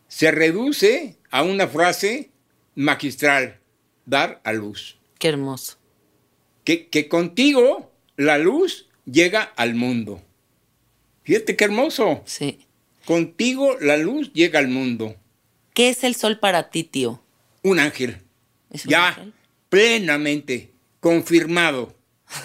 se 0.09 0.29
reduce 0.31 1.15
a 1.31 1.43
una 1.43 1.69
frase 1.69 2.31
magistral, 2.75 3.56
dar 4.07 4.41
a 4.43 4.53
luz. 4.53 4.97
Qué 5.19 5.27
hermoso. 5.27 5.77
Que, 6.63 6.87
que 6.87 7.07
contigo 7.07 7.91
la 8.15 8.39
luz 8.39 8.87
llega 9.05 9.43
al 9.43 9.75
mundo. 9.75 10.23
Fíjate 11.23 11.55
qué 11.55 11.65
hermoso. 11.65 12.23
Sí. 12.25 12.65
Contigo 13.05 13.77
la 13.79 13.97
luz 13.97 14.33
llega 14.33 14.59
al 14.59 14.69
mundo. 14.69 15.15
¿Qué 15.73 15.89
es 15.89 16.03
el 16.03 16.15
sol 16.15 16.39
para 16.39 16.69
ti, 16.71 16.83
tío? 16.83 17.21
Un 17.61 17.79
ángel. 17.79 18.17
¿Es 18.71 18.85
un 18.85 18.91
ya, 18.91 19.09
ángel? 19.09 19.33
plenamente, 19.69 20.71
confirmado. 20.99 21.95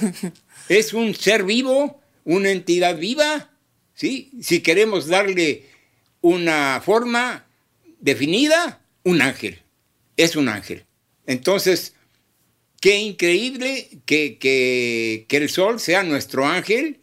es 0.68 0.92
un 0.92 1.14
ser 1.14 1.44
vivo, 1.44 2.00
una 2.24 2.50
entidad 2.50 2.96
viva, 2.98 3.50
¿sí? 3.94 4.30
Si 4.40 4.60
queremos 4.60 5.06
darle 5.06 5.66
una 6.20 6.80
forma 6.84 7.46
definida, 8.00 8.80
un 9.04 9.22
ángel. 9.22 9.62
Es 10.16 10.36
un 10.36 10.48
ángel. 10.48 10.84
Entonces, 11.26 11.94
qué 12.80 12.98
increíble 12.98 14.00
que, 14.06 14.38
que, 14.38 15.26
el 15.30 15.48
sol 15.48 15.80
sea 15.80 16.02
nuestro 16.02 16.46
ángel 16.46 17.00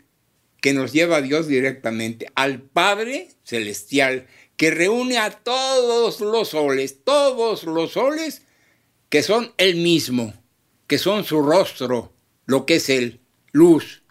que 0.62 0.74
nos 0.74 0.92
lleva 0.92 1.18
a 1.18 1.22
Dios 1.22 1.48
directamente, 1.48 2.30
al 2.36 2.62
Padre 2.62 3.30
Celestial, 3.44 4.28
que 4.58 4.72
reúne 4.72 5.18
a 5.18 5.32
todos 5.32 6.20
los 6.20 6.50
soles, 6.50 7.04
todos 7.04 7.64
los 7.64 7.94
soles 7.94 8.42
que 9.08 9.24
son 9.24 9.54
Él 9.58 9.78
mismo, 9.78 10.34
que 10.86 10.98
son 10.98 11.24
su 11.24 11.42
rostro, 11.42 12.14
lo 12.46 12.66
que 12.66 12.76
es 12.76 12.90
Él, 12.90 13.22
luz, 13.54 14.04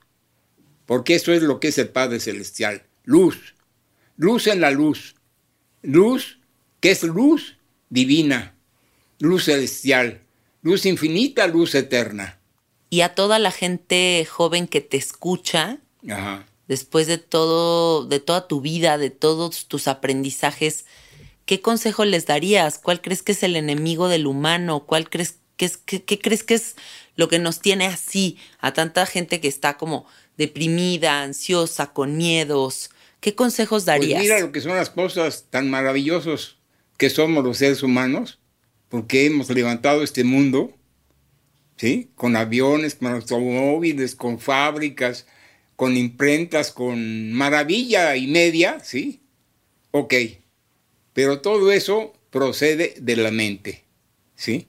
porque 0.86 1.16
eso 1.16 1.35
es 1.35 1.43
lo 1.43 1.60
que 1.60 1.68
es 1.68 1.76
el 1.76 1.90
Padre 1.90 2.18
Celestial, 2.18 2.86
luz, 3.05 3.55
luz 4.16 4.47
en 4.47 4.62
la 4.62 4.70
luz, 4.70 5.16
luz 5.82 6.40
que 6.80 6.93
es 6.93 7.02
luz 7.02 7.59
divina, 7.90 8.57
luz 9.19 9.45
celestial, 9.45 10.23
luz 10.62 10.86
infinita, 10.86 11.47
luz 11.47 11.74
eterna. 11.74 12.39
Y 12.90 13.03
a 13.03 13.15
toda 13.15 13.39
la 13.39 13.51
gente 13.51 14.27
joven 14.31 14.66
que 14.66 14.81
te 14.81 14.97
escucha, 14.97 15.78
Ajá. 16.09 16.47
después 16.69 17.07
de 17.07 17.19
todo, 17.19 18.05
de 18.07 18.20
toda 18.20 18.49
tu 18.49 18.61
vida, 18.61 18.97
de 18.99 19.11
todos 19.11 19.66
tus 19.66 19.89
aprendizajes, 19.89 20.86
¿qué 21.45 21.61
consejo 21.61 22.05
les 22.05 22.27
darías? 22.27 22.78
¿Cuál 22.78 23.01
crees 23.03 23.23
que 23.23 23.32
es 23.32 23.43
el 23.43 23.57
enemigo 23.57 24.09
del 24.09 24.27
humano? 24.27 24.85
¿Cuál 24.86 25.11
crees 25.11 25.36
que 25.57 25.66
es, 25.66 25.77
qué, 25.77 26.03
qué 26.05 26.19
crees 26.19 26.45
que 26.45 26.55
es 26.55 26.77
lo 27.16 27.28
que 27.28 27.39
nos 27.39 27.61
tiene 27.61 27.86
así 27.86 28.39
a 28.61 28.73
tanta 28.73 29.05
gente 29.07 29.40
que 29.40 29.49
está 29.49 29.77
como 29.77 30.07
deprimida, 30.39 31.23
ansiosa, 31.23 31.93
con 31.93 32.16
miedos? 32.16 32.90
¿Qué 33.20 33.35
consejos 33.35 33.82
Pues 33.82 33.86
darías? 33.86 34.23
mira 34.23 34.40
lo 34.40 34.53
que 34.53 34.61
son 34.61 34.77
las 34.77 34.90
cosas 34.90 35.47
tan 35.51 35.69
maravillosas 35.69 36.57
que 36.97 37.11
somos 37.11 37.45
los 37.45 37.59
seres 37.59 37.82
humanos, 37.82 38.39
porque 38.89 39.27
hemos 39.27 39.51
levantado 39.51 40.02
este 40.02 40.24
mundo, 40.24 40.74
¿sí? 41.77 42.10
Con 42.15 42.36
aviones, 42.36 42.94
con 42.94 43.09
automóviles, 43.12 44.15
con 44.15 44.39
fábricas, 44.39 45.27
con 45.77 45.97
imprentas, 45.97 46.73
con 46.73 47.32
maravilla 47.32 48.16
y 48.16 48.27
media, 48.27 48.81
¿sí? 48.82 49.20
Ok, 49.90 50.15
pero 51.12 51.40
todo 51.40 51.70
eso 51.73 52.15
procede 52.31 52.94
de 53.01 53.16
la 53.16 53.31
mente, 53.31 53.85
¿sí? 54.35 54.69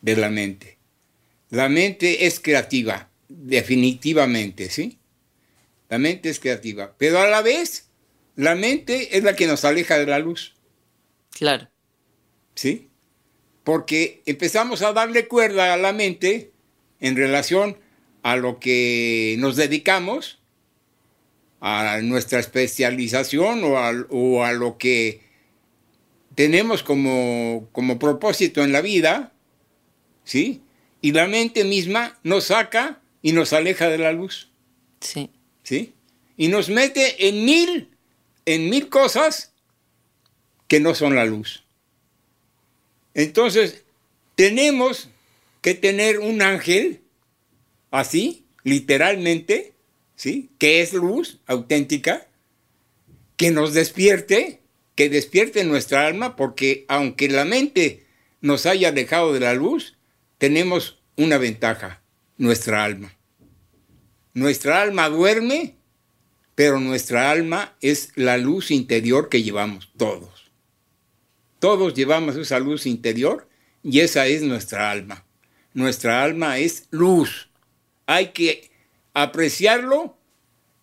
De 0.00 0.16
la 0.16 0.30
mente. 0.30 0.78
La 1.50 1.68
mente 1.68 2.26
es 2.26 2.40
creativa, 2.40 3.08
definitivamente, 3.28 4.68
¿sí? 4.70 4.98
La 5.88 5.98
mente 5.98 6.28
es 6.28 6.40
creativa, 6.40 6.94
pero 6.98 7.20
a 7.20 7.28
la 7.28 7.42
vez 7.42 7.88
la 8.34 8.54
mente 8.54 9.16
es 9.16 9.22
la 9.24 9.34
que 9.36 9.46
nos 9.46 9.64
aleja 9.64 9.98
de 9.98 10.06
la 10.06 10.18
luz, 10.18 10.54
Claro. 11.30 11.68
¿sí? 12.54 12.88
Porque 13.66 14.22
empezamos 14.26 14.82
a 14.82 14.92
darle 14.92 15.26
cuerda 15.26 15.74
a 15.74 15.76
la 15.76 15.92
mente 15.92 16.52
en 17.00 17.16
relación 17.16 17.76
a 18.22 18.36
lo 18.36 18.60
que 18.60 19.34
nos 19.40 19.56
dedicamos, 19.56 20.38
a 21.60 21.98
nuestra 22.00 22.38
especialización 22.38 23.64
o 23.64 23.76
a, 23.76 23.90
o 24.10 24.44
a 24.44 24.52
lo 24.52 24.78
que 24.78 25.20
tenemos 26.36 26.84
como, 26.84 27.68
como 27.72 27.98
propósito 27.98 28.62
en 28.62 28.70
la 28.70 28.82
vida, 28.82 29.32
¿sí? 30.22 30.62
Y 31.00 31.10
la 31.10 31.26
mente 31.26 31.64
misma 31.64 32.20
nos 32.22 32.44
saca 32.44 33.00
y 33.20 33.32
nos 33.32 33.52
aleja 33.52 33.88
de 33.88 33.98
la 33.98 34.12
luz. 34.12 34.48
Sí. 35.00 35.28
¿sí? 35.64 35.92
Y 36.36 36.46
nos 36.46 36.68
mete 36.68 37.26
en 37.28 37.44
mil, 37.44 37.90
en 38.44 38.70
mil 38.70 38.88
cosas 38.88 39.54
que 40.68 40.78
no 40.78 40.94
son 40.94 41.16
la 41.16 41.24
luz. 41.24 41.65
Entonces, 43.16 43.82
tenemos 44.34 45.08
que 45.62 45.72
tener 45.72 46.18
un 46.18 46.42
ángel, 46.42 47.00
así, 47.90 48.44
literalmente, 48.62 49.72
¿sí? 50.16 50.50
Que 50.58 50.82
es 50.82 50.92
luz 50.92 51.38
auténtica, 51.46 52.26
que 53.38 53.50
nos 53.50 53.72
despierte, 53.72 54.60
que 54.94 55.08
despierte 55.08 55.64
nuestra 55.64 56.06
alma, 56.06 56.36
porque 56.36 56.84
aunque 56.88 57.30
la 57.30 57.46
mente 57.46 58.04
nos 58.42 58.66
haya 58.66 58.92
dejado 58.92 59.32
de 59.32 59.40
la 59.40 59.54
luz, 59.54 59.96
tenemos 60.36 60.98
una 61.16 61.38
ventaja, 61.38 62.02
nuestra 62.36 62.84
alma. 62.84 63.16
Nuestra 64.34 64.82
alma 64.82 65.08
duerme, 65.08 65.76
pero 66.54 66.80
nuestra 66.80 67.30
alma 67.30 67.78
es 67.80 68.12
la 68.14 68.36
luz 68.36 68.70
interior 68.70 69.30
que 69.30 69.42
llevamos 69.42 69.90
todos. 69.96 70.35
Todos 71.58 71.94
llevamos 71.94 72.36
esa 72.36 72.58
luz 72.58 72.86
interior 72.86 73.48
y 73.82 74.00
esa 74.00 74.26
es 74.26 74.42
nuestra 74.42 74.90
alma. 74.90 75.24
Nuestra 75.74 76.22
alma 76.22 76.58
es 76.58 76.86
luz. 76.90 77.48
Hay 78.06 78.28
que 78.28 78.70
apreciarlo 79.14 80.16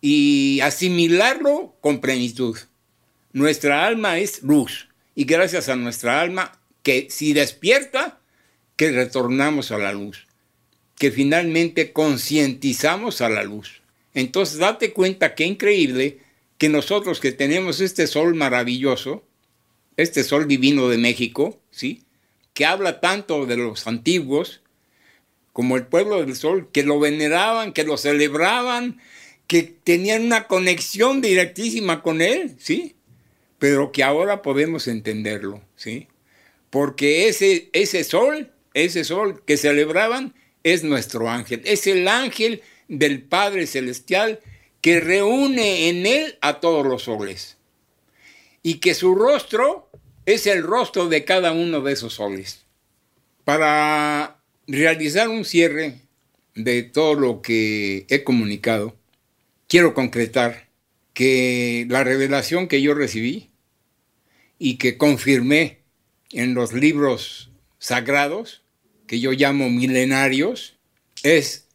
y 0.00 0.60
asimilarlo 0.60 1.74
con 1.80 2.00
plenitud. 2.00 2.58
Nuestra 3.32 3.86
alma 3.86 4.18
es 4.18 4.42
luz 4.42 4.88
y 5.14 5.24
gracias 5.24 5.68
a 5.68 5.76
nuestra 5.76 6.20
alma 6.20 6.60
que 6.82 7.08
si 7.10 7.32
despierta, 7.32 8.20
que 8.76 8.90
retornamos 8.90 9.70
a 9.70 9.78
la 9.78 9.92
luz 9.92 10.26
que 10.98 11.10
finalmente 11.10 11.92
concientizamos 11.92 13.20
a 13.20 13.28
la 13.28 13.42
luz. 13.42 13.82
Entonces, 14.14 14.58
date 14.58 14.92
cuenta 14.92 15.34
qué 15.34 15.44
increíble 15.44 16.20
que 16.58 16.68
nosotros 16.68 17.20
que 17.20 17.32
tenemos 17.32 17.80
este 17.80 18.06
sol 18.06 18.34
maravilloso, 18.34 19.24
este 19.96 20.24
sol 20.24 20.48
divino 20.48 20.88
de 20.88 20.98
México, 20.98 21.60
¿sí? 21.70 22.02
Que 22.52 22.66
habla 22.66 23.00
tanto 23.00 23.46
de 23.46 23.56
los 23.56 23.86
antiguos, 23.86 24.62
como 25.52 25.76
el 25.76 25.86
pueblo 25.86 26.20
del 26.20 26.34
sol, 26.34 26.68
que 26.72 26.82
lo 26.82 26.98
veneraban, 26.98 27.72
que 27.72 27.84
lo 27.84 27.96
celebraban, 27.96 29.00
que 29.46 29.62
tenían 29.62 30.24
una 30.24 30.46
conexión 30.46 31.20
directísima 31.20 32.02
con 32.02 32.20
él, 32.20 32.56
¿sí? 32.58 32.96
Pero 33.58 33.92
que 33.92 34.02
ahora 34.02 34.42
podemos 34.42 34.88
entenderlo, 34.88 35.62
¿sí? 35.76 36.08
Porque 36.70 37.28
ese, 37.28 37.70
ese 37.72 38.02
sol, 38.02 38.50
ese 38.74 39.04
sol 39.04 39.42
que 39.46 39.56
celebraban, 39.56 40.34
es 40.64 40.82
nuestro 40.82 41.28
ángel, 41.28 41.60
es 41.64 41.86
el 41.86 42.08
ángel 42.08 42.62
del 42.88 43.22
Padre 43.22 43.66
Celestial 43.66 44.40
que 44.80 44.98
reúne 44.98 45.88
en 45.88 46.06
él 46.06 46.38
a 46.40 46.58
todos 46.60 46.86
los 46.86 47.02
soles 47.02 47.53
y 48.66 48.76
que 48.76 48.94
su 48.94 49.14
rostro 49.14 49.90
es 50.26 50.46
el 50.46 50.62
rostro 50.62 51.08
de 51.08 51.24
cada 51.24 51.52
uno 51.52 51.82
de 51.82 51.92
esos 51.92 52.14
soles. 52.14 52.64
Para 53.44 54.40
realizar 54.66 55.28
un 55.28 55.44
cierre 55.44 56.00
de 56.54 56.82
todo 56.82 57.14
lo 57.14 57.42
que 57.42 58.06
he 58.08 58.24
comunicado, 58.24 58.96
quiero 59.68 59.92
concretar 59.92 60.68
que 61.12 61.86
la 61.90 62.04
revelación 62.04 62.66
que 62.66 62.80
yo 62.80 62.94
recibí 62.94 63.50
y 64.58 64.78
que 64.78 64.96
confirmé 64.96 65.82
en 66.30 66.54
los 66.54 66.72
libros 66.72 67.50
sagrados, 67.78 68.62
que 69.06 69.20
yo 69.20 69.32
llamo 69.32 69.68
milenarios, 69.68 70.78
es 71.22 71.68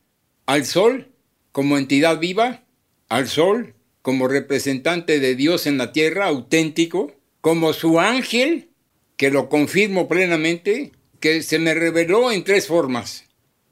al 0.48 0.66
sol 0.66 1.12
como 1.52 1.78
entidad 1.78 2.20
viva, 2.20 2.64
al 3.10 3.28
sol 3.28 3.76
como 4.02 4.28
representante 4.28 5.20
de 5.20 5.36
Dios 5.36 5.68
en 5.68 5.78
la 5.78 5.92
tierra, 5.92 6.28
auténtico, 6.28 7.14
como 7.42 7.74
su 7.74 8.00
ángel, 8.00 8.70
que 9.18 9.32
lo 9.32 9.50
confirmo 9.50 10.08
plenamente, 10.08 10.92
que 11.20 11.44
se 11.44 11.60
me 11.60 11.74
reveló 11.74 12.32
en 12.32 12.44
tres 12.44 12.68
formas, 12.68 13.26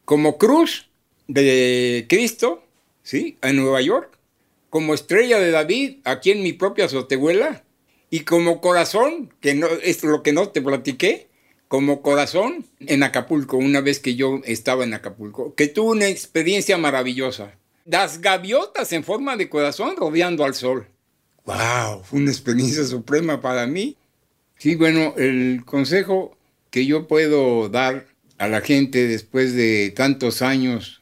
como 0.06 0.38
cruz 0.38 0.90
de 1.28 2.06
Cristo, 2.10 2.64
¿sí? 3.04 3.38
En 3.42 3.56
Nueva 3.58 3.82
York, 3.82 4.18
como 4.70 4.94
estrella 4.94 5.40
de 5.40 5.52
David, 5.52 5.98
aquí 6.04 6.32
en 6.32 6.44
mi 6.44 6.54
propia 6.54 6.86
azotehuela, 6.86 7.64
y 8.10 8.22
como 8.22 8.62
corazón, 8.62 9.34
que 9.42 9.54
no, 9.54 9.68
es 9.68 10.04
lo 10.04 10.24
que 10.24 10.34
no 10.34 10.50
te 10.50 10.62
platiqué, 10.62 11.28
como 11.68 12.02
corazón 12.02 12.66
en 12.80 13.04
Acapulco, 13.04 13.58
una 13.58 13.82
vez 13.82 14.00
que 14.00 14.16
yo 14.16 14.42
estaba 14.46 14.84
en 14.84 14.94
Acapulco, 14.94 15.54
que 15.56 15.68
tuve 15.68 15.92
una 15.92 16.08
experiencia 16.08 16.78
maravillosa. 16.78 17.58
Las 17.88 18.20
gaviotas 18.20 18.92
en 18.92 19.06
forma 19.06 19.38
de 19.38 19.48
corazón 19.48 19.96
rodeando 19.96 20.44
al 20.44 20.54
sol. 20.54 20.88
¡Wow! 21.46 22.04
Fue 22.04 22.20
una 22.20 22.32
experiencia 22.32 22.84
suprema 22.84 23.40
para 23.40 23.66
mí. 23.66 23.96
Sí, 24.58 24.76
bueno, 24.76 25.14
el 25.16 25.64
consejo 25.66 26.38
que 26.70 26.86
yo 26.86 27.08
puedo 27.08 27.70
dar 27.70 28.08
a 28.38 28.50
la 28.50 28.60
gente 28.60 29.08
después 29.08 29.54
de 29.54 29.94
tantos 29.96 30.42
años 30.42 31.02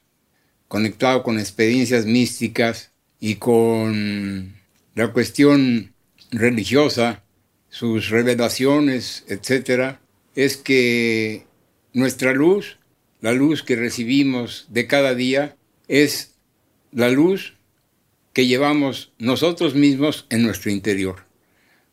conectado 0.68 1.24
con 1.24 1.40
experiencias 1.40 2.06
místicas 2.06 2.91
y 3.20 3.36
con 3.36 4.53
la 4.94 5.12
cuestión 5.12 5.91
religiosa, 6.30 7.24
sus 7.70 8.10
revelaciones, 8.10 9.24
etcétera, 9.28 10.02
es 10.36 10.56
que 10.56 11.48
nuestra 11.94 12.34
luz, 12.34 12.78
la 13.22 13.32
luz 13.32 13.64
que 13.64 13.76
recibimos 13.76 14.68
de 14.70 14.86
cada 14.86 15.16
día, 15.16 15.56
es 15.88 16.35
la 16.96 17.10
luz 17.10 17.56
que 18.32 18.48
llevamos 18.48 19.12
nosotros 19.20 19.76
mismos 19.76 20.26
en 20.30 20.44
nuestro 20.44 20.72
interior. 20.72 21.26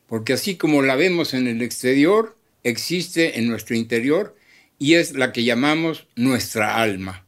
Porque 0.06 0.32
así 0.32 0.56
como 0.56 0.80
la 0.80 0.94
vemos 0.94 1.34
en 1.34 1.48
el 1.48 1.60
exterior, 1.60 2.38
existe 2.62 3.40
en 3.40 3.48
nuestro 3.48 3.74
interior 3.74 4.36
y 4.78 4.94
es 4.94 5.14
la 5.14 5.32
que 5.32 5.42
llamamos 5.42 6.06
nuestra 6.14 6.80
alma. 6.80 7.26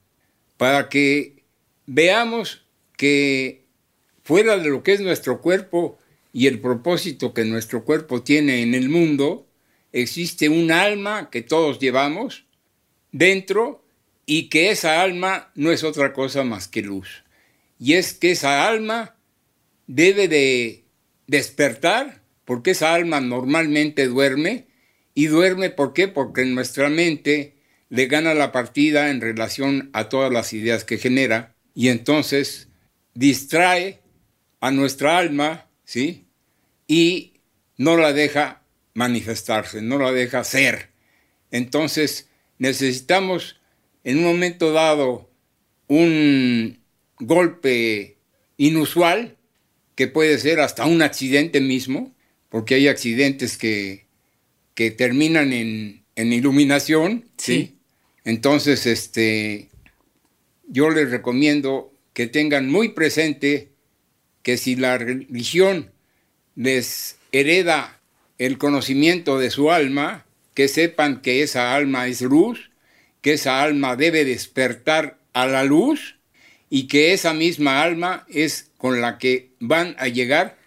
Para 0.56 0.88
que 0.88 1.42
veamos 1.86 2.64
que 2.96 3.64
fuera 4.22 4.56
de 4.56 4.68
lo 4.68 4.84
que 4.84 4.92
es 4.92 5.00
nuestro 5.00 5.40
cuerpo 5.40 5.98
y 6.32 6.46
el 6.46 6.60
propósito 6.60 7.34
que 7.34 7.44
nuestro 7.44 7.84
cuerpo 7.84 8.22
tiene 8.22 8.62
en 8.62 8.76
el 8.76 8.88
mundo, 8.88 9.48
existe 9.92 10.48
un 10.48 10.70
alma 10.70 11.28
que 11.28 11.42
todos 11.42 11.80
llevamos 11.80 12.44
dentro 13.10 13.84
y 14.26 14.48
que 14.48 14.70
esa 14.70 15.02
alma 15.02 15.50
no 15.56 15.72
es 15.72 15.82
otra 15.82 16.12
cosa 16.12 16.44
más 16.44 16.68
que 16.68 16.82
luz. 16.82 17.23
Y 17.84 17.96
es 17.96 18.14
que 18.14 18.30
esa 18.30 18.66
alma 18.66 19.14
debe 19.86 20.26
de 20.26 20.86
despertar, 21.26 22.22
porque 22.46 22.70
esa 22.70 22.94
alma 22.94 23.20
normalmente 23.20 24.06
duerme, 24.06 24.68
y 25.12 25.26
duerme 25.26 25.68
¿por 25.68 25.92
qué? 25.92 26.08
Porque 26.08 26.46
nuestra 26.46 26.88
mente 26.88 27.58
le 27.90 28.06
gana 28.06 28.32
la 28.32 28.52
partida 28.52 29.10
en 29.10 29.20
relación 29.20 29.90
a 29.92 30.08
todas 30.08 30.32
las 30.32 30.54
ideas 30.54 30.84
que 30.84 30.96
genera, 30.96 31.56
y 31.74 31.88
entonces 31.88 32.68
distrae 33.12 34.00
a 34.60 34.70
nuestra 34.70 35.18
alma, 35.18 35.68
¿sí? 35.84 36.24
Y 36.88 37.34
no 37.76 37.98
la 37.98 38.14
deja 38.14 38.62
manifestarse, 38.94 39.82
no 39.82 39.98
la 39.98 40.10
deja 40.10 40.42
ser. 40.42 40.88
Entonces 41.50 42.30
necesitamos 42.56 43.60
en 44.04 44.20
un 44.20 44.24
momento 44.24 44.72
dado 44.72 45.30
un 45.86 46.82
golpe 47.26 48.16
inusual, 48.56 49.36
que 49.94 50.08
puede 50.08 50.38
ser 50.38 50.60
hasta 50.60 50.86
un 50.86 51.02
accidente 51.02 51.60
mismo, 51.60 52.14
porque 52.48 52.74
hay 52.76 52.88
accidentes 52.88 53.56
que, 53.56 54.06
que 54.74 54.90
terminan 54.90 55.52
en, 55.52 56.04
en 56.16 56.32
iluminación, 56.32 57.24
¿sí? 57.36 57.76
Entonces, 58.24 58.86
este, 58.86 59.68
yo 60.66 60.90
les 60.90 61.10
recomiendo 61.10 61.92
que 62.12 62.26
tengan 62.26 62.70
muy 62.70 62.90
presente 62.90 63.70
que 64.42 64.56
si 64.56 64.76
la 64.76 64.98
religión 64.98 65.90
les 66.54 67.16
hereda 67.32 68.00
el 68.38 68.58
conocimiento 68.58 69.38
de 69.38 69.50
su 69.50 69.70
alma, 69.70 70.26
que 70.54 70.68
sepan 70.68 71.20
que 71.20 71.42
esa 71.42 71.74
alma 71.74 72.06
es 72.06 72.20
luz, 72.20 72.70
que 73.20 73.34
esa 73.34 73.62
alma 73.62 73.96
debe 73.96 74.24
despertar 74.24 75.18
a 75.32 75.46
la 75.46 75.64
luz 75.64 76.13
y 76.74 76.88
que 76.88 77.12
esa 77.12 77.34
misma 77.34 77.82
alma 77.82 78.26
es 78.28 78.72
con 78.78 79.00
la 79.00 79.16
que 79.18 79.52
van 79.60 79.94
a 79.96 80.08
llegar 80.08 80.58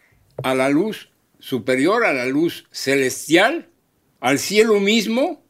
a 0.41 0.55
la 0.55 0.69
luz 0.69 1.09
superior, 1.37 2.05
a 2.05 2.13
la 2.13 2.27
luz 2.27 2.65
celestial, 2.71 3.67
al 4.21 4.39
cielo 4.39 4.79
mismo, 4.79 5.43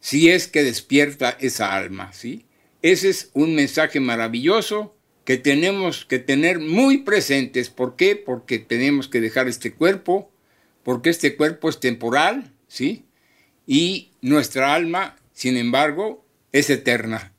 si 0.00 0.28
es 0.28 0.48
que 0.48 0.62
despierta 0.62 1.38
esa 1.40 1.74
alma, 1.74 2.12
¿sí? 2.12 2.44
Ese 2.82 3.08
es 3.08 3.30
un 3.32 3.54
mensaje 3.54 3.98
maravilloso 3.98 4.94
que 5.24 5.38
tenemos 5.38 6.04
que 6.04 6.18
tener 6.18 6.58
muy 6.58 6.98
presentes. 6.98 7.70
¿Por 7.70 7.96
qué? 7.96 8.16
Porque 8.16 8.58
tenemos 8.58 9.08
que 9.08 9.22
dejar 9.22 9.48
este 9.48 9.72
cuerpo, 9.72 10.30
porque 10.82 11.08
este 11.08 11.36
cuerpo 11.36 11.70
es 11.70 11.80
temporal, 11.80 12.52
¿sí? 12.68 13.06
Y 13.66 14.10
nuestra 14.20 14.74
alma, 14.74 15.16
sin 15.32 15.56
embargo, 15.56 16.22
es 16.52 16.68
eterna, 16.68 17.32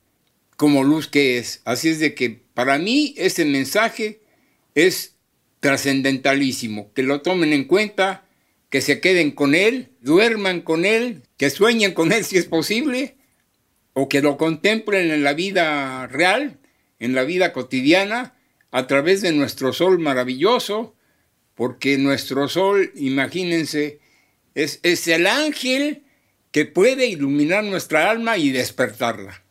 como 0.56 0.84
luz 0.84 1.08
que 1.08 1.38
es. 1.38 1.62
Así 1.64 1.90
es 1.90 2.00
de 2.00 2.16
que 2.16 2.47
para 2.58 2.80
mí 2.80 3.14
ese 3.18 3.46
mensaje 3.46 4.20
es 4.74 5.14
trascendentalísimo, 5.60 6.92
que 6.96 7.04
lo 7.04 7.22
tomen 7.22 7.54
en 7.54 7.66
cuenta, 7.66 8.26
que 8.72 8.82
se 8.82 9.00
queden 9.00 9.30
con 9.30 9.54
él, 9.54 9.92
duerman 10.02 10.62
con 10.62 10.84
él, 10.84 11.22
que 11.38 11.52
sueñen 11.52 11.94
con 11.94 12.12
él 12.12 12.26
si 12.26 12.36
es 12.36 12.46
posible, 12.46 13.16
o 13.94 14.10
que 14.10 14.24
lo 14.24 14.38
contemplen 14.38 15.12
en 15.12 15.24
la 15.24 15.34
vida 15.34 16.08
real, 16.08 16.58
en 16.98 17.14
la 17.14 17.26
vida 17.26 17.54
cotidiana, 17.54 18.34
a 18.72 18.88
través 18.88 19.22
de 19.22 19.34
nuestro 19.34 19.72
sol 19.72 20.00
maravilloso, 20.00 20.96
porque 21.54 22.00
nuestro 22.00 22.50
sol, 22.50 22.92
imagínense, 22.96 24.00
es, 24.56 24.80
es 24.82 25.08
el 25.08 25.28
ángel 25.28 26.06
que 26.50 26.66
puede 26.66 27.06
iluminar 27.06 27.64
nuestra 27.64 28.10
alma 28.10 28.40
y 28.40 28.50
despertarla. 28.50 29.44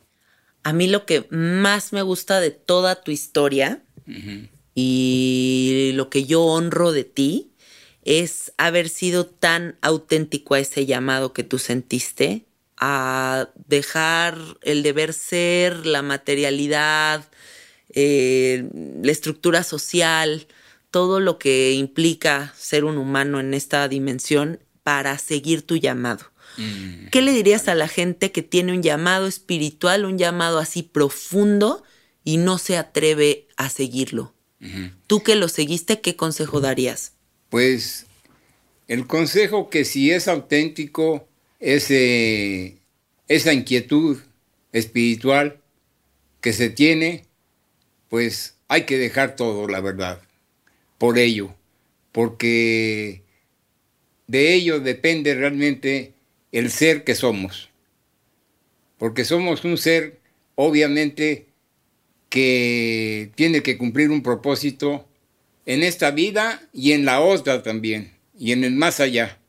A 0.67 0.73
mí 0.73 0.87
lo 0.87 1.05
que 1.05 1.25
más 1.29 1.93
me 1.93 2.01
gusta 2.01 2.41
de 2.41 2.51
toda 2.51 3.01
tu 3.01 3.09
historia 3.09 3.83
y 4.75 5.91
lo 5.93 6.09
que 6.09 6.25
yo 6.25 6.43
honro 6.43 6.91
de 6.91 7.05
ti 7.05 7.53
es 8.03 8.51
haber 8.57 8.89
sido 8.89 9.25
tan 9.25 9.77
auténtico 9.79 10.55
a 10.55 10.59
ese 10.59 10.85
llamado 10.85 11.31
que 11.31 11.45
tú 11.45 11.57
sentiste, 11.57 12.47
a 12.75 13.47
dejar 13.65 14.37
el 14.61 14.83
deber 14.83 15.13
ser, 15.13 15.85
la 15.85 16.01
materialidad, 16.01 17.23
eh, 17.93 18.67
la 19.01 19.11
estructura 19.13 19.63
social, 19.63 20.47
todo 20.91 21.21
lo 21.21 21.39
que 21.39 21.71
implica 21.71 22.53
ser 22.57 22.83
un 22.83 22.97
humano 22.97 23.39
en 23.39 23.53
esta 23.53 23.87
dimensión 23.87 24.59
para 24.83 25.17
seguir 25.17 25.61
tu 25.61 25.77
llamado. 25.77 26.25
Mm. 26.57 27.07
¿Qué 27.11 27.21
le 27.21 27.31
dirías 27.31 27.67
a 27.67 27.75
la 27.75 27.87
gente 27.87 28.31
que 28.31 28.41
tiene 28.41 28.73
un 28.73 28.83
llamado 28.83 29.27
espiritual, 29.27 30.05
un 30.05 30.17
llamado 30.17 30.59
así 30.59 30.83
profundo 30.83 31.83
y 32.23 32.37
no 32.37 32.57
se 32.57 32.77
atreve 32.77 33.47
a 33.55 33.69
seguirlo? 33.69 34.33
Tú 35.05 35.21
que 35.21 35.35
lo 35.35 35.49
seguiste, 35.49 36.01
¿qué 36.01 36.15
consejo 36.15 36.59
darías? 36.59 37.13
Pues 37.49 38.07
el 38.87 39.05
consejo 39.05 39.69
que 39.69 39.85
si 39.85 40.11
es 40.11 40.27
auténtico, 40.27 41.27
ese, 41.59 42.77
esa 43.27 43.53
inquietud 43.53 44.17
espiritual 44.71 45.61
que 46.41 46.53
se 46.53 46.69
tiene, 46.69 47.25
pues 48.09 48.55
hay 48.67 48.85
que 48.85 48.97
dejar 48.97 49.35
todo, 49.35 49.67
la 49.67 49.81
verdad, 49.81 50.21
por 50.97 51.17
ello, 51.17 51.53
porque 52.11 53.23
de 54.27 54.53
ello 54.53 54.79
depende 54.79 55.35
realmente 55.35 56.13
el 56.51 56.71
ser 56.71 57.03
que 57.03 57.15
somos, 57.15 57.69
porque 58.97 59.25
somos 59.25 59.63
un 59.63 59.77
ser, 59.77 60.19
obviamente, 60.55 61.47
que 62.29 63.31
tiene 63.35 63.63
que 63.63 63.77
cumplir 63.77 64.11
un 64.11 64.23
propósito 64.23 65.07
en 65.65 65.83
esta 65.83 66.11
vida 66.11 66.61
y 66.73 66.93
en 66.93 67.05
la 67.05 67.19
otra 67.19 67.63
también, 67.63 68.13
y 68.37 68.51
en 68.51 68.63
el 68.63 68.73
más 68.73 68.99
allá. 68.99 69.39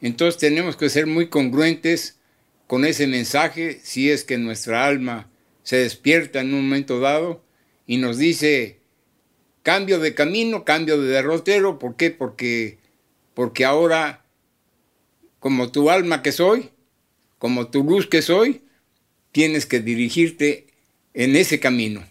Entonces 0.00 0.40
tenemos 0.40 0.76
que 0.76 0.88
ser 0.88 1.06
muy 1.06 1.28
congruentes 1.28 2.18
con 2.66 2.84
ese 2.84 3.06
mensaje 3.06 3.80
si 3.82 4.10
es 4.10 4.24
que 4.24 4.38
nuestra 4.38 4.86
alma 4.86 5.30
se 5.62 5.76
despierta 5.76 6.40
en 6.40 6.54
un 6.54 6.64
momento 6.64 7.00
dado 7.00 7.44
y 7.86 7.98
nos 7.98 8.18
dice 8.18 8.80
cambio 9.62 10.00
de 10.00 10.14
camino, 10.14 10.64
cambio 10.64 11.00
de 11.00 11.08
derrotero. 11.08 11.78
¿Por 11.78 11.96
qué? 11.96 12.10
Porque, 12.10 12.78
porque 13.34 13.64
ahora, 13.64 14.21
como 15.42 15.72
tu 15.72 15.90
alma 15.90 16.22
que 16.22 16.30
soy, 16.30 16.70
como 17.40 17.66
tu 17.66 17.82
luz 17.82 18.06
que 18.06 18.22
soy, 18.22 18.62
tienes 19.32 19.66
que 19.66 19.80
dirigirte 19.80 20.68
en 21.14 21.34
ese 21.34 21.58
camino, 21.58 22.08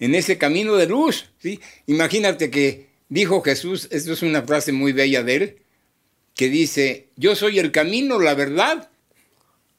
en 0.00 0.16
ese 0.16 0.38
camino 0.38 0.74
de 0.74 0.88
luz. 0.88 1.30
¿sí? 1.38 1.60
Imagínate 1.86 2.50
que 2.50 2.88
dijo 3.08 3.42
Jesús, 3.42 3.86
esto 3.92 4.12
es 4.12 4.22
una 4.22 4.42
frase 4.42 4.72
muy 4.72 4.92
bella 4.92 5.22
de 5.22 5.36
él, 5.36 5.56
que 6.34 6.48
dice, 6.48 7.10
yo 7.14 7.36
soy 7.36 7.60
el 7.60 7.70
camino, 7.70 8.18
la 8.18 8.34
verdad 8.34 8.90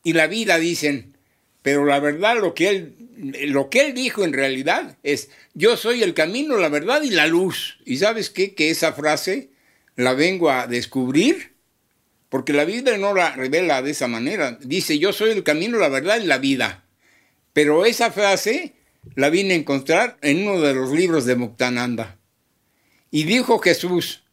y 0.02 0.14
la 0.14 0.28
vida, 0.28 0.58
dicen, 0.58 1.18
pero 1.64 1.84
la 1.84 2.00
verdad 2.00 2.38
lo 2.38 2.54
que 2.54 2.70
él 2.70 2.96
lo 3.18 3.70
que 3.70 3.82
él 3.82 3.94
dijo 3.94 4.24
en 4.24 4.32
realidad 4.32 4.98
es, 5.04 5.30
yo 5.54 5.76
soy 5.76 6.02
el 6.02 6.14
camino, 6.14 6.58
la 6.58 6.70
verdad 6.70 7.04
y 7.04 7.10
la 7.10 7.28
luz. 7.28 7.78
¿Y 7.86 7.98
sabes 7.98 8.30
qué? 8.30 8.56
Que 8.56 8.70
esa 8.70 8.94
frase 8.94 9.50
la 9.96 10.14
vengo 10.14 10.50
a 10.50 10.66
descubrir, 10.66 11.53
porque 12.34 12.52
la 12.52 12.66
Biblia 12.66 12.98
no 12.98 13.14
la 13.14 13.36
revela 13.36 13.84
de 13.84 13.92
esa 13.92 14.08
manera. 14.08 14.58
Dice, 14.60 14.98
yo 14.98 15.14
soy 15.14 15.30
el 15.30 15.44
camino, 15.44 15.78
la 15.78 15.88
verdad 15.88 16.20
y 16.20 16.26
la 16.26 16.40
vida. 16.40 16.84
Pero 17.54 17.86
esa 17.86 18.10
frase 18.10 18.74
la 19.14 19.30
vine 19.30 19.54
a 19.54 19.58
encontrar 19.58 20.18
en 20.24 20.48
uno 20.48 20.60
de 20.60 20.74
los 20.74 20.90
libros 20.90 21.26
de 21.26 21.36
Muktananda. 21.36 22.18
Y 23.12 23.26
dijo 23.26 23.60
Jesús, 23.60 24.24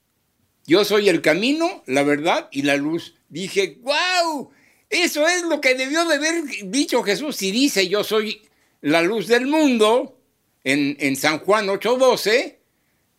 yo 0.67 0.87
soy 0.87 1.11
el 1.11 1.21
camino, 1.21 1.83
la 1.85 2.03
verdad 2.03 2.49
y 2.51 2.63
la 2.63 2.77
luz. 2.77 3.17
Dije, 3.29 3.77
wow, 3.83 4.51
eso 4.89 5.29
es 5.29 5.43
lo 5.43 5.61
que 5.61 5.75
debió 5.75 6.07
de 6.07 6.15
haber 6.15 6.45
dicho 6.71 7.03
Jesús. 7.03 7.37
Si 7.37 7.51
dice 7.51 7.87
yo 7.87 8.03
soy 8.03 8.41
la 8.81 9.03
luz 9.03 9.27
del 9.27 9.47
mundo 9.47 10.19
en, 10.65 10.97
en 11.01 11.17
San 11.17 11.39
Juan 11.41 11.67
8:12, 11.67 12.57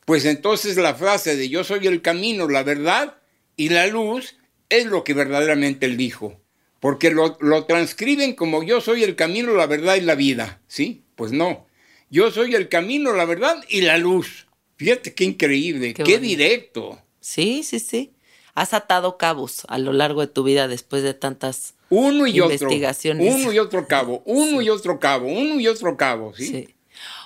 pues 0.05 0.25
entonces 0.25 0.75
la 0.77 0.95
frase 0.95 1.35
de 1.35 1.49
yo 1.49 1.63
soy 1.63 1.85
el 1.85 2.01
camino, 2.01 2.47
la 2.47 2.63
verdad 2.63 3.17
y 3.55 3.69
la 3.69 3.85
luz 3.85 4.37
es 4.71 4.85
lo 4.85 5.03
que 5.03 5.13
verdaderamente 5.13 5.85
él 5.85 5.97
dijo. 5.97 6.41
Porque 6.79 7.11
lo, 7.11 7.37
lo 7.41 7.65
transcriben 7.65 8.33
como 8.33 8.63
yo 8.63 8.81
soy 8.81 9.03
el 9.03 9.15
camino, 9.15 9.53
la 9.53 9.67
verdad 9.67 9.95
y 9.95 10.01
la 10.01 10.15
vida. 10.15 10.61
¿Sí? 10.67 11.03
Pues 11.15 11.31
no. 11.31 11.67
Yo 12.09 12.31
soy 12.31 12.55
el 12.55 12.67
camino, 12.67 13.13
la 13.13 13.25
verdad 13.25 13.63
y 13.69 13.81
la 13.81 13.97
luz. 13.97 14.47
Fíjate 14.75 15.13
qué 15.13 15.25
increíble, 15.25 15.93
qué, 15.93 16.17
directo. 16.17 16.99
Sí, 17.19 17.61
sí, 17.63 17.79
sí. 17.79 18.13
Has 18.55 18.73
atado 18.73 19.17
cabos 19.17 19.61
a 19.67 19.77
lo 19.77 19.93
largo 19.93 20.21
de 20.21 20.27
tu 20.27 20.43
vida 20.43 20.67
después 20.67 21.03
de 21.03 21.13
tantas... 21.13 21.75
Uno 21.89 22.25
y 22.25 22.39
otro. 22.39 22.53
Investigaciones. 22.53 23.35
Uno 23.35 23.53
y 23.53 23.59
otro 23.59 23.87
cabo, 23.87 24.23
uno 24.25 24.61
y 24.61 24.69
otro 24.69 24.99
cabo, 24.99 25.27
uno 25.27 25.59
y 25.59 25.67
otro 25.67 25.95
cabo, 25.97 26.33
¿sí? 26.35 26.47
Sí. 26.47 26.75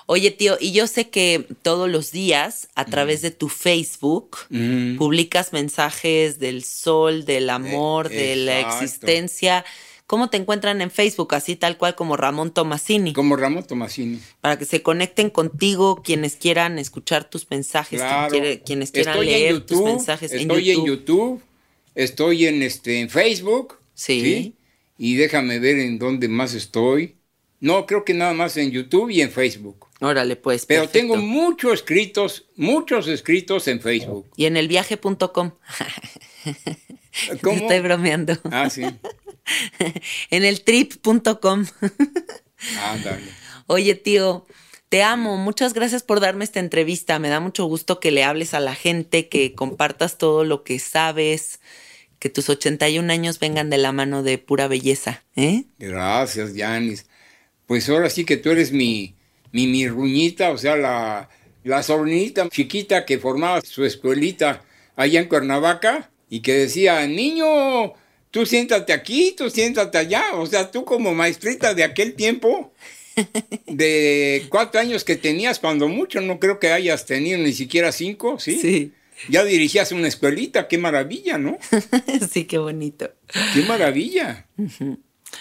Oye, 0.08 0.30
tío, 0.30 0.56
y 0.60 0.70
yo 0.72 0.86
sé 0.86 1.10
que 1.10 1.46
todos 1.62 1.90
los 1.90 2.12
días 2.12 2.68
a 2.76 2.84
través 2.84 3.22
de 3.22 3.32
tu 3.32 3.48
Facebook 3.48 4.36
Mm. 4.50 4.96
publicas 4.98 5.52
mensajes 5.52 6.38
del 6.38 6.62
sol, 6.62 7.24
del 7.24 7.50
amor, 7.50 8.12
Eh, 8.12 8.16
de 8.16 8.36
la 8.36 8.60
existencia. 8.60 9.64
¿Cómo 10.06 10.30
te 10.30 10.36
encuentran 10.36 10.80
en 10.80 10.92
Facebook? 10.92 11.34
Así 11.34 11.56
tal 11.56 11.76
cual 11.76 11.96
como 11.96 12.16
Ramón 12.16 12.52
Tomasini. 12.52 13.12
Como 13.12 13.34
Ramón 13.34 13.64
Tomasini. 13.64 14.20
Para 14.40 14.56
que 14.56 14.64
se 14.64 14.80
conecten 14.80 15.30
contigo 15.30 16.00
quienes 16.04 16.36
quieran 16.36 16.78
escuchar 16.78 17.28
tus 17.28 17.50
mensajes, 17.50 17.98
quien 18.00 18.08
Claro. 18.08 18.30
quiere- 18.30 18.60
quienes 18.62 18.92
quieran 18.92 19.14
Estoy 19.14 19.26
leer 19.26 19.54
en 19.56 19.60
tus 19.62 19.70
YouTube, 19.78 19.86
mensajes 19.86 20.30
estoy 20.32 20.70
en 20.70 20.84
YouTube, 20.84 21.42
estoy 21.96 22.46
en 22.46 22.62
este 22.62 23.00
en 23.00 23.10
Facebook. 23.10 23.78
Sí. 23.94 24.54
Y 24.98 25.16
déjame 25.16 25.58
ver 25.58 25.80
en 25.80 25.98
dónde 25.98 26.28
más 26.28 26.54
estoy. 26.54 27.16
No, 27.60 27.86
creo 27.86 28.04
que 28.04 28.14
nada 28.14 28.34
más 28.34 28.56
en 28.56 28.70
YouTube 28.70 29.10
y 29.10 29.22
en 29.22 29.30
Facebook. 29.30 29.86
Órale, 30.00 30.36
pues. 30.36 30.66
Pero 30.66 30.82
perfecto. 30.82 30.98
tengo 30.98 31.16
muchos 31.16 31.74
escritos, 31.74 32.46
muchos 32.56 33.08
escritos 33.08 33.66
en 33.68 33.80
Facebook. 33.80 34.30
Y 34.36 34.44
en 34.44 34.56
elviaje.com. 34.56 35.52
¿Cómo? 37.42 37.56
Estoy 37.56 37.80
bromeando. 37.80 38.34
Ah, 38.50 38.68
sí. 38.68 38.82
en 40.30 40.44
el 40.44 40.62
trip.com. 40.62 41.66
Ándale. 42.82 43.24
Oye, 43.66 43.94
tío, 43.94 44.46
te 44.88 45.02
amo. 45.02 45.36
Muchas 45.38 45.72
gracias 45.72 46.02
por 46.02 46.20
darme 46.20 46.44
esta 46.44 46.60
entrevista. 46.60 47.18
Me 47.18 47.28
da 47.28 47.40
mucho 47.40 47.64
gusto 47.64 47.98
que 47.98 48.10
le 48.10 48.22
hables 48.22 48.52
a 48.54 48.60
la 48.60 48.74
gente, 48.74 49.28
que 49.28 49.54
compartas 49.54 50.18
todo 50.18 50.44
lo 50.44 50.62
que 50.62 50.78
sabes, 50.78 51.60
que 52.18 52.28
tus 52.28 52.50
81 52.50 53.10
años 53.10 53.38
vengan 53.38 53.70
de 53.70 53.78
la 53.78 53.92
mano 53.92 54.22
de 54.22 54.38
pura 54.38 54.68
belleza. 54.68 55.24
¿eh? 55.36 55.64
Gracias, 55.78 56.54
Yanis. 56.54 57.06
Pues 57.66 57.88
ahora 57.88 58.10
sí 58.10 58.24
que 58.24 58.36
tú 58.36 58.50
eres 58.50 58.72
mi, 58.72 59.14
mi, 59.52 59.66
mi 59.66 59.88
ruñita, 59.88 60.50
o 60.50 60.58
sea, 60.58 60.76
la, 60.76 61.28
la 61.64 61.82
sobrinita 61.82 62.48
chiquita 62.48 63.04
que 63.04 63.18
formaba 63.18 63.60
su 63.62 63.84
escuelita 63.84 64.62
allá 64.94 65.20
en 65.20 65.28
Cuernavaca 65.28 66.10
y 66.28 66.40
que 66.40 66.54
decía, 66.54 67.06
niño, 67.06 67.94
tú 68.30 68.46
siéntate 68.46 68.92
aquí, 68.92 69.34
tú 69.36 69.50
siéntate 69.50 69.98
allá. 69.98 70.24
O 70.34 70.46
sea, 70.46 70.70
tú 70.70 70.84
como 70.84 71.14
maestrita 71.14 71.74
de 71.74 71.84
aquel 71.84 72.14
tiempo, 72.14 72.72
de 73.66 74.46
cuatro 74.48 74.80
años 74.80 75.04
que 75.04 75.16
tenías, 75.16 75.58
cuando 75.58 75.88
mucho, 75.88 76.20
no 76.20 76.38
creo 76.38 76.58
que 76.58 76.72
hayas 76.72 77.06
tenido 77.06 77.38
ni 77.38 77.52
siquiera 77.52 77.92
cinco, 77.92 78.38
¿sí? 78.38 78.58
Sí. 78.60 78.92
Ya 79.30 79.44
dirigías 79.44 79.92
una 79.92 80.08
escuelita, 80.08 80.68
qué 80.68 80.76
maravilla, 80.76 81.38
¿no? 81.38 81.58
sí, 82.30 82.44
qué 82.44 82.58
bonito. 82.58 83.10
Qué 83.54 83.62
maravilla. 83.62 84.46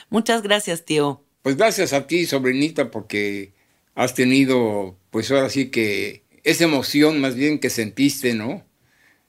Muchas 0.09 0.41
gracias, 0.41 0.85
tío. 0.85 1.24
Pues 1.45 1.57
gracias 1.57 1.93
a 1.93 2.07
ti, 2.07 2.25
sobrinita, 2.25 2.89
porque 2.89 3.53
has 3.93 4.15
tenido, 4.15 4.97
pues 5.11 5.29
ahora 5.29 5.51
sí 5.51 5.69
que 5.69 6.23
esa 6.43 6.63
emoción 6.63 7.21
más 7.21 7.35
bien 7.35 7.59
que 7.59 7.69
sentiste, 7.69 8.33
¿no? 8.33 8.65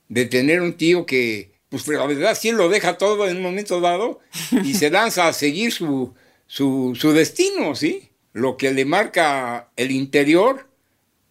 De 0.08 0.24
tener 0.24 0.62
un 0.62 0.78
tío 0.78 1.04
que, 1.04 1.60
pues 1.68 1.86
la 1.88 2.06
verdad 2.06 2.34
sí 2.34 2.52
lo 2.52 2.70
deja 2.70 2.96
todo 2.96 3.28
en 3.28 3.36
un 3.36 3.42
momento 3.42 3.82
dado 3.82 4.20
y 4.64 4.72
se 4.72 4.88
lanza 4.98 5.28
a 5.28 5.34
seguir 5.34 5.72
su, 5.72 6.14
su, 6.46 6.96
su 6.98 7.12
destino, 7.12 7.74
¿sí? 7.74 8.08
Lo 8.32 8.56
que 8.56 8.72
le 8.72 8.86
marca 8.86 9.70
el 9.76 9.90
interior 9.90 10.70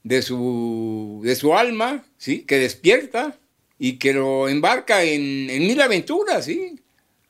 de 0.04 0.22
su, 0.22 1.20
de 1.24 1.36
su 1.36 1.56
alma, 1.56 2.06
¿sí? 2.20 2.42
Que 2.42 2.60
despierta 2.60 3.40
y 3.80 3.94
que 3.94 4.14
lo 4.14 4.50
embarca 4.50 5.02
en, 5.02 5.50
en 5.50 5.66
mil 5.66 5.82
aventuras, 5.82 6.46
¿sí? 6.46 6.76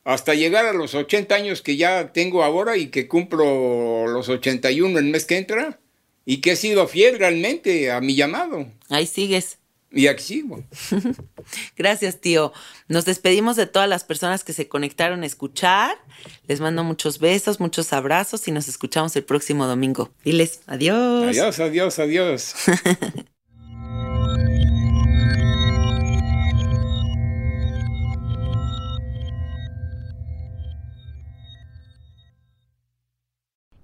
Hasta 0.06 0.34
llegar 0.34 0.66
a 0.66 0.72
los 0.72 0.94
80 0.94 1.34
años 1.34 1.62
que 1.62 1.76
ya 1.76 2.12
tengo 2.12 2.44
ahora 2.44 2.76
y 2.76 2.90
que 2.90 3.08
cumplo 3.08 4.06
los 4.06 4.28
81 4.28 5.00
el 5.00 5.06
mes 5.06 5.24
que 5.24 5.36
entra 5.36 5.80
y 6.24 6.40
que 6.40 6.52
he 6.52 6.56
sido 6.56 6.86
fiel 6.86 7.18
realmente 7.18 7.90
a 7.90 8.00
mi 8.00 8.14
llamado. 8.14 8.70
Ahí 8.88 9.08
sigues. 9.08 9.58
Y 9.90 10.06
aquí 10.06 10.22
sigo. 10.22 10.62
Gracias, 11.76 12.20
tío. 12.20 12.52
Nos 12.86 13.04
despedimos 13.04 13.56
de 13.56 13.66
todas 13.66 13.88
las 13.88 14.04
personas 14.04 14.44
que 14.44 14.52
se 14.52 14.68
conectaron 14.68 15.24
a 15.24 15.26
escuchar. 15.26 15.96
Les 16.46 16.60
mando 16.60 16.84
muchos 16.84 17.18
besos, 17.18 17.58
muchos 17.58 17.92
abrazos 17.92 18.46
y 18.46 18.52
nos 18.52 18.68
escuchamos 18.68 19.16
el 19.16 19.24
próximo 19.24 19.66
domingo. 19.66 20.12
Diles 20.24 20.60
adiós. 20.68 21.36
Adiós, 21.36 21.58
adiós, 21.58 21.98
adiós. 21.98 22.54